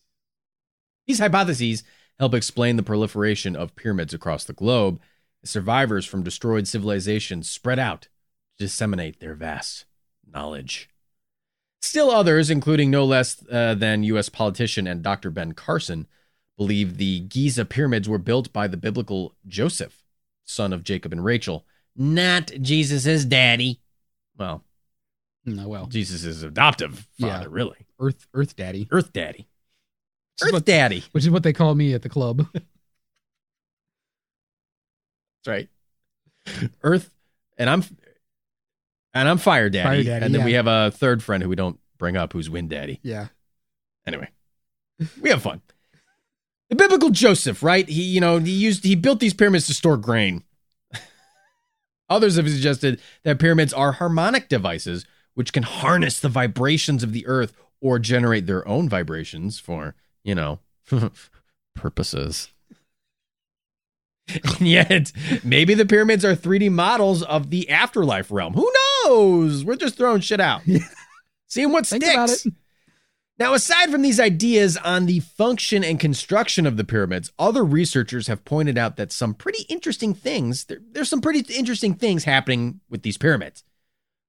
These 1.06 1.18
hypotheses 1.18 1.84
help 2.18 2.34
explain 2.34 2.76
the 2.76 2.82
proliferation 2.82 3.54
of 3.54 3.76
pyramids 3.76 4.14
across 4.14 4.44
the 4.44 4.52
globe 4.54 5.00
as 5.42 5.50
survivors 5.50 6.06
from 6.06 6.22
destroyed 6.22 6.66
civilizations 6.66 7.50
spread 7.50 7.78
out 7.78 8.02
to 8.02 8.08
disseminate 8.64 9.20
their 9.20 9.34
vast 9.34 9.84
knowledge. 10.26 10.88
Still 11.82 12.10
others, 12.10 12.48
including 12.48 12.90
no 12.90 13.04
less 13.04 13.44
uh, 13.52 13.74
than 13.74 14.04
U.S. 14.04 14.30
politician 14.30 14.86
and 14.86 15.02
Dr. 15.02 15.30
Ben 15.30 15.52
Carson, 15.52 16.06
believe 16.56 16.96
the 16.96 17.20
Giza 17.20 17.66
pyramids 17.66 18.08
were 18.08 18.18
built 18.18 18.52
by 18.54 18.66
the 18.66 18.78
biblical 18.78 19.34
Joseph, 19.46 20.02
son 20.46 20.72
of 20.72 20.82
Jacob 20.82 21.12
and 21.12 21.22
Rachel, 21.22 21.66
not 21.94 22.52
Jesus' 22.60 23.26
daddy. 23.26 23.80
Well, 24.36 24.64
No, 25.44 25.68
well, 25.68 25.86
Jesus' 25.86 26.24
is 26.24 26.42
adoptive 26.42 27.06
father, 27.20 27.42
Yeah. 27.44 27.46
really. 27.48 27.86
Earth, 28.00 28.26
Earth 28.34 28.56
Daddy, 28.56 28.88
Earth 28.90 29.12
daddy. 29.12 29.46
Earth 30.42 30.52
what- 30.52 30.64
daddy. 30.64 31.04
which 31.12 31.24
is 31.24 31.30
what 31.30 31.42
they 31.42 31.52
call 31.52 31.74
me 31.74 31.92
at 31.94 32.02
the 32.02 32.08
club. 32.08 32.46
That's 32.52 32.66
right. 35.46 35.68
Earth, 36.82 37.10
and 37.58 37.68
I'm, 37.70 37.84
and 39.12 39.28
I'm 39.28 39.38
Fire 39.38 39.70
Daddy. 39.70 39.86
Fire 39.88 40.02
Daddy, 40.04 40.24
and 40.26 40.34
then 40.34 40.40
yeah. 40.40 40.44
we 40.46 40.52
have 40.54 40.66
a 40.66 40.90
third 40.90 41.22
friend 41.22 41.42
who 41.42 41.48
we 41.48 41.56
don't 41.56 41.78
bring 41.98 42.16
up, 42.16 42.32
who's 42.32 42.50
Wind 42.50 42.70
Daddy. 42.70 43.00
yeah, 43.02 43.28
Anyway, 44.06 44.28
we 45.20 45.30
have 45.30 45.42
fun. 45.42 45.62
The 46.70 46.76
biblical 46.76 47.10
Joseph, 47.10 47.62
right? 47.62 47.88
He, 47.88 48.02
you 48.02 48.20
know, 48.20 48.38
he 48.38 48.50
used 48.52 48.84
he 48.84 48.94
built 48.96 49.20
these 49.20 49.32
pyramids 49.34 49.66
to 49.68 49.74
store 49.74 49.96
grain. 49.96 50.42
Others 52.08 52.36
have 52.36 52.48
suggested 52.48 53.00
that 53.22 53.38
pyramids 53.38 53.72
are 53.72 53.92
harmonic 53.92 54.48
devices 54.48 55.06
which 55.34 55.52
can 55.52 55.64
harness 55.64 56.20
the 56.20 56.28
vibrations 56.28 57.02
of 57.02 57.12
the 57.12 57.26
earth 57.26 57.54
or 57.80 57.98
generate 57.98 58.46
their 58.46 58.66
own 58.66 58.88
vibrations 58.88 59.58
for, 59.58 59.94
you 60.22 60.34
know, 60.34 60.60
purposes. 61.74 62.48
and 64.58 64.66
yet, 64.66 65.12
maybe 65.42 65.74
the 65.74 65.84
pyramids 65.84 66.24
are 66.24 66.34
3D 66.34 66.70
models 66.70 67.22
of 67.22 67.50
the 67.50 67.68
afterlife 67.68 68.30
realm. 68.30 68.54
Who 68.54 68.70
knows? 69.04 69.64
We're 69.64 69.76
just 69.76 69.96
throwing 69.96 70.20
shit 70.20 70.40
out. 70.40 70.62
Seeing 71.48 71.72
what 71.72 71.86
think 71.86 72.04
sticks. 72.04 72.46
Now, 73.36 73.54
aside 73.54 73.90
from 73.90 74.02
these 74.02 74.20
ideas 74.20 74.76
on 74.76 75.06
the 75.06 75.18
function 75.18 75.82
and 75.82 75.98
construction 75.98 76.66
of 76.66 76.76
the 76.76 76.84
pyramids, 76.84 77.32
other 77.36 77.64
researchers 77.64 78.28
have 78.28 78.44
pointed 78.44 78.78
out 78.78 78.96
that 78.96 79.10
some 79.10 79.34
pretty 79.34 79.64
interesting 79.64 80.14
things, 80.14 80.66
there, 80.66 80.78
there's 80.92 81.08
some 81.08 81.20
pretty 81.20 81.40
interesting 81.52 81.94
things 81.94 82.24
happening 82.24 82.80
with 82.88 83.02
these 83.02 83.18
pyramids. 83.18 83.64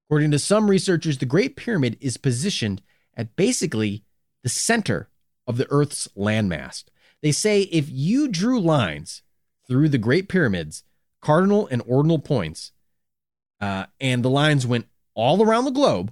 According 0.08 0.32
to 0.32 0.40
some 0.40 0.70
researchers, 0.70 1.20
the 1.20 1.26
Great 1.28 1.56
Pyramid 1.56 1.98
is 2.02 2.18
positioned 2.18 2.82
at 3.16 3.36
basically 3.36 4.04
the 4.42 4.50
center 4.50 5.10
of 5.46 5.58
the 5.58 5.68
Earth's 5.70 6.08
landmass. 6.18 6.84
They 7.22 7.32
say 7.32 7.62
if 7.62 7.88
you 7.90 8.28
drew 8.28 8.60
lines 8.60 9.22
through 9.68 9.90
the 9.90 10.00
Great 10.00 10.28
Pyramids, 10.28 10.84
cardinal 11.22 11.68
and 11.68 11.84
ordinal 11.86 12.20
points, 12.20 12.72
uh, 13.62 13.86
and 14.00 14.24
the 14.24 14.30
lines 14.30 14.66
went 14.66 14.88
all 15.14 15.44
around 15.44 15.66
the 15.66 15.72
globe, 15.72 16.12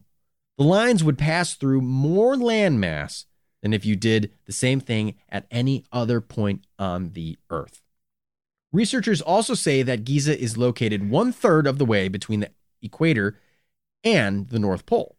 the 0.58 0.64
lines 0.64 1.04
would 1.04 1.18
pass 1.18 1.56
through 1.56 1.82
more 1.82 2.36
landmass 2.36 3.26
than 3.62 3.74
if 3.74 3.86
you 3.86 3.96
did 3.96 4.32
the 4.46 4.52
same 4.52 4.80
thing 4.80 5.16
at 5.30 5.48
any 5.50 5.86
other 5.92 6.22
point 6.22 6.66
on 6.78 7.12
the 7.12 7.38
Earth. 7.50 7.82
Researchers 8.72 9.22
also 9.22 9.54
say 9.54 9.84
that 9.84 10.04
Giza 10.04 10.38
is 10.38 10.58
located 10.58 11.10
one 11.10 11.32
third 11.32 11.68
of 11.68 11.78
the 11.78 11.86
way 11.86 12.08
between 12.08 12.42
the 12.42 12.52
equator 12.82 13.40
and 14.04 14.50
the 14.50 14.60
North 14.60 14.86
Pole. 14.86 15.16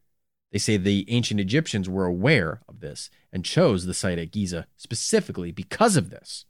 They 0.53 0.59
say 0.59 0.77
the 0.77 1.05
ancient 1.09 1.41
Egyptians 1.41 1.89
were 1.89 2.05
aware 2.05 2.61
of 2.69 2.81
this 2.81 3.11
and 3.33 3.45
chose 3.45 3.87
the 3.87 3.95
site 3.95 4.19
at 4.19 4.31
Giza 4.31 4.67
specifically 4.77 5.51
because 5.51 5.97
of 5.97 6.11
this. 6.11 6.45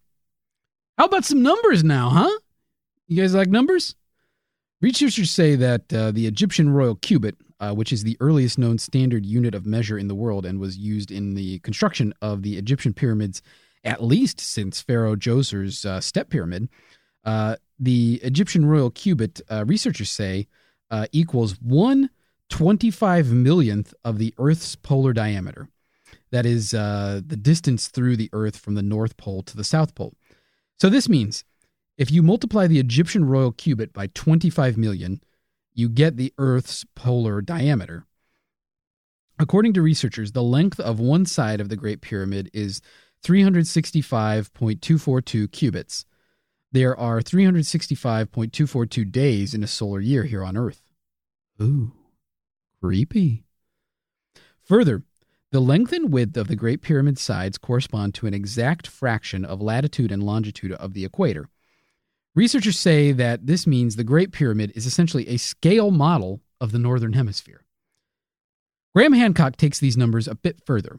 How 0.98 1.06
about 1.06 1.24
some 1.24 1.43
numbers 1.43 1.82
now, 1.82 2.11
huh? 2.11 2.39
You 3.06 3.23
guys 3.23 3.35
like 3.35 3.48
numbers? 3.48 3.94
Researchers 4.80 5.30
say 5.30 5.56
that 5.56 5.92
uh, 5.92 6.10
the 6.10 6.26
Egyptian 6.26 6.68
royal 6.70 6.96
cubit, 6.96 7.36
uh, 7.59 7.72
which 7.72 7.92
is 7.92 8.02
the 8.02 8.16
earliest 8.20 8.59
known 8.59 8.78
standard 8.78 9.24
unit 9.24 9.55
of 9.55 9.64
measure 9.64 9.96
in 9.96 10.09
the 10.09 10.14
world 10.14 10.44
and 10.44 10.60
was 10.60 10.76
used 10.76 11.10
in 11.10 11.34
the 11.34 11.59
construction 11.60 12.12
of 12.20 12.42
the 12.42 12.59
Egyptian 12.59 12.92
pyramids 12.92 13.40
at 13.84 14.02
least 14.02 14.40
since 14.40 14.80
Pharaoh 14.80 15.14
Djoser's 15.16 15.84
uh, 15.84 16.01
step 16.01 16.30
pyramid, 16.30 16.68
uh, 17.24 17.56
the 17.78 18.20
Egyptian 18.22 18.64
royal 18.64 18.90
cubit, 18.90 19.40
uh, 19.51 19.64
researchers 19.66 20.10
say, 20.10 20.46
uh, 20.90 21.06
equals 21.12 21.56
one 21.60 22.10
twenty-five 22.48 23.32
millionth 23.32 23.94
of 24.05 24.18
the 24.18 24.34
Earth's 24.38 24.76
polar 24.76 25.12
diameter. 25.12 25.68
That 26.30 26.46
is 26.46 26.70
the 26.70 27.38
distance 27.40 27.88
through 27.88 28.16
the 28.16 28.30
Earth 28.32 28.56
from 28.56 28.74
the 28.74 28.82
North 28.82 29.16
Pole 29.16 29.42
to 29.42 29.56
the 29.56 29.64
South 29.64 29.94
Pole. 29.94 30.14
So 30.78 30.88
this 30.88 31.09
means 31.09 31.44
if 31.97 32.11
you 32.11 32.23
multiply 32.23 32.66
the 32.66 32.81
Egyptian 32.81 33.25
royal 33.25 33.53
cubit 33.53 33.93
by 33.93 34.09
25 34.09 34.77
million, 34.77 35.21
you 35.73 35.89
get 35.89 36.16
the 36.16 36.35
Earth's 36.39 36.85
polar 36.95 37.41
diameter. 37.41 38.07
According 39.39 39.75
to 39.75 39.83
researchers, 39.83 40.33
the 40.33 40.43
length 40.43 40.81
of 40.81 40.99
one 41.01 41.27
side 41.27 41.61
of 41.61 41.69
the 41.69 41.77
Great 41.77 42.01
Pyramid 42.01 42.51
is 42.53 42.81
365.242 43.25 45.51
cubits. 45.51 46.05
There 46.71 46.97
are 46.97 47.21
365.242 47.21 49.11
days 49.11 49.55
in 49.55 49.65
a 49.65 49.69
solar 49.69 50.01
year 50.01 50.25
here 50.25 50.45
on 50.45 50.57
Earth. 50.57 50.83
Ooh, 51.62 51.93
creepy. 52.81 53.45
Further, 54.65 55.05
the 55.53 55.61
length 55.61 55.93
and 55.93 56.12
width 56.12 56.37
of 56.37 56.49
the 56.49 56.57
Great 56.57 56.83
Pyramid 56.83 57.16
sides 57.19 57.59
correspond 57.59 58.15
to 58.15 58.27
an 58.27 58.35
exact 58.35 58.89
fraction 58.89 59.45
of 59.45 59.62
latitude 59.62 60.11
and 60.11 60.23
longitude 60.23 60.73
of 60.73 60.95
the 60.95 61.05
equator. 61.05 61.49
Researchers 62.35 62.78
say 62.78 63.12
that 63.12 63.47
this 63.47 63.66
means 63.66 63.94
the 63.94 64.02
Great 64.02 64.32
Pyramid 64.32 64.73
is 64.74 64.86
essentially 64.86 65.28
a 65.28 65.36
scale 65.36 65.93
model 65.93 66.40
of 66.61 66.73
the 66.73 66.81
Northern 66.81 67.12
Hemisphere. 67.12 67.65
Graham 68.94 69.12
Hancock 69.12 69.56
takes 69.56 69.78
these 69.78 69.97
numbers 69.97 70.27
a 70.27 70.35
bit 70.35 70.61
further. 70.66 70.98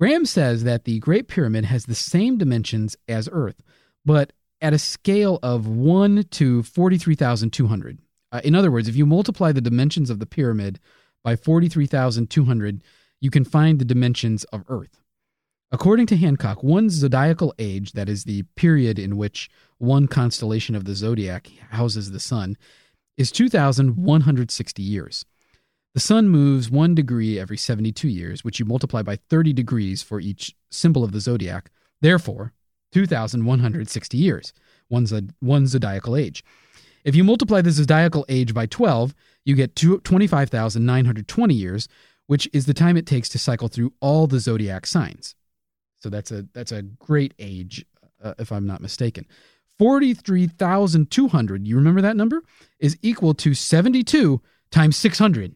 Graham 0.00 0.26
says 0.26 0.64
that 0.64 0.84
the 0.84 0.98
Great 0.98 1.28
Pyramid 1.28 1.66
has 1.66 1.86
the 1.86 1.94
same 1.94 2.36
dimensions 2.36 2.96
as 3.08 3.28
Earth, 3.30 3.62
but 4.04 4.32
at 4.60 4.72
a 4.72 4.78
scale 4.78 5.38
of 5.42 5.68
1 5.68 6.24
to 6.32 6.62
43,200. 6.64 7.98
Uh, 8.32 8.40
in 8.42 8.54
other 8.54 8.70
words, 8.70 8.88
if 8.88 8.96
you 8.96 9.06
multiply 9.06 9.52
the 9.52 9.60
dimensions 9.60 10.10
of 10.10 10.18
the 10.18 10.26
pyramid 10.26 10.80
by 11.22 11.36
43,200, 11.36 12.82
you 13.20 13.30
can 13.30 13.44
find 13.44 13.78
the 13.78 13.84
dimensions 13.84 14.44
of 14.44 14.64
Earth. 14.68 15.00
According 15.72 16.06
to 16.06 16.16
Hancock, 16.16 16.62
one 16.62 16.90
zodiacal 16.90 17.54
age, 17.58 17.92
that 17.92 18.08
is 18.08 18.24
the 18.24 18.42
period 18.54 18.98
in 18.98 19.16
which 19.16 19.48
one 19.78 20.06
constellation 20.06 20.74
of 20.74 20.84
the 20.84 20.94
zodiac 20.94 21.48
houses 21.70 22.10
the 22.10 22.20
sun, 22.20 22.56
is 23.16 23.32
2,160 23.32 24.82
years. 24.82 25.24
The 25.94 26.00
sun 26.00 26.28
moves 26.28 26.70
one 26.70 26.94
degree 26.94 27.38
every 27.38 27.56
72 27.56 28.08
years, 28.08 28.44
which 28.44 28.58
you 28.60 28.66
multiply 28.66 29.02
by 29.02 29.16
30 29.30 29.52
degrees 29.54 30.02
for 30.02 30.20
each 30.20 30.54
symbol 30.70 31.02
of 31.02 31.12
the 31.12 31.20
zodiac. 31.20 31.70
Therefore, 32.02 32.52
2,160 32.92 34.16
years, 34.18 34.52
one, 34.88 35.06
one 35.40 35.66
zodiacal 35.66 36.16
age. 36.16 36.44
If 37.04 37.14
you 37.14 37.24
multiply 37.24 37.62
the 37.62 37.70
zodiacal 37.70 38.26
age 38.28 38.52
by 38.52 38.66
12, 38.66 39.14
you 39.44 39.54
get 39.54 39.76
two- 39.76 40.00
25,920 40.00 41.54
years, 41.54 41.88
which 42.26 42.48
is 42.52 42.66
the 42.66 42.74
time 42.74 42.96
it 42.96 43.06
takes 43.06 43.28
to 43.30 43.38
cycle 43.38 43.68
through 43.68 43.92
all 44.00 44.26
the 44.26 44.40
zodiac 44.40 44.86
signs. 44.86 45.34
So 45.98 46.10
that's 46.10 46.30
a 46.30 46.46
that's 46.52 46.72
a 46.72 46.82
great 46.82 47.32
age, 47.38 47.86
uh, 48.22 48.34
if 48.38 48.52
I'm 48.52 48.66
not 48.66 48.80
mistaken. 48.80 49.26
43,200, 49.78 51.66
you 51.66 51.76
remember 51.76 52.00
that 52.00 52.16
number? 52.16 52.42
Is 52.78 52.96
equal 53.02 53.34
to 53.34 53.54
72 53.54 54.40
times 54.70 54.96
600. 54.96 55.54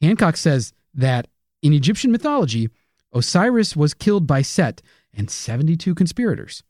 Hancock 0.00 0.36
says 0.36 0.72
that 0.94 1.28
in 1.62 1.72
Egyptian 1.72 2.12
mythology, 2.12 2.68
Osiris 3.12 3.76
was 3.76 3.94
killed 3.94 4.26
by 4.26 4.42
Set 4.42 4.82
and 5.12 5.30
72 5.30 5.94
conspirators. 5.94 6.62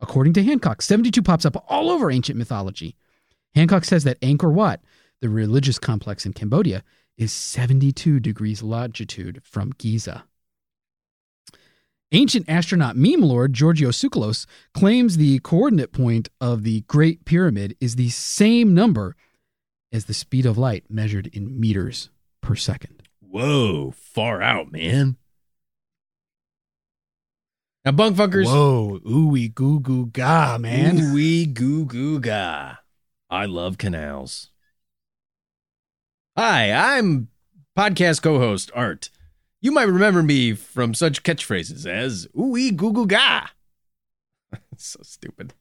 According 0.00 0.34
to 0.34 0.42
Hancock, 0.42 0.82
72 0.82 1.22
pops 1.22 1.46
up 1.46 1.64
all 1.68 1.90
over 1.90 2.10
ancient 2.10 2.36
mythology. 2.36 2.96
Hancock 3.54 3.84
says 3.84 4.04
that 4.04 4.20
Angkor 4.20 4.52
Wat, 4.52 4.80
the 5.20 5.28
religious 5.28 5.78
complex 5.78 6.26
in 6.26 6.32
Cambodia, 6.32 6.82
is 7.16 7.32
72 7.32 8.20
degrees 8.20 8.62
longitude 8.62 9.40
from 9.44 9.72
Giza. 9.78 10.24
Ancient 12.14 12.48
astronaut 12.48 12.94
meme 12.94 13.22
lord 13.22 13.52
Giorgio 13.52 13.88
Tsoukalos 13.88 14.46
claims 14.72 15.16
the 15.16 15.40
coordinate 15.40 15.90
point 15.90 16.28
of 16.40 16.62
the 16.62 16.82
Great 16.82 17.24
Pyramid 17.24 17.76
is 17.80 17.96
the 17.96 18.08
same 18.08 18.72
number 18.72 19.16
as 19.92 20.04
the 20.04 20.14
speed 20.14 20.46
of 20.46 20.56
light 20.56 20.84
measured 20.88 21.26
in 21.32 21.58
meters 21.58 22.10
per 22.40 22.54
second. 22.54 23.02
Whoa, 23.18 23.90
far 23.90 24.40
out, 24.40 24.70
man. 24.70 25.16
Now, 27.84 27.90
bunk 27.90 28.16
fuckers. 28.16 28.46
Whoa, 28.46 29.00
ooey 29.04 29.52
goo 29.52 29.80
goo 29.80 30.06
ga, 30.06 30.56
man. 30.56 30.96
Ooh-wee 31.00 31.46
goo 31.46 31.84
goo 31.84 32.20
ga. 32.20 32.76
I 33.28 33.46
love 33.46 33.76
canals. 33.76 34.50
Hi, 36.36 36.70
I'm 36.70 37.26
podcast 37.76 38.22
co-host 38.22 38.70
Art. 38.72 39.10
You 39.64 39.72
might 39.72 39.88
remember 39.88 40.22
me 40.22 40.52
from 40.52 40.92
such 40.92 41.22
catchphrases 41.22 41.86
as 41.86 42.28
ooh-wee 42.38 42.70
goo 42.70 42.92
goo 42.92 43.06
ga. 43.06 43.46
so 44.76 45.00
stupid. 45.02 45.54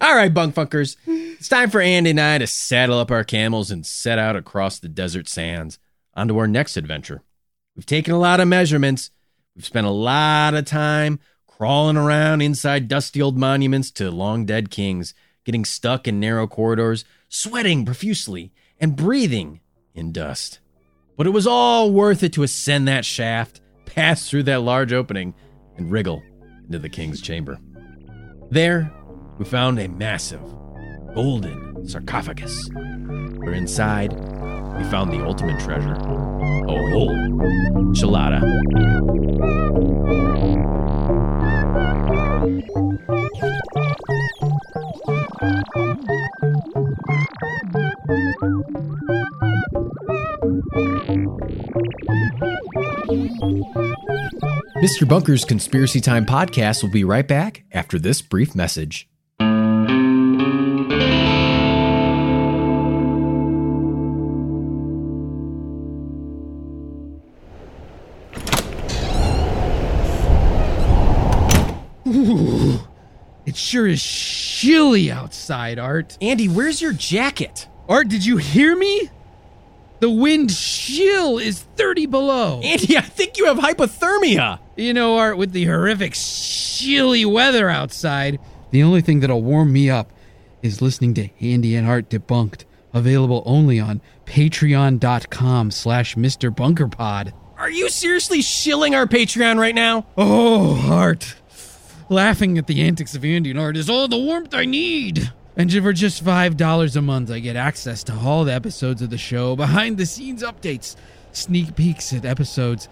All 0.00 0.16
right, 0.16 0.34
bunk 0.34 0.56
funkers. 0.56 0.96
It's 1.06 1.48
time 1.48 1.70
for 1.70 1.80
Andy 1.80 2.10
and 2.10 2.20
I 2.20 2.38
to 2.38 2.48
saddle 2.48 2.98
up 2.98 3.12
our 3.12 3.22
camels 3.22 3.70
and 3.70 3.86
set 3.86 4.18
out 4.18 4.34
across 4.34 4.80
the 4.80 4.88
desert 4.88 5.28
sands 5.28 5.78
onto 6.14 6.36
our 6.36 6.48
next 6.48 6.76
adventure. 6.76 7.22
We've 7.76 7.86
taken 7.86 8.12
a 8.12 8.18
lot 8.18 8.40
of 8.40 8.48
measurements. 8.48 9.12
We've 9.54 9.64
spent 9.64 9.86
a 9.86 9.90
lot 9.90 10.54
of 10.54 10.64
time 10.64 11.20
crawling 11.46 11.96
around 11.96 12.40
inside 12.40 12.88
dusty 12.88 13.22
old 13.22 13.38
monuments 13.38 13.92
to 13.92 14.10
long 14.10 14.46
dead 14.46 14.68
kings, 14.68 15.14
getting 15.44 15.64
stuck 15.64 16.08
in 16.08 16.18
narrow 16.18 16.48
corridors, 16.48 17.04
sweating 17.28 17.84
profusely, 17.84 18.50
and 18.80 18.96
breathing 18.96 19.60
in 19.94 20.10
dust. 20.10 20.58
But 21.22 21.28
it 21.28 21.34
was 21.34 21.46
all 21.46 21.92
worth 21.92 22.24
it 22.24 22.32
to 22.32 22.42
ascend 22.42 22.88
that 22.88 23.04
shaft, 23.04 23.60
pass 23.86 24.28
through 24.28 24.42
that 24.42 24.62
large 24.62 24.92
opening, 24.92 25.34
and 25.76 25.88
wriggle 25.88 26.20
into 26.66 26.80
the 26.80 26.88
king's 26.88 27.20
chamber. 27.20 27.60
There, 28.50 28.92
we 29.38 29.44
found 29.44 29.78
a 29.78 29.86
massive, 29.86 30.42
golden 31.14 31.86
sarcophagus, 31.86 32.68
where 32.72 33.52
inside 33.52 34.14
we 34.14 34.82
found 34.90 35.12
the 35.12 35.24
ultimate 35.24 35.60
treasure 35.60 35.94
a 35.94 36.90
whole 36.90 37.14
enchilada. 37.76 38.42
Mr. 53.62 55.08
Bunker's 55.08 55.44
Conspiracy 55.44 56.00
Time 56.00 56.26
podcast 56.26 56.82
will 56.82 56.90
be 56.90 57.04
right 57.04 57.26
back 57.26 57.64
after 57.72 57.98
this 57.98 58.20
brief 58.22 58.54
message. 58.54 59.08
It 73.44 73.56
sure 73.56 73.86
is 73.86 74.02
chilly 74.02 75.10
outside, 75.10 75.78
Art. 75.78 76.16
Andy, 76.20 76.48
where's 76.48 76.80
your 76.80 76.92
jacket? 76.92 77.68
Art, 77.88 78.08
did 78.08 78.24
you 78.24 78.36
hear 78.36 78.76
me? 78.76 79.10
The 80.02 80.10
wind 80.10 80.52
chill 80.52 81.38
is 81.38 81.60
30 81.76 82.06
below. 82.06 82.60
Andy, 82.64 82.98
I 82.98 83.02
think 83.02 83.38
you 83.38 83.44
have 83.44 83.58
hypothermia. 83.58 84.58
You 84.76 84.92
know, 84.92 85.16
Art, 85.16 85.38
with 85.38 85.52
the 85.52 85.64
horrific 85.66 86.14
chilly 86.14 87.24
weather 87.24 87.70
outside, 87.70 88.40
the 88.72 88.82
only 88.82 89.00
thing 89.00 89.20
that'll 89.20 89.44
warm 89.44 89.72
me 89.72 89.88
up 89.88 90.12
is 90.60 90.82
listening 90.82 91.14
to 91.14 91.28
Andy 91.40 91.76
and 91.76 91.86
Art 91.86 92.08
Debunked, 92.08 92.64
available 92.92 93.44
only 93.46 93.78
on 93.78 94.00
patreon.com 94.26 95.70
slash 95.70 96.16
Mr. 96.16 96.50
Bunkerpod. 96.52 97.32
Are 97.56 97.70
you 97.70 97.88
seriously 97.88 98.42
shilling 98.42 98.96
our 98.96 99.06
Patreon 99.06 99.56
right 99.56 99.72
now? 99.72 100.06
Oh, 100.16 100.84
Art. 100.90 101.36
Laughing 102.08 102.58
at 102.58 102.66
the 102.66 102.82
antics 102.82 103.14
of 103.14 103.24
Andy 103.24 103.50
and 103.50 103.60
Art 103.60 103.76
is 103.76 103.88
all 103.88 104.08
the 104.08 104.18
warmth 104.18 104.52
I 104.52 104.64
need. 104.64 105.30
And 105.56 105.70
for 105.70 105.92
just 105.92 106.24
$5 106.24 106.96
a 106.96 107.02
month, 107.02 107.30
I 107.30 107.38
get 107.38 107.56
access 107.56 108.02
to 108.04 108.14
all 108.14 108.44
the 108.44 108.54
episodes 108.54 109.02
of 109.02 109.10
the 109.10 109.18
show, 109.18 109.54
behind 109.54 109.98
the 109.98 110.06
scenes 110.06 110.42
updates, 110.42 110.96
sneak 111.32 111.76
peeks 111.76 112.12
at 112.14 112.24
episodes, 112.24 112.88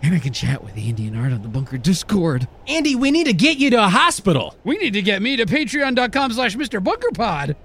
and 0.00 0.14
I 0.14 0.20
can 0.20 0.32
chat 0.32 0.62
with 0.62 0.76
Andy 0.76 1.08
and 1.08 1.16
Art 1.16 1.32
on 1.32 1.42
the 1.42 1.48
Bunker 1.48 1.78
Discord. 1.78 2.46
Andy, 2.68 2.94
we 2.94 3.10
need 3.10 3.24
to 3.24 3.32
get 3.32 3.58
you 3.58 3.70
to 3.70 3.84
a 3.84 3.88
hospital. 3.88 4.54
We 4.62 4.78
need 4.78 4.92
to 4.92 5.02
get 5.02 5.22
me 5.22 5.36
to 5.36 5.46
patreon.com 5.46 6.32
slash 6.32 6.56
Mr. 6.56 6.82
Bunkerpod. 6.82 7.56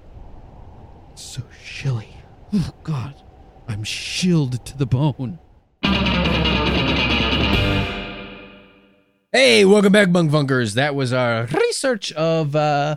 So 1.16 1.44
chilly. 1.64 2.16
Oh, 2.54 2.72
God. 2.84 3.14
I'm 3.68 3.84
chilled 3.84 4.66
to 4.66 4.78
the 4.78 4.88
bone. 4.88 5.38
Hey, 9.32 9.64
welcome 9.64 9.92
back, 9.92 10.12
Bunk 10.12 10.32
Funkers. 10.32 10.74
That 10.74 10.96
was 10.96 11.14
our 11.14 11.46
research 11.46 12.12
of 12.14 12.56
uh, 12.56 12.96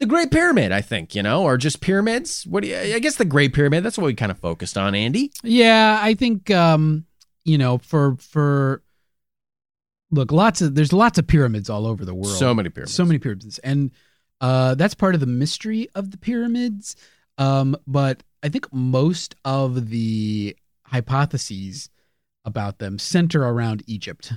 the 0.00 0.06
Great 0.06 0.30
Pyramid, 0.30 0.72
I 0.72 0.80
think, 0.80 1.14
you 1.14 1.22
know, 1.22 1.44
or 1.44 1.56
just 1.56 1.80
pyramids. 1.80 2.46
What 2.46 2.62
do 2.62 2.68
you, 2.68 2.76
I 2.76 2.98
guess 2.98 3.16
the 3.16 3.24
Great 3.24 3.54
Pyramid, 3.54 3.84
that's 3.84 3.96
what 3.96 4.06
we 4.06 4.14
kind 4.14 4.32
of 4.32 4.38
focused 4.38 4.76
on, 4.76 4.94
Andy. 4.94 5.32
Yeah, 5.42 5.98
I 6.00 6.14
think 6.14 6.50
um, 6.50 7.06
you 7.44 7.58
know, 7.58 7.78
for 7.78 8.16
for 8.16 8.82
look, 10.10 10.32
lots 10.32 10.62
of 10.62 10.74
there's 10.74 10.92
lots 10.92 11.18
of 11.18 11.26
pyramids 11.26 11.68
all 11.68 11.86
over 11.86 12.04
the 12.04 12.14
world. 12.14 12.36
So 12.36 12.54
many 12.54 12.70
pyramids. 12.70 12.94
So 12.94 13.04
many 13.04 13.18
pyramids. 13.18 13.58
And 13.58 13.90
uh 14.40 14.74
that's 14.74 14.94
part 14.94 15.14
of 15.14 15.20
the 15.20 15.26
mystery 15.26 15.88
of 15.94 16.10
the 16.10 16.18
pyramids. 16.18 16.96
Um, 17.38 17.76
but 17.86 18.22
I 18.42 18.48
think 18.48 18.72
most 18.72 19.34
of 19.44 19.90
the 19.90 20.56
hypotheses 20.86 21.90
about 22.44 22.78
them 22.78 22.98
center 22.98 23.42
around 23.42 23.82
Egypt. 23.86 24.32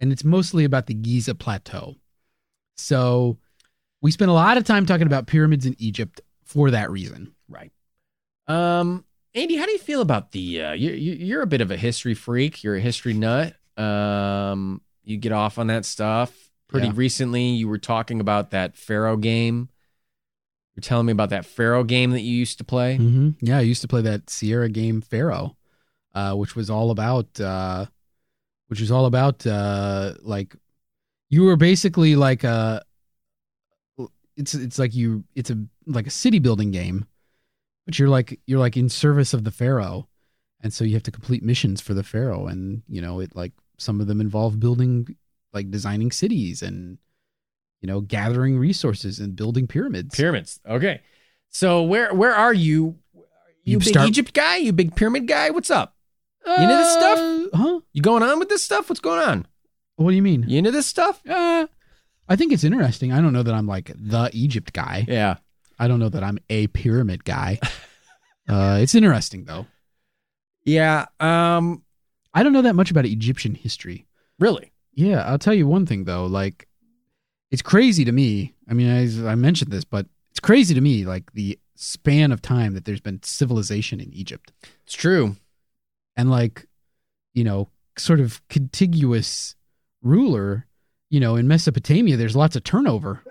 And 0.00 0.12
it's 0.12 0.24
mostly 0.24 0.64
about 0.64 0.86
the 0.86 0.94
Giza 0.94 1.34
plateau. 1.34 1.96
So 2.76 3.38
we 4.00 4.10
spent 4.10 4.30
a 4.30 4.34
lot 4.34 4.56
of 4.56 4.64
time 4.64 4.86
talking 4.86 5.06
about 5.06 5.26
pyramids 5.26 5.66
in 5.66 5.74
Egypt 5.78 6.20
for 6.44 6.70
that 6.70 6.90
reason. 6.90 7.34
Right. 7.48 7.72
Um, 8.46 9.04
Andy, 9.34 9.56
how 9.56 9.66
do 9.66 9.72
you 9.72 9.78
feel 9.78 10.00
about 10.00 10.32
the? 10.32 10.62
Uh, 10.62 10.72
you, 10.72 10.90
you, 10.92 11.12
you're 11.12 11.42
a 11.42 11.46
bit 11.46 11.60
of 11.60 11.70
a 11.70 11.76
history 11.76 12.14
freak. 12.14 12.64
You're 12.64 12.76
a 12.76 12.80
history 12.80 13.12
nut. 13.12 13.54
Um, 13.76 14.80
you 15.04 15.16
get 15.16 15.32
off 15.32 15.58
on 15.58 15.66
that 15.68 15.84
stuff. 15.84 16.50
Pretty 16.68 16.88
Yeah. 16.88 16.92
recently, 16.96 17.48
you 17.48 17.68
were 17.68 17.78
talking 17.78 18.20
about 18.20 18.50
that 18.50 18.76
Pharaoh 18.76 19.16
game. 19.16 19.68
You're 20.74 20.82
telling 20.82 21.06
me 21.06 21.12
about 21.12 21.30
that 21.30 21.44
Pharaoh 21.44 21.84
game 21.84 22.10
that 22.12 22.20
you 22.20 22.36
used 22.36 22.58
to 22.58 22.64
play. 22.64 22.96
hmm 22.96 23.30
Yeah, 23.40 23.58
I 23.58 23.62
used 23.62 23.82
to 23.82 23.88
play 23.88 24.02
that 24.02 24.30
Sierra 24.30 24.68
game 24.68 25.00
Pharaoh, 25.00 25.56
uh, 26.14 26.34
which 26.34 26.54
was 26.54 26.70
all 26.70 26.90
about, 26.90 27.40
uh, 27.40 27.86
which 28.68 28.80
was 28.80 28.90
all 28.90 29.06
about 29.06 29.46
uh, 29.46 30.14
like 30.22 30.54
you 31.30 31.44
were 31.44 31.56
basically 31.56 32.16
like 32.16 32.44
a, 32.44 32.82
it's 34.38 34.54
it's 34.54 34.78
like 34.78 34.94
you 34.94 35.24
it's 35.34 35.50
a 35.50 35.58
like 35.86 36.06
a 36.06 36.10
city 36.10 36.38
building 36.38 36.70
game, 36.70 37.04
but 37.84 37.98
you're 37.98 38.08
like 38.08 38.40
you're 38.46 38.58
like 38.58 38.76
in 38.78 38.88
service 38.88 39.34
of 39.34 39.44
the 39.44 39.50
Pharaoh, 39.50 40.08
and 40.62 40.72
so 40.72 40.84
you 40.84 40.94
have 40.94 41.02
to 41.02 41.10
complete 41.10 41.42
missions 41.42 41.80
for 41.82 41.92
the 41.92 42.02
Pharaoh, 42.02 42.46
and 42.46 42.82
you 42.88 43.02
know 43.02 43.20
it 43.20 43.36
like 43.36 43.52
some 43.76 44.00
of 44.00 44.06
them 44.06 44.20
involve 44.20 44.58
building 44.58 45.14
like 45.52 45.70
designing 45.70 46.10
cities 46.10 46.62
and 46.62 46.98
you 47.82 47.86
know 47.86 48.00
gathering 48.00 48.58
resources 48.58 49.18
and 49.18 49.36
building 49.36 49.66
pyramids. 49.66 50.14
Pyramids. 50.14 50.60
Okay. 50.66 51.02
So 51.50 51.82
where 51.82 52.14
where 52.14 52.34
are 52.34 52.54
you? 52.54 52.96
You, 53.64 53.72
You 53.74 53.78
big 53.80 53.88
start- 53.88 54.08
Egypt 54.08 54.32
guy? 54.32 54.56
You 54.56 54.72
big 54.72 54.94
pyramid 54.96 55.26
guy? 55.28 55.50
What's 55.50 55.70
up? 55.70 55.94
You 56.46 56.54
into 56.54 56.76
this 56.76 56.92
stuff? 56.94 57.18
Uh, 57.18 57.56
Huh? 57.56 57.80
You 57.92 58.00
going 58.02 58.22
on 58.22 58.38
with 58.38 58.48
this 58.48 58.62
stuff? 58.64 58.88
What's 58.88 59.00
going 59.00 59.20
on? 59.20 59.46
What 59.96 60.10
do 60.10 60.16
you 60.16 60.22
mean? 60.22 60.44
You 60.48 60.58
into 60.58 60.70
this 60.70 60.86
stuff? 60.86 61.20
Uh, 61.28 61.66
I 62.28 62.36
think 62.36 62.52
it's 62.52 62.64
interesting. 62.64 63.12
I 63.12 63.20
don't 63.20 63.32
know 63.32 63.42
that 63.42 63.54
I'm 63.54 63.66
like 63.66 63.92
the 63.96 64.30
Egypt 64.32 64.72
guy. 64.72 65.04
Yeah. 65.08 65.36
I 65.78 65.88
don't 65.88 65.98
know 66.00 66.08
that 66.08 66.22
I'm 66.22 66.38
a 66.50 66.66
pyramid 66.68 67.24
guy. 67.24 67.58
uh, 68.48 68.78
it's 68.80 68.94
interesting 68.94 69.44
though. 69.44 69.66
Yeah. 70.64 71.06
Um. 71.20 71.82
I 72.34 72.42
don't 72.42 72.52
know 72.52 72.62
that 72.62 72.74
much 72.76 72.90
about 72.90 73.06
Egyptian 73.06 73.54
history. 73.54 74.06
Really. 74.38 74.70
Yeah, 74.92 75.22
I'll 75.22 75.38
tell 75.38 75.54
you 75.54 75.66
one 75.66 75.86
thing 75.86 76.04
though. 76.04 76.26
Like, 76.26 76.68
it's 77.50 77.62
crazy 77.62 78.04
to 78.04 78.12
me. 78.12 78.54
I 78.68 78.74
mean, 78.74 78.88
I, 78.90 79.30
I 79.30 79.34
mentioned 79.34 79.72
this, 79.72 79.84
but 79.84 80.06
it's 80.30 80.40
crazy 80.40 80.74
to 80.74 80.80
me, 80.80 81.04
like 81.04 81.32
the 81.32 81.58
span 81.74 82.30
of 82.30 82.42
time 82.42 82.74
that 82.74 82.84
there's 82.84 83.00
been 83.00 83.22
civilization 83.22 83.98
in 84.00 84.12
Egypt, 84.12 84.52
It's 84.84 84.94
true. 84.94 85.36
and 86.16 86.30
like, 86.30 86.66
you 87.32 87.44
know, 87.44 87.70
sort 87.96 88.20
of 88.20 88.46
contiguous 88.48 89.56
ruler. 90.02 90.66
You 91.10 91.20
know, 91.20 91.36
in 91.36 91.48
Mesopotamia, 91.48 92.16
there's 92.16 92.36
lots 92.36 92.54
of 92.56 92.64
turnover. 92.64 93.22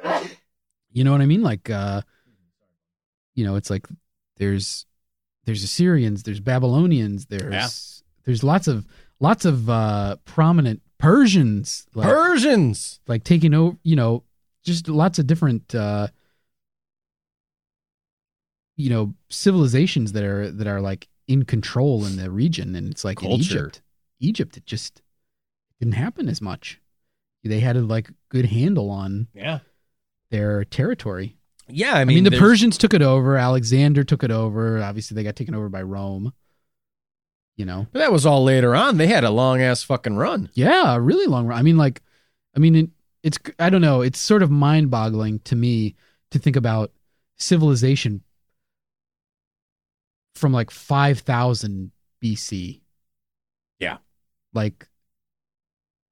You 0.91 1.04
know 1.04 1.12
what 1.12 1.22
I 1.22 1.26
mean? 1.28 1.44
Like, 1.44 1.70
uh, 1.70 2.02
you 3.36 3.45
know, 3.45 3.56
it's 3.56 3.70
like 3.70 3.86
there's 4.38 4.86
there's 5.45 5.64
Assyrians, 5.64 6.24
there's 6.24 6.40
Babylonians, 6.40 7.28
there's 7.28 7.54
Yeah. 7.54 7.68
there's 8.26 8.44
lots 8.44 8.68
of 8.68 8.88
lots 9.20 9.45
of 9.45 9.70
uh, 9.70 10.16
prominent 10.26 10.82
Persians. 10.98 11.86
Like, 11.94 12.08
Persians. 12.08 12.99
like 13.08 13.24
taking 13.24 13.54
over 13.54 13.78
you 13.84 13.95
know 13.95 14.24
just 14.64 14.88
lots 14.90 15.20
of 15.20 15.28
different 15.28 15.74
uh 15.76 16.08
you 18.76 18.90
know 18.90 19.14
civilizations 19.30 20.12
that 20.14 20.24
are 20.24 20.52
that 20.52 20.68
are 20.68 20.82
like 20.82 21.08
in 21.28 21.45
control 21.45 22.06
in 22.06 22.16
the 22.18 22.30
region 22.32 22.76
and 22.76 22.90
it's 22.91 23.04
like 23.06 23.22
in 23.24 23.32
egypt 23.32 23.82
egypt 24.20 24.58
it 24.58 24.66
just 24.66 25.02
didn't 25.80 25.94
happen 25.95 26.28
as 26.30 26.41
much 26.41 26.80
they 27.48 27.60
had 27.60 27.76
a 27.78 27.82
like 27.82 28.10
good 28.30 28.45
handle 28.45 28.90
on 28.91 29.28
Yeah. 29.34 29.60
their 30.32 30.64
territory 30.65 31.38
Yeah. 31.68 31.94
I 31.95 32.02
i 32.02 32.06
mean, 32.06 32.15
mean, 32.15 32.24
the 32.26 32.30
there's- 32.32 32.41
persians 32.41 32.78
took 32.78 32.94
it 32.94 33.02
over 33.02 33.38
alexander 33.38 34.03
took 34.03 34.24
it 34.24 34.32
over 34.32 34.82
obviously 34.84 35.15
they 35.15 35.24
got 35.24 35.36
taken 35.36 35.56
over 35.56 35.69
by 35.69 35.82
rome 35.82 36.34
you 37.56 37.65
know 37.65 37.88
But 37.91 37.99
that 37.99 38.11
was 38.11 38.26
all 38.26 38.44
later 38.44 38.76
on. 38.76 38.98
They 38.98 39.07
had 39.07 39.24
a 39.24 39.32
long 39.32 39.61
ass 39.64 39.82
fucking 39.82 40.15
run. 40.15 40.49
Yeah, 40.53 40.94
a 40.94 40.99
really 41.02 41.26
long 41.26 41.48
run. 41.48 41.57
I 41.57 41.64
mean, 41.64 41.76
like, 41.76 42.03
I 42.56 42.60
mean, 42.60 42.76
it, 42.76 42.90
it's 43.24 43.40
I 43.57 43.72
don't 43.72 43.82
know. 43.82 44.02
It's 44.03 44.19
sort 44.19 44.44
of 44.44 44.52
mind 44.52 44.91
boggling 44.91 45.40
to 45.45 45.56
me 45.56 45.95
to 46.30 46.38
think 46.38 46.56
about 46.56 46.91
civilization 47.40 48.22
from 50.36 50.53
like 50.53 50.69
five 50.69 51.19
thousand 51.22 51.91
BC. 52.24 52.82
Yeah. 53.80 53.98
like 54.53 54.88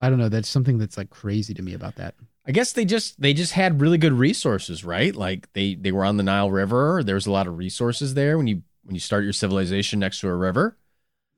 I 0.05 0.09
don't 0.09 0.19
know. 0.19 0.29
That's 0.29 0.47
something 0.47 0.77
that's 0.77 0.97
like 0.97 1.09
crazy 1.09 1.55
to 1.55 1.63
me 1.63 1.73
about 1.73 1.95
that. 1.95 2.13
I 2.45 2.51
guess 2.51 2.73
they 2.73 2.85
just 2.85 3.19
they 3.19 3.33
just 3.33 3.53
had 3.53 3.81
really 3.81 3.97
good 3.97 4.13
resources, 4.13 4.85
right? 4.85 5.15
Like 5.15 5.51
they 5.53 5.73
they 5.73 5.91
were 5.91 6.05
on 6.05 6.17
the 6.17 6.23
Nile 6.23 6.51
River. 6.51 7.01
There 7.03 7.15
was 7.15 7.25
a 7.25 7.31
lot 7.31 7.47
of 7.47 7.57
resources 7.57 8.13
there 8.13 8.37
when 8.37 8.45
you 8.45 8.61
when 8.83 8.93
you 8.93 8.99
start 8.99 9.23
your 9.23 9.33
civilization 9.33 9.99
next 9.99 10.19
to 10.19 10.27
a 10.27 10.35
river. 10.35 10.77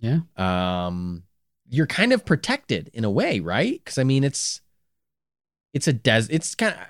Yeah, 0.02 0.20
Um, 0.36 1.24
you're 1.70 1.88
kind 1.88 2.12
of 2.12 2.26
protected 2.26 2.90
in 2.94 3.06
a 3.06 3.10
way, 3.10 3.40
right? 3.40 3.80
Because 3.82 3.98
I 3.98 4.04
mean, 4.04 4.26
it's 4.26 4.60
it's 5.74 5.88
a 5.88 5.94
des 5.94 6.24
it's 6.30 6.54
kind 6.56 6.74
of 6.74 6.82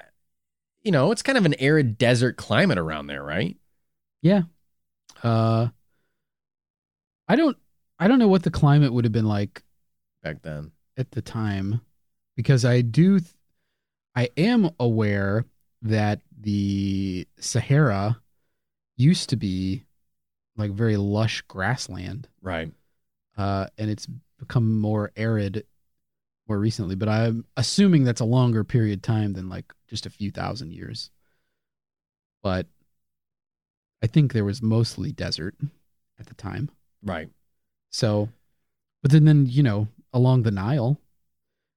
you 0.82 0.92
know 0.92 1.12
it's 1.12 1.22
kind 1.22 1.38
of 1.38 1.46
an 1.46 1.54
arid 1.60 2.00
desert 2.00 2.38
climate 2.38 2.80
around 2.80 3.06
there, 3.06 3.24
right? 3.24 3.56
yeah. 4.24 4.42
Uh, 5.24 5.68
I 7.28 7.36
don't 7.36 7.56
I 8.00 8.08
don't 8.08 8.18
know 8.18 8.30
what 8.30 8.42
the 8.42 8.50
climate 8.52 8.92
would 8.94 9.06
have 9.06 9.12
been 9.12 9.28
like 9.28 9.62
Back 10.24 10.42
then, 10.42 10.72
at 10.98 11.12
the 11.12 11.22
time 11.22 11.82
because 12.36 12.66
I 12.66 12.82
do 12.82 13.20
th- 13.20 13.32
I 14.16 14.30
am 14.36 14.72
aware 14.80 15.46
that 15.84 16.22
the 16.40 17.28
Sahara 17.40 18.20
used 18.96 19.30
to 19.30 19.36
be 19.36 19.84
like 20.56 20.72
very 20.72 20.98
lush 20.98 21.42
grassland 21.42 22.28
right? 22.42 22.72
uh 23.38 23.68
and 23.78 23.90
it's 23.92 24.08
become 24.40 24.80
more 24.80 25.12
arid 25.16 25.66
more 26.48 26.58
recently 26.58 26.96
but 26.96 27.08
I'm 27.10 27.46
assuming 27.58 28.04
that's 28.04 28.22
a 28.22 28.26
longer 28.26 28.64
period 28.64 29.00
of 29.00 29.02
time 29.04 29.34
than 29.34 29.50
like 29.50 29.72
just 29.88 30.06
a 30.08 30.10
few 30.10 30.32
thousand 30.32 30.74
years 30.74 31.12
but 32.42 32.66
I 34.02 34.08
think 34.08 34.34
there 34.34 34.46
was 34.46 34.62
mostly 34.62 35.12
desert 35.12 35.56
at 36.20 36.26
the 36.28 36.36
time 36.36 36.70
Right. 37.04 37.30
so, 37.92 38.30
but 39.02 39.12
then, 39.12 39.26
then 39.26 39.46
you 39.48 39.62
know, 39.64 39.88
along 40.14 40.44
the 40.44 40.52
Nile, 40.52 41.00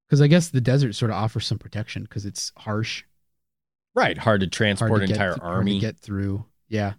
because 0.09 0.21
I 0.21 0.27
guess 0.27 0.49
the 0.49 0.61
desert 0.61 0.95
sort 0.95 1.11
of 1.11 1.17
offers 1.17 1.47
some 1.47 1.59
protection 1.59 2.03
because 2.03 2.25
it's 2.27 2.53
harsh, 2.57 3.05
Right. 3.95 4.17
Hard 4.17 4.41
to 4.41 4.45
hard 4.47 4.53
transport 4.53 4.91
to 5.01 5.05
an 5.05 5.11
entire 5.11 5.31
th- 5.33 5.41
hard 5.41 5.53
to 5.53 5.57
army. 5.59 5.81
get 5.81 5.99
through. 5.99 6.45
Yeah, 6.69 6.93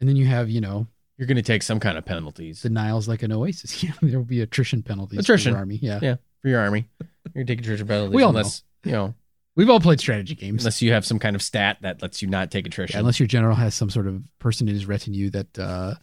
and 0.00 0.08
then 0.08 0.16
you 0.16 0.26
have 0.26 0.50
you 0.50 0.60
know 0.60 0.86
You're 1.16 1.26
going 1.26 1.36
to 1.36 1.42
take 1.42 1.62
some 1.62 1.80
kind 1.80 1.96
of 1.96 2.04
penalties 2.04 2.60
the 2.62 2.68
Nile's 2.70 3.08
like 3.08 3.22
an 3.22 3.32
oasis. 3.32 3.82
Yeah, 3.84 3.92
there 4.02 4.18
will 4.18 4.26
be 4.26 4.40
attrition 4.42 4.82
penalties. 4.82 5.20
Attrition. 5.20 5.52
for 5.52 5.56
your 5.56 5.58
army. 5.60 5.78
Yeah. 5.80 5.98
Yeah. 6.02 6.16
for 6.42 6.48
your 6.48 6.60
army. 6.60 6.86
You're 7.00 7.08
going 7.34 7.46
to 7.46 7.52
take 7.52 7.60
attrition 7.60 7.86
penalties 7.86 8.14
We 8.14 8.22
all 8.22 8.28
unless 8.30 8.62
you 8.84 8.92
know 8.92 9.14
we've 9.56 9.70
all 9.70 9.80
played 9.80 10.00
strategy 10.00 10.34
games. 10.34 10.62
unless 10.64 10.82
you 10.82 10.92
have 10.92 11.06
some 11.06 11.18
kind 11.18 11.34
of 11.34 11.40
stat 11.42 11.78
that 11.80 12.02
lets 12.02 12.20
you 12.20 12.28
not 12.28 12.50
take 12.50 12.66
attrition. 12.66 12.94
Yeah, 12.96 13.00
unless 13.00 13.18
your 13.18 13.26
general 13.26 13.56
has 13.56 13.74
some 13.74 13.88
sort 13.88 14.06
of 14.06 14.22
person 14.38 14.68
in 14.68 14.74
his 14.74 14.84
retinue 14.86 15.30
that 15.30 15.58
uh, 15.58 15.94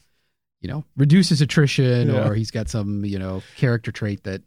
you 0.61 0.67
know 0.69 0.83
reduces 0.97 1.41
attrition, 1.41 2.09
Yeah. 2.09 2.27
or 2.27 2.33
he's 2.35 2.51
got 2.51 2.69
some 2.69 3.05
you 3.05 3.17
know 3.19 3.41
character 3.55 3.91
trait 3.91 4.23
that 4.23 4.41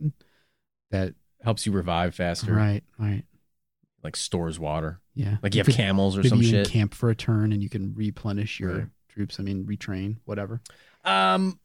that 0.91 1.15
helps 1.43 1.67
you 1.67 1.73
revive 1.73 2.15
faster. 2.15 2.53
right, 2.53 2.85
right, 2.99 3.25
Like 4.05 4.15
stores 4.17 4.59
water. 4.61 5.01
yeah. 5.15 5.39
Like 5.43 5.55
you 5.55 5.63
have 5.65 5.75
camels 5.75 6.15
or 6.17 6.19
maybe 6.19 6.29
some 6.29 6.43
you 6.43 6.49
shit. 6.49 6.69
camp 6.69 6.95
for 6.95 7.11
a 7.11 7.15
turn 7.15 7.53
and 7.53 7.63
you 7.63 7.69
can 7.69 7.95
replenish 7.95 8.61
your 8.61 8.75
Right. 8.79 8.87
troops. 9.09 9.41
I 9.41 9.43
mean, 9.43 9.65
retrain, 9.65 10.17
whatever. 10.25 10.61
Um, 11.05 11.59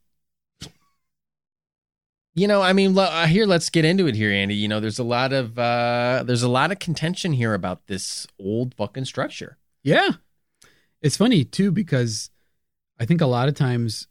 you 2.33 2.47
know, 2.47 2.61
I 2.61 2.73
mean, 2.73 2.97
uh, 2.97 3.25
here 3.27 3.45
let's 3.45 3.69
get 3.69 3.83
into 3.83 4.07
it 4.07 4.15
here, 4.15 4.31
Andy. 4.31 4.55
You 4.55 4.67
know, 4.67 4.79
there's 4.79 4.99
a 4.99 5.03
lot 5.03 5.33
of 5.33 5.57
uh 5.57 6.23
there's 6.25 6.43
a 6.43 6.49
lot 6.49 6.71
of 6.71 6.79
contention 6.79 7.33
here 7.33 7.53
about 7.53 7.87
this 7.87 8.27
old 8.39 8.75
fucking 8.75 9.05
structure. 9.05 9.57
Yeah. 9.83 10.11
It's 11.01 11.17
funny 11.17 11.43
too 11.43 11.71
because 11.71 12.29
I 12.99 13.05
think 13.05 13.21
a 13.21 13.25
lot 13.27 13.47
of 13.47 13.55
times 13.55 14.07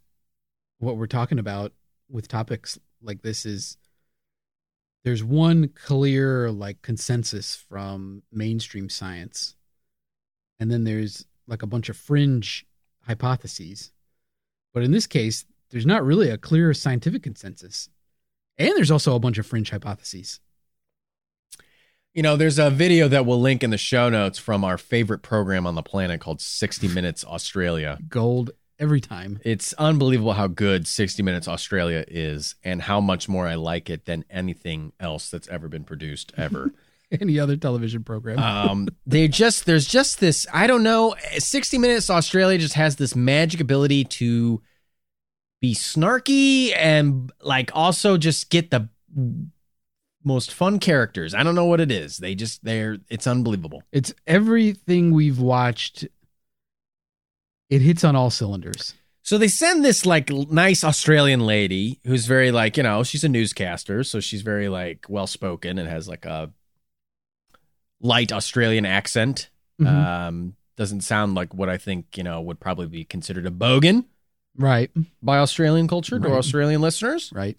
what 0.79 0.97
we're 0.97 1.07
talking 1.07 1.39
about 1.39 1.73
with 2.11 2.29
topics 2.29 2.79
like 3.03 3.23
this 3.23 3.47
is 3.47 3.77
there's 5.05 5.25
one 5.25 5.69
clear 5.69 6.51
like 6.51 6.83
consensus 6.83 7.55
from 7.55 8.23
mainstream 8.33 8.89
science 8.89 9.57
and 10.59 10.71
then 10.71 10.85
there's 10.85 11.27
like 11.47 11.63
a 11.63 11.67
bunch 11.67 11.89
of 11.89 11.97
fringe 11.97 12.67
hypotheses. 13.07 13.93
But 14.75 14.83
in 14.83 14.91
this 14.91 15.07
case, 15.07 15.45
there's 15.71 15.87
not 15.87 16.05
really 16.05 16.31
a 16.31 16.39
clear 16.39 16.73
scientific 16.75 17.23
consensus. 17.23 17.89
And 18.59 18.73
there's 18.77 18.91
also 18.91 19.15
a 19.15 19.21
bunch 19.21 19.39
of 19.39 19.47
fringe 19.47 19.71
hypotheses. 19.71 20.41
You 22.15 22.23
know, 22.23 22.37
there's 22.37 22.59
a 22.59 22.71
video 22.71 23.09
that 23.09 23.27
we'll 23.27 23.41
link 23.41 23.63
in 23.63 23.71
the 23.71 23.79
show 23.79 24.09
notes 24.09 24.39
from 24.39 24.65
our 24.65 24.79
favorite 24.79 25.21
program 25.21 25.67
on 25.67 25.75
the 25.75 25.83
planet 25.83 26.21
called 26.21 26.41
60 26.41 26.89
Minutes 26.89 27.25
Australia. 27.25 27.99
Gold 28.09 28.53
every 28.79 29.01
time. 29.01 29.39
It's 29.45 29.73
unbelievable 29.75 30.33
how 30.35 30.47
good 30.49 30.87
60 30.87 31.23
Minutes 31.23 31.49
Australia 31.49 32.05
is 32.09 32.55
and 32.63 32.83
how 32.83 33.01
much 33.01 33.29
more 33.29 33.47
I 33.47 33.55
like 33.55 33.89
it 33.91 34.05
than 34.05 34.25
anything 34.31 34.93
else 35.01 35.31
that's 35.31 35.49
ever 35.49 35.69
been 35.69 35.85
produced 35.85 36.33
ever. 36.37 36.73
Any 37.21 37.39
other 37.39 37.57
television 37.57 38.03
program. 38.03 38.39
um 38.41 38.89
they 39.07 39.29
just 39.29 39.65
there's 39.65 39.87
just 39.87 40.19
this 40.19 40.45
i 40.53 40.67
don't 40.67 40.83
know 40.83 41.15
60 41.39 41.79
minutes 41.79 42.11
australia 42.11 42.59
just 42.59 42.75
has 42.75 42.97
this 42.97 43.15
magic 43.15 43.61
ability 43.61 44.03
to 44.05 44.61
be 45.63 45.73
snarky 45.73 46.73
and 46.77 47.31
like 47.41 47.71
also 47.75 48.17
just 48.19 48.51
get 48.51 48.73
the 48.73 48.89
most 50.25 50.53
fun 50.53 50.81
characters 50.81 51.33
i 51.33 51.45
don't 51.45 51.55
know 51.55 51.67
what 51.67 51.81
it 51.81 51.93
is 51.93 52.17
they 52.19 52.35
just 52.35 52.65
they're 52.65 52.99
it's 53.09 53.29
unbelievable 53.29 53.85
It's 53.93 54.13
everything 54.27 55.13
we've 55.13 55.39
watched. 55.39 56.09
It 57.71 57.83
hits 57.83 58.05
on 58.05 58.15
all 58.17 58.31
cylinders. 58.31 58.95
so 59.23 59.39
they 59.39 59.49
send 59.49 59.85
this 59.85 60.07
like 60.07 60.31
nice 60.31 60.85
australian 60.85 61.41
lady 61.47 61.99
who's 62.07 62.27
very 62.27 62.53
like 62.53 62.77
you 62.77 62.83
know 62.85 63.03
she's 63.03 63.25
a 63.25 63.29
newscaster 63.29 64.05
so 64.05 64.21
she's 64.21 64.43
very 64.43 64.69
like 64.69 65.05
well 65.09 65.27
spoken 65.27 65.79
and 65.79 65.89
has 65.89 66.07
like 66.09 66.25
a 66.25 66.53
light 68.01 68.33
australian 68.33 68.87
accent 68.87 69.51
Mhm. 69.81 69.87
Um, 69.89 70.57
doesn't 70.77 71.03
sound 71.03 71.35
like 71.35 71.53
what 71.53 71.69
I 71.69 71.77
think 71.77 72.17
you 72.17 72.23
know 72.23 72.41
would 72.41 72.59
probably 72.61 72.87
be 72.87 73.05
considered 73.05 73.47
a 73.47 73.51
bogan 73.51 74.05
right, 74.57 74.91
by 75.23 75.37
Australian 75.39 75.87
culture 75.87 76.19
to 76.19 76.29
Right. 76.29 76.39
Australian 76.39 76.81
listeners. 76.81 77.31
right. 77.35 77.59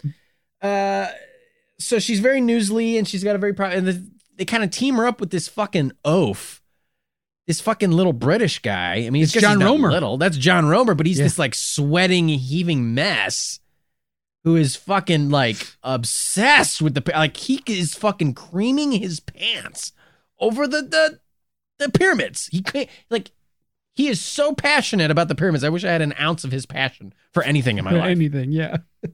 Uh, 0.60 1.06
so 1.78 2.00
she's 2.00 2.18
very 2.18 2.40
newsly 2.40 2.98
and 2.98 3.06
she's 3.06 3.22
got 3.22 3.36
a 3.36 3.38
very 3.38 3.52
pro- 3.52 3.68
and 3.70 3.86
the, 3.86 4.04
they 4.36 4.44
kind 4.44 4.64
of 4.64 4.70
team 4.72 4.96
her 4.96 5.06
up 5.06 5.20
with 5.20 5.30
this 5.30 5.46
fucking 5.46 5.92
oaf. 6.04 6.60
This 7.48 7.60
fucking 7.60 7.90
little 7.90 8.12
British 8.12 8.60
guy. 8.60 9.04
I 9.06 9.10
mean, 9.10 9.22
It's 9.24 9.32
I 9.32 9.40
guess 9.40 9.48
he's 9.50 9.58
John 9.58 9.64
Romer. 9.64 9.90
Little. 9.90 10.18
That's 10.18 10.36
John 10.36 10.66
Romer, 10.66 10.94
but 10.94 11.06
he's 11.06 11.18
Yeah. 11.18 11.24
this 11.24 11.38
like 11.38 11.54
sweating, 11.56 12.28
heaving 12.28 12.94
mess 12.94 13.58
who 14.44 14.54
is 14.54 14.76
fucking 14.76 15.30
like 15.30 15.56
obsessed 15.82 16.80
with 16.80 16.94
the 16.94 17.02
like 17.12 17.36
he 17.36 17.60
is 17.66 17.94
fucking 17.94 18.34
creaming 18.34 18.92
his 18.92 19.18
pants 19.18 19.92
over 20.38 20.68
the 20.68 20.82
the 20.82 21.20
the 21.78 21.90
pyramids. 21.90 22.46
He 22.52 22.62
can't 22.62 22.88
like 23.10 23.30
he 23.94 24.08
is 24.08 24.20
so 24.20 24.54
passionate 24.54 25.10
about 25.10 25.26
the 25.28 25.34
pyramids. 25.34 25.64
I 25.64 25.70
wish 25.70 25.84
I 25.84 25.90
had 25.90 26.02
an 26.02 26.14
ounce 26.20 26.44
of 26.44 26.52
his 26.52 26.66
passion 26.66 27.12
for 27.32 27.42
anything 27.42 27.78
in 27.78 27.84
my 27.84 27.92
life. 27.98 28.10
Anything, 28.10 28.52
yeah. 28.52 28.76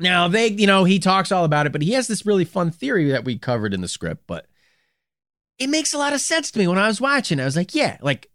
Now 0.00 0.28
they, 0.28 0.46
you 0.46 0.66
know, 0.66 0.84
he 0.84 0.98
talks 1.00 1.32
all 1.32 1.44
about 1.44 1.66
it, 1.66 1.72
but 1.72 1.82
he 1.82 1.92
has 1.92 2.06
this 2.06 2.24
really 2.24 2.44
fun 2.44 2.70
theory 2.70 3.10
that 3.10 3.24
we 3.24 3.36
covered 3.36 3.74
in 3.74 3.80
the 3.80 3.88
script. 3.88 4.22
But 4.26 4.46
it 5.58 5.68
makes 5.68 5.92
a 5.92 5.98
lot 5.98 6.12
of 6.12 6.20
sense 6.20 6.50
to 6.50 6.58
me 6.58 6.66
when 6.66 6.78
I 6.78 6.86
was 6.86 7.00
watching. 7.00 7.40
I 7.40 7.44
was 7.44 7.56
like, 7.56 7.74
yeah, 7.74 7.98
like 8.00 8.30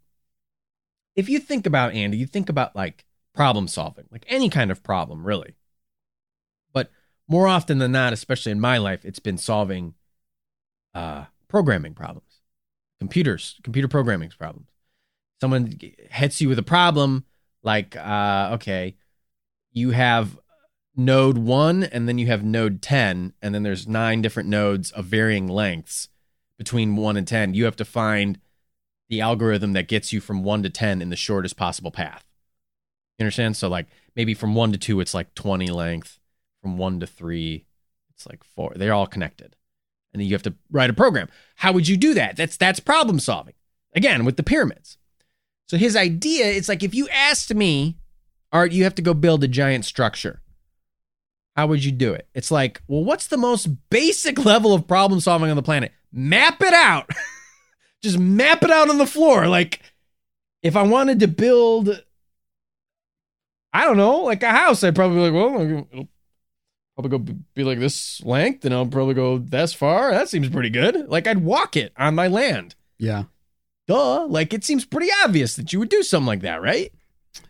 if 1.16 1.30
you 1.30 1.40
think 1.40 1.66
about 1.66 1.94
Andy, 1.94 2.18
you 2.18 2.26
think 2.26 2.50
about 2.50 2.76
like 2.76 3.06
problem 3.34 3.68
solving, 3.68 4.06
like 4.12 4.26
any 4.28 4.50
kind 4.50 4.72
of 4.72 4.84
problem, 4.84 5.26
really. 5.26 5.56
But 6.74 6.92
more 7.28 7.48
often 7.48 7.78
than 7.78 7.92
not, 7.92 8.14
especially 8.14 8.52
in 8.52 8.60
my 8.60 8.78
life, 8.78 9.06
it's 9.06 9.20
been 9.20 9.38
solving 9.38 9.94
uh, 10.94 11.26
programming 11.48 11.94
problems, 11.94 12.42
computers, 13.00 13.60
computer 13.64 13.88
programming 13.88 14.30
problems. 14.30 14.68
Someone 15.40 15.80
hits 16.12 16.42
you 16.42 16.50
with 16.50 16.60
a 16.60 16.64
problem, 16.64 17.26
like, 17.64 17.96
uh, 17.96 18.52
okay, 18.54 18.96
you 19.72 19.92
have 19.92 20.38
node 20.96 21.38
one 21.38 21.84
and 21.84 22.08
then 22.08 22.18
you 22.18 22.28
have 22.28 22.44
node 22.44 22.82
10 22.82 23.34
and 23.42 23.56
then 23.56 23.64
there's 23.64 23.88
nine 23.88 24.22
different 24.22 24.48
nodes 24.48 24.92
of 24.92 25.06
varying 25.06 25.48
lengths 25.48 26.08
between 26.64 26.96
one 26.96 27.18
and 27.18 27.28
10 27.28 27.54
you 27.54 27.66
have 27.66 27.76
to 27.76 27.86
find 27.86 28.40
the 29.10 29.22
algorithm 29.22 29.74
that 29.74 29.88
gets 29.88 30.14
you 30.14 30.22
from 30.22 30.44
one 30.44 30.64
to 30.64 30.70
10 30.70 31.02
in 31.02 31.10
the 31.10 31.16
shortest 31.16 31.58
possible 31.58 31.92
path. 31.92 32.26
You 33.18 33.26
understand? 33.26 33.58
So 33.58 33.68
like 33.68 33.88
maybe 34.16 34.34
from 34.34 34.56
one 34.56 34.72
to 34.72 34.78
two 34.78 35.00
it's 35.02 35.14
like 35.14 35.36
20 35.36 35.68
length. 35.68 36.20
From 36.62 36.78
one 36.78 37.00
to 37.02 37.08
three 37.08 37.66
it's 38.16 38.26
like 38.26 38.44
four. 38.44 38.74
They're 38.76 38.94
all 38.94 39.08
connected. 39.08 39.56
And 40.14 40.22
then 40.22 40.28
you 40.28 40.34
have 40.34 40.44
to 40.44 40.56
write 40.72 40.90
a 40.90 40.94
program. 40.94 41.28
How 41.58 41.74
would 41.74 41.88
you 41.88 41.98
do 41.98 42.14
that? 42.14 42.38
That's 42.38 42.58
that's 42.58 42.80
problem 42.80 43.20
solving. 43.20 43.56
Again 43.94 44.26
with 44.26 44.38
the 44.38 44.44
pyramids. 44.44 44.98
So 45.68 45.78
his 45.78 45.96
idea 45.96 46.48
it's 46.48 46.70
like 46.70 46.84
if 46.84 46.96
you 46.96 47.08
asked 47.10 47.54
me 47.54 47.98
art 48.52 48.72
you 48.72 48.84
have 48.86 48.96
to 48.96 49.02
go 49.02 49.14
build 49.14 49.44
a 49.44 49.48
giant 49.48 49.86
structure. 49.86 50.42
How 51.56 51.68
would 51.68 51.84
you 51.84 51.92
do 51.92 52.14
it? 52.14 52.28
It's 52.34 52.50
like, 52.50 52.82
well, 52.88 53.04
what's 53.04 53.28
the 53.28 53.38
most 53.38 53.68
basic 53.92 54.44
level 54.46 54.74
of 54.74 54.88
problem 54.88 55.20
solving 55.20 55.52
on 55.52 55.56
the 55.56 55.62
planet? 55.62 55.92
Map 56.14 56.62
it 56.62 56.74
out. 56.74 57.10
Just 58.04 58.20
map 58.20 58.64
it 58.64 58.70
out 58.72 58.90
on 58.90 58.98
the 58.98 59.08
floor. 59.08 59.48
Like, 59.48 59.82
if 60.62 60.76
I 60.76 60.84
wanted 60.84 61.20
to 61.22 61.28
build, 61.28 62.04
I 63.74 63.86
don't 63.86 63.98
know, 63.98 64.20
like 64.22 64.44
a 64.44 64.52
house, 64.52 64.84
I'd 64.84 64.96
probably 64.96 65.18
be 65.18 65.22
like, 65.22 65.34
well, 65.34 65.62
it'll 65.92 66.08
probably 66.96 67.10
go 67.12 67.18
be- 67.18 67.38
be 67.56 67.64
like 67.64 67.80
this 67.80 68.22
length, 68.24 68.66
and 68.66 68.74
I'll 68.74 68.86
probably 68.86 69.14
go 69.16 69.38
this 69.40 69.74
far. 69.74 70.12
That 70.12 70.30
seems 70.30 70.50
pretty 70.50 70.70
good. 70.70 71.10
Like, 71.10 71.28
I'd 71.28 71.44
walk 71.44 71.76
it 71.76 71.92
on 71.98 72.14
my 72.16 72.28
land. 72.28 72.76
Yeah. 73.00 73.24
Duh. 73.88 74.26
Like, 74.28 74.54
it 74.54 74.64
seems 74.64 74.86
pretty 74.86 75.10
obvious 75.24 75.56
that 75.56 75.74
you 75.74 75.80
would 75.80 75.90
do 75.90 76.04
something 76.04 76.28
like 76.28 76.42
that, 76.42 76.62
right? 76.62 76.92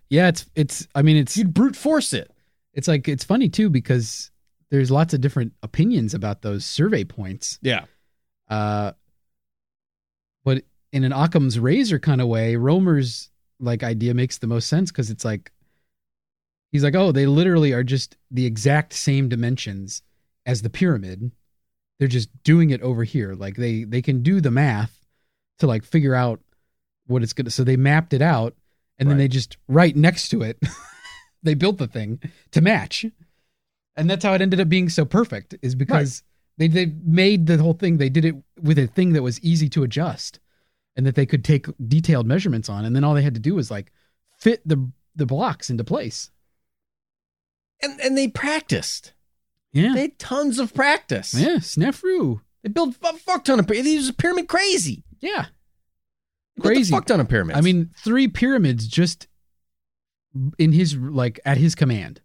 Yeah, 0.09 0.27
it's 0.29 0.45
it's 0.55 0.87
I 0.93 1.01
mean 1.01 1.17
it's 1.17 1.35
You'd 1.35 1.53
brute 1.53 1.75
force 1.75 2.13
it. 2.13 2.31
it's 2.73 2.87
like 2.87 3.07
it's 3.07 3.23
funny 3.23 3.49
too 3.49 3.69
because 3.69 4.29
there's 4.69 4.91
lots 4.91 5.13
of 5.15 5.21
different 5.21 5.53
opinions 5.63 6.13
about 6.13 6.41
those 6.43 6.63
survey 6.65 7.03
points. 7.03 7.57
Yeah. 7.63 7.85
Uh 8.53 8.91
but 10.45 10.63
in 10.91 11.03
an 11.03 11.13
Occam's 11.13 11.57
razor 11.57 11.99
kind 11.99 12.21
of 12.21 12.27
way, 12.27 12.55
Romer's 12.55 13.29
like 13.59 13.83
idea 13.83 14.13
makes 14.13 14.37
the 14.37 14.47
most 14.47 14.67
sense 14.67 14.91
because 14.91 15.09
it's 15.09 15.25
like 15.25 15.51
he's 16.71 16.83
like, 16.83 16.95
oh, 16.95 17.11
they 17.11 17.25
literally 17.25 17.71
are 17.71 17.83
just 17.83 18.17
the 18.29 18.45
exact 18.45 18.93
same 18.93 19.29
dimensions 19.29 20.01
as 20.45 20.61
the 20.61 20.69
pyramid. 20.69 21.31
They're 21.99 22.07
just 22.07 22.29
doing 22.43 22.71
it 22.71 22.81
over 22.81 23.03
here. 23.03 23.33
Like 23.33 23.55
they 23.55 23.85
they 23.85 24.01
can 24.01 24.21
do 24.21 24.41
the 24.41 24.51
math 24.51 25.05
to 25.59 25.67
like 25.67 25.83
figure 25.83 26.15
out 26.15 26.41
what 27.07 27.23
it's 27.23 27.33
gonna 27.33 27.49
so 27.49 27.63
they 27.63 27.77
mapped 27.77 28.13
it 28.13 28.21
out 28.21 28.55
and 28.99 29.09
then 29.09 29.17
they 29.17 29.27
just 29.27 29.57
right 29.67 29.95
next 29.95 30.29
to 30.29 30.41
it 30.41 30.57
they 31.43 31.53
built 31.53 31.77
the 31.77 31.87
thing 31.87 32.19
to 32.51 32.61
match. 32.61 33.05
And 33.95 34.09
that's 34.09 34.25
how 34.25 34.33
it 34.33 34.41
ended 34.41 34.59
up 34.59 34.69
being 34.69 34.89
so 34.89 35.05
perfect, 35.05 35.55
is 35.61 35.75
because 35.75 36.23
they 36.57 36.67
they 36.67 36.85
made 37.03 37.47
the 37.47 37.57
whole 37.57 37.73
thing, 37.73 37.97
they 37.97 38.09
did 38.09 38.25
it 38.25 38.35
with 38.61 38.77
a 38.79 38.87
thing 38.87 39.13
that 39.13 39.23
was 39.23 39.39
easy 39.41 39.69
to 39.69 39.83
adjust 39.83 40.39
and 40.95 41.05
that 41.05 41.15
they 41.15 41.25
could 41.25 41.43
take 41.43 41.65
detailed 41.87 42.27
measurements 42.27 42.69
on. 42.69 42.85
And 42.85 42.95
then 42.95 43.03
all 43.03 43.13
they 43.15 43.21
had 43.23 43.33
to 43.33 43.39
do 43.39 43.55
was 43.55 43.71
like 43.71 43.91
fit 44.39 44.61
the 44.67 44.91
the 45.15 45.25
blocks 45.25 45.69
into 45.69 45.83
place. 45.83 46.29
And, 47.81 47.99
and 48.01 48.17
they 48.17 48.27
practiced. 48.27 49.13
Yeah. 49.73 49.93
They 49.93 50.01
had 50.03 50.19
tons 50.19 50.59
of 50.59 50.73
practice. 50.73 51.33
yeah. 51.33 51.57
Snafu. 51.57 52.41
They 52.63 52.69
built 52.69 52.95
a 53.03 53.13
fuck 53.13 53.43
ton 53.43 53.59
of 53.59 53.67
pyramids. 53.67 53.85
These 53.85 54.09
are 54.09 54.13
pyramid 54.13 54.47
crazy. 54.47 55.03
Yeah. 55.19 55.47
A 56.57 56.61
Crazy. 56.61 56.91
fuck 56.91 57.05
ton 57.05 57.19
of 57.19 57.27
pyramids. 57.27 57.57
I 57.57 57.61
mean, 57.61 57.89
three 57.97 58.27
pyramids 58.27 58.87
just 58.87 59.27
in 60.57 60.71
his 60.71 60.95
like 60.95 61.39
at 61.45 61.57
his 61.57 61.75
command. 61.75 62.21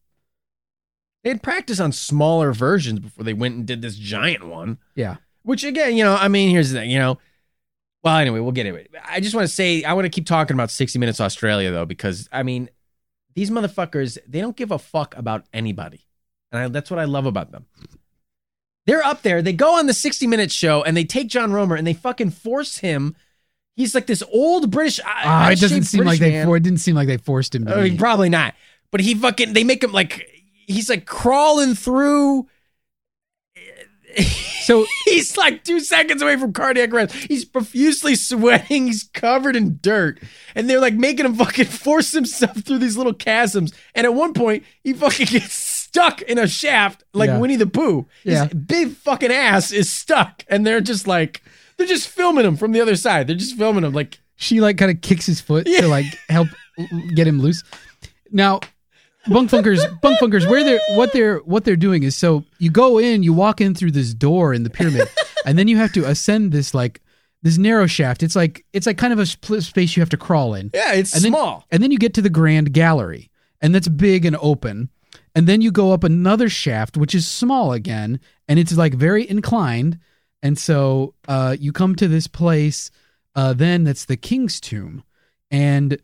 They 1.28 1.32
had 1.32 1.42
practice 1.42 1.78
on 1.78 1.92
smaller 1.92 2.54
versions 2.54 3.00
before 3.00 3.22
they 3.22 3.34
went 3.34 3.54
and 3.54 3.66
did 3.66 3.82
this 3.82 3.96
giant 3.96 4.46
one. 4.46 4.78
Yeah. 4.94 5.16
Which 5.42 5.62
again, 5.62 5.94
you 5.94 6.02
know, 6.02 6.14
I 6.14 6.28
mean, 6.28 6.48
here's 6.48 6.70
the 6.70 6.78
thing, 6.78 6.90
you 6.90 6.98
know. 6.98 7.18
Well, 8.02 8.16
anyway, 8.16 8.40
we'll 8.40 8.52
get 8.52 8.64
into 8.64 8.78
it. 8.78 8.90
I 9.04 9.20
just 9.20 9.34
want 9.34 9.46
to 9.46 9.52
say, 9.52 9.84
I 9.84 9.92
want 9.92 10.06
to 10.06 10.08
keep 10.08 10.24
talking 10.24 10.54
about 10.54 10.70
60 10.70 10.98
Minutes 10.98 11.20
Australia 11.20 11.70
though, 11.70 11.84
because 11.84 12.30
I 12.32 12.44
mean, 12.44 12.70
these 13.34 13.50
motherfuckers, 13.50 14.16
they 14.26 14.40
don't 14.40 14.56
give 14.56 14.70
a 14.70 14.78
fuck 14.78 15.14
about 15.18 15.44
anybody, 15.52 16.06
and 16.50 16.62
I, 16.62 16.68
that's 16.68 16.90
what 16.90 16.98
I 16.98 17.04
love 17.04 17.26
about 17.26 17.52
them. 17.52 17.66
They're 18.86 19.04
up 19.04 19.20
there. 19.20 19.42
They 19.42 19.52
go 19.52 19.78
on 19.78 19.86
the 19.86 19.92
60 19.92 20.26
Minutes 20.26 20.54
show 20.54 20.82
and 20.82 20.96
they 20.96 21.04
take 21.04 21.28
John 21.28 21.52
Romer 21.52 21.76
and 21.76 21.86
they 21.86 21.92
fucking 21.92 22.30
force 22.30 22.78
him. 22.78 23.14
He's 23.76 23.94
like 23.94 24.06
this 24.06 24.22
old 24.32 24.70
British. 24.70 24.98
Ah, 25.04 25.50
it 25.50 25.60
doesn't 25.60 25.82
seem 25.82 26.04
like 26.04 26.20
they 26.20 26.42
for, 26.42 26.56
it 26.56 26.62
didn't 26.62 26.80
seem 26.80 26.94
like 26.94 27.06
they 27.06 27.18
forced 27.18 27.54
him 27.54 27.66
to. 27.66 27.76
I 27.76 27.82
mean, 27.82 27.98
probably 27.98 28.30
not. 28.30 28.54
But 28.90 29.02
he 29.02 29.14
fucking 29.14 29.52
they 29.52 29.62
make 29.62 29.84
him 29.84 29.92
like 29.92 30.37
he's 30.68 30.88
like 30.88 31.04
crawling 31.06 31.74
through. 31.74 32.46
So 34.62 34.86
he's 35.04 35.36
like 35.36 35.64
two 35.64 35.80
seconds 35.80 36.22
away 36.22 36.36
from 36.36 36.52
cardiac 36.52 36.92
arrest. 36.92 37.14
He's 37.14 37.44
profusely 37.44 38.14
sweating. 38.14 38.86
He's 38.86 39.04
covered 39.14 39.56
in 39.56 39.78
dirt, 39.82 40.20
and 40.54 40.68
they're 40.68 40.80
like 40.80 40.94
making 40.94 41.26
him 41.26 41.34
fucking 41.34 41.64
force 41.84 42.12
himself 42.12 42.58
through 42.64 42.78
these 42.78 42.96
little 42.96 43.12
chasms. 43.14 43.72
And 43.94 44.06
at 44.06 44.14
one 44.14 44.32
point, 44.34 44.64
he 44.82 44.92
fucking 44.92 45.26
gets 45.30 45.54
stuck 45.54 46.22
in 46.22 46.38
a 46.38 46.46
shaft 46.48 47.04
like 47.12 47.28
Yeah. 47.28 47.38
Winnie 47.38 47.56
the 47.56 47.66
Pooh. 47.66 48.06
His 48.24 48.34
Yeah. 48.34 48.46
big 48.46 48.90
fucking 48.92 49.32
ass 49.32 49.72
is 49.72 49.90
stuck, 49.90 50.44
and 50.48 50.66
they're 50.66 50.80
just 50.80 51.06
like 51.06 51.42
they're 51.76 51.86
just 51.86 52.08
filming 52.08 52.44
him 52.44 52.56
from 52.56 52.72
the 52.72 52.80
other 52.80 52.96
side. 52.96 53.26
They're 53.26 53.36
just 53.36 53.56
filming 53.56 53.84
him 53.84 53.92
like 53.92 54.18
she 54.36 54.60
like 54.60 54.78
kind 54.78 54.90
of 54.90 55.00
kicks 55.00 55.26
his 55.26 55.40
foot 55.40 55.66
Yeah. 55.68 55.82
to 55.82 55.88
like 55.88 56.06
help 56.28 56.48
get 57.14 57.26
him 57.26 57.40
loose. 57.40 57.62
Now, 58.30 58.60
bunk 59.26 59.50
funkers, 59.50 59.80
bunk 60.00 60.18
funkers, 60.20 60.48
where 60.48 60.64
they're 60.64 60.80
what 60.96 61.12
they're 61.12 61.38
what 61.38 61.64
they're 61.64 61.76
doing 61.76 62.02
is 62.02 62.16
so 62.16 62.44
you 62.58 62.70
go 62.70 62.98
in, 62.98 63.22
you 63.22 63.32
walk 63.32 63.60
in 63.60 63.74
through 63.74 63.92
this 63.92 64.14
door 64.14 64.54
in 64.54 64.62
the 64.62 64.70
pyramid, 64.70 65.08
and 65.46 65.58
then 65.58 65.68
you 65.68 65.76
have 65.76 65.92
to 65.92 66.04
ascend 66.06 66.52
this 66.52 66.74
like 66.74 67.00
this 67.42 67.58
narrow 67.58 67.86
shaft. 67.86 68.22
It's 68.22 68.36
like 68.36 68.64
it's 68.72 68.86
like 68.86 68.98
kind 68.98 69.12
of 69.12 69.18
a 69.18 69.26
split 69.26 69.62
space 69.62 69.96
you 69.96 70.00
have 70.02 70.10
to 70.10 70.16
crawl 70.16 70.54
in, 70.54 70.70
yeah, 70.74 70.92
it's 70.94 71.14
And 71.14 71.24
then- 71.24 71.32
small. 71.32 71.64
and 71.70 71.82
then 71.82 71.90
you 71.90 71.98
get 71.98 72.14
to 72.14 72.22
the 72.22 72.30
grand 72.30 72.72
gallery, 72.72 73.30
and 73.60 73.74
that's 73.74 73.88
big 73.88 74.24
and 74.24 74.36
open. 74.40 74.90
And 75.34 75.46
then 75.46 75.60
you 75.60 75.70
go 75.70 75.92
up 75.92 76.02
another 76.02 76.48
shaft, 76.48 76.96
which 76.96 77.14
is 77.14 77.26
small 77.28 77.72
again, 77.72 78.18
and 78.48 78.58
it's 78.58 78.76
like 78.76 78.94
very 78.94 79.28
inclined. 79.28 79.98
And 80.42 80.58
so 80.58 81.14
uh, 81.28 81.54
you 81.60 81.70
come 81.70 81.94
to 81.96 82.08
this 82.08 82.26
place, 82.26 82.90
uh, 83.36 83.52
then 83.52 83.84
that's 83.84 84.04
the 84.06 84.16
king's 84.16 84.58
tomb. 84.60 85.04
And 85.50 85.98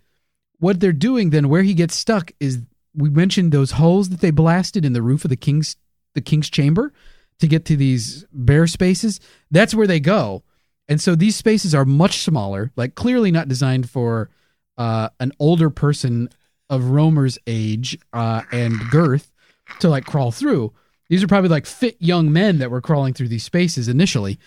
what 0.59 0.79
they're 0.79 0.93
doing 0.93 1.31
then, 1.31 1.49
where 1.49 1.63
he 1.63 1.75
gets 1.75 1.95
stuck, 1.97 2.31
is 2.39 2.61
we 2.95 3.11
mentioned 3.11 3.53
those 3.53 3.73
holes 3.73 4.09
that 4.11 4.21
they 4.21 4.31
blasted 4.31 4.85
in 4.85 4.93
the 4.93 5.03
roof 5.03 5.25
of 5.25 5.29
the 5.29 5.37
king's 5.37 5.77
the 6.15 6.21
king's 6.21 6.49
chamber 6.49 6.93
to 7.41 7.49
get 7.49 7.65
to 7.65 7.77
these 7.77 8.25
bare 8.33 8.67
spaces. 8.67 9.21
That's 9.51 9.75
where 9.75 9.87
they 9.87 10.01
go. 10.01 10.45
And 10.89 11.01
so 11.01 11.15
these 11.15 11.35
spaces 11.35 11.75
are 11.75 11.85
much 11.85 12.19
smaller, 12.19 12.71
like 12.77 12.95
clearly 12.95 13.31
not 13.33 13.49
designed 13.49 13.91
for 13.91 14.31
uh, 14.79 15.09
an 15.19 15.33
older 15.41 15.71
person 15.71 16.29
of 16.71 16.85
Romer's 16.91 17.39
age 17.47 17.99
uh, 18.13 18.43
and 18.53 18.79
girth 18.91 19.33
to 19.81 19.89
like 19.89 20.05
crawl 20.05 20.31
through. 20.31 20.73
These 21.09 21.23
are 21.23 21.27
probably 21.27 21.51
like 21.51 21.67
fit 21.67 21.97
young 22.01 22.33
men 22.33 22.59
that 22.59 22.71
were 22.71 22.81
crawling 22.81 23.15
through 23.15 23.29
these 23.29 23.45
spaces 23.45 23.89
initially. 23.89 24.39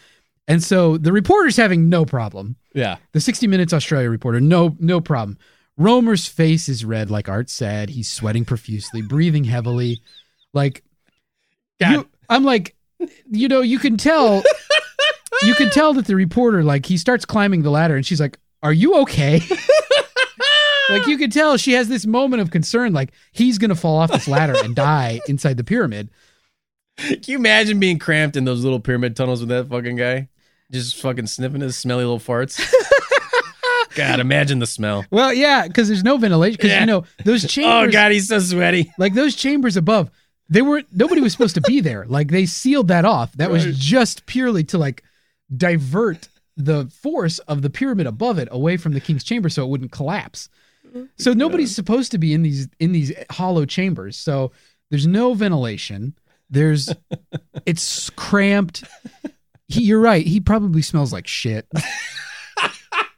And 0.48 0.64
so 0.64 0.98
the 0.98 1.12
reporter's 1.12 1.58
having 1.58 1.90
no 1.90 2.06
problem. 2.06 2.56
Yeah, 2.74 2.98
The 3.12 3.20
60 3.20 3.48
Minutes 3.48 3.74
Australia 3.74 4.10
reporter, 4.10 4.40
no, 4.40 4.76
no 4.80 5.02
problem. 5.02 5.38
Romer's 5.78 6.28
face 6.28 6.68
is 6.68 6.84
red, 6.84 7.12
like 7.12 7.30
Art 7.30 7.50
said. 7.50 7.90
He's 7.90 8.10
sweating 8.12 8.46
profusely, 8.46 9.02
breathing 9.02 9.44
heavily. 9.44 10.02
Like, 10.54 10.84
you- 11.80 12.08
I'm 12.30 12.44
like, 12.44 12.76
you 13.30 13.48
know, 13.48 13.62
you 13.62 13.78
can 13.80 13.96
tell 13.98 14.44
you 15.44 15.54
can 15.54 15.70
tell 15.70 15.94
that 15.94 16.06
the 16.08 16.16
reporter 16.16 16.64
like 16.64 16.86
he 16.86 16.98
starts 16.98 17.26
climbing 17.26 17.62
the 17.62 17.70
ladder 17.70 17.96
and 17.96 18.04
she's 18.06 18.20
like, 18.20 18.40
"Are 18.64 18.74
you 18.74 18.96
okay?" 19.02 19.40
like 20.90 21.06
you 21.06 21.18
can 21.18 21.30
tell 21.30 21.58
she 21.58 21.74
has 21.74 21.88
this 21.90 22.06
moment 22.08 22.42
of 22.42 22.50
concern 22.50 22.94
like 22.94 23.12
he's 23.32 23.58
going 23.60 23.70
to 23.70 23.76
fall 23.76 23.98
off 23.98 24.12
this 24.12 24.28
ladder 24.28 24.56
and 24.64 24.76
die 24.76 25.20
inside 25.28 25.58
the 25.58 25.64
pyramid. 25.64 26.10
Can 26.98 27.22
you 27.28 27.38
imagine 27.38 27.80
being 27.80 28.00
cramped 28.00 28.36
in 28.36 28.46
those 28.46 28.64
little 28.64 28.80
pyramid 28.80 29.16
tunnels 29.16 29.42
with 29.42 29.50
that 29.50 29.68
fucking 29.70 29.96
guy? 29.98 30.30
Just 30.72 30.96
fucking 30.98 31.28
sniffing 31.28 31.62
his 31.62 31.78
smelly 31.78 32.04
little 32.04 32.20
farts. 32.20 32.60
God, 33.98 34.20
imagine 34.20 34.60
the 34.60 34.68
smell. 34.68 35.06
Well, 35.12 35.34
yeah, 35.34 35.68
cuz 35.68 35.88
there's 35.90 36.04
no 36.04 36.18
ventilation 36.18 36.58
cuz 36.60 36.70
Yeah. 36.70 36.80
you 36.82 36.86
know, 36.86 37.04
those 37.26 37.44
oh, 37.46 37.48
chambers 37.48 37.90
Oh 37.90 37.92
god, 37.92 38.12
he's 38.12 38.28
so 38.30 38.40
sweaty. 38.40 38.92
like 38.98 39.14
those 39.14 39.36
chambers 39.36 39.76
above 39.78 40.10
they 40.50 40.62
were 40.62 40.84
nobody 40.94 41.20
was 41.20 41.34
supposed 41.34 41.56
to 41.56 41.62
be 41.62 41.82
there. 41.82 42.06
Like 42.08 42.30
they 42.30 42.46
sealed 42.46 42.88
that 42.88 43.04
off. 43.04 43.34
That 43.34 43.52
was 43.52 43.66
just 43.78 44.26
purely 44.28 44.64
to 44.66 44.78
like 44.78 45.04
divert 45.56 46.30
the 46.56 46.86
force 47.02 47.40
of 47.40 47.62
the 47.62 47.70
pyramid 47.70 48.08
above 48.08 48.40
it 48.40 48.48
away 48.52 48.78
from 48.78 48.94
the 48.94 49.02
king's 49.02 49.24
chamber 49.26 49.50
so 49.50 49.64
it 49.66 49.70
wouldn't 49.70 49.92
collapse. 49.92 50.48
So 51.18 51.34
nobody's 51.34 51.76
supposed 51.76 52.12
to 52.12 52.18
be 52.18 52.34
in 52.34 52.44
these 52.44 52.68
in 52.80 52.94
these 52.94 53.12
hollow 53.30 53.66
chambers. 53.66 54.16
So 54.18 54.52
there's 54.90 55.06
no 55.06 55.34
ventilation. 55.34 56.14
There's 56.50 56.90
it's 57.66 58.10
cramped. 58.12 58.86
He, 59.68 59.82
you're 59.82 60.00
right. 60.00 60.26
He 60.26 60.40
probably 60.40 60.82
smells 60.82 61.12
like 61.12 61.28
shit. 61.28 61.68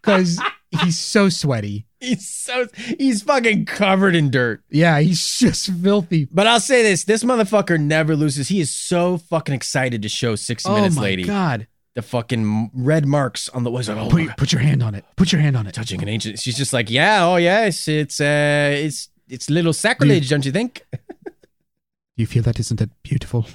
Because 0.01 0.39
he's 0.81 0.97
so 0.97 1.29
sweaty 1.29 1.85
He's 2.01 2.29
so 2.29 2.67
he's 2.97 3.23
fucking 3.23 3.65
covered 3.65 4.15
in 4.15 4.31
dirt. 4.31 4.63
yeah 4.69 4.99
he's 4.99 5.37
just 5.37 5.69
filthy 5.69 6.27
But 6.31 6.47
I'll 6.47 6.61
say 6.61 6.81
this: 6.81 7.03
this 7.03 7.25
motherfucker 7.25 7.77
never 7.77 8.15
loses. 8.15 8.47
He 8.47 8.61
is 8.61 8.71
so 8.71 9.17
fucking 9.17 9.53
excited 9.53 10.01
to 10.03 10.09
show 10.09 10.35
60 10.35 10.69
oh 10.69 10.75
Minutes 10.75 10.95
my 10.95 11.01
Lady 11.01 11.23
god 11.23 11.67
the 11.95 12.01
fucking 12.01 12.71
red 12.73 13.05
marks 13.05 13.49
on 13.49 13.63
the 13.65 13.71
was 13.71 13.89
like, 13.89 13.97
oh, 13.97 14.09
put, 14.09 14.37
put 14.37 14.53
your 14.53 14.61
hand 14.61 14.81
on 14.81 14.95
it. 14.95 15.03
Put 15.17 15.33
your 15.33 15.41
hand 15.41 15.57
on 15.57 15.67
it. 15.67 15.73
touching 15.73 16.01
an 16.01 16.07
ancient. 16.07 16.39
She's 16.39 16.55
just 16.55 16.71
like, 16.71 16.89
yeah, 16.89 17.25
oh 17.25 17.35
yes, 17.35 17.89
it's 17.89 18.21
uh, 18.21 18.71
it's 18.73 19.09
it's 19.27 19.49
little 19.49 19.73
sacrilege, 19.73 20.29
don't 20.29 20.45
you 20.45 20.51
think? 20.53 20.85
Do 20.93 22.23
you 22.23 22.27
feel 22.27 22.43
that? 22.43 22.59
Isn't 22.59 22.77
that 22.79 22.89
beautiful? 23.03 23.47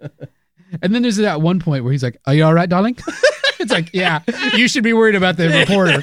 and 0.82 0.94
then 0.94 1.02
there's 1.02 1.16
that 1.16 1.40
one 1.42 1.60
point 1.60 1.84
where 1.84 1.92
he's 1.92 2.02
like, 2.02 2.18
"Are 2.26 2.34
you 2.34 2.44
all 2.44 2.54
right, 2.54 2.68
darling?" 2.68 2.96
it's 3.62 3.70
like, 3.70 3.90
yeah, 3.92 4.20
you 4.54 4.68
should 4.68 4.84
be 4.84 4.94
worried 4.94 5.14
about 5.14 5.36
the 5.36 5.50
reporter. 5.50 6.02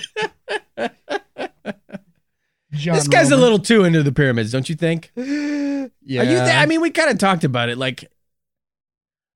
John 2.71 2.95
this 2.95 3.07
guy's 3.07 3.31
a 3.31 3.37
little 3.37 3.57
too 3.57 3.83
into 3.83 4.03
the 4.03 4.11
pyramids, 4.11 4.51
don't 4.51 4.69
you 4.69 4.75
think? 4.75 5.11
Yeah. 5.15 5.23
Are 5.25 6.23
you? 6.23 6.37
Th- 6.37 6.55
I 6.55 6.67
mean, 6.67 6.81
we 6.81 6.91
kind 6.91 7.09
of 7.09 7.17
talked 7.17 7.43
about 7.43 7.69
it. 7.69 7.79
Like, 7.79 8.11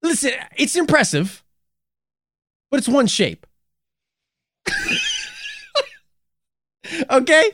listen, 0.04 0.34
it's 0.56 0.76
impressive, 0.76 1.44
but 2.70 2.78
it's 2.78 2.88
one 2.88 3.08
shape. 3.08 3.48
okay, 7.10 7.50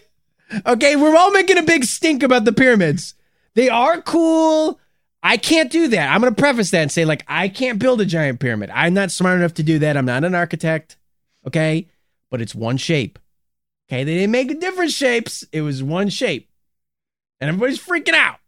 okay, 0.66 0.96
we're 0.98 1.16
all 1.16 1.32
making 1.32 1.58
a 1.58 1.64
big 1.64 1.86
stink 1.86 2.24
about 2.24 2.44
the 2.44 2.52
pyramids. 2.52 3.14
They 3.54 3.70
are 3.70 4.02
cool. 4.02 4.82
I 5.28 5.36
can't 5.36 5.70
do 5.70 5.90
that. 5.90 6.10
I'm 6.10 6.22
going 6.22 6.34
to 6.34 6.42
preface 6.42 6.72
that 6.72 6.84
and 6.84 6.92
say, 6.92 7.04
like, 7.04 7.24
I 7.28 7.50
can't 7.50 7.80
build 7.80 8.00
a 8.00 8.06
giant 8.06 8.40
pyramid. 8.40 8.70
I'm 8.74 8.94
not 8.94 9.12
smart 9.12 9.38
enough 9.38 9.56
to 9.56 9.64
do 9.64 9.80
that. 9.80 9.98
I'm 9.98 10.06
not 10.06 10.24
an 10.24 10.34
architect. 10.34 10.96
Okay, 11.46 11.90
but 12.32 12.40
it's 12.42 12.56
one 12.56 12.78
shape. 12.78 13.20
Okay, 13.90 14.06
they 14.06 14.16
didn't 14.16 14.32
make 14.32 14.58
different 14.62 14.92
shapes. 14.92 15.44
It 15.52 15.62
was 15.62 15.84
one 15.84 16.08
shape, 16.08 16.50
and 17.42 17.50
everybody's 17.50 17.78
freaking 17.78 18.14
out. 18.14 18.40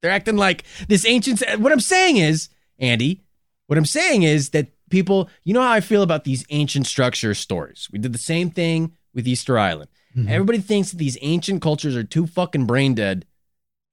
They're 0.00 0.12
acting 0.12 0.36
like 0.36 0.62
this 0.88 1.04
ancient. 1.04 1.42
What 1.58 1.72
I'm 1.72 1.80
saying 1.80 2.18
is, 2.18 2.48
Andy, 2.78 3.22
what 3.66 3.76
I'm 3.76 3.84
saying 3.84 4.22
is 4.22 4.50
that 4.50 4.68
people, 4.90 5.28
you 5.42 5.54
know 5.54 5.62
how 5.62 5.72
I 5.72 5.80
feel 5.80 6.02
about 6.02 6.22
these 6.22 6.44
ancient 6.50 6.86
structure 6.86 7.34
stories. 7.34 7.88
We 7.92 7.98
did 7.98 8.12
the 8.12 8.18
same 8.18 8.50
thing 8.50 8.92
with 9.12 9.26
Easter 9.26 9.58
Island. 9.58 9.90
Mhm. 10.16 10.28
Everybody 10.28 10.58
thinks 10.58 10.90
that 10.90 10.98
these 10.98 11.18
ancient 11.20 11.62
cultures 11.62 11.96
are 11.96 12.04
too 12.04 12.26
fucking 12.28 12.66
brain 12.66 12.94
dead. 12.94 13.24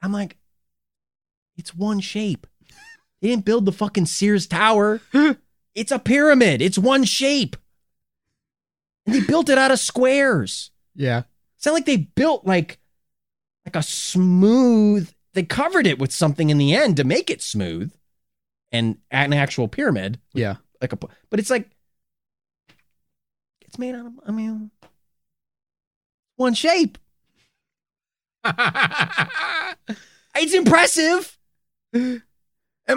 I'm 0.01 0.11
like, 0.11 0.38
it's 1.60 1.76
one 1.76 1.99
shape. 1.99 2.48
They 3.22 3.27
didn't 3.27 3.44
build 3.45 3.65
the 3.65 3.73
fucking 3.73 4.06
Sears 4.06 4.48
Tower. 4.48 5.02
it's 5.76 5.91
a 5.91 5.99
pyramid. 5.99 6.61
It's 6.61 6.77
one 6.77 7.03
shape. 7.03 7.57
And 9.06 9.14
they 9.14 9.19
built 9.19 9.49
it 9.49 9.57
out 9.57 9.72
of 9.72 9.80
squares. 9.80 10.72
Yeah. 10.95 11.23
It's 11.57 11.65
not 11.65 11.73
like 11.73 11.86
they 11.86 11.98
built 11.98 12.45
like 12.48 12.80
like 13.65 13.76
a 13.76 13.84
smooth. 13.84 15.11
They 15.34 15.44
covered 15.44 15.86
it 15.86 15.99
with 15.99 16.14
something 16.14 16.49
in 16.49 16.57
the 16.57 16.73
end 16.73 16.95
to 16.98 17.03
make 17.03 17.30
it 17.30 17.41
smooth, 17.41 17.91
and 18.72 18.98
an 19.11 19.34
actual 19.34 19.68
pyramid, 19.68 20.19
Yeah. 20.34 20.56
like 20.81 20.94
a. 20.94 20.95
But 20.95 21.40
it's 21.40 21.49
like 21.49 21.69
it's 23.61 23.77
made 23.77 23.94
out 23.95 24.06
of. 24.06 24.14
I 24.26 24.31
mean, 24.31 24.72
one 26.38 26.53
shape. 26.53 26.98
It's 30.41 30.53
impressive. 30.53 31.38
Am 31.94 32.22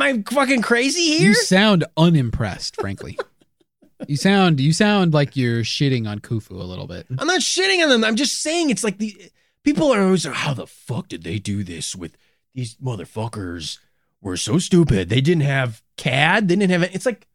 I 0.02 0.22
fucking 0.30 0.62
crazy 0.62 1.18
here? 1.18 1.28
You 1.28 1.34
sound 1.34 1.84
unimpressed, 1.96 2.76
frankly. 2.80 3.18
you 4.08 4.16
sound 4.16 4.60
you 4.60 4.72
sound 4.72 5.12
like 5.14 5.36
you're 5.36 5.62
shitting 5.62 6.08
on 6.08 6.20
Khufu 6.20 6.52
a 6.52 6.64
little 6.64 6.86
bit. 6.86 7.06
I'm 7.18 7.26
not 7.26 7.40
shitting 7.40 7.82
on 7.82 7.88
them. 7.88 8.04
I'm 8.04 8.16
just 8.16 8.40
saying 8.42 8.70
it's 8.70 8.84
like 8.84 8.98
the 8.98 9.16
people 9.64 9.92
are 9.92 10.02
always 10.02 10.26
like, 10.26 10.34
how 10.34 10.54
the 10.54 10.66
fuck 10.66 11.08
did 11.08 11.24
they 11.24 11.38
do 11.38 11.62
this 11.62 11.94
with 11.94 12.16
these 12.54 12.74
motherfuckers? 12.76 13.78
Were 14.20 14.36
so 14.36 14.58
stupid. 14.58 15.08
They 15.08 15.20
didn't 15.20 15.42
have 15.42 15.82
CAD. 15.96 16.46
They 16.46 16.54
didn't 16.54 16.70
have 16.70 16.84
it. 16.84 16.94
It's 16.94 17.04
like 17.06 17.26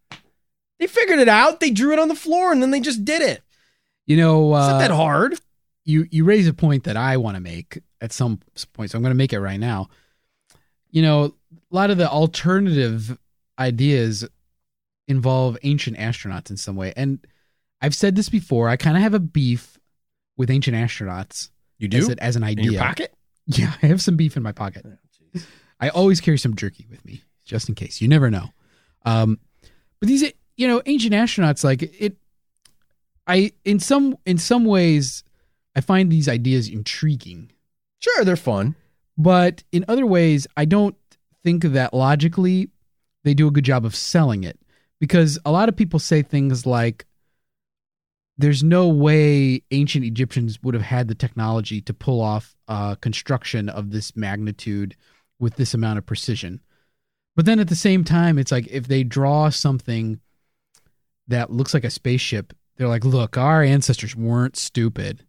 they 0.79 0.87
figured 0.87 1.19
it 1.19 1.27
out. 1.27 1.59
They 1.59 1.69
drew 1.69 1.91
it 1.91 1.99
on 1.99 2.07
the 2.07 2.15
floor 2.15 2.49
and 2.53 2.61
then 2.61 2.71
they 2.71 2.79
just 2.79 3.03
did 3.03 3.21
it. 3.21 3.43
You 4.05 4.15
know, 4.15 4.55
It's 4.55 4.67
not 4.69 4.79
that 4.79 4.91
uh, 4.91 4.95
hard. 4.95 5.37
you 5.83 6.07
you 6.11 6.23
raise 6.23 6.47
a 6.47 6.53
point 6.53 6.85
that 6.85 6.95
I 6.95 7.17
want 7.17 7.35
to 7.35 7.41
make 7.41 7.79
at 7.99 8.13
some 8.13 8.39
point, 8.71 8.89
so 8.91 8.97
I'm 8.97 9.01
going 9.03 9.11
to 9.11 9.17
make 9.17 9.33
it 9.33 9.41
right 9.41 9.59
now. 9.59 9.89
You 10.89 11.01
know, 11.01 11.35
a 11.71 11.75
lot 11.75 11.89
of 11.89 11.97
the 11.97 12.09
alternative 12.09 13.17
ideas 13.59 14.27
involve 15.07 15.57
ancient 15.63 15.97
astronauts 15.97 16.49
in 16.49 16.57
some 16.57 16.75
way, 16.75 16.93
and 16.95 17.25
I've 17.81 17.95
said 17.95 18.15
this 18.15 18.29
before. 18.29 18.69
I 18.69 18.75
kind 18.77 18.97
of 18.97 19.03
have 19.03 19.13
a 19.13 19.19
beef 19.19 19.77
with 20.35 20.49
ancient 20.49 20.75
astronauts 20.75 21.49
You 21.77 21.89
as, 21.93 22.09
it, 22.09 22.19
as 22.19 22.35
an 22.35 22.43
in 22.43 22.49
idea. 22.49 22.71
your 22.71 22.81
pocket? 22.81 23.13
Yeah, 23.45 23.73
I 23.81 23.87
have 23.87 24.01
some 24.01 24.15
beef 24.17 24.35
in 24.37 24.43
my 24.43 24.51
pocket. 24.51 24.85
I 25.79 25.89
always 25.89 26.19
carry 26.19 26.37
some 26.37 26.55
jerky 26.55 26.85
with 26.89 27.05
me 27.05 27.21
just 27.45 27.69
in 27.69 27.75
case. 27.75 28.01
You 28.01 28.07
never 28.07 28.29
know. 28.29 28.49
Um, 29.05 29.39
but 29.99 30.07
these, 30.09 30.33
you 30.57 30.67
know, 30.67 30.81
ancient 30.85 31.13
astronauts, 31.13 31.63
like 31.63 31.81
it, 31.83 32.17
I 33.25 33.51
in 33.63 33.79
some 33.79 34.17
in 34.25 34.37
some 34.37 34.65
ways, 34.65 35.23
I 35.75 35.81
find 35.81 36.11
these 36.11 36.27
ideas 36.27 36.67
intriguing, 36.67 37.51
Sure, 37.99 38.23
they're 38.25 38.35
fun. 38.35 38.75
but 39.17 39.63
in 39.71 39.85
other 39.87 40.05
ways, 40.05 40.45
I 40.57 40.65
don't 40.65 40.95
think 41.47 41.63
of 41.63 41.71
that 41.71 41.93
logically 41.93 42.69
they 43.23 43.33
do 43.33 43.47
a 43.47 43.51
good 43.51 43.63
job 43.63 43.85
of 43.85 43.95
selling 43.95 44.43
it 44.43 44.59
because 44.99 45.39
a 45.45 45.51
lot 45.51 45.69
of 45.69 45.77
people 45.77 45.97
say 45.99 46.21
things 46.21 46.65
like. 46.65 47.05
There's 48.37 48.63
no 48.63 48.87
way 48.87 49.63
ancient 49.71 50.05
Egyptians 50.05 50.61
would 50.61 50.75
have 50.75 50.83
had 50.83 51.07
the 51.07 51.15
technology 51.15 51.81
to 51.81 51.93
pull 51.93 52.21
off 52.21 52.55
uh, 52.67 52.95
construction 52.95 53.67
of 53.67 53.89
this 53.89 54.15
magnitude 54.15 54.95
with 55.39 55.55
this 55.55 55.73
amount 55.73 55.97
of 55.97 56.05
precision. 56.05 56.59
But 57.35 57.45
then 57.45 57.59
at 57.59 57.67
the 57.67 57.75
same 57.75 58.03
time, 58.03 58.37
it's 58.37 58.51
like 58.51 58.67
if 58.67 58.87
they 58.87 59.03
draw 59.03 59.49
something 59.49 60.19
that 61.27 61.49
looks 61.49 61.73
like 61.73 61.83
a 61.83 61.89
spaceship, 61.89 62.53
they're 62.75 62.87
like, 62.87 63.05
look, 63.05 63.37
our 63.37 63.63
ancestors 63.63 64.15
weren't 64.15 64.55
stupid. 64.55 65.25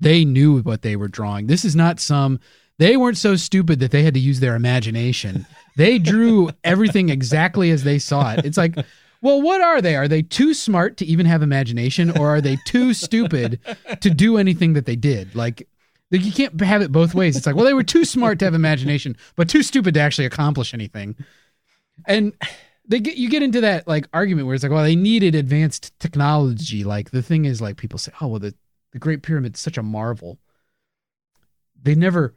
They 0.00 0.24
knew 0.24 0.62
what 0.62 0.80
they 0.80 0.96
were 0.96 1.08
drawing. 1.08 1.48
This 1.48 1.64
is 1.64 1.76
not 1.76 2.00
some, 2.00 2.40
they 2.78 2.96
weren't 2.96 3.16
so 3.16 3.36
stupid 3.36 3.80
that 3.80 3.90
they 3.90 4.02
had 4.02 4.14
to 4.14 4.20
use 4.20 4.40
their 4.40 4.54
imagination. 4.56 5.46
They 5.76 5.98
drew 5.98 6.50
everything 6.64 7.08
exactly 7.08 7.70
as 7.70 7.84
they 7.84 7.98
saw 7.98 8.32
it. 8.32 8.44
It's 8.44 8.56
like, 8.56 8.76
well, 9.22 9.40
what 9.40 9.60
are 9.60 9.80
they? 9.80 9.96
Are 9.96 10.08
they 10.08 10.22
too 10.22 10.54
smart 10.54 10.96
to 10.98 11.06
even 11.06 11.26
have 11.26 11.42
imagination, 11.42 12.16
or 12.18 12.28
are 12.28 12.40
they 12.40 12.58
too 12.66 12.94
stupid 12.94 13.60
to 14.00 14.10
do 14.10 14.36
anything 14.36 14.74
that 14.74 14.86
they 14.86 14.96
did? 14.96 15.34
Like, 15.34 15.68
you 16.10 16.32
can't 16.32 16.60
have 16.60 16.82
it 16.82 16.92
both 16.92 17.14
ways. 17.14 17.36
It's 17.36 17.46
like, 17.46 17.56
well, 17.56 17.64
they 17.64 17.74
were 17.74 17.82
too 17.82 18.04
smart 18.04 18.38
to 18.38 18.44
have 18.44 18.54
imagination, 18.54 19.16
but 19.34 19.48
too 19.48 19.62
stupid 19.62 19.94
to 19.94 20.00
actually 20.00 20.26
accomplish 20.26 20.72
anything. 20.72 21.16
And 22.06 22.34
they 22.86 23.00
get 23.00 23.16
you 23.16 23.28
get 23.28 23.42
into 23.42 23.62
that 23.62 23.88
like 23.88 24.06
argument 24.12 24.46
where 24.46 24.54
it's 24.54 24.62
like, 24.62 24.70
well, 24.70 24.84
they 24.84 24.94
needed 24.96 25.34
advanced 25.34 25.98
technology. 25.98 26.84
Like 26.84 27.10
the 27.10 27.22
thing 27.22 27.44
is, 27.44 27.60
like 27.60 27.76
people 27.76 27.98
say, 27.98 28.12
oh, 28.20 28.28
well, 28.28 28.38
the 28.38 28.54
the 28.92 28.98
Great 29.00 29.22
Pyramid's 29.22 29.60
such 29.60 29.76
a 29.76 29.82
marvel. 29.82 30.38
They 31.82 31.94
never, 31.94 32.34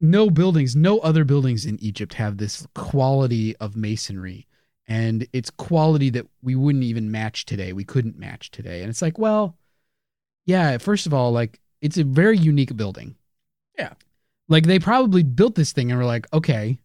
no 0.00 0.30
buildings, 0.30 0.76
no 0.76 0.98
other 0.98 1.24
buildings 1.24 1.64
in 1.64 1.82
Egypt 1.82 2.14
have 2.14 2.36
this 2.36 2.66
quality 2.74 3.56
of 3.56 3.76
masonry, 3.76 4.46
and 4.86 5.26
it's 5.32 5.50
quality 5.50 6.10
that 6.10 6.26
we 6.42 6.54
wouldn't 6.54 6.84
even 6.84 7.10
match 7.10 7.44
today. 7.44 7.72
We 7.72 7.84
couldn't 7.84 8.18
match 8.18 8.50
today, 8.50 8.82
and 8.82 8.90
it's 8.90 9.02
like, 9.02 9.18
well, 9.18 9.56
yeah. 10.44 10.78
First 10.78 11.06
of 11.06 11.14
all, 11.14 11.32
like 11.32 11.60
it's 11.80 11.98
a 11.98 12.04
very 12.04 12.38
unique 12.38 12.76
building. 12.76 13.16
Yeah. 13.78 13.92
Like 14.48 14.64
they 14.64 14.78
probably 14.78 15.22
built 15.22 15.54
this 15.54 15.72
thing 15.72 15.90
and 15.90 15.98
were 15.98 16.06
like, 16.06 16.26
okay, 16.32 16.78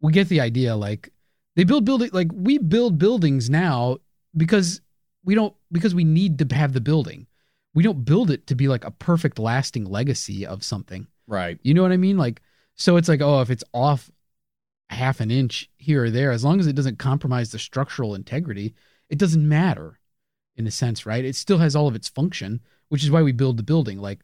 we 0.00 0.12
get 0.12 0.28
the 0.28 0.40
idea. 0.40 0.76
Like 0.76 1.10
They 1.56 1.64
build 1.64 1.84
building 1.84 2.10
like 2.12 2.28
we 2.32 2.58
build 2.58 2.98
buildings 2.98 3.48
now 3.48 3.98
because 4.36 4.80
we 5.24 5.34
don't 5.34 5.54
because 5.70 5.94
we 5.94 6.04
need 6.04 6.38
to 6.38 6.54
have 6.54 6.72
the 6.72 6.80
building. 6.80 7.26
We 7.74 7.82
don't 7.82 8.04
build 8.04 8.30
it 8.30 8.46
to 8.48 8.54
be 8.54 8.68
like 8.68 8.84
a 8.84 8.90
perfect 8.90 9.38
lasting 9.38 9.84
legacy 9.84 10.46
of 10.46 10.64
something. 10.64 11.06
Right. 11.28 11.58
You 11.62 11.74
know 11.74 11.82
what 11.82 11.92
I 11.92 11.96
mean? 11.96 12.16
Like 12.16 12.42
so 12.74 12.96
it's 12.96 13.08
like 13.08 13.20
oh 13.20 13.40
if 13.40 13.50
it's 13.50 13.64
off 13.72 14.10
half 14.90 15.20
an 15.20 15.30
inch 15.30 15.70
here 15.76 16.04
or 16.04 16.10
there 16.10 16.32
as 16.32 16.44
long 16.44 16.58
as 16.58 16.66
it 16.66 16.74
doesn't 16.74 16.98
compromise 16.98 17.52
the 17.52 17.58
structural 17.60 18.14
integrity, 18.16 18.74
it 19.10 19.18
doesn't 19.18 19.46
matter 19.48 20.00
in 20.56 20.66
a 20.66 20.70
sense, 20.72 21.06
right? 21.06 21.24
It 21.24 21.36
still 21.36 21.58
has 21.58 21.76
all 21.76 21.86
of 21.86 21.94
its 21.94 22.08
function, 22.08 22.60
which 22.88 23.04
is 23.04 23.10
why 23.10 23.22
we 23.22 23.32
build 23.32 23.58
the 23.58 23.62
building. 23.62 23.98
Like 23.98 24.20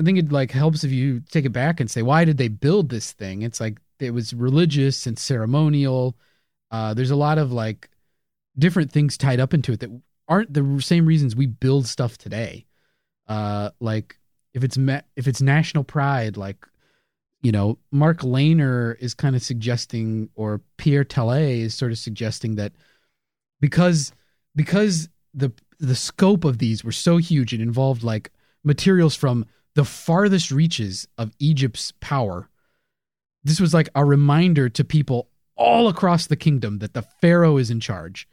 I 0.00 0.04
think 0.04 0.18
it 0.18 0.32
like 0.32 0.52
helps 0.52 0.84
if 0.84 0.92
you 0.92 1.20
take 1.30 1.44
it 1.44 1.50
back 1.52 1.80
and 1.80 1.90
say, 1.90 2.02
why 2.02 2.24
did 2.24 2.38
they 2.38 2.48
build 2.48 2.88
this 2.88 3.12
thing? 3.12 3.42
It's 3.42 3.60
like 3.60 3.78
it 4.00 4.12
was 4.12 4.34
religious 4.34 5.06
and 5.06 5.18
ceremonial. 5.18 6.16
Uh, 6.70 6.94
there's 6.94 7.10
a 7.10 7.16
lot 7.16 7.38
of 7.38 7.52
like 7.52 7.90
different 8.58 8.92
things 8.92 9.16
tied 9.16 9.40
up 9.40 9.54
into 9.54 9.72
it 9.72 9.80
that 9.80 10.02
aren't 10.28 10.54
the 10.54 10.80
same 10.80 11.06
reasons 11.06 11.36
we 11.36 11.46
build 11.46 11.86
stuff 11.86 12.18
today. 12.18 12.66
Uh, 13.28 13.70
like 13.80 14.18
if 14.54 14.64
it's 14.64 14.76
if 15.16 15.26
it's 15.26 15.40
national 15.40 15.84
pride, 15.84 16.36
like 16.36 16.66
you 17.42 17.50
know, 17.50 17.78
Mark 17.90 18.20
Lehner 18.20 18.96
is 19.00 19.14
kind 19.14 19.34
of 19.34 19.42
suggesting, 19.42 20.30
or 20.36 20.60
Pierre 20.76 21.04
Tallet 21.04 21.58
is 21.58 21.74
sort 21.74 21.90
of 21.90 21.98
suggesting 21.98 22.54
that 22.54 22.72
because 23.60 24.12
because 24.54 25.08
the 25.34 25.52
the 25.80 25.96
scope 25.96 26.44
of 26.44 26.58
these 26.58 26.84
were 26.84 26.92
so 26.92 27.16
huge, 27.16 27.52
it 27.52 27.60
involved 27.60 28.04
like 28.04 28.30
materials 28.62 29.16
from 29.16 29.44
the 29.74 29.84
farthest 29.84 30.50
reaches 30.50 31.08
of 31.18 31.32
Egypt's 31.38 31.92
power. 32.00 32.48
This 33.42 33.60
was 33.60 33.74
like 33.74 33.88
a 33.94 34.04
reminder 34.04 34.68
to 34.68 34.84
people 34.84 35.28
all 35.56 35.88
across 35.88 36.26
the 36.26 36.36
kingdom 36.36 36.78
that 36.78 36.94
the 36.94 37.02
Pharaoh 37.02 37.56
is 37.56 37.70
in 37.70 37.80
charge. 37.80 38.28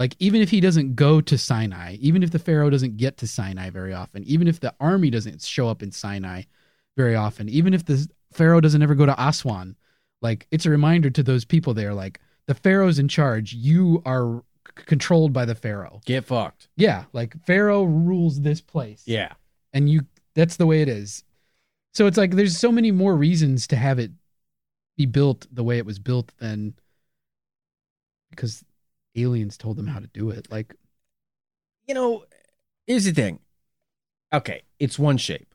Like, 0.00 0.16
even 0.18 0.40
if 0.40 0.50
he 0.50 0.60
doesn't 0.60 0.96
go 0.96 1.20
to 1.20 1.36
Sinai, 1.38 1.96
even 2.00 2.22
if 2.22 2.30
the 2.30 2.38
Pharaoh 2.38 2.70
doesn't 2.70 2.96
get 2.96 3.18
to 3.18 3.26
Sinai 3.28 3.70
very 3.70 3.92
often, 3.92 4.24
even 4.24 4.48
if 4.48 4.58
the 4.58 4.74
army 4.80 5.10
doesn't 5.10 5.42
show 5.42 5.68
up 5.68 5.82
in 5.82 5.92
Sinai 5.92 6.42
very 6.96 7.14
often, 7.14 7.48
even 7.50 7.74
if 7.74 7.84
the 7.84 8.08
Pharaoh 8.32 8.60
doesn't 8.62 8.80
ever 8.82 8.94
go 8.94 9.04
to 9.06 9.14
Aswan, 9.22 9.76
like, 10.22 10.46
it's 10.50 10.64
a 10.66 10.70
reminder 10.70 11.10
to 11.10 11.22
those 11.22 11.44
people 11.44 11.74
there, 11.74 11.92
like, 11.94 12.18
the 12.46 12.54
Pharaoh's 12.54 12.98
in 12.98 13.08
charge. 13.08 13.52
You 13.52 14.02
are 14.06 14.42
c- 14.66 14.84
controlled 14.86 15.32
by 15.34 15.44
the 15.44 15.54
Pharaoh. 15.54 16.00
Get 16.06 16.24
fucked. 16.24 16.68
Yeah. 16.76 17.04
Like, 17.12 17.36
Pharaoh 17.44 17.82
rules 17.84 18.40
this 18.40 18.60
place 18.62 19.02
Yeah. 19.06 19.34
and 19.74 19.88
you 19.90 20.06
that's 20.34 20.56
the 20.56 20.66
way 20.66 20.80
it 20.80 20.88
is 20.88 21.24
so 21.92 22.06
it's 22.06 22.16
like 22.16 22.30
there's 22.32 22.56
so 22.56 22.70
many 22.72 22.90
more 22.92 23.14
reasons 23.16 23.66
to 23.66 23.76
have 23.76 23.98
it 23.98 24.12
be 24.96 25.04
built 25.04 25.46
the 25.52 25.64
way 25.64 25.76
it 25.76 25.84
was 25.84 25.98
built 25.98 26.32
than 26.38 26.72
because 28.30 28.64
aliens 29.16 29.56
told 29.56 29.76
them 29.76 29.86
how 29.86 29.98
to 29.98 30.06
do 30.08 30.30
it 30.30 30.50
like 30.50 30.74
You 31.86 31.94
know, 31.94 32.24
here's 32.86 33.04
the 33.04 33.12
thing. 33.12 33.40
Okay, 34.32 34.62
it's 34.78 34.98
one 34.98 35.16
shape. 35.16 35.54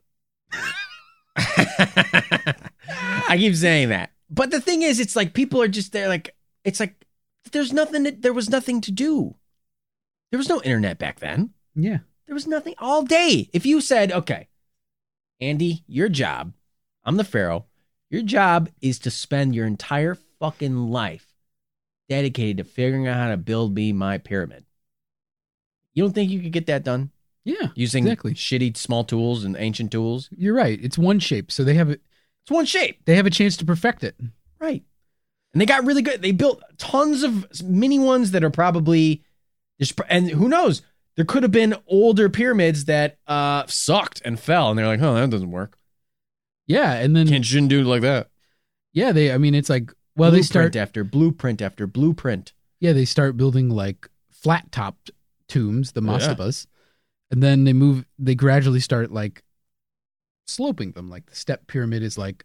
I 1.36 3.36
keep 3.36 3.54
saying 3.54 3.90
that. 3.90 4.10
But 4.28 4.50
the 4.50 4.60
thing 4.60 4.82
is, 4.82 5.00
it's 5.00 5.16
like 5.16 5.34
people 5.34 5.62
are 5.62 5.68
just 5.68 5.92
there, 5.92 6.08
like, 6.08 6.34
it's 6.64 6.80
like 6.80 7.06
there's 7.52 7.72
nothing, 7.72 8.04
to, 8.04 8.12
there 8.12 8.32
was 8.32 8.50
nothing 8.50 8.80
to 8.82 8.92
do. 8.92 9.36
There 10.30 10.38
was 10.38 10.48
no 10.48 10.60
internet 10.62 10.98
back 10.98 11.20
then. 11.20 11.50
yeah 11.74 11.98
There 12.26 12.34
was 12.34 12.46
nothing 12.46 12.74
all 12.78 13.02
day. 13.02 13.48
If 13.52 13.64
you 13.64 13.80
said, 13.80 14.12
okay, 14.12 14.48
Andy, 15.40 15.84
your 15.86 16.08
job, 16.08 16.52
I'm 17.04 17.16
the 17.16 17.24
Pharaoh, 17.24 17.66
your 18.10 18.22
job 18.22 18.68
is 18.80 18.98
to 19.00 19.10
spend 19.10 19.54
your 19.54 19.66
entire 19.66 20.16
fucking 20.38 20.90
life 20.90 21.35
dedicated 22.08 22.58
to 22.58 22.64
figuring 22.64 23.06
out 23.08 23.16
how 23.16 23.30
to 23.30 23.36
build 23.36 23.74
me 23.74 23.92
my 23.92 24.18
pyramid. 24.18 24.64
You 25.94 26.04
don't 26.04 26.12
think 26.12 26.30
you 26.30 26.40
could 26.40 26.52
get 26.52 26.66
that 26.66 26.84
done 26.84 27.10
yeah 27.44 27.68
using 27.76 28.04
Exactly. 28.06 28.34
shitty 28.34 28.76
small 28.76 29.04
tools 29.04 29.44
and 29.44 29.56
ancient 29.58 29.92
tools? 29.92 30.28
you're 30.36 30.54
right 30.54 30.78
it's 30.82 30.98
one 30.98 31.20
shape 31.20 31.50
so 31.52 31.62
they 31.62 31.74
have 31.74 31.88
it 31.90 32.00
It's 32.42 32.50
one 32.50 32.64
shape. 32.66 33.04
they 33.04 33.14
have 33.14 33.26
a 33.26 33.30
chance 33.30 33.56
to 33.58 33.64
perfect 33.64 34.02
it 34.04 34.16
Right. 34.58 34.82
And 35.52 35.60
they 35.60 35.66
got 35.66 35.84
really 35.86 36.02
good. 36.02 36.20
They 36.22 36.32
built 36.32 36.62
tons 36.76 37.22
of 37.22 37.46
mini 37.62 37.98
ones 37.98 38.32
that 38.32 38.42
are 38.44 38.50
probably 38.50 39.22
just, 39.80 39.98
and 40.08 40.28
who 40.28 40.48
knows? 40.48 40.82
There 41.14 41.24
could 41.24 41.44
have 41.44 41.52
been 41.52 41.76
older 41.86 42.28
pyramids 42.28 42.86
that 42.86 43.18
uh 43.26 43.64
sucked 43.66 44.20
and 44.24 44.38
fell, 44.40 44.68
and 44.70 44.78
they're 44.78 44.86
like, 44.86 45.00
"Oh, 45.00 45.14
that 45.14 45.30
doesn't 45.30 45.50
work. 45.50 45.78
yeah 46.66 46.92
and 46.94 47.14
then 47.16 47.26
Can't 47.28 47.44
shouldn't 47.44 47.70
do 47.70 47.80
it 47.80 47.84
like 47.86 48.02
that." 48.02 48.28
yeah 48.92 49.12
they 49.12 49.32
i 49.32 49.38
mean 49.38 49.54
it's 49.54 49.70
like 49.70 49.92
well 50.16 50.30
they 50.30 50.42
start 50.42 50.74
after 50.76 51.04
blueprint 51.04 51.60
after 51.62 51.86
blueprint. 51.86 52.52
yeah 52.80 52.92
they 52.92 53.04
start 53.04 53.36
building 53.36 53.68
like 53.70 54.08
flat 54.30 54.70
topped 54.72 55.10
tombs 55.48 55.92
the 55.92 56.00
oh, 56.00 56.04
Yeah. 56.04 56.18
mastabas 56.34 56.66
and 57.30 57.42
then 57.42 57.64
they 57.64 57.72
move 57.72 58.04
they 58.18 58.34
gradually 58.34 58.80
start 58.80 59.12
like 59.12 59.42
sloping 60.46 60.92
them 60.92 61.08
like 61.10 61.26
the 61.26 61.36
step 61.36 61.66
pyramid 61.66 62.02
is 62.02 62.16
like 62.16 62.44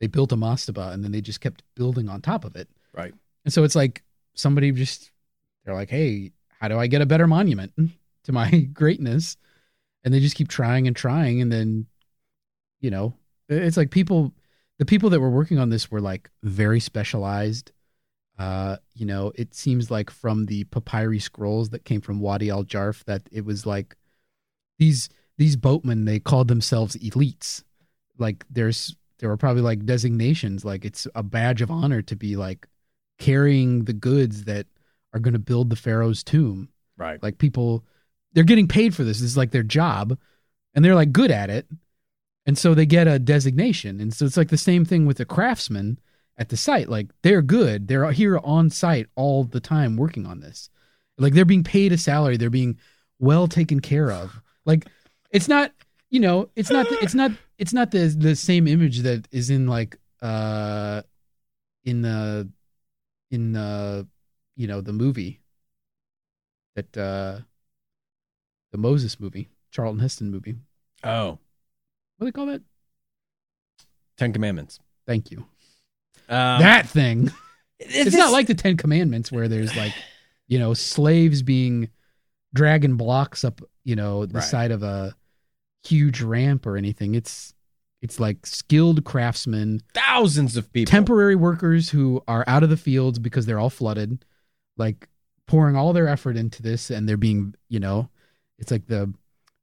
they 0.00 0.06
built 0.06 0.32
a 0.32 0.36
mastaba 0.36 0.92
and 0.92 1.04
then 1.04 1.12
they 1.12 1.20
just 1.20 1.40
kept 1.40 1.62
building 1.74 2.08
on 2.08 2.20
top 2.20 2.44
of 2.44 2.56
it 2.56 2.68
Right. 2.92 3.14
and 3.44 3.52
so 3.54 3.64
it's 3.64 3.76
like 3.76 4.02
somebody 4.34 4.72
just 4.72 5.10
they're 5.64 5.74
like 5.74 5.90
hey 5.90 6.32
how 6.60 6.68
do 6.68 6.78
i 6.78 6.86
get 6.86 7.02
a 7.02 7.06
better 7.06 7.26
monument 7.26 7.72
to 8.24 8.32
my 8.32 8.50
greatness 8.72 9.36
and 10.04 10.12
they 10.12 10.20
just 10.20 10.36
keep 10.36 10.48
trying 10.48 10.86
and 10.86 10.96
trying 10.96 11.40
and 11.40 11.52
then 11.52 11.86
you 12.80 12.90
know 12.90 13.14
it's 13.48 13.76
like 13.76 13.90
people 13.90 14.32
the 14.78 14.86
people 14.86 15.10
that 15.10 15.20
were 15.20 15.30
working 15.30 15.58
on 15.58 15.70
this 15.70 15.90
were 15.90 16.00
like 16.00 16.30
very 16.42 16.80
specialized. 16.80 17.72
Uh 18.38 18.76
you 18.94 19.04
know 19.04 19.32
it 19.34 19.54
seems 19.54 19.90
like 19.90 20.10
from 20.10 20.46
the 20.46 20.64
papyri 20.64 21.18
scrolls 21.18 21.70
that 21.70 21.84
came 21.84 22.00
from 22.00 22.20
wadi 22.20 22.50
al 22.50 22.64
jarf 22.64 23.04
that 23.04 23.22
it 23.32 23.44
was 23.44 23.66
like 23.66 23.96
these 24.78 25.08
these 25.38 25.56
boatmen 25.56 26.04
they 26.04 26.20
called 26.20 26.48
themselves 26.48 26.96
elites. 26.96 27.64
Like 28.16 28.44
there's 28.48 28.96
there 29.18 29.28
were 29.28 29.36
probably 29.36 29.62
like 29.62 29.84
designations 29.84 30.64
like 30.64 30.84
it's 30.84 31.06
a 31.14 31.22
badge 31.22 31.62
of 31.62 31.70
honor 31.70 32.02
to 32.02 32.14
be 32.16 32.36
like 32.36 32.68
carrying 33.18 33.84
the 33.84 33.92
goods 33.92 34.44
that 34.44 34.66
are 35.12 35.20
going 35.20 35.32
to 35.32 35.40
build 35.40 35.70
the 35.70 35.76
pharaoh's 35.76 36.22
tomb. 36.22 36.68
Right. 36.96 37.22
like 37.22 37.38
people 37.38 37.84
they're 38.32 38.44
getting 38.44 38.68
paid 38.68 38.94
for 38.94 39.04
this. 39.04 39.18
This 39.20 39.30
is 39.30 39.36
like 39.36 39.50
their 39.50 39.62
job. 39.62 40.18
And 40.74 40.84
they're 40.84 40.94
like 40.94 41.12
good 41.12 41.30
at 41.30 41.50
it 41.50 41.66
and 42.48 42.56
so 42.56 42.72
they 42.72 42.86
get 42.86 43.06
a 43.06 43.18
designation. 43.18 44.00
And 44.00 44.14
so 44.14 44.24
it's 44.24 44.38
like 44.38 44.48
the 44.48 44.56
same 44.56 44.86
thing 44.86 45.04
with 45.04 45.18
the 45.18 45.26
craftsmen 45.26 45.98
at 46.38 46.48
the 46.48 46.56
site. 46.56 46.88
Like 46.88 47.08
they're 47.20 47.42
good. 47.42 47.88
They're 47.88 48.10
here 48.10 48.40
on 48.42 48.70
site 48.70 49.06
all 49.16 49.44
the 49.44 49.60
time 49.60 49.98
working 49.98 50.24
on 50.24 50.40
this. 50.40 50.70
Like 51.18 51.34
they're 51.34 51.44
being 51.44 51.62
paid 51.62 51.92
a 51.92 51.98
salary. 51.98 52.38
They're 52.38 52.48
being 52.48 52.78
well 53.18 53.48
taken 53.48 53.80
care 53.80 54.10
of. 54.10 54.40
Like 54.64 54.86
it's 55.30 55.46
not 55.46 55.72
you 56.08 56.20
know 56.20 56.48
it's 56.56 56.70
not 56.70 56.86
it's 56.90 57.14
not 57.14 57.32
it's 57.58 57.74
not 57.74 57.90
the 57.90 58.06
the 58.18 58.34
same 58.34 58.66
image 58.66 59.00
that 59.00 59.28
is 59.30 59.50
in 59.50 59.66
like 59.66 59.98
uh 60.22 61.02
in 61.84 62.00
the 62.00 62.48
in 63.30 63.52
the 63.52 64.08
you 64.56 64.66
know 64.66 64.80
the 64.80 64.94
movie 64.94 65.42
that 66.76 66.96
uh 66.96 67.40
the 68.72 68.78
Moses 68.78 69.20
movie, 69.20 69.50
Charlton 69.70 70.00
Heston 70.00 70.30
movie. 70.30 70.54
Oh, 71.04 71.38
What 72.18 72.26
do 72.26 72.26
they 72.26 72.32
call 72.32 72.46
that? 72.46 72.62
Ten 74.16 74.32
Commandments. 74.32 74.80
Thank 75.06 75.30
you. 75.30 75.38
Um, 76.28 76.60
that 76.60 76.88
thing. 76.88 77.30
it's, 77.78 78.08
It's 78.08 78.16
not 78.16 78.32
like 78.32 78.46
the 78.46 78.54
Ten 78.54 78.76
Commandments 78.76 79.30
where 79.32 79.48
there's 79.48 79.74
like, 79.76 79.94
you 80.48 80.58
know, 80.58 80.74
slaves 80.74 81.42
being 81.42 81.88
dragging 82.54 82.96
blocks 82.96 83.44
up, 83.44 83.60
you 83.84 83.96
know, 83.96 84.26
the 84.26 84.34
Right. 84.34 84.44
side 84.44 84.70
of 84.70 84.82
a 84.82 85.14
huge 85.84 86.20
ramp 86.20 86.66
or 86.66 86.76
anything. 86.76 87.14
It's 87.14 87.54
it's 88.00 88.20
like 88.20 88.46
skilled 88.46 89.04
craftsmen, 89.04 89.80
thousands 89.92 90.56
of 90.56 90.72
people. 90.72 90.90
temporary 90.90 91.34
workers 91.34 91.90
who 91.90 92.22
are 92.28 92.44
out 92.46 92.62
of 92.62 92.70
the 92.70 92.76
fields 92.76 93.18
because 93.18 93.44
they're 93.46 93.58
all 93.58 93.70
flooded, 93.70 94.24
like 94.76 95.08
pouring 95.48 95.74
all 95.74 95.92
their 95.92 96.06
effort 96.06 96.36
into 96.36 96.62
this 96.62 96.90
and 96.90 97.08
they're 97.08 97.16
being, 97.16 97.54
you 97.68 97.80
know, 97.80 98.08
it's 98.58 98.70
like 98.70 98.86
the 98.86 99.12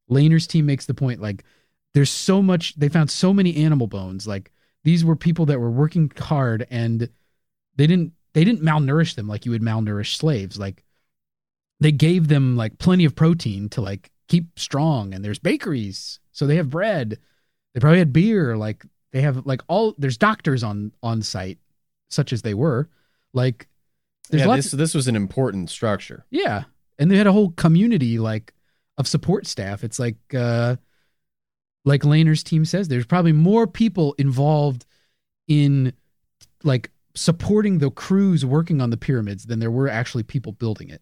Lehner's 0.10 0.48
team 0.48 0.66
makes 0.66 0.86
the 0.86 0.94
point 0.94 1.22
like 1.22 1.44
there's 1.96 2.12
so 2.12 2.42
much 2.42 2.76
they 2.76 2.90
found 2.90 3.10
so 3.10 3.34
many 3.34 3.56
animal 3.56 3.88
bones. 3.88 4.28
Like 4.28 4.52
these 4.84 5.06
were 5.06 5.16
people 5.16 5.46
that 5.48 5.60
were 5.60 5.72
working 5.72 6.12
hard 6.18 6.68
and 6.70 7.10
they 7.78 7.88
didn't 7.88 8.12
they 8.34 8.44
didn't 8.44 8.62
malnourish 8.62 9.16
them 9.16 9.30
like 9.30 9.46
you 9.46 9.52
would 9.52 9.62
malnourish 9.62 10.18
slaves. 10.18 10.60
Like 10.60 10.84
they 11.80 11.94
gave 11.94 12.28
them 12.28 12.58
like 12.58 12.78
plenty 12.80 13.06
of 13.06 13.16
protein 13.16 13.70
to 13.70 13.82
like 13.82 14.12
keep 14.28 14.60
strong 14.60 15.14
and 15.14 15.24
there's 15.24 15.40
bakeries. 15.40 16.20
So 16.34 16.46
they 16.46 16.58
have 16.58 16.70
bread. 16.70 17.18
They 17.74 17.80
probably 17.80 18.00
had 18.00 18.12
beer. 18.12 18.58
Like 18.58 18.86
they 19.14 19.22
have 19.22 19.46
like 19.46 19.62
all 19.70 19.96
there's 19.98 20.18
doctors 20.18 20.64
on 20.64 20.92
on 21.02 21.22
site, 21.22 21.60
such 22.10 22.34
as 22.34 22.42
they 22.42 22.54
were. 22.54 22.90
Like 23.32 23.70
there's 24.30 24.42
yeah, 24.42 24.48
lots 24.50 24.64
this 24.64 24.72
this 24.74 24.94
was 24.94 25.08
an 25.08 25.16
important 25.16 25.70
structure. 25.70 26.26
yeah. 26.30 26.66
And 27.00 27.10
they 27.10 27.18
had 27.18 27.28
a 27.28 27.32
whole 27.32 27.52
community 27.52 28.20
like 28.20 28.54
of 28.98 29.08
support 29.08 29.48
staff. 29.48 29.86
It's 29.86 30.00
like 30.00 30.18
uh 30.34 30.76
like 31.86 32.02
Lehner's 32.02 32.44
team 32.44 32.66
says, 32.66 32.88
there's 32.88 33.06
probably 33.06 33.32
more 33.32 33.68
people 33.68 34.14
involved 34.18 34.86
in 35.48 35.94
like 36.64 36.92
supporting 37.14 37.78
the 37.78 37.92
crews 37.92 38.44
working 38.44 38.82
on 38.82 38.90
the 38.90 38.98
pyramids 38.98 39.46
than 39.46 39.60
there 39.60 39.72
were 39.72 39.88
actually 39.88 40.24
people 40.24 40.52
building 40.52 40.90
it. 40.90 41.02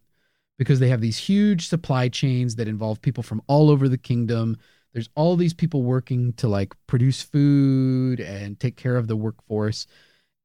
Because 0.60 0.80
they 0.80 0.90
have 0.90 1.02
these 1.02 1.18
huge 1.18 1.68
supply 1.68 2.10
chains 2.10 2.56
that 2.58 2.68
involve 2.68 3.02
people 3.02 3.24
from 3.24 3.42
all 3.48 3.72
over 3.72 3.90
the 3.90 3.98
kingdom. 3.98 4.58
There's 4.94 5.10
all 5.16 5.36
these 5.36 5.54
people 5.54 5.82
working 5.82 6.34
to 6.34 6.48
like 6.48 6.74
produce 6.86 7.24
food 7.24 8.20
and 8.20 8.60
take 8.60 8.78
care 8.78 8.96
of 8.96 9.08
the 9.08 9.16
workforce. 9.16 9.88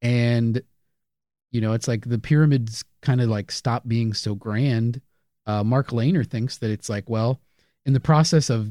And 0.01 0.63
you 1.51 1.61
know 1.61 1.73
it's 1.73 1.89
like 1.89 2.09
the 2.09 2.19
pyramids 2.19 2.85
kind 3.03 3.21
of 3.21 3.29
like 3.29 3.51
stop 3.51 3.87
being 3.87 4.15
so 4.15 4.35
grand. 4.35 5.01
Uh, 5.47 5.65
mark 5.65 5.89
lehner 5.89 6.27
thinks 6.27 6.59
that 6.59 6.71
it's 6.71 6.89
like 6.89 7.09
well 7.09 7.41
in 7.87 7.93
the 7.93 8.01
process 8.01 8.51
of 8.51 8.71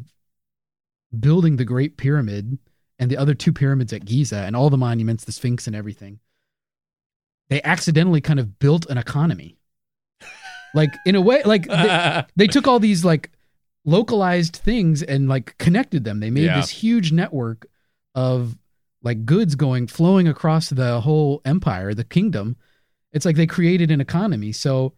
building 1.17 1.55
the 1.57 1.65
great 1.65 1.97
pyramid 1.97 2.57
and 2.99 3.09
the 3.11 3.17
other 3.17 3.33
two 3.33 3.53
pyramids 3.53 3.93
at 3.93 4.05
giza 4.05 4.37
and 4.37 4.55
all 4.55 4.69
the 4.69 4.77
monuments 4.77 5.23
the 5.25 5.31
sphinx 5.31 5.67
and 5.67 5.75
everything 5.75 6.19
they 7.49 7.61
accidentally 7.63 8.19
kind 8.21 8.39
of 8.39 8.59
built 8.59 8.85
an 8.89 8.97
economy 8.97 9.57
like 10.75 10.93
in 11.05 11.15
a 11.15 11.21
way 11.21 11.41
like 11.45 11.67
they, 11.67 12.23
they 12.35 12.47
took 12.47 12.67
all 12.67 12.79
these 12.79 13.05
like 13.05 13.31
localized 13.85 14.55
things 14.57 15.01
and 15.01 15.29
like 15.29 15.57
connected 15.57 16.03
them. 16.03 16.19
They 16.19 16.29
made 16.29 16.43
Yeah. 16.45 16.59
this 16.59 16.69
huge 16.69 17.13
network 17.13 17.65
of 18.13 18.57
like 19.01 19.25
goods 19.25 19.55
going 19.55 19.87
flowing 19.87 20.27
across 20.27 20.69
the 20.69 20.99
whole 20.99 21.41
empire, 21.45 21.93
the 21.93 22.03
kingdom. 22.03 22.57
It's 23.13 23.25
like 23.25 23.37
they 23.37 23.47
created 23.47 23.89
an 23.89 24.01
economy. 24.01 24.51
So, 24.51 24.93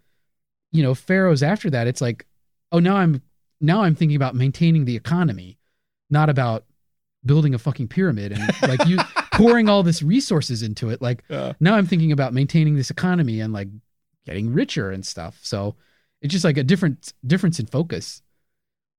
you 0.72 0.82
know, 0.82 0.96
pharaohs 0.96 1.44
after 1.44 1.70
that, 1.70 1.86
it's 1.86 2.02
like, 2.02 2.26
oh, 2.72 2.80
now 2.80 2.96
I'm 2.98 3.22
now 3.62 3.84
I'm 3.84 3.94
thinking 3.94 4.16
about 4.16 4.34
maintaining 4.34 4.86
the 4.86 4.96
economy, 4.96 5.59
not 6.10 6.30
about 6.30 6.66
building 7.26 7.54
a 7.54 7.58
fucking 7.60 7.88
pyramid 7.88 8.32
and 8.32 8.42
like 8.62 8.86
you 8.88 8.98
pouring 9.34 9.68
all 9.68 9.84
this 9.84 10.02
resources 10.02 10.64
into 10.64 10.90
it. 10.90 11.02
Like 11.02 11.24
now 11.60 11.76
I'm 11.76 11.86
thinking 11.86 12.12
about 12.12 12.34
maintaining 12.34 12.76
this 12.76 12.90
economy 12.90 13.42
and 13.42 13.52
like 13.54 13.68
getting 14.26 14.54
richer 14.54 14.92
and 14.92 15.06
stuff. 15.06 15.40
So 15.42 15.76
it's 16.22 16.32
just 16.32 16.46
like 16.46 16.58
a 16.58 16.64
different 16.64 17.14
difference 17.26 17.60
in 17.60 17.66
focus. 17.66 18.22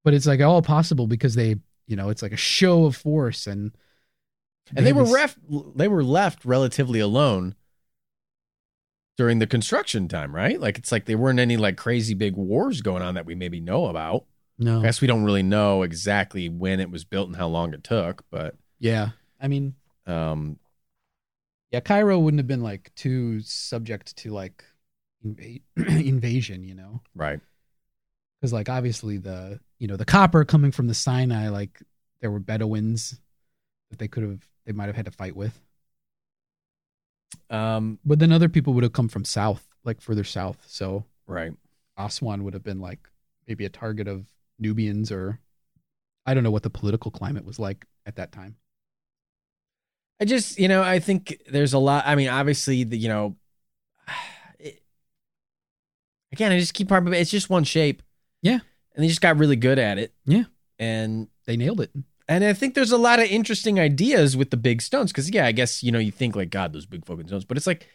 But 0.05 0.15
it's 0.15 0.27
like 0.27 0.41
all 0.41 0.63
possible 0.63 1.07
because 1.07 1.35
they, 1.35 1.57
you 1.87 1.97
know, 1.97 2.09
it's 2.09 2.23
like 2.23 2.33
a 2.33 2.37
show 2.37 2.85
of 2.85 2.97
force 2.97 3.47
and 3.47 3.73
and 4.77 4.87
they 4.87 4.91
have 4.91 4.97
were 4.97 5.05
this- 5.05 5.15
ref- 5.15 5.39
they 5.75 5.89
were 5.89 6.05
left 6.05 6.45
relatively 6.45 7.01
alone 7.01 7.55
during 9.17 9.39
the 9.39 9.47
construction 9.47 10.09
time, 10.09 10.35
right? 10.35 10.59
Like 10.61 10.79
it's 10.79 10.93
like 10.93 11.05
there 11.05 11.19
weren't 11.19 11.41
any 11.41 11.57
like 11.57 11.77
crazy 11.77 12.15
big 12.15 12.37
wars 12.37 12.81
going 12.81 13.03
on 13.03 13.15
that 13.15 13.27
we 13.27 13.35
maybe 13.35 13.61
know 13.61 13.87
about. 13.87 14.25
No. 14.61 14.81
I 14.81 14.83
guess 14.83 15.01
we 15.01 15.07
don't 15.09 15.25
really 15.25 15.43
know 15.43 15.83
exactly 15.83 16.49
when 16.49 16.79
it 16.81 16.91
was 16.91 17.05
built 17.05 17.29
and 17.29 17.37
how 17.37 17.49
long 17.49 17.75
it 17.75 17.83
took, 17.83 18.25
but 18.31 18.55
Yeah. 18.79 19.11
I 19.41 19.49
mean, 19.49 19.75
um 20.07 20.59
yeah, 21.73 21.81
Cairo 21.81 22.19
wouldn't 22.19 22.39
have 22.41 22.47
been 22.49 22.63
like 22.63 22.93
too 22.95 23.41
subject 23.43 24.17
to 24.19 24.31
like 24.33 24.65
inva- 25.25 25.63
invasion, 25.77 26.65
you 26.65 26.75
know. 26.75 27.01
right. 27.15 27.41
Cuz 28.43 28.53
like 28.53 28.69
obviously 28.69 29.19
the, 29.19 29.61
you 29.79 29.87
know, 29.89 29.97
the 29.97 30.05
copper 30.05 30.45
coming 30.45 30.73
from 30.73 30.87
the 30.89 30.95
Sinai 30.95 31.49
like 31.49 31.83
there 32.21 32.31
were 32.31 32.41
Bedouins 32.41 33.19
that 33.91 33.99
they 33.99 34.09
could 34.09 34.23
have 34.23 34.47
they 34.67 34.73
might 34.73 34.87
have 34.87 34.97
had 34.97 35.07
to 35.07 35.11
fight 35.11 35.35
with. 35.37 35.61
Um 37.49 37.99
But 38.05 38.19
then 38.19 38.33
other 38.33 38.49
people 38.49 38.75
would 38.75 38.85
have 38.85 38.93
come 38.93 39.09
from 39.09 39.25
south, 39.25 39.67
like 39.85 40.01
further 40.01 40.25
south. 40.25 40.63
So 40.67 41.05
right. 41.27 41.53
Aswan 41.97 42.45
would 42.45 42.55
have 42.55 42.63
been 42.65 42.81
like 42.81 43.09
maybe 43.47 43.65
a 43.65 43.69
target 43.71 44.09
of 44.09 44.27
Nubians 44.61 45.11
or 45.11 45.41
I 46.27 46.35
don't 46.35 46.45
know 46.45 46.51
what 46.51 46.63
the 46.63 46.71
political 46.71 47.11
climate 47.11 47.45
was 47.45 47.59
like 47.59 47.87
at 48.07 48.17
that 48.17 48.33
time. 48.33 48.57
I 50.21 50.27
just, 50.27 50.59
you 50.59 50.69
know, 50.69 50.83
I 50.83 50.99
think 50.99 51.41
there's 51.51 51.73
a 51.73 51.79
lot. 51.79 52.05
I 52.07 52.15
mean, 52.15 52.29
obviously, 52.29 52.85
the 52.85 52.97
you 52.99 53.09
know, 53.09 53.37
it, 54.59 54.83
again, 56.33 56.53
I 56.53 56.59
just 56.59 56.75
keep 56.75 56.89
harping. 56.91 57.15
It's 57.15 57.31
just 57.31 57.51
one 57.51 57.65
shape. 57.65 58.03
Yeah. 58.43 58.59
and 58.95 59.05
they 59.05 59.09
just 59.09 59.21
got 59.21 59.39
really 59.39 59.57
good 59.57 59.79
at 59.79 59.99
it. 59.99 60.15
Yeah. 60.25 60.45
and 60.79 61.29
They 61.47 61.57
nailed 61.57 61.81
it. 61.81 61.91
and 62.29 62.45
I 62.45 62.53
think 62.53 62.75
there's 62.75 62.93
a 62.93 62.99
lot 62.99 63.19
of 63.19 63.27
interesting 63.27 63.79
ideas 63.81 64.37
with 64.37 64.51
the 64.51 64.57
big 64.57 64.83
stones. 64.83 65.11
Because 65.13 65.31
yeah, 65.31 65.47
I 65.47 65.53
guess 65.53 65.83
you 65.83 65.91
know 65.93 65.99
you 65.99 66.13
think 66.13 66.37
like 66.37 66.51
God, 66.51 66.73
those 66.73 66.87
big 66.87 67.05
fucking 67.07 67.27
stones, 67.29 67.45
but 67.45 67.57
it's 67.57 67.67
like 67.67 67.87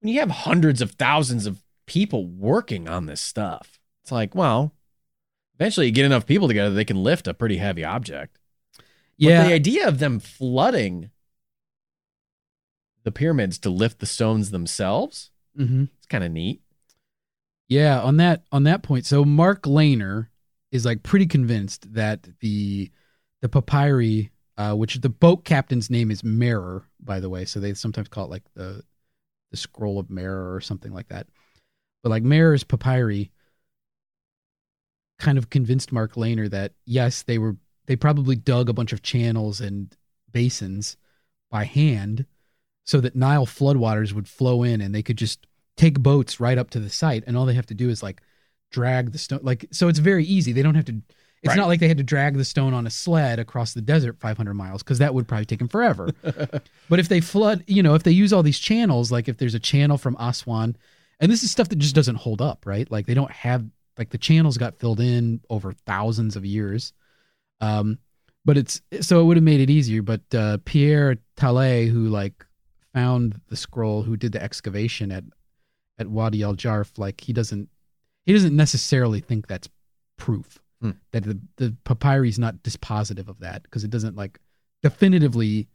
when 0.00 0.12
you 0.12 0.20
have 0.20 0.30
hundreds 0.30 0.80
of 0.80 0.92
thousands 0.92 1.46
of 1.46 1.60
people 1.86 2.24
working 2.26 2.88
on 2.88 3.06
this 3.06 3.20
stuff, 3.20 3.80
it's 4.02 4.12
like, 4.12 4.34
well, 4.34 4.72
eventually 5.58 5.86
you 5.86 5.92
get 5.92 6.04
enough 6.04 6.26
people 6.26 6.48
together, 6.48 6.74
they 6.74 6.84
can 6.84 7.02
lift 7.02 7.26
a 7.26 7.34
pretty 7.34 7.56
heavy 7.56 7.84
object. 7.84 8.38
Yeah. 9.16 9.38
But 9.38 9.48
the 9.48 9.54
idea 9.54 9.88
of 9.88 9.98
them 9.98 10.18
flooding 10.18 11.10
the 13.04 13.12
pyramids 13.12 13.58
to 13.60 13.70
lift 13.70 14.00
the 14.00 14.06
stones 14.06 14.50
themselves, 14.50 15.30
hmm 15.56 15.84
it's 15.98 16.06
kind 16.06 16.24
of 16.24 16.32
neat. 16.32 16.60
Yeah, 17.68 18.00
on 18.02 18.18
that 18.18 18.44
on 18.52 18.64
that 18.64 18.82
point. 18.82 19.06
So 19.06 19.24
Mark 19.24 19.62
Lehner 19.62 20.28
is 20.70 20.84
like 20.84 21.02
pretty 21.02 21.26
convinced 21.26 21.92
that 21.94 22.26
the 22.40 22.90
the 23.40 23.48
papyri, 23.48 24.32
uh, 24.58 24.74
which 24.74 24.96
the 24.96 25.08
boat 25.08 25.44
captain's 25.44 25.90
name 25.90 26.10
is 26.10 26.22
Merer, 26.22 26.82
by 27.00 27.20
the 27.20 27.30
way. 27.30 27.44
So 27.44 27.60
they 27.60 27.74
sometimes 27.74 28.08
call 28.08 28.24
it 28.24 28.30
like 28.30 28.44
the 28.54 28.82
the 29.50 29.56
scroll 29.56 29.98
of 29.98 30.08
Merer 30.08 30.54
or 30.54 30.60
something 30.60 30.92
like 30.92 31.08
that. 31.08 31.26
But 32.02 32.10
like 32.10 32.22
Merer's 32.22 32.64
papyri 32.64 33.30
kind 35.18 35.38
of 35.38 35.50
convinced 35.50 35.92
Mark 35.92 36.14
Lehner 36.14 36.50
that 36.50 36.72
yes, 36.86 37.22
they 37.22 37.38
were 37.38 37.56
they 37.86 37.96
probably 37.96 38.36
dug 38.36 38.68
a 38.68 38.72
bunch 38.72 38.92
of 38.92 39.02
channels 39.02 39.60
and 39.60 39.94
basins 40.32 40.96
by 41.50 41.64
hand 41.64 42.26
so 42.84 43.00
that 43.00 43.14
Nile 43.16 43.46
floodwaters 43.46 44.12
would 44.12 44.28
flow 44.28 44.62
in 44.62 44.80
and 44.80 44.94
they 44.94 45.02
could 45.02 45.16
just 45.18 45.46
take 45.76 46.00
boats 46.00 46.40
right 46.40 46.58
up 46.58 46.70
to 46.70 46.80
the 46.80 46.90
site. 46.90 47.24
And 47.26 47.36
all 47.36 47.46
they 47.46 47.54
have 47.54 47.66
to 47.66 47.74
do 47.74 47.88
is 47.90 48.02
like 48.02 48.20
drag 48.70 49.12
the 49.12 49.18
stone 49.18 49.40
like 49.42 49.66
so 49.70 49.88
it's 49.88 49.98
very 50.00 50.24
easy. 50.24 50.52
They 50.52 50.62
don't 50.62 50.74
have 50.74 50.86
to 50.86 51.00
it's 51.42 51.50
Right. 51.50 51.56
not 51.58 51.68
like 51.68 51.78
they 51.80 51.88
had 51.88 51.98
to 51.98 52.02
drag 52.02 52.38
the 52.38 52.44
stone 52.44 52.72
on 52.72 52.86
a 52.86 52.90
sled 52.90 53.38
across 53.38 53.74
the 53.74 53.82
desert 53.82 54.18
500 54.18 54.54
miles 54.54 54.82
because 54.82 54.98
that 54.98 55.12
would 55.14 55.28
probably 55.28 55.44
take 55.44 55.58
them 55.58 55.68
forever. 55.68 56.08
But 56.88 57.00
if 57.00 57.08
they 57.08 57.20
flood 57.20 57.62
you 57.66 57.82
know 57.82 57.94
if 57.94 58.02
they 58.02 58.10
use 58.10 58.32
all 58.32 58.42
these 58.42 58.58
channels 58.58 59.12
like 59.12 59.28
if 59.28 59.36
there's 59.38 59.54
a 59.54 59.60
channel 59.60 59.96
from 59.98 60.16
aswan 60.18 60.76
and 61.20 61.30
this 61.30 61.42
is 61.42 61.50
stuff 61.50 61.68
that 61.68 61.76
just 61.76 61.94
doesn't 61.94 62.16
hold 62.16 62.40
up 62.42 62.66
right? 62.66 62.90
Like 62.90 63.06
they 63.06 63.14
don't 63.14 63.30
have 63.30 63.64
like 63.98 64.10
the 64.10 64.18
channels 64.18 64.58
got 64.58 64.78
filled 64.78 65.00
in 65.00 65.40
over 65.50 65.72
thousands 65.72 66.36
of 66.36 66.44
years 66.44 66.92
um 67.60 67.98
but 68.44 68.56
it's 68.58 68.82
so 69.00 69.20
it 69.20 69.24
would 69.24 69.36
have 69.36 69.44
made 69.44 69.60
it 69.60 69.70
easier 69.70 70.02
but 70.02 70.22
uh 70.34 70.58
pierre 70.64 71.16
Tallet, 71.36 71.88
who 71.88 72.08
like 72.08 72.44
found 72.92 73.40
the 73.48 73.56
scroll 73.56 74.02
who 74.02 74.16
did 74.16 74.32
the 74.32 74.42
excavation 74.42 75.10
at 75.10 75.24
at 75.98 76.08
Wadi 76.08 76.42
Al 76.42 76.54
Jarf, 76.54 76.98
like 76.98 77.20
he 77.20 77.32
doesn't 77.32 77.68
he 78.26 78.32
doesn't 78.32 78.56
necessarily 78.56 79.20
think 79.20 79.46
that's 79.46 79.68
proof 80.16 80.60
Hmm. 80.80 80.90
that 81.12 81.22
the 81.24 81.38
the 81.56 81.76
papyri 81.84 82.28
is 82.28 82.38
not 82.38 82.62
dispositive 82.62 83.28
of 83.28 83.38
that 83.40 83.62
because 83.62 83.84
it 83.84 83.90
doesn't 83.90 84.16
like 84.16 84.38
definitively 84.82 85.68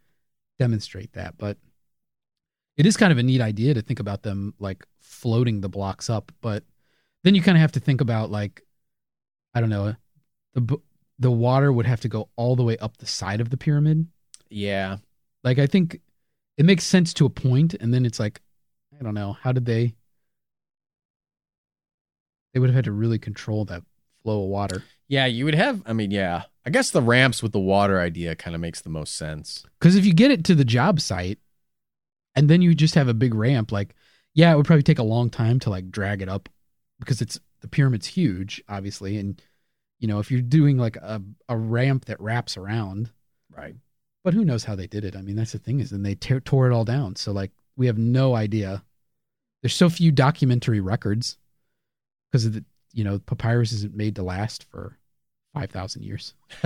demonstrate 0.60 1.14
that. 1.14 1.38
But 1.38 1.58
it 2.78 2.86
is 2.86 2.96
kind 2.96 3.12
of 3.12 3.18
a 3.18 3.24
neat 3.24 3.42
idea 3.42 3.74
to 3.74 3.82
think 3.82 4.00
about 4.00 4.22
them 4.24 4.54
like 4.60 4.86
floating 5.00 5.62
the 5.62 5.70
blocks 5.70 6.10
up. 6.10 6.32
But 6.42 6.64
then 7.24 7.36
you 7.36 7.42
kind 7.42 7.58
of 7.58 7.62
have 7.62 7.72
to 7.74 7.80
think 7.80 8.02
about 8.02 8.32
like 8.32 8.62
I 9.54 9.62
don't 9.62 9.70
know 9.70 9.96
the 10.54 10.78
the 11.20 11.32
water 11.32 11.72
would 11.72 11.86
have 11.86 12.02
to 12.02 12.08
go 12.08 12.30
all 12.36 12.56
the 12.56 12.64
way 12.64 12.78
up 12.78 12.98
the 12.98 13.06
side 13.06 13.42
of 13.42 13.50
the 13.50 13.58
pyramid. 13.58 14.08
Yeah, 14.50 14.98
Like 15.44 15.60
I 15.60 15.68
think 15.68 16.00
it 16.58 16.66
makes 16.66 16.84
sense 16.84 17.14
to 17.16 17.26
a 17.26 17.30
point, 17.30 17.74
and 17.76 17.94
then 17.94 18.06
it's 18.06 18.20
like 18.20 18.42
I 19.00 19.04
don't 19.04 19.14
know 19.14 19.34
how 19.34 19.52
did 19.52 19.66
they 19.66 19.96
they 22.54 22.60
would 22.60 22.70
have 22.70 22.76
had 22.76 22.86
to 22.86 22.92
really 22.92 23.20
control 23.20 23.66
that 23.66 23.84
flow 24.24 24.44
of 24.44 24.50
water 24.50 24.84
yeah, 25.12 25.26
you 25.26 25.46
would 25.46 25.56
have. 25.56 25.82
I 25.88 25.94
mean, 25.94 26.12
yeah, 26.12 26.44
I 26.68 26.70
guess 26.70 26.92
the 26.92 27.02
ramps 27.02 27.42
with 27.42 27.52
the 27.52 27.60
water 27.60 28.00
idea 28.00 28.36
kind 28.36 28.54
of 28.54 28.62
makes 28.62 28.80
the 28.82 28.92
most 28.92 29.16
sense. 29.16 29.64
because 29.80 29.96
if 29.96 30.06
you 30.06 30.14
get 30.14 30.30
it 30.30 30.46
to 30.46 30.54
the 30.54 30.64
job 30.64 31.02
site 31.02 31.40
and 32.36 32.48
then 32.48 32.62
you 32.62 32.76
just 32.76 32.94
have 32.94 33.08
a 33.08 33.14
big 33.16 33.34
ramp 33.34 33.72
like 33.72 33.96
yeah 34.36 34.54
it 34.54 34.56
would 34.56 34.68
probably 34.68 34.84
take 34.84 35.00
a 35.00 35.04
long 35.04 35.30
time 35.32 35.60
to 35.60 35.70
like 35.72 35.90
drag 35.90 36.22
it 36.22 36.30
up 36.30 36.48
because 37.00 37.22
it's 37.22 37.40
the 37.62 37.68
pyramid's 37.68 38.08
huge 38.08 38.62
obviously 38.70 39.18
and 39.18 39.42
you 40.00 40.08
know 40.08 40.20
if 40.20 40.32
you're 40.32 40.42
doing 40.42 40.78
like 40.78 40.96
a, 40.98 41.22
a 41.48 41.58
ramp 41.58 42.06
that 42.06 42.20
wraps 42.22 42.58
around 42.58 43.10
Right. 43.56 43.76
but 44.24 44.34
who 44.34 44.46
knows 44.46 44.64
how 44.64 44.76
they 44.76 44.88
did 44.88 45.04
it 45.06 45.16
i 45.16 45.22
mean 45.22 45.36
that's 45.36 45.52
the 45.52 45.60
thing 45.60 45.80
is 45.80 45.90
then 45.90 46.04
they 46.04 46.16
tear, 46.16 46.40
tore 46.40 46.70
it 46.70 46.74
all 46.74 46.86
down 46.86 47.16
so 47.16 47.32
like 47.32 47.52
we 47.76 47.88
have 47.88 47.98
no 47.98 48.36
idea 48.36 48.84
there's 49.62 49.74
so 49.76 49.90
few 49.90 50.12
documentary 50.12 50.80
records 50.80 51.38
because 52.32 52.46
of 52.46 52.54
the 52.54 52.64
you 52.94 53.04
know 53.04 53.20
papyrus 53.20 53.72
isn't 53.74 53.96
made 53.96 54.16
to 54.16 54.24
last 54.24 54.64
for 54.66 54.98
5000 55.54 56.04
years 56.04 56.34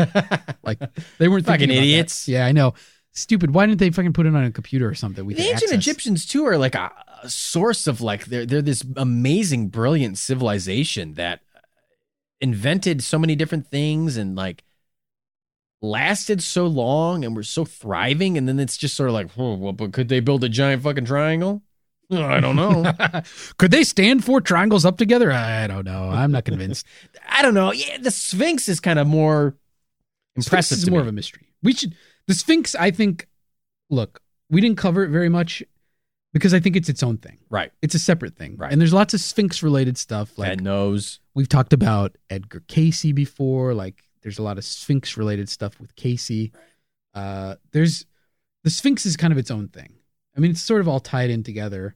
like 0.64 0.80
they 1.18 1.28
weren't 1.28 1.46
Fucking 1.46 1.70
thinking 1.70 1.70
about 1.70 1.82
that. 1.82 1.88
idiots. 1.88 2.28
yeah 2.28 2.46
i 2.46 2.52
know 2.52 2.74
stupid 3.12 3.52
why 3.54 3.66
didn't 3.66 3.80
they 3.80 3.90
fucking 3.92 4.14
put 4.14 4.26
it 4.26 4.36
on 4.36 4.44
a 4.44 4.52
computer 4.52 4.88
or 4.88 4.94
something 4.96 5.26
we 5.26 5.34
the 5.36 5.42
ancient 5.42 5.64
access? 5.64 5.78
Egyptians 5.78 6.26
too 6.26 6.46
are 6.46 6.58
like 6.58 6.76
a, 6.76 6.92
a 7.08 7.12
source 7.30 7.88
of 7.88 8.02
like 8.02 8.26
they're 8.26 8.45
they're 8.45 8.62
this 8.62 8.84
amazing, 8.95 9.70
brilliant 9.70 10.18
civilization 10.18 11.14
that 11.16 11.41
invented 12.41 13.02
so 13.02 13.18
many 13.18 13.36
different 13.36 13.68
things 13.68 14.18
and 14.18 14.36
like 14.36 14.64
lasted 15.82 16.41
so 16.41 16.66
long 16.66 17.24
and 17.24 17.36
were 17.36 17.44
so 17.44 17.66
thriving. 17.66 18.38
And 18.38 18.48
then 18.48 18.60
it's 18.60 18.78
just 18.78 18.95
sort 18.95 19.10
of 19.10 19.14
like, 19.14 19.30
oh, 19.38 19.56
well, 19.56 19.74
but 19.74 19.94
could 19.94 20.10
they 20.10 20.20
build 20.20 20.44
a 20.44 20.50
giant 20.50 20.84
fucking 20.84 21.06
triangle? 21.06 21.62
I 22.12 22.40
don't 22.40 22.56
know. 22.56 22.91
Could 23.58 23.72
they 23.72 23.84
stand 23.84 24.24
four 24.24 24.40
triangles 24.40 24.86
up 24.86 24.98
together? 24.98 25.32
I 25.32 25.66
don't 25.66 25.86
know. 25.86 26.10
I'm 26.10 26.32
not 26.32 26.45
convinced. 26.45 26.86
I 27.28 27.41
don't 27.41 27.54
know. 27.56 27.72
Yeah, 27.72 27.98
the 27.98 28.12
Sphinx 28.12 28.70
is 28.70 28.80
kind 28.80 29.00
of 29.00 29.08
more 29.08 29.56
impressive. 30.36 30.78
Is 30.78 30.90
more 30.90 31.00
me. 31.00 31.04
of 31.04 31.08
a 31.08 31.12
mystery. 31.12 31.48
We 31.64 31.74
should 31.74 31.95
the 32.28 32.36
Sphinx. 32.36 32.76
I 32.76 32.91
think. 32.91 33.28
Look, 33.90 34.22
we 34.50 34.62
didn't 34.62 34.78
cover 34.78 35.04
it 35.04 35.10
very 35.10 35.30
much 35.30 35.64
because 36.34 36.54
I 36.54 36.60
think 36.60 36.76
it's 36.76 36.90
its 36.90 37.04
own 37.04 37.18
thing. 37.18 37.38
right. 37.50 37.72
It's 37.82 37.96
a 37.96 38.00
separate 38.00 38.36
thing, 38.36 38.56
Right. 38.58 38.72
And 38.72 38.82
there's 38.82 38.94
lots 38.94 39.14
of 39.14 39.22
Sphinx 39.22 39.64
related 39.64 39.98
stuff. 39.98 40.38
Like 40.38 40.50
Ed 40.50 40.64
knows. 40.64 41.20
we've 41.36 41.48
talked 41.50 41.74
about 41.74 42.18
Edgar 42.30 42.64
Cayce 42.68 43.12
before. 43.14 43.74
Like 43.74 44.04
there's 44.24 44.40
a 44.40 44.44
lot 44.44 44.58
of 44.58 44.66
Sphinx 44.66 45.16
related 45.18 45.48
stuff 45.50 45.80
with 45.80 45.96
Casey. 45.96 46.52
Uh, 47.14 47.56
there's 47.72 48.06
the 48.64 48.70
Sphinx 48.70 49.06
is 49.06 49.16
kind 49.16 49.32
of 49.32 49.38
its 49.38 49.52
own 49.52 49.68
thing. 49.68 49.94
I 50.36 50.40
mean, 50.40 50.52
it's 50.52 50.62
sort 50.62 50.82
of 50.82 50.88
all 50.88 51.00
tied 51.00 51.30
in 51.30 51.44
together, 51.44 51.96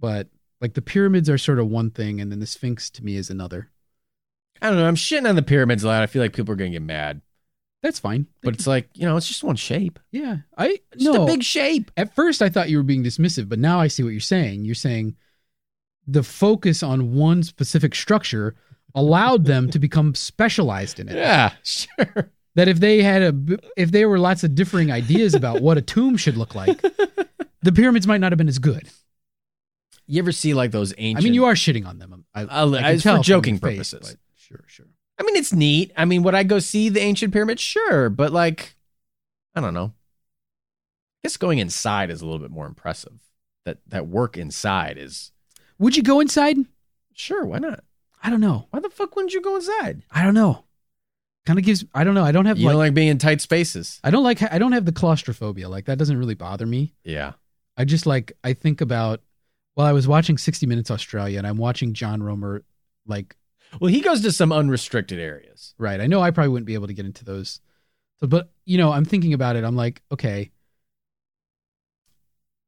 but 0.00 0.28
like 0.60 0.72
the 0.74 0.82
pyramids 0.82 1.28
are 1.28 1.36
sort 1.36 1.58
of 1.58 1.68
one 1.68 1.90
thing, 1.90 2.20
and 2.20 2.32
then 2.32 2.40
the 2.40 2.46
Sphinx 2.46 2.88
to 2.90 3.04
me 3.04 3.16
is 3.16 3.28
another. 3.28 3.70
I 4.62 4.68
don't 4.68 4.78
know. 4.78 4.86
I'm 4.86 4.96
shitting 4.96 5.28
on 5.28 5.34
the 5.36 5.42
pyramids 5.42 5.84
a 5.84 5.88
lot. 5.88 6.02
I 6.02 6.06
feel 6.06 6.22
like 6.22 6.32
people 6.32 6.52
are 6.52 6.56
gonna 6.56 6.70
get 6.70 6.80
mad, 6.80 7.20
That's 7.84 7.98
fine. 7.98 8.26
but 8.42 8.54
it's 8.54 8.66
like 8.66 8.88
you 8.94 9.04
know, 9.06 9.16
it's 9.18 9.28
just 9.28 9.44
one 9.44 9.56
shape. 9.56 9.98
yeah, 10.10 10.38
I 10.56 10.80
Just 10.96 11.04
no 11.04 11.24
a 11.24 11.26
big 11.26 11.42
shape. 11.42 11.90
At 11.98 12.14
first, 12.16 12.40
I 12.40 12.48
thought 12.48 12.70
you 12.70 12.78
were 12.78 12.82
being 12.82 13.04
dismissive, 13.04 13.46
but 13.48 13.58
now 13.58 13.78
I 13.78 13.88
see 13.88 14.02
what 14.02 14.08
you're 14.08 14.20
saying. 14.20 14.64
You're 14.64 14.74
saying 14.74 15.16
the 16.06 16.22
focus 16.22 16.82
on 16.82 17.14
one 17.14 17.42
specific 17.42 17.94
structure 17.94 18.54
allowed 18.94 19.44
them 19.44 19.70
to 19.70 19.78
become 19.78 20.14
specialized 20.14 20.98
in 20.98 21.08
it. 21.10 21.16
Yeah, 21.16 21.52
sure. 21.62 22.30
That 22.54 22.68
if 22.68 22.80
they 22.80 23.02
had 23.02 23.20
a, 23.22 23.34
if 23.76 23.90
there 23.90 24.08
were 24.08 24.18
lots 24.18 24.44
of 24.44 24.54
differing 24.54 24.90
ideas 24.90 25.34
about 25.34 25.60
what 25.60 25.76
a 25.76 25.82
tomb 25.82 26.16
should 26.16 26.36
look 26.38 26.54
like, 26.54 26.80
the 27.62 27.72
pyramids 27.72 28.06
might 28.06 28.20
not 28.22 28.32
have 28.32 28.38
been 28.38 28.48
as 28.48 28.58
good. 28.60 28.88
You 30.06 30.20
ever 30.22 30.32
see 30.32 30.54
like 30.54 30.70
those 30.70 30.94
ancient? 30.96 31.22
I 31.22 31.24
mean, 31.24 31.34
you 31.34 31.44
are 31.46 31.54
shitting 31.54 31.86
on 31.86 31.98
them. 31.98 32.24
I, 32.34 32.42
I'll- 32.42 32.74
I 32.76 32.80
can 32.82 32.94
it's 32.94 33.02
tell 33.02 33.16
for 33.16 33.24
from 33.24 33.30
your 33.30 33.38
joking 33.40 33.58
face, 33.58 33.90
purposes. 33.92 34.00
but 34.12 34.16
sure, 34.38 34.64
sure. 34.68 34.86
I 35.18 35.22
mean, 35.22 35.36
it's 35.36 35.52
neat. 35.52 35.92
I 35.96 36.04
mean, 36.04 36.22
would 36.24 36.34
I 36.34 36.42
go 36.42 36.58
see 36.58 36.88
the 36.88 37.00
ancient 37.00 37.32
pyramids? 37.32 37.62
Sure, 37.62 38.08
but 38.10 38.32
like, 38.32 38.74
I 39.54 39.60
don't 39.60 39.74
know. 39.74 39.92
I 39.94 41.18
guess 41.28 41.36
going 41.36 41.58
inside 41.58 42.10
is 42.10 42.20
a 42.20 42.26
little 42.26 42.40
bit 42.40 42.50
more 42.50 42.66
impressive. 42.66 43.12
That 43.64 43.78
that 43.88 44.06
work 44.08 44.36
inside 44.36 44.98
is 44.98 45.32
Would 45.78 45.96
you 45.96 46.02
go 46.02 46.20
inside? 46.20 46.56
sure. 47.14 47.46
Why 47.46 47.58
not? 47.58 47.82
I 48.22 48.28
don't 48.30 48.40
know. 48.40 48.66
Why 48.70 48.80
the 48.80 48.90
fuck 48.90 49.14
wouldn't 49.16 49.32
you 49.32 49.40
go 49.40 49.56
inside? 49.56 50.02
I 50.10 50.22
don't 50.22 50.34
know. 50.34 50.64
Kind 51.46 51.58
of 51.58 51.64
gives. 51.64 51.84
I 51.94 52.04
don't 52.04 52.14
know. 52.14 52.24
I 52.24 52.32
don't 52.32 52.46
have 52.46 52.58
You 52.58 52.66
like. 52.66 52.72
don't 52.72 52.78
like 52.78 52.94
being 52.94 53.08
in 53.08 53.18
tight 53.18 53.40
spaces. 53.40 54.00
I 54.04 54.10
don't 54.10 54.24
like. 54.24 54.42
I 54.52 54.58
don't 54.58 54.72
have 54.72 54.84
the 54.84 54.92
claustrophobia. 54.92 55.68
Like 55.68 55.86
that 55.86 55.96
doesn't 55.98 56.16
really 56.18 56.34
bother 56.34 56.66
me. 56.66 56.94
Yeah. 57.04 57.32
I 57.76 57.84
just 57.84 58.04
like 58.06 58.32
I 58.42 58.52
think 58.52 58.80
about 58.80 59.20
well, 59.76 59.86
I 59.86 59.92
was 59.92 60.06
watching 60.06 60.36
60 60.38 60.66
Minutes 60.66 60.90
Australia 60.90 61.38
and 61.38 61.46
I'm 61.46 61.56
watching 61.56 61.94
John 61.94 62.22
Romer 62.22 62.64
like 63.06 63.34
Well, 63.80 63.90
he 63.90 64.00
goes 64.00 64.20
to 64.22 64.32
some 64.32 64.52
unrestricted 64.52 65.18
areas. 65.18 65.74
right. 65.78 66.00
I 66.00 66.06
know 66.06 66.20
I 66.20 66.30
probably 66.30 66.50
wouldn't 66.50 66.66
be 66.66 66.74
able 66.74 66.86
to 66.86 66.94
get 66.94 67.06
into 67.06 67.24
those. 67.24 67.60
So 68.20 68.26
but 68.26 68.50
you 68.64 68.78
know, 68.78 68.92
I'm 68.92 69.04
thinking 69.04 69.34
about 69.34 69.56
it. 69.56 69.64
I'm 69.64 69.76
like, 69.76 70.02
okay. 70.12 70.50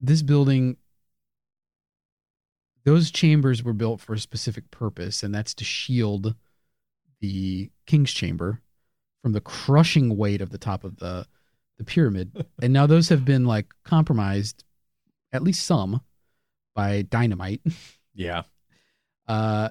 This 0.00 0.22
building 0.22 0.76
those 2.84 3.10
chambers 3.10 3.64
were 3.64 3.72
built 3.72 4.00
for 4.00 4.14
a 4.14 4.18
specific 4.18 4.70
purpose 4.70 5.22
and 5.22 5.34
that's 5.34 5.54
to 5.54 5.64
shield 5.64 6.34
the 7.20 7.70
king's 7.86 8.12
chamber 8.12 8.60
from 9.22 9.32
the 9.32 9.40
crushing 9.40 10.16
weight 10.16 10.40
of 10.40 10.50
the 10.50 10.58
top 10.58 10.84
of 10.84 10.96
the 10.98 11.26
the 11.78 11.84
pyramid. 11.84 12.46
and 12.62 12.72
now 12.72 12.86
those 12.86 13.08
have 13.08 13.24
been 13.24 13.44
like 13.44 13.66
compromised 13.84 14.64
at 15.32 15.42
least 15.42 15.64
some 15.64 16.00
by 16.74 17.02
dynamite. 17.02 17.60
Yeah. 18.14 18.42
Uh 19.28 19.70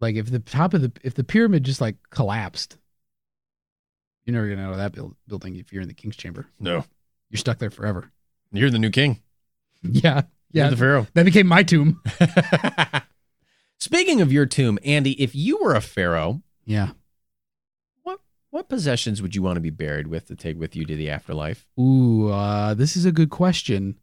like 0.00 0.16
if 0.16 0.30
the 0.30 0.38
top 0.38 0.74
of 0.74 0.82
the 0.82 0.92
if 1.02 1.14
the 1.14 1.24
pyramid 1.24 1.64
just 1.64 1.80
like 1.80 1.96
collapsed, 2.10 2.76
you're 4.24 4.34
never 4.34 4.48
gonna 4.48 4.62
out 4.66 4.72
of 4.72 4.78
that 4.78 4.92
build, 4.92 5.16
building 5.28 5.56
if 5.56 5.72
you're 5.72 5.82
in 5.82 5.88
the 5.88 5.94
king's 5.94 6.16
chamber. 6.16 6.46
No. 6.58 6.84
You're 7.30 7.38
stuck 7.38 7.58
there 7.58 7.70
forever. 7.70 8.10
You're 8.52 8.70
the 8.70 8.78
new 8.78 8.90
king. 8.90 9.20
Yeah, 9.82 10.22
You're 10.52 10.64
yeah. 10.64 10.70
the 10.70 10.76
pharaoh. 10.76 11.06
that 11.14 11.24
became 11.24 11.46
my 11.46 11.62
tomb. 11.62 12.02
Speaking 13.78 14.20
of 14.20 14.30
your 14.32 14.44
tomb, 14.46 14.78
Andy, 14.84 15.12
if 15.22 15.34
you 15.34 15.58
were 15.62 15.74
a 15.74 15.80
pharaoh, 15.80 16.42
Yeah. 16.66 16.90
what 18.02 18.20
what 18.50 18.68
possessions 18.68 19.22
would 19.22 19.34
you 19.34 19.42
want 19.42 19.56
to 19.56 19.60
be 19.60 19.70
buried 19.70 20.08
with 20.08 20.26
to 20.26 20.36
take 20.36 20.58
with 20.58 20.76
you 20.76 20.84
to 20.84 20.96
the 20.96 21.08
afterlife? 21.10 21.66
Ooh, 21.78 22.28
uh, 22.28 22.74
this 22.74 22.96
is 22.96 23.04
a 23.06 23.12
good 23.12 23.30
question. 23.30 23.98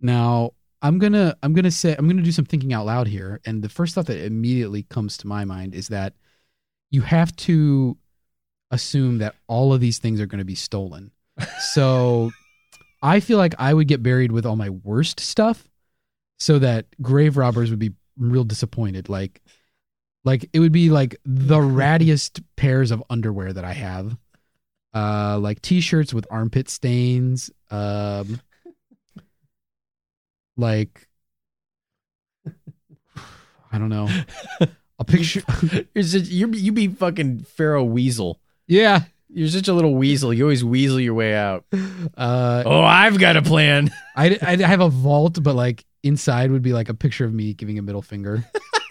Now, 0.00 0.52
I'm 0.82 0.98
gonna 0.98 1.36
I'm 1.42 1.52
gonna 1.52 1.70
say 1.70 1.94
I'm 1.96 2.08
gonna 2.08 2.22
do 2.22 2.32
some 2.32 2.44
thinking 2.44 2.72
out 2.72 2.86
loud 2.86 3.06
here, 3.06 3.40
and 3.44 3.62
the 3.62 3.68
first 3.68 3.94
thought 3.94 4.06
that 4.06 4.24
immediately 4.24 4.82
comes 4.84 5.16
to 5.18 5.26
my 5.26 5.44
mind 5.44 5.74
is 5.74 5.88
that 5.88 6.14
you 6.90 7.02
have 7.02 7.34
to 7.36 7.96
assume 8.70 9.18
that 9.18 9.34
all 9.46 9.72
of 9.72 9.80
these 9.80 9.98
things 9.98 10.20
are 10.20 10.26
going 10.26 10.38
to 10.38 10.44
be 10.44 10.54
stolen. 10.54 11.10
So, 11.72 12.32
I 13.02 13.20
feel 13.20 13.38
like 13.38 13.54
I 13.58 13.72
would 13.72 13.88
get 13.88 14.02
buried 14.02 14.32
with 14.32 14.44
all 14.44 14.56
my 14.56 14.70
worst 14.70 15.20
stuff, 15.20 15.68
so 16.38 16.58
that 16.58 16.86
grave 17.00 17.36
robbers 17.36 17.70
would 17.70 17.78
be 17.78 17.92
real 18.18 18.44
disappointed. 18.44 19.08
Like, 19.08 19.40
like 20.24 20.48
it 20.52 20.60
would 20.60 20.72
be 20.72 20.90
like 20.90 21.16
the 21.24 21.58
rattiest 21.58 22.42
pairs 22.56 22.90
of 22.90 23.02
underwear 23.08 23.52
that 23.52 23.64
I 23.64 23.72
have 23.72 24.16
uh 24.92 25.38
like 25.38 25.62
t-shirts 25.62 26.12
with 26.12 26.26
armpit 26.32 26.68
stains 26.68 27.48
um 27.70 28.40
like 30.56 31.08
i 33.72 33.78
don't 33.78 33.88
know 33.88 34.08
a 34.98 35.04
picture 35.04 35.42
You're 35.94 36.04
such, 36.04 36.28
you're, 36.28 36.50
you 36.50 36.72
be 36.72 36.88
fucking 36.88 37.40
pharaoh 37.44 37.84
weasel. 37.84 38.38
yeah 38.66 39.04
You're 39.32 39.48
such 39.48 39.68
a 39.68 39.72
little 39.72 39.94
weasel. 39.94 40.34
You 40.34 40.42
always 40.44 40.62
weasel 40.64 41.00
your 41.00 41.14
way 41.14 41.34
out. 41.34 41.64
uh 42.16 42.62
Oh, 42.66 42.82
I've 42.82 43.18
got 43.18 43.36
a 43.36 43.42
plan. 43.42 43.90
I'd, 44.16 44.42
I'd 44.42 44.60
have 44.60 44.80
a 44.80 44.88
vault 44.90 45.42
but 45.42 45.54
like 45.54 45.84
inside 46.02 46.50
would 46.50 46.62
be 46.62 46.72
like 46.72 46.88
a 46.88 46.94
picture 46.94 47.24
of 47.24 47.32
me 47.32 47.54
giving 47.54 47.78
a 47.78 47.82
middle 47.82 48.02
finger 48.02 48.44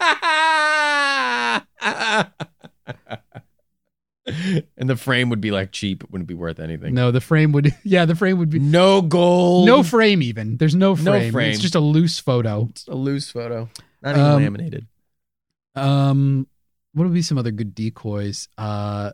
and 4.26 4.88
the 4.88 4.96
frame 4.96 5.30
would 5.30 5.40
be 5.40 5.50
like 5.50 5.72
cheap. 5.72 6.04
It 6.04 6.10
wouldn't 6.10 6.28
be 6.28 6.34
worth 6.34 6.60
anything. 6.60 6.94
no 6.94 7.10
the 7.10 7.20
frame 7.20 7.52
would 7.52 7.74
yeah 7.84 8.04
the 8.04 8.14
frame 8.14 8.38
would 8.38 8.50
be 8.50 8.58
No 8.58 9.02
gold. 9.02 9.66
no 9.66 9.82
frame 9.82 10.22
even 10.22 10.56
there's 10.58 10.74
no 10.74 10.94
frame. 10.94 11.04
No 11.26 11.30
frame, 11.32 11.50
it's 11.50 11.60
just 11.60 11.74
a 11.74 11.80
loose 11.80 12.18
photo 12.18 12.66
It's 12.70 12.86
a 12.86 12.94
loose 12.94 13.30
photo. 13.30 13.68
Not 14.02 14.10
even 14.16 14.20
Um, 14.22 14.42
laminated. 14.42 14.86
Um, 15.74 16.46
what 16.92 17.04
would 17.04 17.14
be 17.14 17.22
some 17.22 17.38
other 17.38 17.50
good 17.50 17.74
decoys? 17.74 18.48
Uh, 18.58 19.12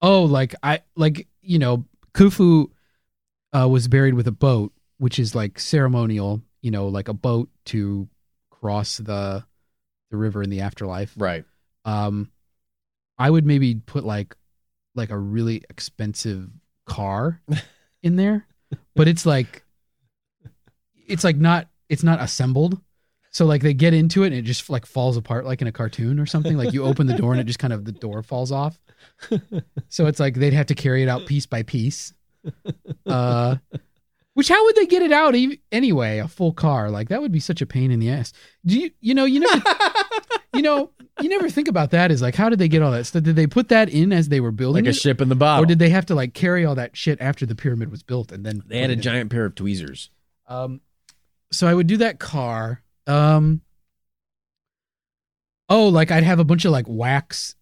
oh, 0.00 0.24
like 0.24 0.54
I 0.62 0.80
like 0.96 1.26
you 1.40 1.58
know 1.58 1.84
Khufu 2.14 2.70
uh, 3.52 3.68
was 3.68 3.88
buried 3.88 4.14
with 4.14 4.26
a 4.26 4.32
boat, 4.32 4.72
which 4.98 5.18
is 5.18 5.34
like 5.34 5.58
ceremonial. 5.58 6.42
You 6.60 6.70
know, 6.70 6.88
like 6.88 7.08
a 7.08 7.14
boat 7.14 7.48
to 7.66 8.08
cross 8.50 8.98
the 8.98 9.44
the 10.10 10.16
river 10.16 10.42
in 10.42 10.50
the 10.50 10.60
afterlife. 10.60 11.14
Right. 11.16 11.44
Um, 11.84 12.30
I 13.22 13.30
would 13.30 13.46
maybe 13.46 13.76
put 13.76 14.02
like 14.02 14.34
like 14.96 15.10
a 15.10 15.16
really 15.16 15.62
expensive 15.70 16.50
car 16.86 17.40
in 18.02 18.16
there, 18.16 18.48
but 18.96 19.06
it's 19.06 19.24
like 19.24 19.62
it's 21.06 21.22
like 21.22 21.36
not 21.36 21.68
it's 21.88 22.02
not 22.02 22.20
assembled. 22.20 22.80
So 23.30 23.46
like 23.46 23.62
they 23.62 23.74
get 23.74 23.94
into 23.94 24.24
it 24.24 24.26
and 24.26 24.34
it 24.34 24.42
just 24.42 24.68
like 24.68 24.84
falls 24.86 25.16
apart 25.16 25.44
like 25.46 25.62
in 25.62 25.68
a 25.68 25.72
cartoon 25.72 26.18
or 26.18 26.26
something. 26.26 26.56
Like 26.56 26.72
you 26.72 26.82
open 26.82 27.06
the 27.06 27.16
door 27.16 27.30
and 27.30 27.40
it 27.40 27.44
just 27.44 27.60
kind 27.60 27.72
of 27.72 27.84
the 27.84 27.92
door 27.92 28.24
falls 28.24 28.50
off. 28.50 28.78
So 29.88 30.06
it's 30.06 30.18
like 30.18 30.34
they'd 30.34 30.52
have 30.52 30.66
to 30.66 30.74
carry 30.74 31.02
it 31.02 31.08
out 31.08 31.26
piece 31.26 31.46
by 31.46 31.62
piece. 31.62 32.12
Uh, 33.06 33.56
which 34.34 34.48
how 34.48 34.64
would 34.64 34.74
they 34.74 34.86
get 34.86 35.02
it 35.02 35.12
out 35.12 35.36
ev- 35.36 35.58
anyway? 35.70 36.18
A 36.18 36.26
full 36.28 36.52
car 36.52 36.90
like 36.90 37.08
that 37.10 37.20
would 37.20 37.30
be 37.32 37.40
such 37.40 37.60
a 37.62 37.66
pain 37.66 37.90
in 37.92 38.00
the 38.00 38.10
ass. 38.10 38.32
Do 38.66 38.78
you 38.80 38.90
you 39.00 39.14
know 39.14 39.26
you 39.26 39.40
never 39.40 39.62
you 40.54 40.62
know 40.62 40.90
you 41.20 41.28
never 41.28 41.48
think 41.50 41.68
about 41.68 41.90
that 41.92 42.10
is 42.10 42.20
like 42.22 42.34
how 42.34 42.48
did 42.48 42.58
they 42.58 42.68
get 42.68 42.82
all 42.82 42.90
that 42.92 43.04
stuff? 43.04 43.22
Did 43.22 43.36
they 43.36 43.46
put 43.46 43.68
that 43.68 43.88
in 43.88 44.12
as 44.12 44.28
they 44.28 44.40
were 44.40 44.50
building 44.52 44.84
Like 44.84 44.94
a 44.94 44.96
it? 44.96 45.00
ship 45.00 45.20
in 45.20 45.28
the 45.28 45.34
bottle. 45.34 45.64
or 45.64 45.66
did 45.66 45.78
they 45.78 45.90
have 45.90 46.06
to 46.06 46.14
like 46.14 46.34
carry 46.34 46.64
all 46.64 46.74
that 46.74 46.96
shit 46.96 47.20
after 47.20 47.46
the 47.46 47.54
pyramid 47.54 47.90
was 47.90 48.02
built 48.02 48.32
and 48.32 48.44
then 48.44 48.62
they 48.66 48.78
had 48.80 48.84
a 48.84 48.88
put 48.88 48.92
it 48.92 48.96
in? 48.98 49.02
giant 49.02 49.30
pair 49.30 49.44
of 49.44 49.54
tweezers. 49.54 50.10
Um, 50.48 50.80
so 51.50 51.66
I 51.66 51.74
would 51.74 51.86
do 51.86 51.98
that 51.98 52.18
car. 52.18 52.82
Um, 53.06 53.60
oh, 55.68 55.88
like 55.88 56.10
I'd 56.10 56.24
have 56.24 56.38
a 56.38 56.44
bunch 56.44 56.64
of 56.64 56.72
like 56.72 56.86
wax. 56.88 57.54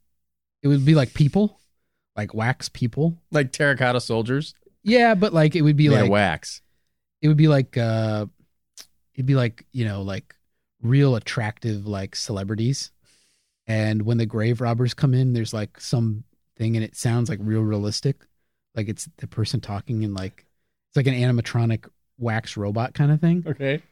It 0.62 0.68
would 0.68 0.84
be 0.84 0.94
like 0.94 1.14
people, 1.14 1.58
like 2.16 2.34
wax 2.34 2.68
people. 2.68 3.18
Like 3.30 3.52
terracotta 3.52 4.00
soldiers. 4.00 4.54
Yeah, 4.82 5.14
but 5.14 5.32
like 5.32 5.56
it 5.56 5.62
would 5.62 5.76
be 5.76 5.88
Made 5.88 6.02
like 6.02 6.10
wax. 6.10 6.62
it 7.22 7.28
would 7.28 7.36
be 7.36 7.48
like 7.48 7.76
uh, 7.76 8.26
it'd 9.14 9.26
be 9.26 9.34
like 9.34 9.66
you 9.72 9.84
know 9.84 10.02
like 10.02 10.34
real 10.82 11.16
attractive 11.16 11.86
like 11.86 12.16
celebrities. 12.16 12.90
And 13.66 14.02
when 14.02 14.18
the 14.18 14.26
grave 14.26 14.60
robbers 14.60 14.94
come 14.94 15.14
in, 15.14 15.32
there's 15.32 15.54
like 15.54 15.80
some 15.80 16.24
thing 16.56 16.76
and 16.76 16.84
it 16.84 16.96
sounds 16.96 17.28
like 17.28 17.38
real 17.42 17.60
realistic, 17.62 18.16
like 18.74 18.88
it's 18.88 19.08
the 19.18 19.26
person 19.26 19.60
talking 19.60 20.04
and 20.04 20.14
like 20.14 20.46
it's 20.88 20.96
like 20.96 21.06
an 21.06 21.14
animatronic 21.14 21.88
wax 22.18 22.56
robot 22.56 22.94
kind 22.94 23.12
of 23.12 23.20
thing. 23.20 23.44
Okay. 23.46 23.82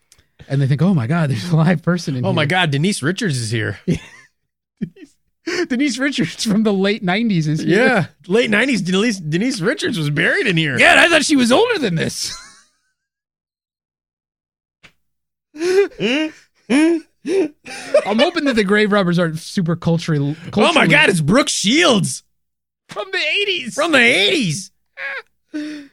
and 0.48 0.60
they 0.60 0.66
think, 0.66 0.82
"Oh 0.82 0.94
my 0.94 1.06
god, 1.06 1.30
there's 1.30 1.50
a 1.50 1.56
live 1.56 1.82
person 1.82 2.14
in 2.16 2.24
oh 2.24 2.28
here. 2.28 2.30
Oh 2.30 2.32
here." 2.32 2.36
my 2.36 2.46
God, 2.46 2.70
Denise 2.70 3.02
Richards 3.02 3.38
is 3.38 3.50
here. 3.50 3.78
Denise 5.68 5.98
Richards 5.98 6.44
from 6.44 6.62
the 6.62 6.72
late 6.72 7.02
'90s 7.04 7.46
is 7.48 7.60
here. 7.60 7.84
Yeah, 7.86 8.06
late 8.26 8.50
'90s. 8.50 8.84
Denise 8.84 9.18
Denise 9.18 9.60
Richards 9.60 9.96
was 9.98 10.10
buried 10.10 10.46
in 10.46 10.56
here. 10.56 10.78
yeah. 10.78 10.90
and 10.92 11.00
I 11.00 11.08
thought 11.08 11.24
she 11.24 11.36
was 11.36 11.50
older 11.52 11.78
than 11.78 11.94
this. 11.94 12.36
Hmm? 15.56 16.26
I'm 16.70 18.18
hoping 18.18 18.44
that 18.44 18.54
the 18.56 18.64
grave 18.64 18.92
robbers 18.92 19.18
aren't 19.18 19.38
super 19.38 19.76
culturally. 19.76 20.36
Oh 20.54 20.72
my 20.72 20.86
God, 20.86 21.08
it's 21.08 21.20
Brooke 21.20 21.48
Shields 21.48 22.22
from 22.88 23.10
the 23.10 23.18
'80s. 23.18 23.74
from 23.74 23.92
the 23.92 24.70
'80s. 25.52 25.90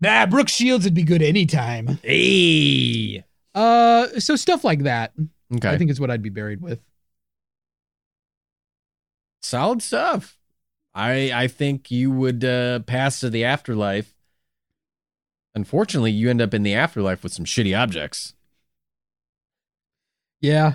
nah, 0.00 0.26
Brooke 0.26 0.48
Shields 0.48 0.84
would 0.84 0.94
be 0.94 1.02
good 1.02 1.22
anytime. 1.22 1.98
Hey. 2.02 3.24
Uh, 3.54 4.06
so 4.18 4.36
stuff 4.36 4.64
like 4.64 4.84
that, 4.84 5.12
Okay. 5.54 5.68
I 5.68 5.76
think 5.78 5.90
is 5.90 6.00
what 6.00 6.10
I'd 6.10 6.22
be 6.22 6.28
buried 6.30 6.60
with. 6.62 6.80
solid 9.42 9.82
stuff. 9.82 10.36
I 10.94 11.32
I 11.34 11.48
think 11.48 11.90
you 11.90 12.10
would 12.10 12.44
uh, 12.44 12.80
pass 12.80 13.20
to 13.20 13.30
the 13.30 13.44
afterlife. 13.44 14.14
Unfortunately, 15.54 16.12
you 16.12 16.30
end 16.30 16.40
up 16.40 16.54
in 16.54 16.62
the 16.62 16.74
afterlife 16.74 17.22
with 17.24 17.32
some 17.32 17.44
shitty 17.44 17.76
objects. 17.78 18.34
Yeah, 20.40 20.74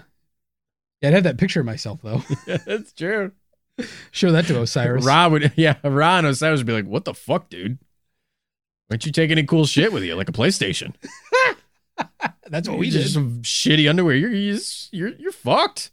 yeah. 1.01 1.09
I'd 1.09 1.13
have 1.13 1.23
that 1.23 1.37
picture 1.37 1.59
of 1.59 1.65
myself 1.65 2.01
though. 2.03 2.23
yeah, 2.47 2.57
That's 2.65 2.93
true. 2.93 3.31
Show 4.11 4.31
that 4.31 4.45
to 4.45 4.61
Osiris. 4.61 5.05
Ra 5.05 5.27
would, 5.27 5.51
yeah, 5.57 5.75
Ra 5.83 6.17
and 6.17 6.27
Osiris 6.27 6.59
would 6.59 6.67
be 6.67 6.73
like, 6.73 6.85
"What 6.85 7.05
the 7.05 7.13
fuck, 7.13 7.49
dude? 7.49 7.77
Why 8.87 8.95
don't 8.95 9.05
you 9.05 9.11
take 9.11 9.31
any 9.31 9.43
cool 9.43 9.65
shit 9.65 9.91
with 9.91 10.03
you, 10.03 10.15
like 10.15 10.29
a 10.29 10.33
PlayStation? 10.33 10.93
That's 12.47 12.69
what 12.69 12.77
we 12.77 12.89
just 12.89 13.07
did. 13.07 13.13
Some 13.13 13.41
shitty 13.41 13.89
underwear. 13.89 14.15
You're 14.15 14.31
you're 14.31 14.59
you're, 14.91 15.09
you're 15.15 15.31
fucked." 15.31 15.91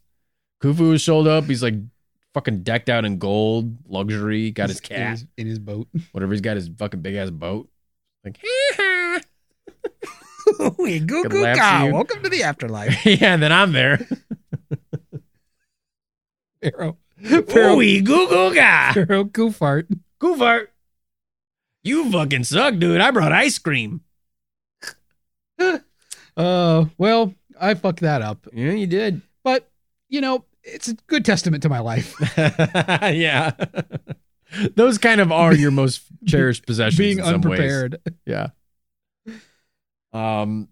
Khufu 0.62 0.94
is 0.94 1.02
showed 1.02 1.26
up. 1.26 1.44
He's 1.44 1.62
like 1.62 1.74
fucking 2.34 2.62
decked 2.62 2.88
out 2.88 3.04
in 3.04 3.18
gold, 3.18 3.76
luxury. 3.88 4.52
Got 4.52 4.68
his 4.68 4.78
in 4.78 4.84
cat, 4.84 5.10
his, 5.10 5.26
in 5.36 5.46
his 5.48 5.58
boat. 5.58 5.88
whatever. 6.12 6.32
He's 6.32 6.40
got 6.40 6.56
his 6.56 6.68
fucking 6.68 7.00
big 7.00 7.16
ass 7.16 7.30
boat. 7.30 7.68
Like, 8.24 8.38
we 10.78 11.00
goo 11.00 11.22
laugh. 11.24 11.90
Welcome 11.92 12.22
to 12.22 12.28
the 12.28 12.42
afterlife. 12.42 13.04
yeah, 13.06 13.34
and 13.34 13.42
then 13.42 13.52
I'm 13.52 13.72
there. 13.72 13.98
Pharaoh. 16.62 16.96
Pharaoh, 17.22 17.76
Ooey, 17.76 18.04
goo 18.04 18.28
goo 18.28 18.54
ga. 18.54 18.92
Pharaoh 18.92 19.24
Goofart. 19.24 19.86
Goofart. 20.20 20.68
You 21.84 22.10
fucking 22.10 22.44
suck, 22.44 22.76
dude. 22.78 23.00
I 23.00 23.10
brought 23.10 23.32
ice 23.32 23.58
cream. 23.58 24.00
Uh, 26.34 26.86
well, 26.96 27.34
I 27.60 27.74
fucked 27.74 28.00
that 28.00 28.22
up, 28.22 28.48
Yeah, 28.54 28.72
you 28.72 28.86
did. 28.86 29.20
but 29.44 29.70
you 30.08 30.22
know, 30.22 30.46
it's 30.64 30.88
a 30.88 30.94
good 31.06 31.26
testament 31.26 31.62
to 31.64 31.68
my 31.68 31.80
life. 31.80 32.14
yeah. 32.38 33.50
Those 34.74 34.96
kind 34.96 35.20
of 35.20 35.30
are 35.30 35.54
your 35.54 35.70
most 35.70 36.02
cherished 36.26 36.66
possessions. 36.66 36.96
Being 36.98 37.18
in 37.18 37.24
some 37.24 37.42
ways. 37.42 37.44
unprepared. 37.60 38.00
Yeah. 38.24 38.48
Um. 40.12 40.68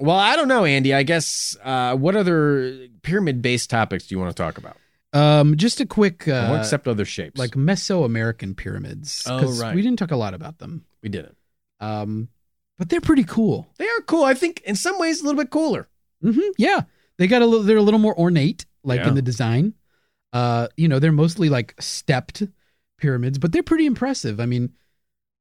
Well, 0.00 0.16
I 0.16 0.36
don't 0.36 0.48
know, 0.48 0.64
Andy. 0.64 0.94
I 0.94 1.02
guess. 1.02 1.56
Uh, 1.62 1.96
what 1.96 2.14
other 2.16 2.86
pyramid-based 3.02 3.68
topics 3.70 4.06
do 4.06 4.14
you 4.14 4.20
want 4.20 4.34
to 4.36 4.40
talk 4.42 4.56
about? 4.58 4.76
Um, 5.12 5.56
just 5.56 5.80
a 5.80 5.86
quick, 5.86 6.28
uh, 6.28 6.48
Well, 6.50 6.56
except 6.60 6.86
other 6.86 7.04
shapes. 7.06 7.38
like 7.38 7.52
Mesoamerican 7.52 8.56
pyramids. 8.56 9.24
Oh, 9.26 9.52
right. 9.58 9.74
We 9.74 9.80
didn't 9.82 9.98
talk 9.98 10.10
a 10.10 10.16
lot 10.16 10.34
about 10.34 10.58
them. 10.58 10.84
we 11.02 11.08
didn't. 11.08 11.36
Um, 11.80 12.28
but 12.76 12.90
they're 12.90 13.00
pretty 13.00 13.24
cool. 13.24 13.66
They 13.78 13.86
are 13.86 14.00
cool. 14.06 14.24
I 14.24 14.34
think 14.34 14.60
in 14.66 14.74
some 14.76 14.98
ways 14.98 15.20
a 15.20 15.24
little 15.24 15.40
bit 15.42 15.50
cooler. 15.50 15.88
hmm 16.22 16.38
Yeah, 16.58 16.82
they 17.16 17.26
got 17.26 17.42
a 17.42 17.46
little. 17.46 17.64
They're 17.64 17.76
a 17.78 17.82
little 17.82 17.98
more 18.00 18.16
ornate, 18.18 18.66
like 18.84 19.00
Yeah. 19.00 19.08
in 19.08 19.14
the 19.14 19.22
design. 19.22 19.74
Uh, 20.32 20.68
you 20.76 20.86
know, 20.88 20.98
they're 20.98 21.10
mostly 21.10 21.48
like 21.48 21.74
stepped 21.80 22.42
pyramids, 22.98 23.38
but 23.38 23.50
they're 23.52 23.62
pretty 23.62 23.86
impressive. 23.86 24.38
I 24.40 24.46
mean, 24.46 24.74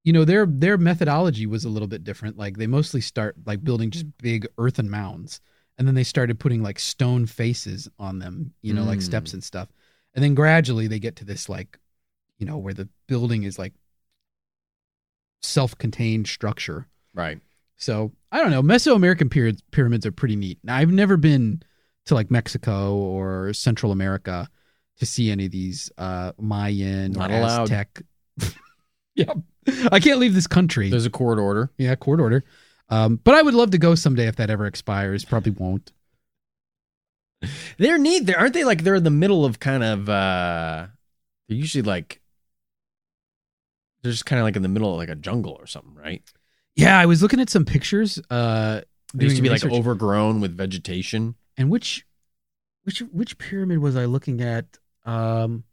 you 0.07 0.13
know, 0.13 0.23
their 0.23 0.45
their 0.45 0.77
methodology 0.77 1.45
was 1.45 1.65
a 1.65 1.69
little 1.69 1.89
bit 1.89 2.05
different. 2.05 2.37
Like 2.37 2.55
they 2.55 2.65
mostly 2.65 3.01
start 3.01 3.35
like 3.45 3.61
building 3.61 3.89
just 3.91 4.05
big 4.19 4.47
earthen 4.57 4.89
mounds, 4.89 5.41
and 5.77 5.85
then 5.85 5.95
they 5.95 6.05
started 6.05 6.39
putting 6.39 6.63
like 6.63 6.79
stone 6.79 7.25
faces 7.25 7.89
on 7.99 8.19
them. 8.19 8.53
You 8.61 8.73
know, 8.73 8.85
like 8.85 8.99
Mm. 8.99 9.03
steps 9.03 9.33
and 9.33 9.43
stuff, 9.43 9.67
and 10.15 10.23
then 10.23 10.33
gradually 10.33 10.87
they 10.87 10.99
get 10.99 11.17
to 11.17 11.25
this 11.25 11.49
like, 11.49 11.77
you 12.37 12.45
know, 12.45 12.57
where 12.57 12.73
the 12.73 12.87
building 13.07 13.43
is 13.43 13.59
like 13.59 13.73
self-contained 15.41 16.25
structure. 16.25 16.87
Right. 17.13 17.41
So 17.75 18.13
I 18.31 18.39
don't 18.41 18.51
know. 18.51 18.63
Mesoamerican 18.63 19.29
pyramids, 19.29 19.61
pyramids 19.71 20.05
are 20.05 20.13
pretty 20.13 20.37
neat. 20.37 20.57
Now 20.63 20.77
I've 20.77 20.89
never 20.89 21.17
been 21.17 21.63
to 22.05 22.15
like 22.15 22.31
Mexico 22.31 22.95
or 22.95 23.51
Central 23.51 23.91
America 23.91 24.49
to 24.99 25.05
see 25.05 25.31
any 25.31 25.47
of 25.47 25.51
these 25.51 25.91
uh, 25.97 26.31
Mayan 26.39 27.11
Not 27.11 27.29
or 27.29 27.33
allowed. 27.35 27.63
Aztec. 27.63 28.01
yeah, 29.15 29.33
I 29.91 29.99
can't 29.99 30.19
leave 30.19 30.33
this 30.33 30.47
country. 30.47 30.89
There's 30.89 31.05
a 31.05 31.09
court 31.09 31.39
order. 31.39 31.71
yeah, 31.77 31.95
court 31.95 32.19
order. 32.19 32.43
Um, 32.89 33.19
but 33.23 33.35
I 33.35 33.41
would 33.41 33.53
love 33.53 33.71
to 33.71 33.77
go 33.77 33.95
someday 33.95 34.27
if 34.27 34.37
that 34.37 34.49
ever 34.49 34.65
expires. 34.65 35.25
Probably 35.25 35.51
won't. 35.51 35.91
They're 37.77 37.97
neat. 37.97 38.33
Aren't 38.33 38.53
they 38.53 38.63
like 38.63 38.83
they're 38.83 38.95
in 38.95 39.03
the 39.03 39.09
middle 39.11 39.45
of 39.45 39.59
kind 39.59 39.83
of 39.83 40.09
uh 40.09 40.87
they're 41.47 41.57
usually 41.57 41.83
like 41.83 42.19
they're 44.01 44.11
just 44.11 44.25
kind 44.25 44.39
of 44.39 44.43
like 44.45 44.55
in 44.55 44.61
the 44.63 44.67
middle 44.69 44.91
of 44.93 44.97
like 44.97 45.09
a 45.09 45.15
jungle 45.15 45.55
or 45.59 45.67
something, 45.67 45.93
right? 45.95 46.23
Yeah, 46.75 46.97
I 46.97 47.05
was 47.05 47.21
looking 47.21 47.39
at 47.39 47.49
some 47.49 47.65
pictures. 47.65 48.19
Uh, 48.29 48.81
They 49.13 49.25
used 49.25 49.35
to 49.37 49.41
be 49.41 49.49
doing 49.49 49.59
like 49.61 49.71
overgrown 49.71 50.39
with 50.41 50.55
vegetation. 50.55 51.35
and 51.57 51.69
which 51.69 52.05
which 52.83 52.99
which 53.11 53.37
pyramid 53.37 53.79
was 53.79 53.95
I 53.95 54.05
looking 54.05 54.41
at? 54.41 54.65
Um 55.05 55.63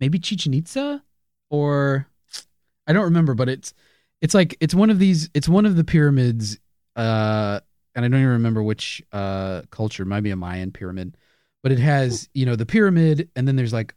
maybe 0.00 0.18
Chichen 0.18 0.54
Itza 0.54 1.02
or 1.50 2.08
I 2.88 2.92
don't 2.92 3.04
remember, 3.04 3.34
but 3.34 3.48
it's 3.48 3.72
it's 4.20 4.34
like 4.34 4.56
it's 4.60 4.74
one 4.74 4.90
of 4.90 4.98
these 4.98 5.30
it's 5.34 5.48
one 5.48 5.66
of 5.66 5.76
the 5.76 5.84
pyramids 5.84 6.58
uh 6.96 7.60
and 7.94 8.04
I 8.04 8.08
don't 8.08 8.20
even 8.20 8.32
remember 8.32 8.62
which 8.62 9.02
uh 9.12 9.62
culture, 9.70 10.04
might 10.04 10.22
be 10.22 10.30
a 10.30 10.36
Mayan 10.36 10.72
pyramid, 10.72 11.16
but 11.62 11.70
it 11.70 11.78
has, 11.78 12.28
you 12.34 12.46
know, 12.46 12.56
the 12.56 12.66
pyramid 12.66 13.30
and 13.36 13.46
then 13.46 13.54
there's 13.56 13.72
like 13.72 13.94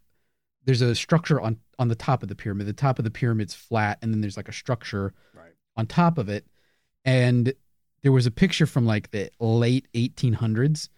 there's 0.65 0.81
a 0.81 0.93
structure 0.93 1.41
on 1.41 1.57
on 1.79 1.87
the 1.87 1.95
top 1.95 2.21
of 2.21 2.29
the 2.29 2.35
pyramid. 2.35 2.67
The 2.67 2.73
top 2.73 2.99
of 2.99 3.05
the 3.05 3.11
pyramid's 3.11 3.53
flat 3.55 3.97
and 4.01 4.13
then 4.13 4.21
there's 4.21 4.37
like 4.37 4.49
a 4.49 4.53
structure 4.53 5.13
Right. 5.33 5.53
on 5.75 5.87
top 5.87 6.17
of 6.19 6.29
it. 6.29 6.45
And 7.05 7.53
there 8.03 8.11
was 8.11 8.25
a 8.27 8.31
picture 8.31 8.65
from 8.67 8.85
like 8.85 9.09
the 9.11 9.31
late 9.39 9.87
1800s 9.95 10.89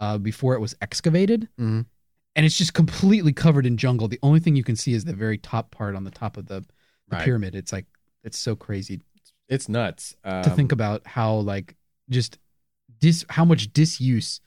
uh, 0.00 0.18
before 0.18 0.54
it 0.54 0.60
was 0.60 0.74
excavated. 0.80 1.48
Mhm. 1.60 1.86
And 2.36 2.44
it's 2.46 2.58
just 2.58 2.74
completely 2.74 3.32
covered 3.32 3.66
in 3.66 3.76
jungle. 3.76 4.08
The 4.08 4.18
only 4.22 4.40
thing 4.40 4.56
you 4.56 4.64
can 4.64 4.74
see 4.74 4.92
is 4.94 5.04
the 5.04 5.12
very 5.14 5.38
top 5.38 5.70
part 5.70 5.94
on 5.94 6.02
the 6.02 6.10
top 6.10 6.36
of 6.36 6.46
the, 6.46 6.64
the 7.08 7.16
Right. 7.16 7.24
pyramid. 7.24 7.54
It's 7.54 7.72
like, 7.72 7.86
it's 8.22 8.38
so 8.38 8.56
crazy 8.56 9.00
It's 9.48 9.68
nuts. 9.68 10.16
Um, 10.24 10.42
to 10.42 10.50
think 10.50 10.72
about 10.72 11.06
how, 11.06 11.34
like, 11.36 11.76
just 12.08 12.38
dis, 12.98 13.24
how 13.28 13.44
much 13.44 13.72
disuse 13.72 14.40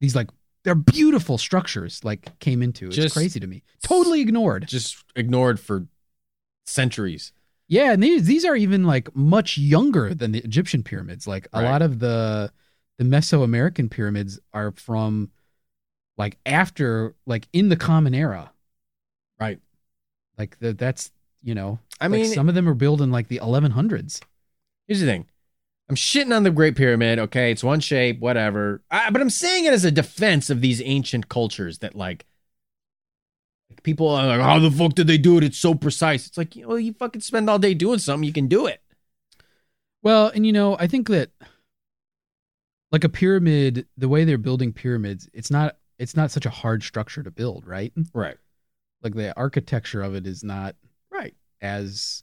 these, 0.00 0.14
like, 0.14 0.28
they're 0.64 0.74
beautiful 0.74 1.38
structures, 1.38 2.04
like, 2.04 2.38
came 2.38 2.62
into. 2.62 2.86
It's 2.86 2.96
Just- 2.96 3.14
crazy 3.14 3.40
to 3.40 3.46
me. 3.46 3.62
Totally 3.82 4.20
ignored. 4.20 4.66
just 4.68 5.04
ignored 5.16 5.58
for 5.58 5.86
centuries. 6.66 7.32
Yeah, 7.68 7.92
and 7.92 8.02
these 8.02 8.26
these 8.26 8.44
are 8.44 8.54
even 8.54 8.84
like 8.84 9.14
much 9.16 9.56
younger 9.56 10.12
than 10.14 10.32
the 10.32 10.40
Egyptian 10.40 10.82
pyramids. 10.82 11.26
Like 11.26 11.48
a 11.54 11.62
lot 11.62 11.80
of 11.80 11.98
the 12.00 12.52
the 12.98 13.04
Mesoamerican 13.04 13.90
pyramids 13.90 14.38
are 14.52 14.72
from 14.72 15.30
like 16.18 16.36
after 16.44 17.14
like 17.26 17.48
in 17.52 17.70
the 17.70 17.76
common 17.76 18.14
era. 18.14 18.52
Right. 19.40 19.58
Like 20.36 20.58
the, 20.58 20.74
that's 20.74 21.10
you 21.42 21.54
know 21.54 21.78
I 22.00 22.06
like, 22.06 22.22
mean, 22.22 22.32
some 22.32 22.48
of 22.48 22.54
them 22.54 22.68
are 22.68 22.74
built 22.74 23.00
in 23.00 23.10
like 23.10 23.28
the 23.28 23.38
1100s. 23.38 24.20
here's 24.86 25.00
the 25.00 25.06
thing. 25.06 25.26
I'm 25.88 25.96
shitting 25.96 26.34
on 26.34 26.42
the 26.42 26.50
Great 26.50 26.76
Pyramid. 26.76 27.18
Okay, 27.18 27.50
it's 27.50 27.64
one 27.64 27.80
shape, 27.80 28.20
whatever. 28.20 28.82
I, 28.90 29.10
but 29.10 29.20
I'm 29.20 29.30
saying 29.30 29.66
it 29.66 29.74
as 29.74 29.84
a 29.84 29.90
defense 29.90 30.48
of 30.48 30.60
these 30.60 30.80
ancient 30.82 31.28
cultures 31.28 31.78
that 31.80 31.94
like, 31.94 32.24
people 33.82 34.08
are 34.08 34.26
like, 34.26 34.40
how 34.40 34.58
the 34.58 34.70
fuck 34.70 34.94
did 34.94 35.06
they 35.06 35.18
do 35.18 35.36
it? 35.36 35.44
It's 35.44 35.58
so 35.58 35.74
precise. 35.74 36.26
It's 36.26 36.38
like, 36.38 36.56
you 36.56 36.66
know, 36.66 36.76
you 36.76 36.92
fucking 36.94 37.20
spend 37.20 37.50
all 37.50 37.58
day 37.58 37.74
doing 37.74 37.98
something, 37.98 38.26
you 38.26 38.32
can 38.32 38.46
do 38.46 38.66
it. 38.66 38.80
Well, 40.02 40.28
and 40.34 40.46
you 40.46 40.52
know, 40.52 40.76
I 40.78 40.86
think 40.86 41.08
that 41.08 41.30
like 42.90 43.04
a 43.04 43.08
pyramid, 43.08 43.86
the 43.96 44.08
way 44.08 44.24
they're 44.24 44.38
building 44.38 44.72
pyramids, 44.72 45.28
it's 45.32 45.50
not 45.50 45.76
it's 45.98 46.16
not 46.16 46.30
such 46.30 46.46
a 46.46 46.50
hard 46.50 46.82
structure 46.82 47.22
to 47.22 47.30
build, 47.30 47.66
right? 47.66 47.92
Right. 48.12 48.36
Like 49.02 49.14
the 49.14 49.36
architecture 49.36 50.02
of 50.02 50.14
it 50.14 50.26
is 50.26 50.42
not. 50.42 50.74
As 51.62 52.22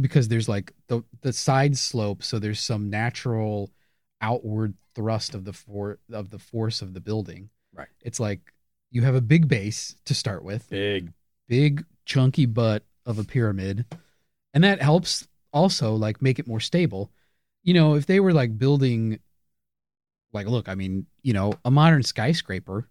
because 0.00 0.28
there's 0.28 0.48
like 0.48 0.72
the 0.86 1.02
the 1.22 1.32
side 1.32 1.76
slope, 1.76 2.22
so 2.22 2.38
there's 2.38 2.60
some 2.60 2.88
natural 2.90 3.70
outward 4.20 4.74
thrust 4.94 5.34
of 5.34 5.44
the 5.44 5.52
for 5.52 5.98
of 6.12 6.30
the 6.30 6.38
force 6.38 6.80
of 6.82 6.94
the 6.94 7.00
building. 7.00 7.50
Right. 7.74 7.88
It's 8.02 8.20
like 8.20 8.52
you 8.90 9.02
have 9.02 9.14
a 9.14 9.20
big 9.20 9.48
base 9.48 9.96
to 10.04 10.14
start 10.14 10.44
with, 10.44 10.68
Big. 10.70 11.12
big 11.48 11.84
chunky 12.04 12.46
butt 12.46 12.84
of 13.06 13.18
a 13.18 13.24
pyramid, 13.24 13.86
and 14.54 14.62
that 14.62 14.80
helps 14.80 15.26
also 15.52 15.94
like 15.94 16.22
make 16.22 16.38
it 16.38 16.46
more 16.46 16.60
stable. 16.60 17.10
you 17.64 17.74
know, 17.74 17.94
if 17.94 18.06
they 18.06 18.20
were 18.20 18.32
like 18.32 18.58
building, 18.58 19.18
like, 20.32 20.46
look, 20.46 20.68
I 20.68 20.74
mean, 20.74 21.06
you 21.22 21.32
know, 21.32 21.54
a 21.64 21.70
modern 21.70 22.02
skyscraper, 22.02 22.88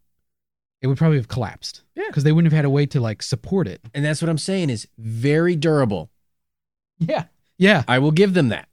it 0.82 0.88
would 0.88 0.98
probably 0.98 1.18
have 1.18 1.28
collapsed. 1.28 1.82
Yeah. 1.96 2.06
Because 2.08 2.24
they 2.24 2.32
wouldn't 2.32 2.52
have 2.52 2.58
had 2.58 2.66
a 2.66 2.70
way 2.70 2.86
to 2.88 3.00
like 3.00 3.22
support 3.22 3.68
it. 3.68 3.82
And 3.94 4.04
that's 4.04 4.22
what 4.22 4.30
I'm 4.30 4.38
saying 4.38 4.70
is 4.70 4.88
very 4.98 5.56
durable. 5.56 6.10
Yeah. 7.00 7.26
Yeah. 7.58 7.84
I 7.88 8.00
will 8.00 8.12
give 8.12 8.34
them 8.34 8.50
that. 8.50 8.68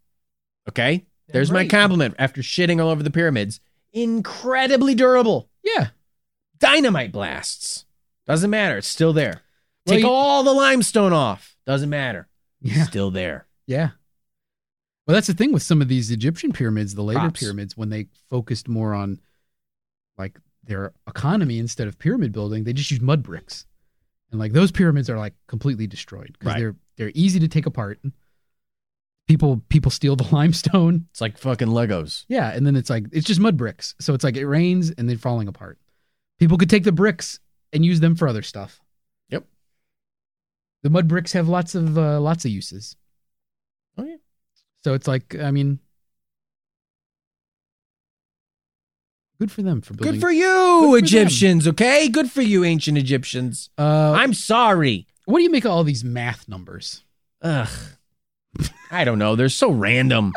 Okay? 0.68 1.04
There's 1.28 1.50
my 1.50 1.66
compliment 1.66 2.14
after 2.18 2.40
shitting 2.40 2.82
all 2.82 2.88
over 2.88 3.02
the 3.02 3.10
pyramids. 3.10 3.60
Incredibly 3.92 4.94
durable. 4.94 5.50
Yeah. 5.62 5.88
Dynamite 6.58 7.12
blasts. 7.12 7.84
Doesn't 8.26 8.50
matter. 8.50 8.78
It's 8.78 8.88
still 8.88 9.12
there. 9.12 9.42
Well, 9.86 9.96
Take 9.96 10.04
you- 10.04 10.10
all 10.10 10.42
the 10.42 10.52
limestone 10.52 11.12
off. 11.12 11.56
Doesn't 11.66 11.90
matter. 11.90 12.28
Yeah. 12.62 12.84
Still 12.84 13.10
there. 13.10 13.46
Yeah. 13.66 13.90
Well, 15.06 15.14
that's 15.14 15.26
the 15.26 15.34
thing 15.34 15.52
with 15.52 15.62
some 15.62 15.80
of 15.80 15.88
these 15.88 16.10
Egyptian 16.10 16.52
pyramids, 16.52 16.94
the 16.94 17.02
later 17.02 17.20
Props. 17.20 17.40
pyramids, 17.40 17.76
when 17.76 17.88
they 17.90 18.08
focused 18.28 18.68
more 18.68 18.94
on 18.94 19.20
like 20.18 20.38
their 20.68 20.92
economy 21.08 21.58
instead 21.58 21.88
of 21.88 21.98
pyramid 21.98 22.32
building, 22.32 22.62
they 22.64 22.72
just 22.72 22.90
use 22.90 23.00
mud 23.00 23.22
bricks. 23.22 23.66
And 24.30 24.38
like 24.38 24.52
those 24.52 24.70
pyramids 24.70 25.08
are 25.10 25.18
like 25.18 25.34
completely 25.48 25.86
destroyed 25.86 26.36
because 26.38 26.54
Right. 26.54 26.60
they're 26.60 26.76
they're 26.96 27.12
easy 27.14 27.40
to 27.40 27.48
take 27.48 27.66
apart. 27.66 27.98
People 29.26 29.62
people 29.68 29.90
steal 29.90 30.16
the 30.16 30.28
limestone. 30.32 31.06
It's 31.10 31.20
like 31.20 31.36
fucking 31.38 31.68
Legos. 31.68 32.24
Yeah, 32.28 32.50
and 32.50 32.66
then 32.66 32.76
it's 32.76 32.88
like 32.90 33.04
it's 33.12 33.26
just 33.26 33.40
mud 33.40 33.56
bricks. 33.56 33.94
So 34.00 34.14
it's 34.14 34.24
like 34.24 34.36
it 34.36 34.46
rains 34.46 34.90
and 34.90 35.08
they're 35.08 35.18
falling 35.18 35.48
apart. 35.48 35.78
People 36.38 36.56
could 36.56 36.70
take 36.70 36.84
the 36.84 36.92
bricks 36.92 37.40
and 37.72 37.84
use 37.84 38.00
them 38.00 38.14
for 38.14 38.28
other 38.28 38.42
stuff. 38.42 38.80
Yep. 39.30 39.44
The 40.82 40.90
mud 40.90 41.08
bricks 41.08 41.32
have 41.32 41.48
lots 41.48 41.74
of 41.74 41.98
uh, 41.98 42.20
lots 42.20 42.44
of 42.44 42.50
uses. 42.50 42.96
Oh, 43.98 44.04
yeah. 44.04 44.16
So 44.84 44.94
it's 44.94 45.08
like 45.08 45.34
I 45.38 45.50
mean 45.50 45.78
good 49.38 49.50
for 49.52 49.62
them 49.62 49.80
for 49.80 49.94
building 49.94 50.14
Good 50.14 50.20
for 50.20 50.30
you, 50.30 50.42
Good 50.42 50.90
for 50.90 50.98
Egyptians, 50.98 51.68
okay? 51.68 52.08
Good 52.08 52.30
for 52.30 52.42
you, 52.42 52.64
ancient 52.64 52.98
Egyptians. 52.98 53.70
uh 53.78 54.12
I'm 54.16 54.34
sorry. 54.34 55.06
what 55.26 55.38
do 55.38 55.44
you 55.44 55.50
make 55.50 55.64
of 55.64 55.70
all 55.70 55.84
these 55.84 56.04
math 56.04 56.48
numbers? 56.48 57.04
Ugh. 57.42 57.68
I 58.90 59.04
don't 59.04 59.18
know. 59.18 59.36
They're 59.36 59.48
so 59.48 59.70
random. 59.70 60.32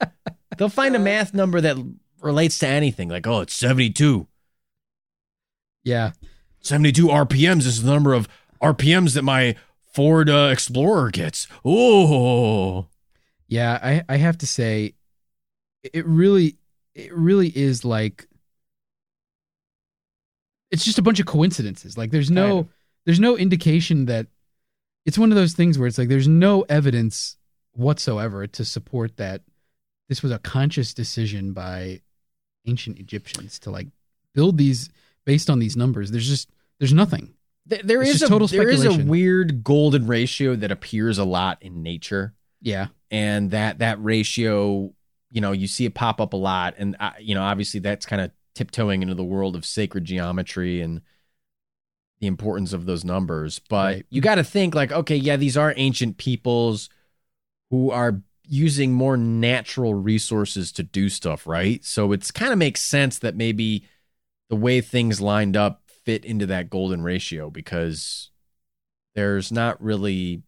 They'll 0.56 0.68
find 0.68 0.96
a 0.96 0.98
math 1.00 1.34
number 1.34 1.60
that 1.60 1.76
relates 2.22 2.58
to 2.60 2.66
anything. 2.68 3.08
Like, 3.08 3.26
oh, 3.26 3.40
it's 3.40 3.54
72. 3.54 4.26
Yeah. 5.84 6.12
72 6.60 7.06
RPMs 7.08 7.66
is 7.66 7.82
the 7.82 7.92
number 7.92 8.14
of 8.14 8.28
RPMs 8.62 9.14
that 9.14 9.22
my 9.22 9.56
Ford 9.92 10.30
uh, 10.30 10.48
Explorer 10.52 11.10
gets. 11.10 11.46
Oh. 11.64 12.86
Yeah, 13.48 13.78
I 13.82 14.02
I 14.08 14.16
have 14.16 14.38
to 14.38 14.46
say 14.46 14.94
it 15.82 16.04
really 16.06 16.56
it 16.94 17.12
really 17.14 17.48
is 17.48 17.84
like 17.84 18.26
it's 20.70 20.84
just 20.84 20.98
a 20.98 21.02
bunch 21.02 21.20
of 21.20 21.26
coincidences. 21.26 21.96
Like 21.96 22.10
there's 22.10 22.30
no 22.30 22.46
Kind 22.48 22.58
of. 22.60 22.68
there's 23.04 23.20
no 23.20 23.36
indication 23.36 24.06
that 24.06 24.26
it's 25.04 25.18
one 25.18 25.30
of 25.30 25.36
those 25.36 25.52
things 25.54 25.78
where 25.78 25.86
it's 25.86 25.98
like 25.98 26.08
there's 26.08 26.28
no 26.28 26.62
evidence 26.68 27.36
whatsoever 27.72 28.46
to 28.46 28.64
support 28.64 29.16
that 29.18 29.42
this 30.08 30.22
was 30.22 30.32
a 30.32 30.38
conscious 30.38 30.94
decision 30.94 31.52
by 31.52 32.00
ancient 32.66 32.98
Egyptians 32.98 33.58
to 33.60 33.70
like 33.70 33.86
build 34.34 34.58
these 34.58 34.88
based 35.24 35.48
on 35.50 35.58
these 35.58 35.76
numbers. 35.76 36.10
There's 36.10 36.28
just 36.28 36.48
there's 36.78 36.92
nothing. 36.92 37.34
Th- 37.68 37.82
There 37.82 38.02
It's 38.02 38.16
is 38.16 38.22
a 38.22 38.28
total 38.28 38.46
there 38.48 38.68
is 38.68 38.84
a 38.84 38.96
weird 39.04 39.62
golden 39.64 40.06
ratio 40.06 40.54
that 40.56 40.70
appears 40.70 41.18
a 41.18 41.24
lot 41.24 41.58
in 41.62 41.82
nature. 41.82 42.34
Yeah. 42.62 42.88
and 43.10 43.50
that 43.52 43.78
that 43.78 44.02
ratio 44.02 44.92
you 45.30 45.40
know 45.40 45.52
you 45.52 45.66
see 45.68 45.84
it 45.84 45.94
pop 45.94 46.20
up 46.20 46.32
a 46.32 46.36
lot 46.36 46.74
and 46.78 46.96
uh, 46.98 47.10
you 47.20 47.34
know 47.34 47.42
obviously 47.42 47.78
that's 47.80 48.06
kind 48.06 48.22
of 48.22 48.30
tiptoeing 48.56 49.02
into 49.02 49.14
the 49.14 49.22
world 49.24 49.54
of 49.54 49.64
sacred 49.64 50.04
geometry 50.04 50.80
and 50.80 51.02
the 52.20 52.26
importance 52.26 52.72
of 52.72 52.86
those 52.86 53.04
numbers 53.04 53.60
but 53.68 53.94
Right. 53.94 54.06
you 54.08 54.20
got 54.20 54.36
to 54.36 54.44
think 54.44 54.74
like 54.74 54.90
okay 54.90 55.16
yeah 55.16 55.36
these 55.36 55.56
are 55.56 55.74
ancient 55.76 56.16
peoples 56.16 56.88
who 57.70 57.90
are 57.90 58.22
using 58.48 58.92
more 58.92 59.16
natural 59.16 59.94
resources 59.94 60.72
to 60.72 60.82
do 60.82 61.08
stuff 61.08 61.46
right 61.46 61.84
so 61.84 62.12
it's 62.12 62.30
kind 62.30 62.52
of 62.52 62.58
makes 62.58 62.80
sense 62.80 63.18
that 63.18 63.36
maybe 63.36 63.84
the 64.48 64.56
way 64.56 64.80
things 64.80 65.20
lined 65.20 65.56
up 65.56 65.82
fit 66.04 66.24
into 66.24 66.46
that 66.46 66.70
golden 66.70 67.02
ratio 67.02 67.50
because 67.50 68.30
there's 69.14 69.50
not 69.52 69.82
really 69.82 70.42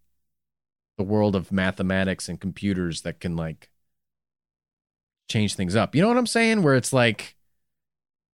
the 0.97 1.05
world 1.05 1.35
of 1.35 1.53
mathematics 1.53 2.29
and 2.29 2.41
computers 2.41 3.03
that 3.03 3.21
can 3.21 3.37
like 3.37 3.71
change 5.29 5.55
things 5.55 5.77
up. 5.77 5.95
You 5.95 6.03
know 6.03 6.09
what 6.09 6.17
I'm 6.17 6.27
saying? 6.27 6.63
Where 6.63 6.75
it's 6.75 6.93
like 6.93 7.37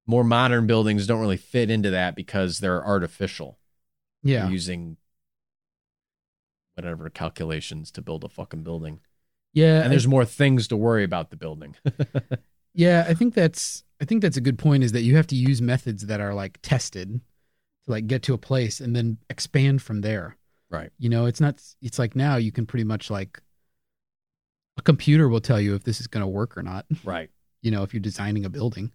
more 0.06 0.24
modern 0.24 0.66
buildings 0.66 1.06
don't 1.06 1.20
really 1.20 1.36
fit 1.36 1.70
into 1.70 1.90
that 1.90 2.14
because 2.14 2.58
they're 2.58 2.84
artificial. 2.84 3.58
Yeah. 4.22 4.42
They're 4.42 4.52
using 4.52 4.96
whatever 6.74 7.08
calculations 7.10 7.90
to 7.92 8.02
build 8.02 8.24
a 8.24 8.28
fucking 8.28 8.62
building. 8.62 9.00
Yeah. 9.52 9.82
And 9.82 9.92
there's 9.92 10.08
more 10.08 10.24
things 10.24 10.68
to 10.68 10.76
worry 10.76 11.04
about 11.04 11.30
the 11.30 11.36
building. 11.36 11.76
Yeah, 12.74 13.06
I 13.08 13.14
think 13.14 13.34
that's 13.34 13.84
I 14.00 14.04
think 14.04 14.20
that's 14.20 14.36
a 14.36 14.42
good 14.42 14.58
point 14.58 14.82
is 14.82 14.92
that 14.92 15.02
you 15.02 15.16
have 15.16 15.28
to 15.28 15.36
use 15.36 15.62
methods 15.62 16.06
that 16.06 16.20
are 16.20 16.34
like 16.34 16.58
tested 16.62 17.20
to 17.84 17.90
like 17.90 18.08
get 18.08 18.24
to 18.24 18.34
a 18.34 18.38
place 18.38 18.80
and 18.80 18.94
then 18.94 19.18
expand 19.30 19.80
from 19.80 20.00
there. 20.00 20.36
Right. 20.70 20.90
You 20.98 21.08
know, 21.08 21.26
it's 21.26 21.40
not 21.40 21.62
it's 21.80 21.98
like 21.98 22.16
now 22.16 22.36
you 22.36 22.50
can 22.50 22.66
pretty 22.66 22.84
much 22.84 23.10
like 23.10 23.40
a 24.76 24.82
computer 24.82 25.28
will 25.28 25.40
tell 25.40 25.60
you 25.60 25.76
if 25.76 25.84
this 25.84 26.00
is 26.00 26.08
going 26.08 26.22
to 26.22 26.28
work 26.28 26.58
or 26.58 26.62
not, 26.62 26.84
right. 27.04 27.30
you 27.62 27.70
know, 27.70 27.84
if 27.84 27.94
you're 27.94 28.00
designing 28.00 28.44
a 28.44 28.50
building. 28.50 28.92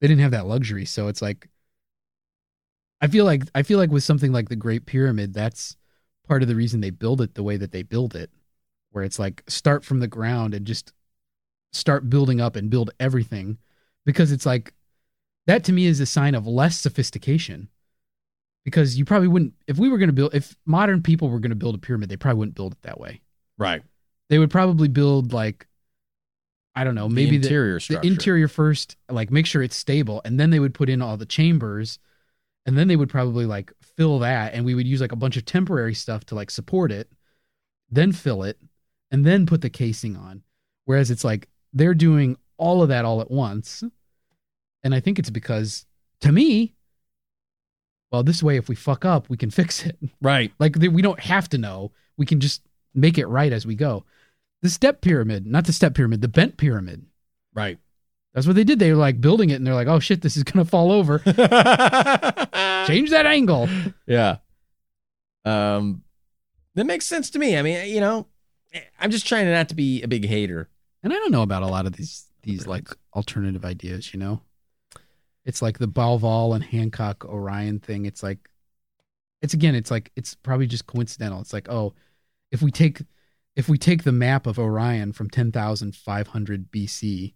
They 0.00 0.08
didn't 0.08 0.22
have 0.22 0.30
that 0.32 0.46
luxury, 0.46 0.84
so 0.84 1.08
it's 1.08 1.20
like 1.22 1.48
I 3.00 3.06
feel 3.08 3.24
like 3.24 3.44
I 3.54 3.62
feel 3.62 3.78
like 3.78 3.90
with 3.90 4.04
something 4.04 4.32
like 4.32 4.48
the 4.48 4.56
Great 4.56 4.86
Pyramid, 4.86 5.32
that's 5.34 5.76
part 6.26 6.42
of 6.42 6.48
the 6.48 6.54
reason 6.56 6.80
they 6.80 6.90
build 6.90 7.20
it 7.20 7.34
the 7.34 7.42
way 7.42 7.56
that 7.56 7.72
they 7.72 7.82
build 7.82 8.14
it, 8.14 8.30
where 8.90 9.04
it's 9.04 9.18
like 9.18 9.42
start 9.48 9.84
from 9.84 10.00
the 10.00 10.06
ground 10.08 10.54
and 10.54 10.66
just 10.66 10.92
start 11.72 12.10
building 12.10 12.40
up 12.40 12.56
and 12.56 12.70
build 12.70 12.90
everything. 13.00 13.58
Because 14.04 14.32
it's 14.32 14.46
like 14.46 14.74
that 15.46 15.64
to 15.64 15.72
me 15.72 15.86
is 15.86 16.00
a 16.00 16.06
sign 16.06 16.34
of 16.34 16.46
less 16.46 16.78
sophistication. 16.78 17.68
Because 18.64 18.98
you 18.98 19.04
probably 19.06 19.28
wouldn't 19.28 19.54
if 19.66 19.78
we 19.78 19.88
were 19.88 19.98
going 19.98 20.08
to 20.10 20.14
build 20.14 20.34
if 20.34 20.54
modern 20.66 21.02
people 21.02 21.30
were 21.30 21.40
going 21.40 21.50
to 21.50 21.56
build 21.56 21.74
a 21.74 21.78
pyramid 21.78 22.08
they 22.10 22.16
probably 22.16 22.38
wouldn't 22.40 22.56
build 22.56 22.72
it 22.72 22.82
that 22.82 23.00
way. 23.00 23.20
Right. 23.58 23.82
they 24.30 24.38
would 24.38 24.50
probably 24.50 24.88
build 24.88 25.32
like 25.34 25.66
i 26.74 26.84
don't 26.84 26.94
know 26.94 27.08
maybe 27.08 27.32
the 27.36 27.38
the, 27.42 27.46
interior 27.48 27.74
the 27.74 27.80
structure. 27.80 28.06
interior 28.08 28.48
first 28.48 28.96
like 29.08 29.30
make 29.30 29.46
sure 29.46 29.62
it's 29.62 29.76
stable 29.76 30.20
and 30.24 30.38
then 30.38 30.50
they 30.50 30.60
would 30.60 30.74
put 30.74 30.88
in 30.88 31.02
all 31.02 31.16
the 31.16 31.26
chambers 31.26 31.98
and 32.66 32.76
then 32.78 32.88
they 32.88 32.96
would 32.96 33.08
probably 33.10 33.46
like 33.46 33.72
fill 33.96 34.18
that 34.20 34.54
and 34.54 34.64
we 34.64 34.74
would 34.74 34.86
use 34.86 35.00
like 35.00 35.12
a 35.12 35.16
bunch 35.16 35.36
of 35.36 35.44
temporary 35.44 35.94
stuff 35.94 36.24
to 36.24 36.34
like 36.34 36.50
support 36.50 36.92
it 36.92 37.10
then 37.90 38.12
fill 38.12 38.42
it 38.42 38.58
and 39.10 39.24
then 39.24 39.46
put 39.46 39.60
the 39.62 39.70
casing 39.70 40.16
on 40.16 40.42
whereas 40.84 41.10
it's 41.10 41.24
like 41.24 41.48
they're 41.72 41.94
doing 41.94 42.36
all 42.56 42.82
of 42.82 42.88
that 42.88 43.04
all 43.04 43.20
at 43.20 43.30
once 43.30 43.82
and 44.84 44.94
i 44.94 45.00
think 45.00 45.18
it's 45.18 45.30
because 45.30 45.86
to 46.20 46.30
me 46.30 46.74
well 48.12 48.22
this 48.22 48.42
way 48.42 48.56
if 48.56 48.68
we 48.68 48.74
fuck 48.76 49.04
up 49.04 49.28
we 49.28 49.36
can 49.36 49.50
fix 49.60 49.84
it 49.84 49.96
Right. 50.22 50.52
like 50.58 50.76
we 50.76 51.02
don't 51.02 51.20
have 51.20 51.48
to 51.50 51.58
know 51.58 51.92
we 52.16 52.26
can 52.26 52.38
just 52.40 52.62
make 52.94 53.18
it 53.18 53.26
right 53.26 53.52
as 53.52 53.66
we 53.66 53.74
go 53.74 54.04
the 54.62 54.68
step 54.68 55.00
pyramid 55.00 55.46
not 55.46 55.64
the 55.66 55.72
step 55.72 55.94
pyramid 55.94 56.20
the 56.20 56.28
bent 56.28 56.56
pyramid 56.56 57.06
Right. 57.52 57.78
that's 58.32 58.46
what 58.46 58.54
they 58.54 58.62
did. 58.64 58.78
They 58.78 58.92
were 58.92 58.98
like 58.98 59.20
building 59.20 59.50
it 59.50 59.54
and 59.54 59.66
they're 59.66 59.74
like, 59.74 59.88
oh 59.88 59.98
shit, 59.98 60.22
this 60.22 60.36
is 60.36 60.44
going 60.44 60.64
to 60.64 60.70
fall 60.70 60.92
over. 60.92 61.18
Change 62.86 63.10
that 63.10 63.26
angle. 63.26 63.68
Yeah. 64.06 64.36
Um, 65.44 66.02
that 66.76 66.84
makes 66.84 67.06
sense 67.06 67.30
to 67.30 67.38
me. 67.38 67.56
I 67.56 67.62
mean, 67.62 67.88
you 67.92 68.00
know, 68.00 68.26
I'm 69.00 69.10
just 69.10 69.26
trying 69.26 69.50
not 69.50 69.68
to 69.70 69.74
be 69.74 70.00
a 70.02 70.08
big 70.08 70.24
hater. 70.26 70.68
And 71.02 71.12
I 71.12 71.16
don't 71.16 71.32
know 71.32 71.42
about 71.42 71.64
a 71.64 71.66
lot 71.66 71.86
of 71.86 71.92
these, 71.94 72.26
these 72.42 72.66
like 72.68 72.88
alternative 73.16 73.64
ideas, 73.64 74.14
you 74.14 74.20
know? 74.20 74.40
It's 75.44 75.60
like 75.60 75.78
the 75.78 75.88
Bauval 75.88 76.54
and 76.54 76.62
Hancock 76.62 77.24
Orion 77.24 77.80
thing. 77.80 78.04
It's 78.06 78.22
like, 78.22 78.38
it's 79.42 79.54
again, 79.54 79.74
it's 79.74 79.90
like, 79.90 80.12
it's 80.14 80.34
probably 80.36 80.68
just 80.68 80.86
coincidental. 80.86 81.40
It's 81.40 81.52
like, 81.52 81.68
oh, 81.68 81.94
if 82.52 82.62
we 82.62 82.70
take, 82.70 83.02
if 83.56 83.68
we 83.68 83.78
take 83.78 84.04
the 84.04 84.12
map 84.12 84.46
of 84.46 84.58
Orion 84.58 85.12
from 85.12 85.28
10,500 85.28 86.70
BC 86.70 87.34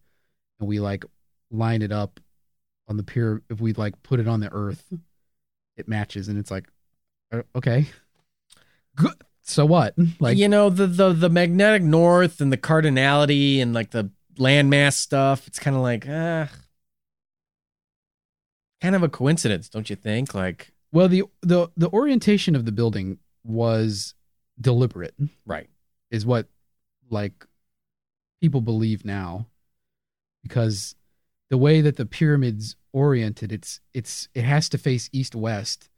and 0.60 0.68
we 0.68 0.80
like 0.80 1.04
line 1.50 1.82
it 1.82 1.92
up 1.92 2.20
on 2.88 2.96
the 2.96 3.02
pier, 3.02 3.42
if 3.50 3.60
we 3.60 3.72
like 3.72 4.02
put 4.02 4.20
it 4.20 4.28
on 4.28 4.40
the 4.40 4.52
earth, 4.52 4.92
it 5.76 5.88
matches. 5.88 6.28
And 6.28 6.38
it's 6.38 6.50
like, 6.50 6.68
uh, 7.32 7.42
okay, 7.56 7.86
good. 8.94 9.14
So 9.42 9.66
what? 9.66 9.94
Like, 10.20 10.38
you 10.38 10.48
know, 10.48 10.70
the 10.70 10.86
the 10.86 11.12
the 11.12 11.28
magnetic 11.28 11.82
north 11.82 12.40
and 12.40 12.50
the 12.50 12.56
cardinality 12.56 13.60
and 13.60 13.74
like 13.74 13.90
the 13.90 14.10
landmass 14.38 14.94
stuff. 14.94 15.46
It's 15.46 15.58
kind 15.58 15.76
of 15.76 15.82
like, 15.82 16.06
ah, 16.08 16.48
kind 18.80 18.94
of 18.94 19.02
a 19.02 19.08
coincidence, 19.08 19.68
don't 19.68 19.90
you 19.90 19.96
think? 19.96 20.34
Like, 20.34 20.72
Well, 20.92 21.08
the 21.08 21.24
the 21.42 21.68
the 21.76 21.90
orientation 21.90 22.56
of 22.56 22.64
the 22.64 22.72
building 22.72 23.18
was 23.44 24.14
deliberate, 24.60 25.14
right, 25.44 25.68
is 26.14 26.24
what 26.24 26.46
like 27.10 27.46
people 28.40 28.60
believe 28.60 29.04
now. 29.04 29.46
Because 30.42 30.94
the 31.50 31.58
way 31.58 31.80
that 31.80 31.96
the 31.96 32.06
pyramids 32.06 32.76
oriented 32.92 33.50
it's 33.52 33.80
it's 33.92 34.28
it 34.34 34.44
has 34.44 34.68
to 34.68 34.78
face 34.78 35.10
east 35.12 35.34
west 35.34 35.90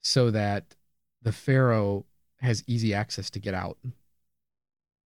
so 0.00 0.30
that 0.30 0.74
the 1.20 1.32
pharaoh 1.32 2.06
has 2.40 2.64
easy 2.66 2.94
access 2.94 3.28
to 3.30 3.38
get 3.38 3.52
out 3.52 3.76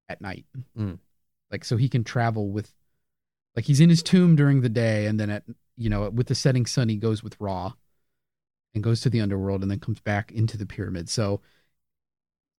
at 0.09 0.21
night. 0.21 0.45
Mm. 0.79 0.99
like 1.51 1.65
so 1.65 1.77
he 1.77 1.89
can 1.89 2.05
travel 2.05 2.51
with 2.51 2.73
like 3.57 3.65
he's 3.65 3.81
in 3.81 3.91
his 3.91 4.03
tomb 4.03 4.37
during 4.37 4.61
the 4.61 4.69
day 4.69 5.07
and 5.07 5.19
then 5.19 5.31
at 5.31 5.43
you 5.77 5.91
know 5.91 6.09
with 6.11 6.29
the 6.29 6.35
setting 6.35 6.67
sun 6.67 6.89
he 6.89 6.97
goes 6.97 7.23
with 7.23 7.41
ra 7.41 7.73
and 8.75 8.85
goes 8.85 9.01
to 9.01 9.11
the 9.11 9.21
underworld 9.21 9.63
and 9.63 9.71
then 9.71 9.81
comes 9.81 10.01
back 10.01 10.33
into 10.33 10.57
the 10.57 10.67
pyramid. 10.67 11.09
So 11.09 11.41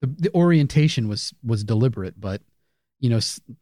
the, 0.03 0.07
the 0.19 0.33
orientation 0.35 1.07
was 1.07 1.33
was 1.45 1.63
deliberate 1.63 2.19
but 2.19 2.41
you 2.99 3.09
know 3.09 3.19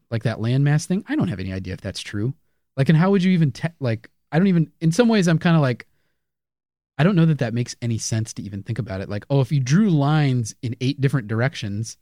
like 0.10 0.24
that 0.24 0.40
landmass 0.40 0.86
thing 0.86 1.06
i 1.08 1.16
don't 1.16 1.28
have 1.28 1.40
any 1.40 1.54
idea 1.54 1.74
if 1.74 1.82
that's 1.82 2.02
true. 2.02 2.34
Like 2.76 2.90
and 2.90 2.98
how 2.98 3.12
would 3.12 3.24
you 3.24 3.32
even 3.32 3.52
te- 3.52 3.68
like 3.80 4.10
i 4.32 4.40
don't 4.40 4.48
even 4.48 4.72
in 4.82 4.92
some 4.92 5.08
ways 5.08 5.28
i'm 5.28 5.38
kind 5.38 5.56
of 5.56 5.62
like 5.62 5.86
i 6.98 7.04
don't 7.04 7.16
know 7.16 7.26
that 7.26 7.38
that 7.40 7.54
makes 7.54 7.76
any 7.82 8.00
sense 8.00 8.34
to 8.34 8.42
even 8.42 8.64
think 8.64 8.80
about 8.80 9.02
it. 9.02 9.10
Like 9.10 9.26
oh 9.30 9.42
if 9.42 9.52
you 9.52 9.60
drew 9.60 9.92
lines 9.92 10.56
in 10.64 10.76
eight 10.82 11.00
different 11.00 11.28
directions 11.28 11.98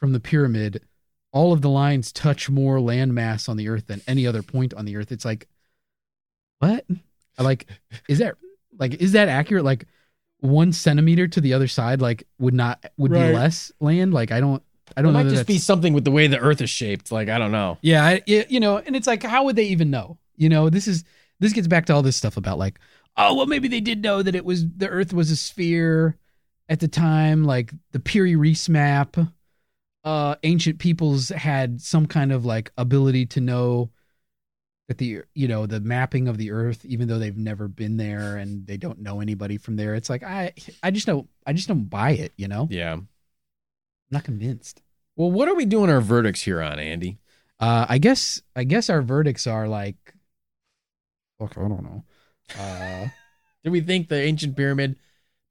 from 0.00 0.12
the 0.12 0.20
pyramid 0.20 0.82
all 1.30 1.52
of 1.52 1.60
the 1.60 1.68
lines 1.68 2.10
touch 2.10 2.48
more 2.48 2.78
landmass 2.78 3.48
on 3.50 3.58
the 3.58 3.68
earth 3.68 3.88
than 3.88 4.00
any 4.06 4.26
other 4.26 4.42
point 4.42 4.72
on 4.72 4.86
the 4.86 4.96
earth. 4.96 5.12
It's 5.12 5.26
like 5.26 5.46
what? 6.60 6.86
Like 7.38 7.66
is 8.08 8.20
that 8.20 8.36
like 8.78 8.94
is 8.94 9.12
that 9.12 9.28
accurate? 9.28 9.64
Like 9.64 9.86
one 10.44 10.72
centimeter 10.72 11.26
to 11.26 11.40
the 11.40 11.54
other 11.54 11.66
side 11.66 12.02
like 12.02 12.26
would 12.38 12.52
not 12.52 12.84
would 12.98 13.10
Right. 13.10 13.28
be 13.28 13.32
less 13.34 13.72
land 13.80 14.12
like 14.12 14.30
i 14.30 14.40
don't 14.40 14.62
i 14.94 15.00
don't 15.00 15.14
know 15.14 15.22
might 15.24 15.30
just 15.30 15.46
be 15.46 15.56
something 15.58 15.94
with 15.94 16.04
the 16.04 16.10
way 16.10 16.26
the 16.26 16.38
Earth 16.38 16.60
is 16.60 16.68
shaped. 16.68 17.10
Like 17.10 17.30
I 17.30 17.38
don't 17.38 17.50
know. 17.52 17.78
yeah, 17.80 18.04
I, 18.04 18.22
you 18.26 18.60
know, 18.60 18.76
and 18.76 18.94
it's 18.94 19.06
like, 19.06 19.22
how 19.22 19.44
would 19.44 19.56
they 19.56 19.64
even 19.64 19.90
know? 19.90 20.18
You 20.36 20.50
know, 20.50 20.68
this 20.68 20.86
is 20.86 21.02
this 21.40 21.54
gets 21.54 21.66
back 21.66 21.86
to 21.86 21.94
all 21.94 22.02
this 22.02 22.16
stuff 22.16 22.36
about 22.36 22.58
like, 22.58 22.78
oh, 23.16 23.34
well, 23.34 23.46
maybe 23.46 23.66
they 23.68 23.80
did 23.80 24.02
know 24.02 24.22
that 24.22 24.34
it 24.34 24.44
was 24.44 24.68
the 24.76 24.88
Earth 24.88 25.14
was 25.14 25.30
a 25.30 25.36
sphere 25.36 26.18
at 26.68 26.80
the 26.80 26.88
time, 26.88 27.44
like 27.44 27.72
the 27.92 27.98
Piri 28.00 28.36
Reis 28.36 28.68
map. 28.68 29.16
Uh, 30.04 30.34
ancient 30.42 30.78
peoples 30.78 31.30
had 31.30 31.80
some 31.80 32.04
kind 32.06 32.30
of 32.30 32.44
like 32.44 32.70
ability 32.76 33.24
to 33.24 33.40
know 33.40 33.88
that 34.88 34.98
the 34.98 35.22
you 35.34 35.48
know 35.48 35.66
the 35.66 35.80
mapping 35.80 36.28
of 36.28 36.36
the 36.38 36.50
Earth, 36.50 36.84
even 36.84 37.08
though 37.08 37.18
they've 37.18 37.36
never 37.36 37.68
been 37.68 37.96
there 37.96 38.36
and 38.36 38.66
they 38.66 38.76
don't 38.76 39.00
know 39.00 39.20
anybody 39.20 39.56
from 39.56 39.76
there. 39.76 39.94
It's 39.94 40.10
like 40.10 40.22
I 40.22 40.52
I 40.82 40.90
just 40.90 41.06
don't 41.06 41.28
I 41.46 41.52
just 41.52 41.68
don't 41.68 41.84
buy 41.88 42.10
it. 42.10 42.32
You 42.36 42.48
know, 42.48 42.68
Yeah. 42.70 42.92
I'm 42.94 43.08
not 44.10 44.24
convinced. 44.24 44.82
Well, 45.16 45.30
what 45.30 45.48
are 45.48 45.54
we 45.54 45.64
doing 45.64 45.90
our 45.90 46.00
verdicts 46.00 46.42
here 46.42 46.60
on, 46.60 46.78
Andy? 46.78 47.18
Uh, 47.60 47.86
I 47.88 47.98
guess 47.98 48.42
I 48.54 48.64
guess 48.64 48.90
our 48.90 49.00
verdicts 49.00 49.46
are 49.46 49.68
like, 49.68 49.96
fuck, 51.38 51.56
I 51.56 51.62
don't 51.68 51.82
know. 51.82 52.04
Uh, 52.58 53.08
Do 53.64 53.70
we 53.70 53.80
think 53.80 54.08
the 54.08 54.20
ancient 54.20 54.56
pyramid 54.56 54.96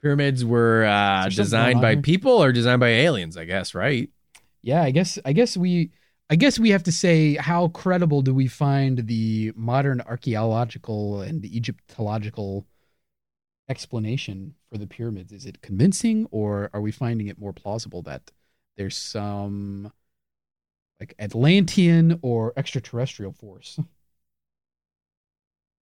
pyramids 0.02 0.46
were 0.46 0.86
uh, 0.86 1.26
Is 1.28 1.36
there 1.38 1.46
something 1.46 1.80
designed 1.80 1.82
by 1.82 1.96
people 1.96 2.44
or 2.44 2.52
designed 2.52 2.80
by 2.82 2.90
aliens? 2.90 3.38
I 3.38 3.46
guess, 3.46 3.74
right? 3.74 4.10
yeah, 4.62 4.84
I 4.84 4.92
guess 4.92 5.18
I 5.26 5.34
guess 5.34 5.58
we 5.58 5.92
I 6.30 6.36
guess 6.36 6.58
we 6.58 6.72
have 6.72 6.84
to 6.84 6.92
say 6.92 7.36
how 7.36 7.68
credible 7.70 8.22
do 8.22 8.34
we 8.34 8.48
find 8.48 9.08
the 9.08 9.52
modern 9.56 10.02
archaeological 10.02 11.22
and 11.22 11.44
Egyptological 11.46 12.66
explanation 13.70 14.56
for 14.72 14.78
the 14.78 14.88
pyramids? 14.88 15.32
Is 15.32 15.46
it 15.46 15.62
convincing, 15.62 16.28
or 16.32 16.70
are 16.74 16.82
we 16.82 16.92
finding 16.92 17.28
it 17.28 17.40
more 17.40 17.54
plausible 17.54 18.02
that 18.04 18.32
there's 18.78 18.98
some 18.98 19.92
like 21.00 21.14
Atlantean 21.20 22.20
or 22.22 22.54
extraterrestrial 22.58 23.34
force? 23.34 23.80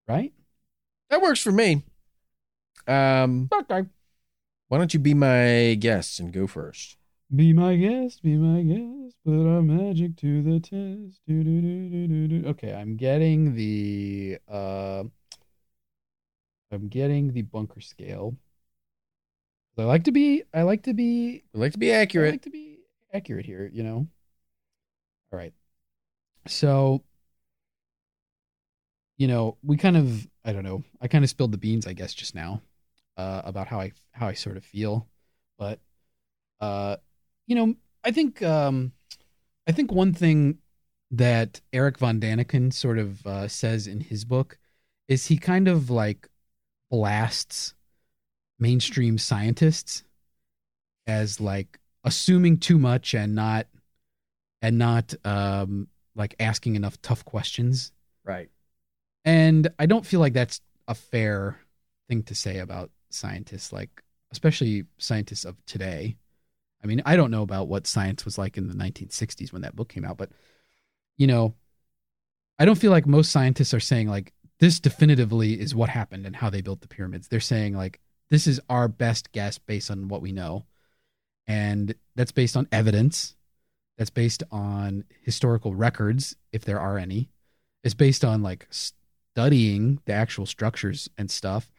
Right? 0.09 0.33
That 1.11 1.23
works 1.23 1.41
for 1.41 1.53
me. 1.53 1.85
Um, 2.89 3.49
Okay. 3.53 3.85
why 4.67 4.79
don't 4.79 4.93
you 4.93 4.99
be 4.99 5.15
my 5.15 5.77
guest 5.79 6.19
and 6.19 6.33
go 6.33 6.49
first? 6.49 6.97
Be 7.35 7.53
my 7.53 7.77
guest, 7.77 8.23
be 8.23 8.37
my 8.37 8.63
guest, 8.63 9.17
put 9.25 9.47
our 9.47 9.63
magic 9.63 10.17
to 10.17 10.43
the 10.43 10.59
test. 10.59 11.21
Do, 11.29 11.45
do, 11.45 12.29
do. 12.29 12.49
Okay, 12.49 12.75
I'm 12.75 12.97
getting 12.97 13.55
the 13.55 14.39
uh 14.49 15.05
I'm 16.73 16.89
getting 16.89 17.33
the 17.33 17.43
bunker 17.43 17.81
scale. 17.81 18.37
I 19.79 19.85
like 19.85 20.05
to 20.05 20.13
be 20.13 20.43
I 20.53 20.63
like 20.63 20.83
to 20.85 20.93
be 20.95 21.45
We 21.55 21.61
like 21.61 21.73
to 21.73 21.79
be 21.79 21.93
accurate. 21.93 22.29
I 22.29 22.33
like 22.33 22.43
to 22.43 22.51
be 22.51 22.79
accurate 23.15 23.47
here, 23.47 23.71
you 23.73 23.83
know. 23.83 24.07
All 25.33 25.39
right. 25.39 25.55
So 26.47 27.03
you 29.17 29.29
know, 29.29 29.57
we 29.63 29.77
kind 29.77 29.97
of 29.97 30.27
I 30.45 30.53
don't 30.53 30.65
know. 30.65 30.83
I 31.01 31.09
kind 31.09 31.25
of 31.25 31.31
spilled 31.31 31.53
the 31.53 31.59
beans 31.59 31.87
I 31.87 31.93
guess 31.93 32.13
just 32.13 32.35
now 32.35 32.61
uh 33.17 33.43
about 33.45 33.69
how 33.69 33.81
I 33.81 33.93
how 34.13 34.27
I 34.27 34.35
sort 34.35 34.57
of 34.57 34.65
feel. 34.65 35.07
But 35.59 35.79
uh 36.61 36.97
you 37.51 37.57
know, 37.57 37.75
I 38.05 38.13
think 38.13 38.43
um 38.43 38.93
I 39.67 39.73
think 39.73 39.91
one 39.91 40.15
thing 40.15 40.59
that 41.11 41.61
Eric 41.73 41.99
von 41.99 42.21
Daniken 42.21 42.73
sort 42.73 42.97
of 42.99 43.27
uh, 43.27 43.49
says 43.49 43.89
in 43.89 44.01
his 44.01 44.25
book 44.25 44.57
is 45.09 45.27
he 45.27 45.37
kind 45.37 45.67
of 45.67 45.91
like 45.91 46.29
blasts 46.91 47.75
mainstream 48.61 49.19
scientists 49.19 50.05
as 51.09 51.41
like 51.41 51.81
assuming 52.05 52.57
too 52.59 52.79
much 52.79 53.15
and 53.15 53.35
not 53.35 53.67
and 54.63 54.79
not 54.79 55.13
um 55.25 55.89
like 56.15 56.37
asking 56.39 56.77
enough 56.77 57.01
tough 57.03 57.25
questions 57.25 57.93
Right. 58.25 58.51
and 59.25 59.69
i 59.79 59.87
don't 59.87 60.05
feel 60.07 60.21
like 60.21 60.35
that's 60.35 60.61
a 60.87 60.95
fair 60.95 61.59
thing 62.09 62.23
to 62.25 62.35
say 62.35 62.59
about 62.59 62.91
scientists 63.09 63.73
like 63.73 64.03
especially 64.31 64.85
scientists 64.99 65.45
of 65.45 65.57
today 65.67 66.17
i 66.83 66.87
mean 66.87 67.03
i 67.05 67.17
don't 67.17 67.31
know 67.31 67.43
about 67.43 67.69
what 67.69 67.87
science 67.87 68.25
was 68.25 68.39
like 68.39 68.57
in 68.57 68.69
the 68.69 68.75
1960s 68.75 69.53
when 69.53 69.63
that 69.63 69.77
book 69.77 69.89
came 69.89 70.05
out 70.05 70.17
but 70.17 70.31
you 71.17 71.27
know 71.27 71.55
i 72.59 72.65
don't 72.65 72.79
feel 72.79 72.91
like 72.91 73.07
most 73.07 73.31
scientists 73.31 73.75
are 73.75 73.81
saying 73.81 74.09
like 74.09 74.33
this 74.61 74.79
definitively 74.79 75.59
is 75.59 75.75
what 75.75 75.89
happened 75.89 76.27
and 76.27 76.37
how 76.37 76.51
they 76.51 76.61
built 76.61 76.83
the 76.83 76.89
pyramids. 76.89 77.29
They're 77.29 77.41
saying 77.41 77.75
like 77.75 77.99
this 78.31 78.47
is 78.47 78.61
our 78.69 78.87
best 78.87 79.33
guess 79.33 79.59
based 79.59 79.91
on 79.91 80.09
what 80.09 80.23
we 80.23 80.33
know. 80.33 80.67
And 81.49 81.95
that's 82.15 82.31
based 82.31 82.57
on 82.57 82.69
evidence. 82.71 83.35
That's 83.99 84.11
based 84.11 84.43
on 84.53 85.05
historical 85.23 85.75
records 85.75 86.37
if 86.53 86.65
there 86.65 86.79
are 86.79 86.99
any. 86.99 87.31
It's 87.83 87.95
based 87.95 88.25
on 88.25 88.43
like 88.43 88.67
studying 88.71 90.01
the 90.05 90.13
actual 90.13 90.47
structures 90.47 91.09
and 91.19 91.31
stuff. 91.31 91.71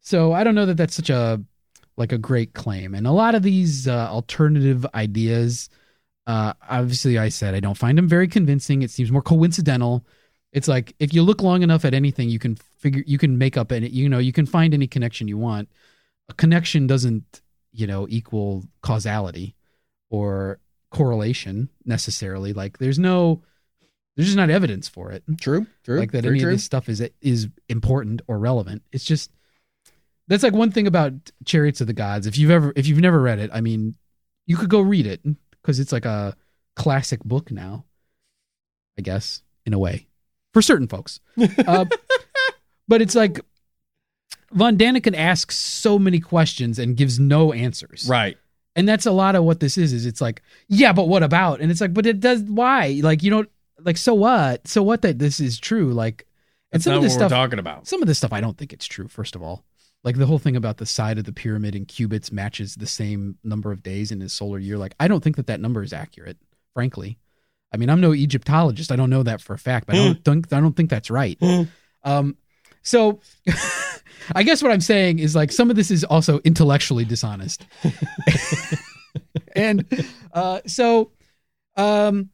So 0.00 0.32
i 0.32 0.42
don't 0.44 0.54
know 0.54 0.66
that 0.66 0.76
that's 0.76 0.94
such 0.94 1.10
a 1.10 1.40
like 2.00 2.12
a 2.12 2.18
great 2.18 2.54
claim 2.54 2.94
and 2.94 3.06
a 3.06 3.12
lot 3.12 3.34
of 3.34 3.42
these 3.42 3.86
uh, 3.86 4.08
alternative 4.10 4.86
ideas 4.94 5.68
uh 6.26 6.54
obviously 6.68 7.18
i 7.18 7.28
said 7.28 7.54
i 7.54 7.60
don't 7.60 7.76
find 7.76 7.98
them 7.98 8.08
very 8.08 8.26
convincing 8.26 8.80
it 8.80 8.90
seems 8.90 9.12
more 9.12 9.20
coincidental 9.22 10.04
it's 10.52 10.66
like 10.66 10.94
if 10.98 11.12
you 11.12 11.22
look 11.22 11.42
long 11.42 11.62
enough 11.62 11.84
at 11.84 11.92
anything 11.92 12.30
you 12.30 12.38
can 12.38 12.56
figure 12.78 13.04
you 13.06 13.18
can 13.18 13.36
make 13.36 13.58
up 13.58 13.70
any 13.70 13.88
you 13.88 14.08
know 14.08 14.18
you 14.18 14.32
can 14.32 14.46
find 14.46 14.72
any 14.72 14.86
connection 14.86 15.28
you 15.28 15.36
want 15.36 15.68
a 16.30 16.34
connection 16.34 16.86
doesn't 16.86 17.42
you 17.70 17.86
know 17.86 18.06
equal 18.08 18.64
causality 18.80 19.54
or 20.08 20.58
correlation 20.90 21.68
necessarily 21.84 22.54
like 22.54 22.78
there's 22.78 22.98
no 22.98 23.42
there's 24.16 24.26
just 24.26 24.38
not 24.38 24.48
evidence 24.48 24.88
for 24.88 25.12
it 25.12 25.22
True. 25.38 25.66
True. 25.84 25.98
like 25.98 26.12
that 26.12 26.24
any 26.24 26.40
true. 26.40 26.48
of 26.48 26.54
this 26.54 26.64
stuff 26.64 26.88
is 26.88 27.06
is 27.20 27.48
important 27.68 28.22
or 28.26 28.38
relevant 28.38 28.82
it's 28.90 29.04
just 29.04 29.30
that's 30.30 30.42
like 30.42 30.54
one 30.54 30.70
thing 30.70 30.86
about 30.86 31.12
chariots 31.44 31.82
of 31.82 31.86
the 31.86 31.92
gods. 31.92 32.26
If 32.26 32.38
you've 32.38 32.50
ever 32.50 32.72
if 32.76 32.86
you've 32.86 33.00
never 33.00 33.20
read 33.20 33.38
it 33.38 33.50
i 33.52 33.60
mean 33.60 33.96
you 34.46 34.56
could 34.56 34.70
go 34.70 34.80
read 34.80 35.06
it 35.06 35.20
because 35.60 35.78
it's 35.78 35.92
like 35.92 36.06
a 36.06 36.34
classic 36.76 37.22
book 37.24 37.50
now 37.50 37.84
i 38.98 39.02
guess 39.02 39.42
in 39.66 39.74
a 39.74 39.78
way 39.78 40.06
for 40.54 40.62
certain 40.62 40.88
folks. 40.88 41.20
Uh, 41.66 41.84
but 42.88 43.00
it's 43.02 43.14
like 43.14 43.40
von 44.52 44.76
daniken 44.76 45.14
asks 45.16 45.56
so 45.56 45.98
many 45.98 46.18
questions 46.18 46.78
and 46.78 46.96
gives 46.96 47.20
no 47.20 47.52
answers. 47.52 48.06
Right. 48.08 48.36
and 48.74 48.88
that's 48.88 49.06
a 49.06 49.12
lot 49.12 49.36
of 49.36 49.44
what 49.44 49.60
this 49.60 49.76
is 49.78 49.92
is 49.92 50.06
it's 50.06 50.20
like 50.20 50.42
yeah 50.68 50.92
but 50.92 51.06
what 51.08 51.22
about? 51.22 51.60
And 51.60 51.70
it's 51.70 51.80
like 51.80 51.92
but 51.94 52.06
it 52.06 52.18
does 52.20 52.42
why? 52.42 53.00
Like 53.02 53.22
you 53.22 53.30
don't 53.30 53.50
like 53.84 53.96
so 53.96 54.14
what? 54.14 54.66
So 54.66 54.82
what 54.82 55.02
that 55.02 55.18
this 55.18 55.38
is 55.40 55.58
true? 55.60 55.92
Like 55.92 56.26
and 56.72 56.78
That's 56.80 56.84
some 56.84 56.94
of 56.94 57.02
this 57.02 57.14
stuff 57.14 57.30
talking 57.30 57.58
about. 57.58 57.86
some 57.88 58.00
of 58.02 58.06
this 58.06 58.18
stuff 58.18 58.32
i 58.32 58.40
don't 58.40 58.56
think 58.56 58.72
it's 58.72 58.86
true 58.86 59.08
first 59.08 59.34
of 59.34 59.42
all 59.42 59.64
like 60.02 60.16
the 60.16 60.26
whole 60.26 60.38
thing 60.38 60.56
about 60.56 60.78
the 60.78 60.86
side 60.86 61.18
of 61.18 61.24
the 61.24 61.32
pyramid 61.32 61.74
in 61.74 61.84
cubits 61.84 62.32
matches 62.32 62.74
the 62.74 62.86
same 62.86 63.36
number 63.44 63.70
of 63.70 63.82
days 63.82 64.10
in 64.10 64.20
his 64.20 64.32
solar 64.32 64.58
year. 64.58 64.78
Like 64.78 64.94
i 65.00 65.08
don't 65.08 65.22
think 65.22 65.36
that 65.36 65.46
that 65.48 65.60
number 65.60 65.82
is 65.82 65.92
accurate 65.92 66.38
frankly. 66.74 67.18
I 67.72 67.76
mean 67.76 67.90
i'm 67.90 68.00
no 68.00 68.12
egyptologist. 68.12 68.92
I 68.92 68.96
don't 68.96 69.10
know 69.10 69.22
that 69.22 69.40
for 69.40 69.54
a 69.54 69.58
fact 69.58 69.86
but 69.86 69.96
i 69.96 69.98
don't 69.98 70.24
think 70.24 70.52
i 70.52 70.60
don't 70.60 70.76
think 70.76 70.90
that's 70.90 71.10
right. 71.10 71.38
Um 72.04 72.36
so 72.82 73.20
i 74.34 74.42
guess 74.42 74.62
what 74.62 74.72
i'm 74.72 74.80
saying 74.80 75.18
is 75.18 75.34
like 75.36 75.52
some 75.52 75.70
of 75.70 75.76
this 75.76 75.90
is 75.90 76.04
also 76.04 76.40
intellectually 76.40 77.04
dishonest. 77.04 77.64
And 79.56 79.84
uh 80.32 80.60
so 80.66 81.10
um 81.76 82.30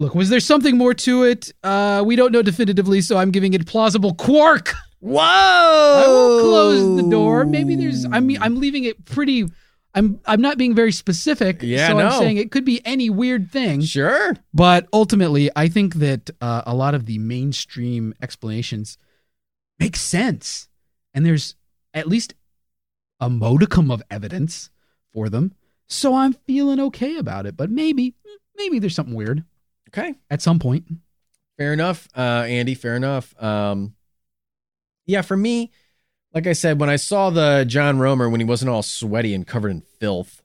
Look, 0.00 0.14
was 0.14 0.30
there 0.30 0.40
something 0.40 0.78
more 0.78 0.94
to 0.94 1.24
it? 1.24 1.52
Uh, 1.62 2.02
we 2.04 2.16
don't 2.16 2.32
know 2.32 2.40
definitively, 2.40 3.02
so 3.02 3.18
I'm 3.18 3.30
giving 3.30 3.52
it 3.52 3.66
plausible 3.66 4.14
quark. 4.14 4.72
Whoa! 5.00 5.20
I 5.20 6.06
will 6.08 6.40
close 6.40 6.96
the 7.02 7.08
door. 7.08 7.44
Maybe 7.44 7.74
there's. 7.74 8.04
I 8.04 8.20
mean, 8.20 8.38
I'm 8.40 8.56
leaving 8.60 8.84
it 8.84 9.04
pretty. 9.04 9.46
I'm. 9.94 10.20
I'm 10.26 10.40
not 10.40 10.58
being 10.58 10.74
very 10.74 10.92
specific. 10.92 11.62
Yeah, 11.62 11.88
so 11.88 11.98
I'm 11.98 12.12
saying 12.20 12.36
it 12.36 12.50
could 12.52 12.64
be 12.64 12.84
any 12.86 13.08
weird 13.10 13.50
thing. 13.50 13.80
Sure. 13.80 14.34
But 14.52 14.88
ultimately, 14.92 15.50
I 15.56 15.68
think 15.68 15.94
that 15.96 16.30
uh, 16.40 16.62
a 16.66 16.74
lot 16.74 16.94
of 16.94 17.06
the 17.06 17.18
mainstream 17.18 18.14
explanations 18.20 18.98
make 19.78 19.96
sense, 19.96 20.68
and 21.14 21.24
there's 21.24 21.56
at 21.94 22.06
least 22.06 22.34
a 23.20 23.30
modicum 23.30 23.90
of 23.90 24.02
evidence 24.10 24.70
for 25.12 25.28
them. 25.28 25.54
So 25.88 26.14
I'm 26.14 26.34
feeling 26.46 26.78
okay 26.78 27.16
about 27.16 27.46
it. 27.46 27.56
But 27.56 27.70
maybe, 27.70 28.14
maybe 28.56 28.78
there's 28.78 28.94
something 28.94 29.14
weird 29.14 29.44
Okay. 29.88 30.14
at 30.30 30.40
some 30.40 30.58
point. 30.58 30.84
Fair 31.58 31.72
enough, 31.72 32.06
uh, 32.16 32.44
Andy. 32.46 32.74
Fair 32.74 32.96
enough. 32.96 33.34
Um, 33.42 33.94
yeah, 35.10 35.22
for 35.22 35.36
me, 35.36 35.70
like 36.32 36.46
I 36.46 36.52
said, 36.52 36.80
when 36.80 36.88
I 36.88 36.96
saw 36.96 37.30
the 37.30 37.64
John 37.66 37.98
Romer 37.98 38.28
when 38.28 38.40
he 38.40 38.44
wasn't 38.46 38.70
all 38.70 38.82
sweaty 38.82 39.34
and 39.34 39.46
covered 39.46 39.70
in 39.70 39.82
filth 39.98 40.42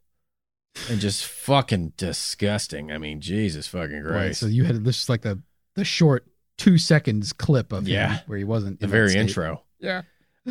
and 0.90 1.00
just 1.00 1.26
fucking 1.26 1.94
disgusting. 1.96 2.92
I 2.92 2.98
mean, 2.98 3.22
Jesus 3.22 3.68
fucking 3.68 4.02
Right. 4.04 4.10
Christ. 4.10 4.40
So 4.42 4.48
you 4.48 4.66
had 4.66 4.84
this 4.84 5.04
is 5.04 5.10
like 5.10 5.22
the 5.22 5.42
the 5.76 5.86
short 5.86 6.26
two 6.58 6.78
seconds 6.78 7.32
clip 7.34 7.72
of 7.72 7.88
Yeah. 7.88 8.16
him 8.16 8.24
where 8.28 8.38
he 8.38 8.44
wasn't 8.44 8.80
the 8.80 8.86
in 8.86 8.92
very 8.92 9.14
intro. 9.16 9.64
Yeah. 9.80 10.02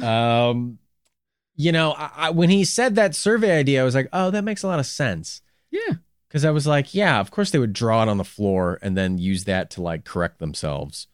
Um, 0.01 0.79
you 1.57 1.73
know, 1.73 1.93
I, 1.93 2.11
I, 2.17 2.31
when 2.31 2.51
he 2.51 2.65
said 2.65 2.95
that 2.97 3.15
survey 3.15 3.57
idea, 3.59 3.81
I 3.81 3.85
was 3.85 3.95
like, 3.95 4.09
oh, 4.13 4.31
that 4.31 4.45
makes 4.45 4.63
a 4.63 4.67
lot 4.67 4.79
of 4.81 4.87
sense. 4.87 5.41
Yeah. 5.71 5.95
Because 6.29 6.45
I 6.45 6.51
was 6.51 6.67
like, 6.67 6.95
yeah, 6.95 7.21
of 7.21 7.31
course 7.31 7.51
they 7.51 7.59
would 7.61 7.73
draw 7.73 8.03
it 8.03 8.09
on 8.09 8.19
the 8.19 8.25
floor 8.25 8.79
and 8.83 8.97
then 8.97 9.19
use 9.19 9.45
that 9.45 9.71
to 9.73 9.83
like 9.83 10.05
correct 10.05 10.39
themselves 10.41 11.07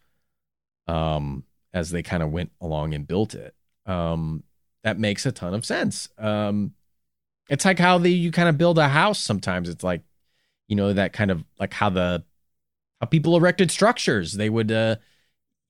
um, 0.86 1.44
as 1.72 1.90
they 1.90 2.02
kind 2.02 2.22
of 2.22 2.30
went 2.30 2.51
along 2.60 2.94
and 2.94 3.06
built 3.06 3.34
it. 3.34 3.55
Um, 3.86 4.42
that 4.82 4.98
makes 4.98 5.26
a 5.26 5.32
ton 5.32 5.55
of 5.55 5.64
sense. 5.64 6.09
Um, 6.18 6.74
it's 7.48 7.64
like 7.64 7.78
how 7.78 7.98
the, 7.98 8.10
you 8.10 8.30
kind 8.30 8.48
of 8.48 8.59
build 8.59 8.78
a 8.78 8.88
house 8.88 9.18
sometimes. 9.18 9.68
It's 9.68 9.84
like, 9.84 10.02
you 10.68 10.76
know, 10.76 10.92
that 10.92 11.12
kind 11.12 11.30
of 11.30 11.44
like 11.59 11.72
how 11.72 11.90
the 11.90 12.24
how 13.01 13.06
people 13.06 13.36
erected 13.36 13.70
structures. 13.70 14.34
They 14.34 14.48
would 14.48 14.70
uh 14.70 14.97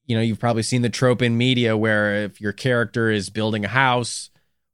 you 0.07 0.17
know, 0.17 0.23
you've 0.23 0.41
probably 0.41 0.65
seen 0.65 0.83
the 0.83 0.91
trope 0.91 1.23
in 1.23 1.39
media 1.39 1.77
where 1.77 2.25
if 2.25 2.41
your 2.41 2.53
character 2.53 3.11
is 3.11 3.31
building 3.31 3.65
a 3.65 3.69
house, 3.69 4.31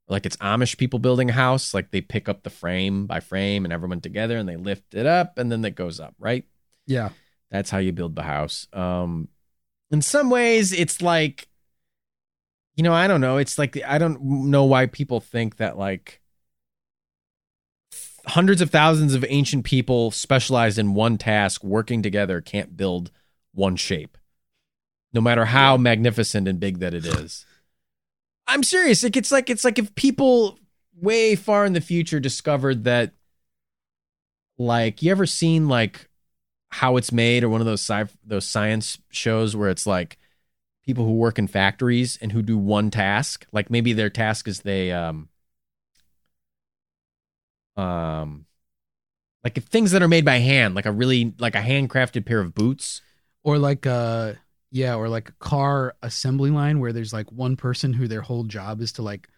like 0.09 0.25
it's 0.25 0.39
Amish 0.39 0.79
people 0.79 0.99
building 0.99 1.29
a 1.29 1.35
house, 1.35 1.75
like 1.75 1.91
they 1.91 2.01
pick 2.01 2.27
up 2.27 2.43
the 2.43 2.51
frame 2.51 3.07
by 3.07 3.21
frame 3.21 3.65
and 3.65 3.73
everyone 3.73 4.01
together 4.01 4.39
and 4.39 4.49
they 4.49 4.57
lift 4.57 4.95
it 4.95 5.05
up 5.05 5.37
and 5.37 5.53
then 5.53 5.63
it 5.65 5.75
goes 5.75 6.01
up, 6.01 6.15
right? 6.19 6.45
Yeah. 6.87 7.11
That's 7.51 7.69
how 7.69 7.79
you 7.79 7.93
build 7.93 8.17
the 8.17 8.23
house. 8.23 8.67
Um, 8.73 9.29
in 9.91 10.03
some 10.03 10.31
ways, 10.31 10.73
it's 10.73 11.01
like, 11.01 11.49
you 12.75 12.83
know, 12.83 12.93
I 12.93 13.07
don't 13.07 13.21
know. 13.21 13.39
It's 13.39 13.59
like 13.59 13.79
I 13.87 13.99
don't 13.99 14.23
know 14.23 14.65
why 14.65 14.87
people 14.87 15.21
think 15.21 15.57
that 15.57 15.79
like 15.79 16.21
hundreds 18.27 18.61
of 18.61 18.71
thousands 18.71 19.15
of 19.15 19.25
ancient 19.29 19.65
people 19.65 20.11
specialized 20.11 20.79
in 20.79 20.95
one 20.95 21.17
task 21.17 21.63
working 21.63 22.03
together 22.03 22.41
can't 22.41 22.77
build 22.77 23.11
one 23.53 23.77
shape, 23.77 24.19
no 25.13 25.21
matter 25.21 25.47
how 25.47 25.77
magnificent 25.77 26.49
and 26.49 26.61
big 26.61 26.79
that 26.81 26.93
it 26.93 27.07
is. 27.07 27.47
I'm 28.47 28.63
serious. 28.63 29.03
Like 29.03 29.17
it's 29.17 29.33
like 29.33 29.49
it's 29.49 29.65
like 29.65 29.79
if 29.79 29.95
people 29.95 30.59
way 31.01 31.37
far 31.37 31.65
in 31.65 31.73
the 31.73 31.81
future 31.81 32.21
discovered 32.21 32.85
that, 32.85 33.13
like, 34.59 35.03
you 35.03 35.11
ever 35.11 35.27
seen 35.27 35.69
like 35.69 36.09
how 36.71 36.97
it's 36.97 37.13
made 37.13 37.45
or 37.45 37.49
one 37.49 37.61
of 37.61 37.67
those 37.67 37.81
sci- 37.81 38.13
those 38.25 38.47
science 38.47 38.99
shows 39.11 39.57
where 39.57 39.71
it's 39.71 39.87
like 39.87 40.19
people 40.85 41.05
who 41.05 41.13
work 41.15 41.39
in 41.39 41.47
factories 41.47 42.19
and 42.21 42.33
who 42.33 42.43
do 42.43 42.59
one 42.59 42.91
task 42.91 43.47
like 43.53 43.71
maybe 43.71 43.93
their 43.93 44.11
task 44.11 44.47
is 44.49 44.61
they 44.61 44.93
um 44.93 45.29
um 47.77 48.47
like 49.47 49.63
things 49.63 49.93
that 49.93 50.03
are 50.03 50.09
made 50.09 50.25
by 50.25 50.39
hand 50.39 50.75
like 50.75 50.87
a 50.87 50.93
really 50.93 51.33
like 51.39 51.55
a 51.55 51.61
handcrafted 51.61 52.27
pair 52.27 52.41
of 52.41 52.53
boots. 52.53 53.01
Or 53.45 53.59
like 53.59 53.87
uh 53.87 54.33
yeah, 54.73 54.97
or 54.97 55.09
like 55.09 55.29
a 55.29 55.33
car 55.35 55.95
assembly 56.03 56.51
line 56.51 56.81
where 56.81 56.93
there's 56.93 57.13
like 57.13 57.31
one 57.31 57.55
person 57.55 57.93
who 57.93 58.09
their 58.09 58.23
whole 58.23 58.43
job 58.43 58.81
is 58.81 58.93
to 58.93 59.03
like 59.03 59.29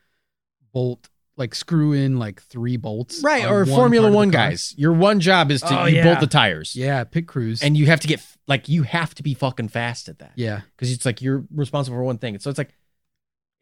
bolt 0.73 1.11
like 1.39 1.55
screw 1.55 1.93
in 1.93 2.19
like 2.19 2.43
three 2.43 2.77
bolts. 2.77 3.23
right 3.23 3.45
on 3.47 3.53
or 3.53 3.59
one 3.61 3.67
formula 3.67 4.05
part 4.05 4.09
of 4.09 4.13
the 4.13 4.17
one 4.17 4.31
car. 4.33 4.51
guys 4.51 4.75
your 4.77 4.93
one 4.93 5.21
job 5.21 5.51
is 5.51 5.61
to 5.63 5.83
Oh, 5.83 5.87
you 5.87 5.97
yeah. 5.97 6.05
bolt 6.05 6.21
the 6.21 6.27
tires 6.27 6.75
Yeah, 6.77 7.05
pit 7.05 7.27
crews. 7.27 7.63
and 7.63 7.77
you 7.77 7.87
have 7.87 8.01
to 8.01 8.09
get 8.09 8.21
like 8.47 8.69
you 8.69 8.83
have 8.83 9.15
to 9.15 9.23
be 9.23 9.35
fucking 9.35 9.69
fast 9.69 10.09
at 10.09 10.19
that 10.19 10.33
yeah. 10.35 10.63
because 10.77 10.93
it's 10.93 11.07
like 11.07 11.23
you're 11.23 11.45
responsible 11.55 11.97
for 11.97 12.03
one 12.03 12.19
thing. 12.19 12.39
So 12.39 12.51
it's 12.51 12.59
like 12.59 12.75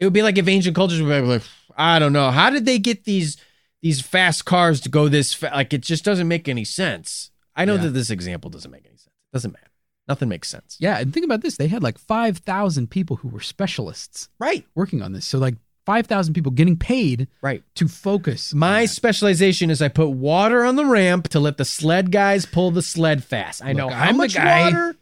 it 0.00 0.04
would 0.04 0.12
be 0.12 0.22
like 0.22 0.36
if 0.38 0.46
ancient 0.48 0.74
cultures 0.76 1.00
were 1.00 1.20
like, 1.22 1.42
I 1.76 1.98
don't 1.98 2.12
know, 2.12 2.30
how 2.30 2.50
did 2.50 2.64
they 2.66 2.78
get 2.78 3.04
these 3.04 3.36
these 3.82 4.00
fast 4.00 4.44
cars 4.44 4.80
to 4.82 4.88
go 4.88 5.08
this 5.08 5.32
fa-? 5.34 5.50
like? 5.54 5.72
It 5.72 5.82
just 5.82 6.04
doesn't 6.04 6.28
make 6.28 6.48
any 6.48 6.64
sense. 6.64 7.30
I 7.54 7.64
know 7.64 7.74
Yeah. 7.76 7.82
that 7.82 7.90
this 7.90 8.10
example 8.10 8.50
doesn't 8.50 8.70
make 8.70 8.84
any 8.86 8.96
sense. 8.96 9.06
It 9.06 9.36
doesn't 9.36 9.52
matter. 9.52 9.70
Nothing 10.08 10.28
makes 10.28 10.48
sense. 10.48 10.76
Yeah, 10.78 10.98
and 10.98 11.12
think 11.12 11.24
about 11.24 11.40
this. 11.42 11.56
They 11.56 11.66
had 11.68 11.82
like 11.82 11.98
5,000 11.98 12.90
people 12.90 13.16
who 13.16 13.28
were 13.28 13.40
specialists 13.40 14.28
Right. 14.38 14.64
working 14.74 15.02
on 15.02 15.12
this. 15.12 15.26
So 15.26 15.38
like 15.38 15.56
5,000 15.86 16.34
people 16.34 16.52
getting 16.52 16.76
paid 16.76 17.28
Right. 17.40 17.62
to 17.76 17.88
focus. 17.88 18.52
My 18.52 18.84
specialization 18.86 19.70
is 19.70 19.80
I 19.80 19.88
put 19.88 20.08
water 20.10 20.64
on 20.64 20.76
the 20.76 20.84
ramp 20.84 21.28
to 21.28 21.40
let 21.40 21.56
the 21.56 21.64
sled 21.64 22.10
guys 22.12 22.44
pull 22.44 22.70
the 22.72 22.82
sled 22.82 23.24
fast. 23.24 23.64
I 23.64 23.72
know 23.72 23.86
Look, 23.86 23.94
how 23.94 24.08
I'm 24.08 24.18
the 24.18 24.28
guy- 24.28 24.64
water. 24.64 24.96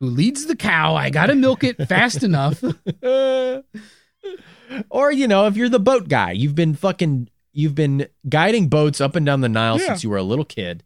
who 0.00 0.06
leads 0.06 0.46
the 0.46 0.54
cow. 0.56 0.94
I 0.94 1.10
got 1.10 1.26
to 1.26 1.34
milk 1.34 1.64
it 1.64 1.76
fast 1.88 2.22
enough. 2.22 2.62
or 4.90 5.10
you 5.12 5.26
know, 5.28 5.46
if 5.46 5.56
you're 5.56 5.68
the 5.68 5.80
boat 5.80 6.08
guy, 6.08 6.32
you've 6.32 6.54
been 6.54 6.74
fucking 6.74 7.28
you've 7.52 7.74
been 7.74 8.06
guiding 8.28 8.68
boats 8.68 9.00
up 9.00 9.16
and 9.16 9.24
down 9.26 9.40
the 9.40 9.48
Nile 9.48 9.78
Yeah. 9.80 9.86
since 9.86 10.04
you 10.04 10.10
were 10.10 10.16
a 10.18 10.22
little 10.22 10.44
kid, 10.44 10.84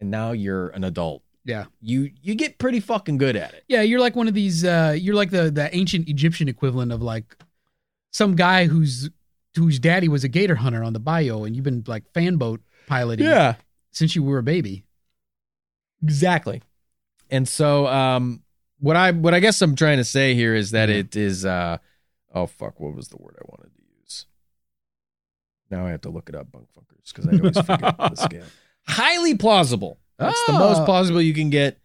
and 0.00 0.10
now 0.10 0.32
you're 0.32 0.68
an 0.68 0.84
adult. 0.84 1.22
Yeah. 1.44 1.64
You 1.80 2.10
you 2.22 2.34
get 2.34 2.58
pretty 2.58 2.80
fucking 2.80 3.16
good 3.18 3.34
at 3.34 3.54
it. 3.54 3.64
Yeah, 3.68 3.82
you're 3.82 4.00
like 4.00 4.14
one 4.14 4.28
of 4.28 4.34
these 4.34 4.64
uh 4.64 4.94
you're 4.98 5.14
like 5.14 5.30
the 5.30 5.50
the 5.50 5.74
ancient 5.74 6.08
Egyptian 6.08 6.46
equivalent 6.48 6.92
of 6.92 7.00
like 7.02 7.36
some 8.18 8.34
guy 8.36 8.66
whose 8.66 9.08
whose 9.56 9.78
daddy 9.78 10.08
was 10.08 10.24
a 10.24 10.28
gator 10.28 10.56
hunter 10.56 10.82
on 10.84 10.92
the 10.92 11.00
bayou 11.00 11.44
and 11.44 11.54
you've 11.54 11.64
been 11.64 11.82
like 11.86 12.04
fan 12.12 12.36
boat 12.36 12.60
piloting 12.86 13.26
since 13.92 14.14
you 14.16 14.22
were 14.22 14.38
a 14.38 14.42
baby. 14.42 14.84
exactly. 16.02 16.62
And 17.30 17.46
so, 17.46 17.86
um, 17.86 18.42
what 18.80 18.96
I 18.96 19.10
what 19.12 19.34
I 19.34 19.40
guess 19.40 19.60
I'm 19.62 19.74
trying 19.76 19.98
to 19.98 20.04
say 20.04 20.34
here 20.34 20.54
is 20.54 20.70
that 20.72 20.88
Yeah. 20.88 20.96
it 20.96 21.16
is 21.16 21.44
uh, 21.44 21.78
oh 22.34 22.46
fuck, 22.46 22.80
what 22.80 22.94
was 22.94 23.08
the 23.08 23.16
word 23.18 23.36
I 23.38 23.44
wanted 23.48 23.74
to 23.74 23.82
use? 24.00 24.26
Now 25.70 25.86
I 25.86 25.90
have 25.90 26.02
to 26.02 26.10
look 26.10 26.28
it 26.28 26.34
up, 26.34 26.50
bunk 26.52 26.68
funkers, 26.76 27.12
because 27.12 27.26
I 27.28 27.32
always 27.38 27.60
forget 27.60 27.96
the 27.98 28.14
scale. 28.28 28.46
Highly 28.86 29.34
plausible. 29.36 29.98
That's 30.18 30.42
the 30.46 30.52
most 30.54 30.78
Ah. 30.78 30.84
plausible 30.84 31.20
you 31.22 31.34
can 31.34 31.50
get 31.50 31.78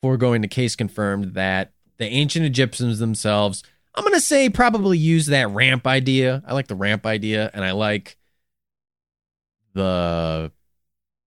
before 0.00 0.16
going 0.16 0.42
to 0.42 0.48
case 0.48 0.76
confirmed 0.76 1.34
that 1.34 1.72
the 1.98 2.06
ancient 2.06 2.44
Egyptians 2.44 2.98
themselves, 2.98 3.62
I'm 3.94 4.04
going 4.04 4.14
to 4.14 4.20
say, 4.20 4.48
probably 4.48 4.96
use 4.98 5.26
that 5.26 5.50
ramp 5.50 5.86
idea. 5.86 6.42
I 6.46 6.54
like 6.54 6.68
the 6.68 6.74
ramp 6.74 7.04
idea, 7.04 7.50
and 7.52 7.64
I 7.64 7.72
like 7.72 8.16
the 9.74 10.50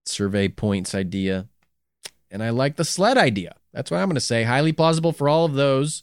survey 0.04 0.48
points 0.48 0.94
idea, 0.94 1.48
and 2.30 2.42
I 2.42 2.50
like 2.50 2.76
the 2.76 2.84
sled 2.84 3.18
idea. 3.18 3.54
That's 3.72 3.90
what 3.90 3.98
I'm 3.98 4.08
going 4.08 4.14
to 4.14 4.20
say. 4.20 4.42
Highly 4.42 4.72
plausible 4.72 5.12
for 5.12 5.28
all 5.28 5.44
of 5.44 5.54
those. 5.54 6.02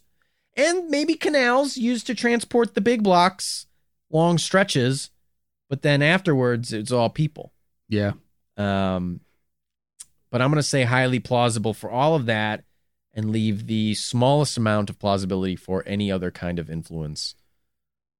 And 0.56 0.90
maybe 0.90 1.16
canals 1.16 1.78
used 1.78 2.06
to 2.08 2.16
transport 2.16 2.76
the 2.76 2.82
big 2.82 3.04
blocks 3.04 3.66
long 4.12 4.38
stretches, 4.38 5.10
but 5.70 5.82
then 5.82 6.02
afterwards 6.02 6.72
it's 6.72 6.92
all 6.92 7.10
people. 7.10 7.52
Yeah. 7.90 8.14
Um, 8.56 9.22
but 10.30 10.42
I'm 10.42 10.50
going 10.50 10.62
to 10.62 10.64
say 10.64 10.84
highly 10.84 11.20
plausible 11.20 11.74
for 11.74 11.90
all 11.90 12.16
of 12.16 12.28
that 12.28 12.64
and 13.14 13.30
leave 13.32 13.68
the 13.68 13.94
smallest 13.94 14.58
amount 14.58 14.90
of 14.90 14.98
plausibility 15.00 15.56
for 15.56 15.84
any 15.86 16.12
other 16.12 16.32
kind 16.32 16.58
of 16.60 16.70
influence, 16.70 17.36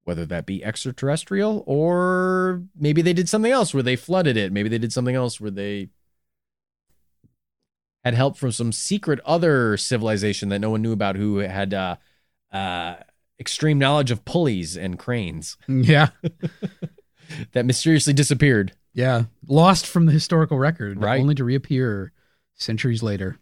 whether 0.04 0.26
that 0.26 0.46
be 0.46 0.64
extraterrestrial 0.64 1.64
or 1.66 2.64
maybe 2.76 3.02
they 3.02 3.14
did 3.14 3.28
something 3.30 3.52
else 3.52 3.74
where 3.74 3.82
they 3.84 3.96
flooded 3.96 4.38
it. 4.38 4.52
Maybe 4.52 4.70
they 4.70 4.78
did 4.78 4.94
something 4.94 5.16
else 5.16 5.42
where 5.42 5.52
they 5.52 5.90
had 8.04 8.14
help 8.14 8.38
from 8.38 8.52
some 8.52 8.72
secret 8.72 9.20
other 9.26 9.78
civilization 9.78 10.50
that 10.50 10.60
no 10.60 10.70
one 10.70 10.82
knew 10.82 10.92
about 10.92 11.16
who 11.16 11.38
had 11.38 11.74
uh, 11.74 11.96
uh, 12.52 12.96
extreme 13.40 13.80
knowledge 13.80 14.12
of 14.12 14.26
pulleys 14.26 14.76
and 14.78 15.00
cranes 15.00 15.58
Yeah. 15.68 16.10
that 17.54 17.66
mysteriously 17.66 18.14
disappeared. 18.14 18.74
Yeah. 18.94 19.24
Lost 19.48 19.88
from 19.88 20.06
the 20.06 20.12
historical 20.12 20.58
record, 20.60 21.02
Right. 21.02 21.20
only 21.20 21.36
to 21.36 21.44
reappear 21.44 22.12
centuries 22.56 23.02
later. 23.02 23.40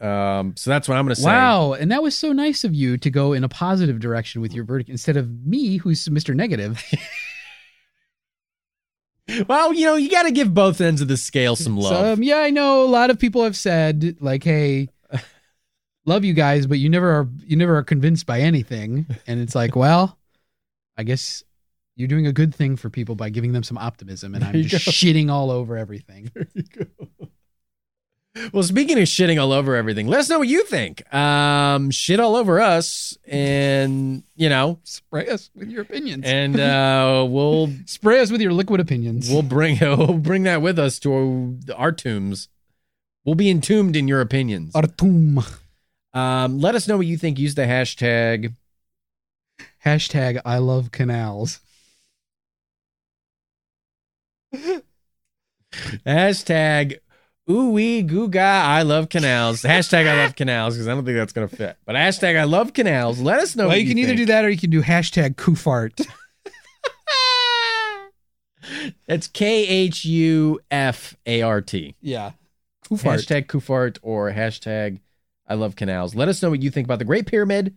Um, 0.00 0.54
so 0.56 0.70
that's 0.70 0.88
what 0.88 0.96
I'm 0.96 1.04
going 1.06 1.14
to 1.16 1.20
say. 1.20 1.26
Wow. 1.26 1.72
And 1.72 1.90
that 1.90 2.02
was 2.02 2.16
so 2.16 2.32
nice 2.32 2.62
of 2.64 2.74
you 2.74 2.96
to 2.98 3.10
go 3.10 3.32
in 3.32 3.42
a 3.42 3.48
positive 3.48 3.98
direction 3.98 4.40
with 4.40 4.52
your 4.54 4.64
verdict 4.64 4.88
instead 4.90 5.16
of 5.16 5.44
me, 5.44 5.78
who's 5.78 6.06
Mr. 6.08 6.34
Negative. 6.34 6.82
Well, 9.46 9.74
you 9.74 9.84
know, 9.84 9.96
you 9.96 10.08
got 10.08 10.22
to 10.22 10.30
give 10.30 10.54
both 10.54 10.80
ends 10.80 11.02
of 11.02 11.08
the 11.08 11.18
scale 11.18 11.54
some 11.54 11.76
love. 11.76 11.92
So, 11.92 12.12
um, 12.14 12.22
yeah, 12.22 12.38
I 12.38 12.48
know 12.48 12.82
a 12.84 12.88
lot 12.88 13.10
of 13.10 13.18
people 13.18 13.44
have 13.44 13.56
said, 13.56 14.16
like, 14.20 14.42
hey, 14.42 14.88
love 16.06 16.24
you 16.24 16.32
guys, 16.32 16.66
but 16.66 16.78
you 16.78 16.88
never 16.88 17.10
are 17.10 17.28
you 17.44 17.54
never 17.54 17.76
are 17.76 17.82
convinced 17.82 18.24
by 18.24 18.40
anything. 18.40 19.04
And 19.26 19.38
it's 19.38 19.54
like, 19.54 19.76
well, 19.76 20.18
I 20.96 21.02
guess 21.02 21.42
you're 21.94 22.08
doing 22.08 22.26
a 22.26 22.32
good 22.32 22.54
thing 22.54 22.76
for 22.76 22.88
people 22.88 23.16
by 23.16 23.28
giving 23.28 23.52
them 23.52 23.62
some 23.62 23.76
optimism, 23.76 24.34
and 24.34 24.42
There 24.42 24.50
I'm 24.50 24.62
just 24.62 24.86
go. 24.86 24.92
shitting 24.92 25.30
all 25.30 25.50
over 25.50 25.76
everything. 25.76 26.30
There 26.34 26.48
you 26.54 26.62
go. 26.62 27.28
Well, 28.52 28.62
speaking 28.62 28.98
of 28.98 29.04
shitting 29.04 29.40
all 29.40 29.52
over 29.52 29.74
everything, 29.76 30.06
let 30.06 30.20
us 30.20 30.28
know 30.28 30.38
what 30.38 30.48
you 30.48 30.64
think. 30.64 31.12
Um, 31.14 31.90
shit 31.90 32.20
all 32.20 32.36
over 32.36 32.60
us, 32.60 33.16
and 33.26 34.22
you 34.36 34.48
know, 34.48 34.78
Spray 34.84 35.26
us 35.28 35.50
with 35.54 35.68
your 35.70 35.82
opinions. 35.82 36.24
and 36.26 36.58
uh, 36.58 37.26
we'll 37.30 37.70
Spray 37.86 38.20
us 38.20 38.30
with 38.30 38.40
your 38.40 38.52
liquid 38.52 38.80
opinions. 38.80 39.28
we'll 39.30 39.42
bring 39.42 39.78
we'll 39.80 40.18
bring 40.18 40.44
that 40.44 40.62
with 40.62 40.78
us 40.78 40.98
to 41.00 41.58
our 41.76 41.92
tombs. 41.92 42.48
We'll 43.24 43.34
be 43.34 43.50
entombed 43.50 43.96
in 43.96 44.08
your 44.08 44.20
opinions. 44.20 44.74
Artum. 44.74 45.40
Um, 46.14 46.60
let 46.60 46.74
us 46.74 46.88
know 46.88 46.96
what 46.96 47.06
you 47.06 47.18
think. 47.18 47.38
Use 47.38 47.54
the 47.54 47.62
hashtag. 47.62 48.54
Hashtag 49.84 50.40
I 50.44 50.58
love 50.58 50.90
canals. 50.90 51.60
Hashtag 56.06 56.98
ooh 57.50 57.70
wee 57.70 58.02
goo 58.02 58.28
ga. 58.28 58.62
I 58.64 58.82
love 58.82 59.08
canals. 59.08 59.62
Hashtag 59.64 60.06
I 60.06 60.22
love 60.24 60.34
canals 60.36 60.74
because 60.74 60.88
I 60.88 60.94
don't 60.94 61.04
think 61.04 61.16
that's 61.16 61.32
gonna 61.32 61.48
fit. 61.48 61.76
But 61.84 61.94
hashtag 61.96 62.38
I 62.38 62.44
love 62.44 62.72
canals. 62.72 63.20
Let 63.20 63.40
us 63.40 63.56
know. 63.56 63.64
well, 63.64 63.76
what 63.76 63.80
you 63.82 63.88
can 63.88 63.98
either 63.98 64.14
do 64.14 64.26
that 64.26 64.44
or 64.44 64.50
you 64.50 64.58
can 64.58 64.70
do 64.70 64.82
hashtag 64.82 65.36
Kufart. 65.36 66.06
It's 69.06 69.26
K 69.32 69.66
H 69.66 70.04
U 70.04 70.60
F 70.70 71.16
A 71.26 71.42
R 71.42 71.60
T. 71.60 71.94
yeah. 72.00 72.32
Kufart. 72.84 73.18
Hashtag 73.18 73.46
Kufart 73.46 73.98
or 74.02 74.32
hashtag 74.32 75.00
I 75.46 75.54
love 75.54 75.76
canals. 75.76 76.14
Let 76.14 76.28
us 76.28 76.42
know 76.42 76.50
what 76.50 76.62
you 76.62 76.70
think 76.70 76.86
about 76.86 76.98
the 76.98 77.04
Great 77.04 77.26
Pyramid 77.26 77.74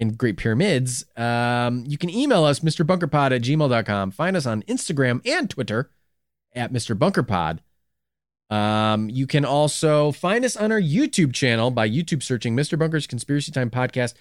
and 0.00 0.16
Great 0.16 0.36
Pyramids. 0.38 1.04
Um, 1.16 1.84
you 1.86 1.98
can 1.98 2.08
email 2.10 2.44
us, 2.44 2.60
Mr. 2.60 2.84
MrBunkerPod 2.84 3.34
at 3.34 3.42
gmail.com. 3.42 4.10
Find 4.10 4.36
us 4.36 4.46
on 4.46 4.62
Instagram 4.62 5.20
and 5.26 5.48
Twitter 5.50 5.90
at 6.54 6.72
Mr. 6.72 6.96
MrBunkerPod. 6.96 7.58
Um, 8.52 9.08
you 9.08 9.26
can 9.26 9.44
also 9.44 10.12
find 10.12 10.44
us 10.44 10.56
on 10.56 10.72
our 10.72 10.80
YouTube 10.80 11.32
channel 11.32 11.70
by 11.70 11.88
YouTube 11.88 12.22
searching 12.22 12.54
Mr. 12.54 12.78
Bunker's 12.78 13.06
Conspiracy 13.06 13.50
Time 13.50 13.70
Podcast. 13.70 14.14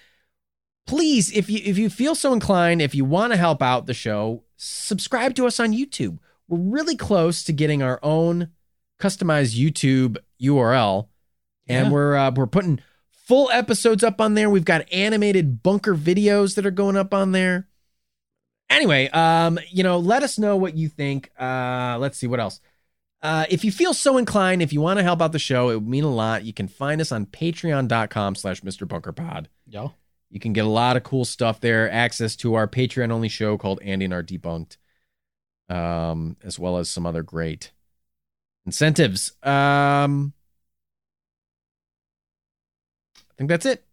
Please, 0.88 1.32
if 1.36 1.50
you 1.50 1.60
if 1.64 1.78
you 1.78 1.90
feel 1.90 2.16
so 2.16 2.32
inclined, 2.34 2.82
if 2.82 2.96
you 2.96 3.04
want 3.06 3.34
to 3.34 3.38
help 3.38 3.62
out 3.62 3.88
the 3.88 3.94
show, 3.94 4.44
subscribe 4.56 5.36
to 5.36 5.46
us 5.46 5.60
on 5.60 5.74
YouTube. 5.74 6.20
We're 6.48 6.60
really 6.60 6.96
close 6.96 7.44
to 7.44 7.54
getting 7.54 7.84
our 7.84 8.00
own 8.02 8.50
customized 9.00 9.60
YouTube 9.60 10.18
URL, 10.42 11.08
and 11.68 11.88
Yeah. 11.88 11.92
we're 11.92 12.16
uh, 12.16 12.32
we're 12.36 12.48
putting 12.48 12.80
full 13.12 13.50
episodes 13.52 14.04
up 14.04 14.22
on 14.22 14.34
there. 14.34 14.50
We've 14.50 14.66
got 14.66 14.92
animated 14.94 15.62
bunker 15.62 15.94
videos 15.96 16.56
that 16.56 16.66
are 16.66 16.72
going 16.72 16.98
up 16.98 17.14
on 17.14 17.32
there. 17.32 17.68
Anyway, 18.70 19.10
um, 19.10 19.60
you 19.70 19.84
know, 19.84 19.98
let 20.00 20.24
us 20.24 20.40
know 20.40 20.56
what 20.56 20.76
you 20.78 20.88
think. 20.88 21.30
Uh, 21.40 21.98
let's 22.00 22.18
see 22.18 22.28
what 22.28 22.40
else. 22.40 22.62
Uh, 23.22 23.46
if 23.50 23.64
you 23.64 23.72
feel 23.72 23.94
so 23.94 24.18
inclined, 24.18 24.62
if 24.62 24.74
you 24.74 24.82
want 24.82 24.98
to 24.98 25.04
help 25.04 25.22
out 25.22 25.32
the 25.32 25.38
show, 25.40 25.70
it 25.70 25.76
would 25.76 25.88
mean 25.88 26.04
a 26.04 26.10
lot. 26.14 26.44
You 26.44 26.54
can 26.54 26.68
find 26.68 27.00
us 27.00 27.12
on 27.12 27.28
patreon.com 27.28 28.36
slash 28.36 28.62
Mr. 28.62 28.88
Bunker 28.88 29.12
Pod. 29.12 29.48
Yeah. 29.68 29.90
You 30.32 30.40
can 30.40 30.54
get 30.54 30.66
a 30.66 30.70
lot 30.70 30.98
of 30.98 31.04
cool 31.04 31.26
stuff 31.26 31.60
there, 31.60 31.92
access 31.92 32.36
to 32.38 32.56
our 32.56 32.68
Patreon 32.68 33.12
only 33.12 33.30
show 33.30 33.58
called 33.58 33.80
Andy 33.84 34.06
and 34.06 34.14
Our 34.14 34.24
Debunked, 34.24 34.78
um, 35.70 36.38
as 36.44 36.58
well 36.58 36.78
as 36.78 36.90
some 36.90 37.06
other 37.06 37.22
great 37.22 37.72
incentives. 38.66 39.34
Um, 39.44 40.34
I 43.18 43.34
think 43.38 43.50
that's 43.50 43.66
it. 43.66 43.84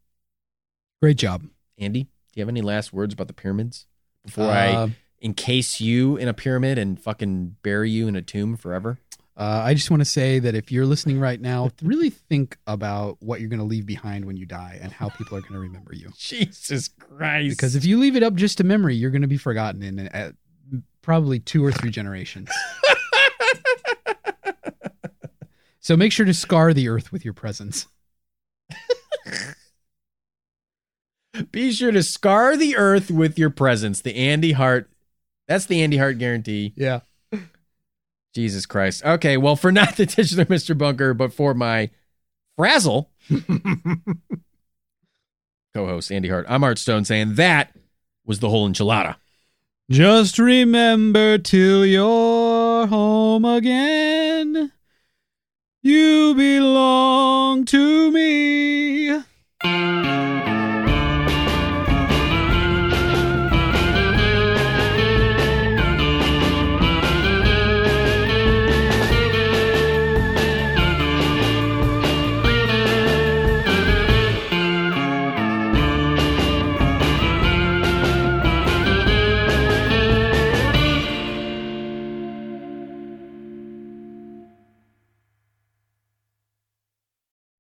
Great 1.03 1.17
job. 1.17 1.45
Andy, 1.77 2.05
do 2.05 2.09
you 2.35 2.41
have 2.43 2.49
any 2.49 2.63
last 2.63 2.93
words 2.93 3.15
about 3.15 3.27
the 3.27 3.33
pyramids 3.35 3.87
before 4.25 4.45
I 4.51 4.69
Uh, 4.69 4.89
encase 5.21 5.81
you 5.81 6.17
in 6.17 6.29
a 6.29 6.35
pyramid 6.35 6.79
and 6.79 7.01
fucking 7.01 7.57
bury 7.63 7.91
you 7.91 8.09
in 8.09 8.17
a 8.17 8.23
tomb 8.23 8.57
forever? 8.57 8.99
Uh, 9.37 9.63
I 9.65 9.75
just 9.75 9.89
want 9.89 10.01
to 10.01 10.05
say 10.05 10.41
that 10.41 10.57
if 10.57 10.73
you're 10.73 10.85
listening 10.85 11.21
right 11.21 11.41
now, 11.41 11.71
really 11.83 12.11
think 12.11 12.59
about 12.67 13.19
what 13.21 13.41
you're 13.41 13.49
going 13.49 13.61
to 13.61 13.65
leave 13.65 13.87
behind 13.87 14.25
when 14.25 14.37
you 14.37 14.47
die 14.47 14.79
and 14.83 14.93
how 14.93 15.09
people 15.11 15.39
are 15.39 15.43
going 15.43 15.53
to 15.53 15.61
remember 15.61 15.95
you. 15.95 16.11
Jesus 16.19 16.89
Christ. 16.89 17.57
Because 17.57 17.77
if 17.77 17.85
you 17.85 17.99
leave 17.99 18.17
it 18.17 18.23
up 18.23 18.35
just 18.35 18.59
to 18.59 18.65
memory, 18.65 18.97
you're 18.97 19.13
going 19.13 19.23
to 19.23 19.29
be 19.29 19.37
forgotten 19.37 19.83
in 19.83 20.09
uh, 20.09 20.33
probably 21.03 21.39
two 21.39 21.65
or 21.65 21.71
three 21.71 21.91
generations. 21.91 22.51
so 25.81 25.97
make 25.97 26.11
sure 26.11 26.27
to 26.27 26.35
scar 26.35 26.75
the 26.75 26.89
earth 26.89 27.13
with 27.13 27.25
your 27.25 27.35
presence. 27.35 27.87
Be 31.53 31.73
sure 31.73 31.93
to 31.93 32.03
scar 32.03 32.57
the 32.57 32.77
earth 32.77 33.11
with 33.11 33.39
your 33.39 33.51
presence. 33.51 34.01
The 34.01 34.17
Andy 34.17 34.53
Hart. 34.53 34.91
That's 35.49 35.67
the 35.67 35.83
Andy 35.83 35.97
Hart 35.97 36.19
guarantee. 36.19 36.75
Yeah. 36.77 37.01
Jesus 38.35 38.67
Christ. 38.67 39.05
Okay, 39.05 39.37
well, 39.37 39.57
for 39.57 39.73
not 39.81 39.97
the 39.97 40.07
titular 40.07 40.45
Mr. 40.45 40.77
Bunker, 40.77 41.15
but 41.15 41.33
for 41.33 41.55
my 41.55 41.91
frazzle 42.57 43.11
co-host 45.75 46.13
Andy 46.13 46.29
Hart, 46.29 46.47
I'm 46.49 46.63
Art 46.63 46.79
Stone 46.79 47.07
saying 47.07 47.35
that 47.35 47.75
was 48.25 48.41
the 48.41 48.51
whole 48.51 48.69
enchilada. 48.69 49.17
Just 49.91 50.39
remember 50.39 51.39
till 51.39 51.87
you're 51.87 52.87
home 52.87 53.45
again, 53.47 54.71
you 55.83 56.35
belong 56.35 57.65
to 57.65 58.11
me. 58.11 58.78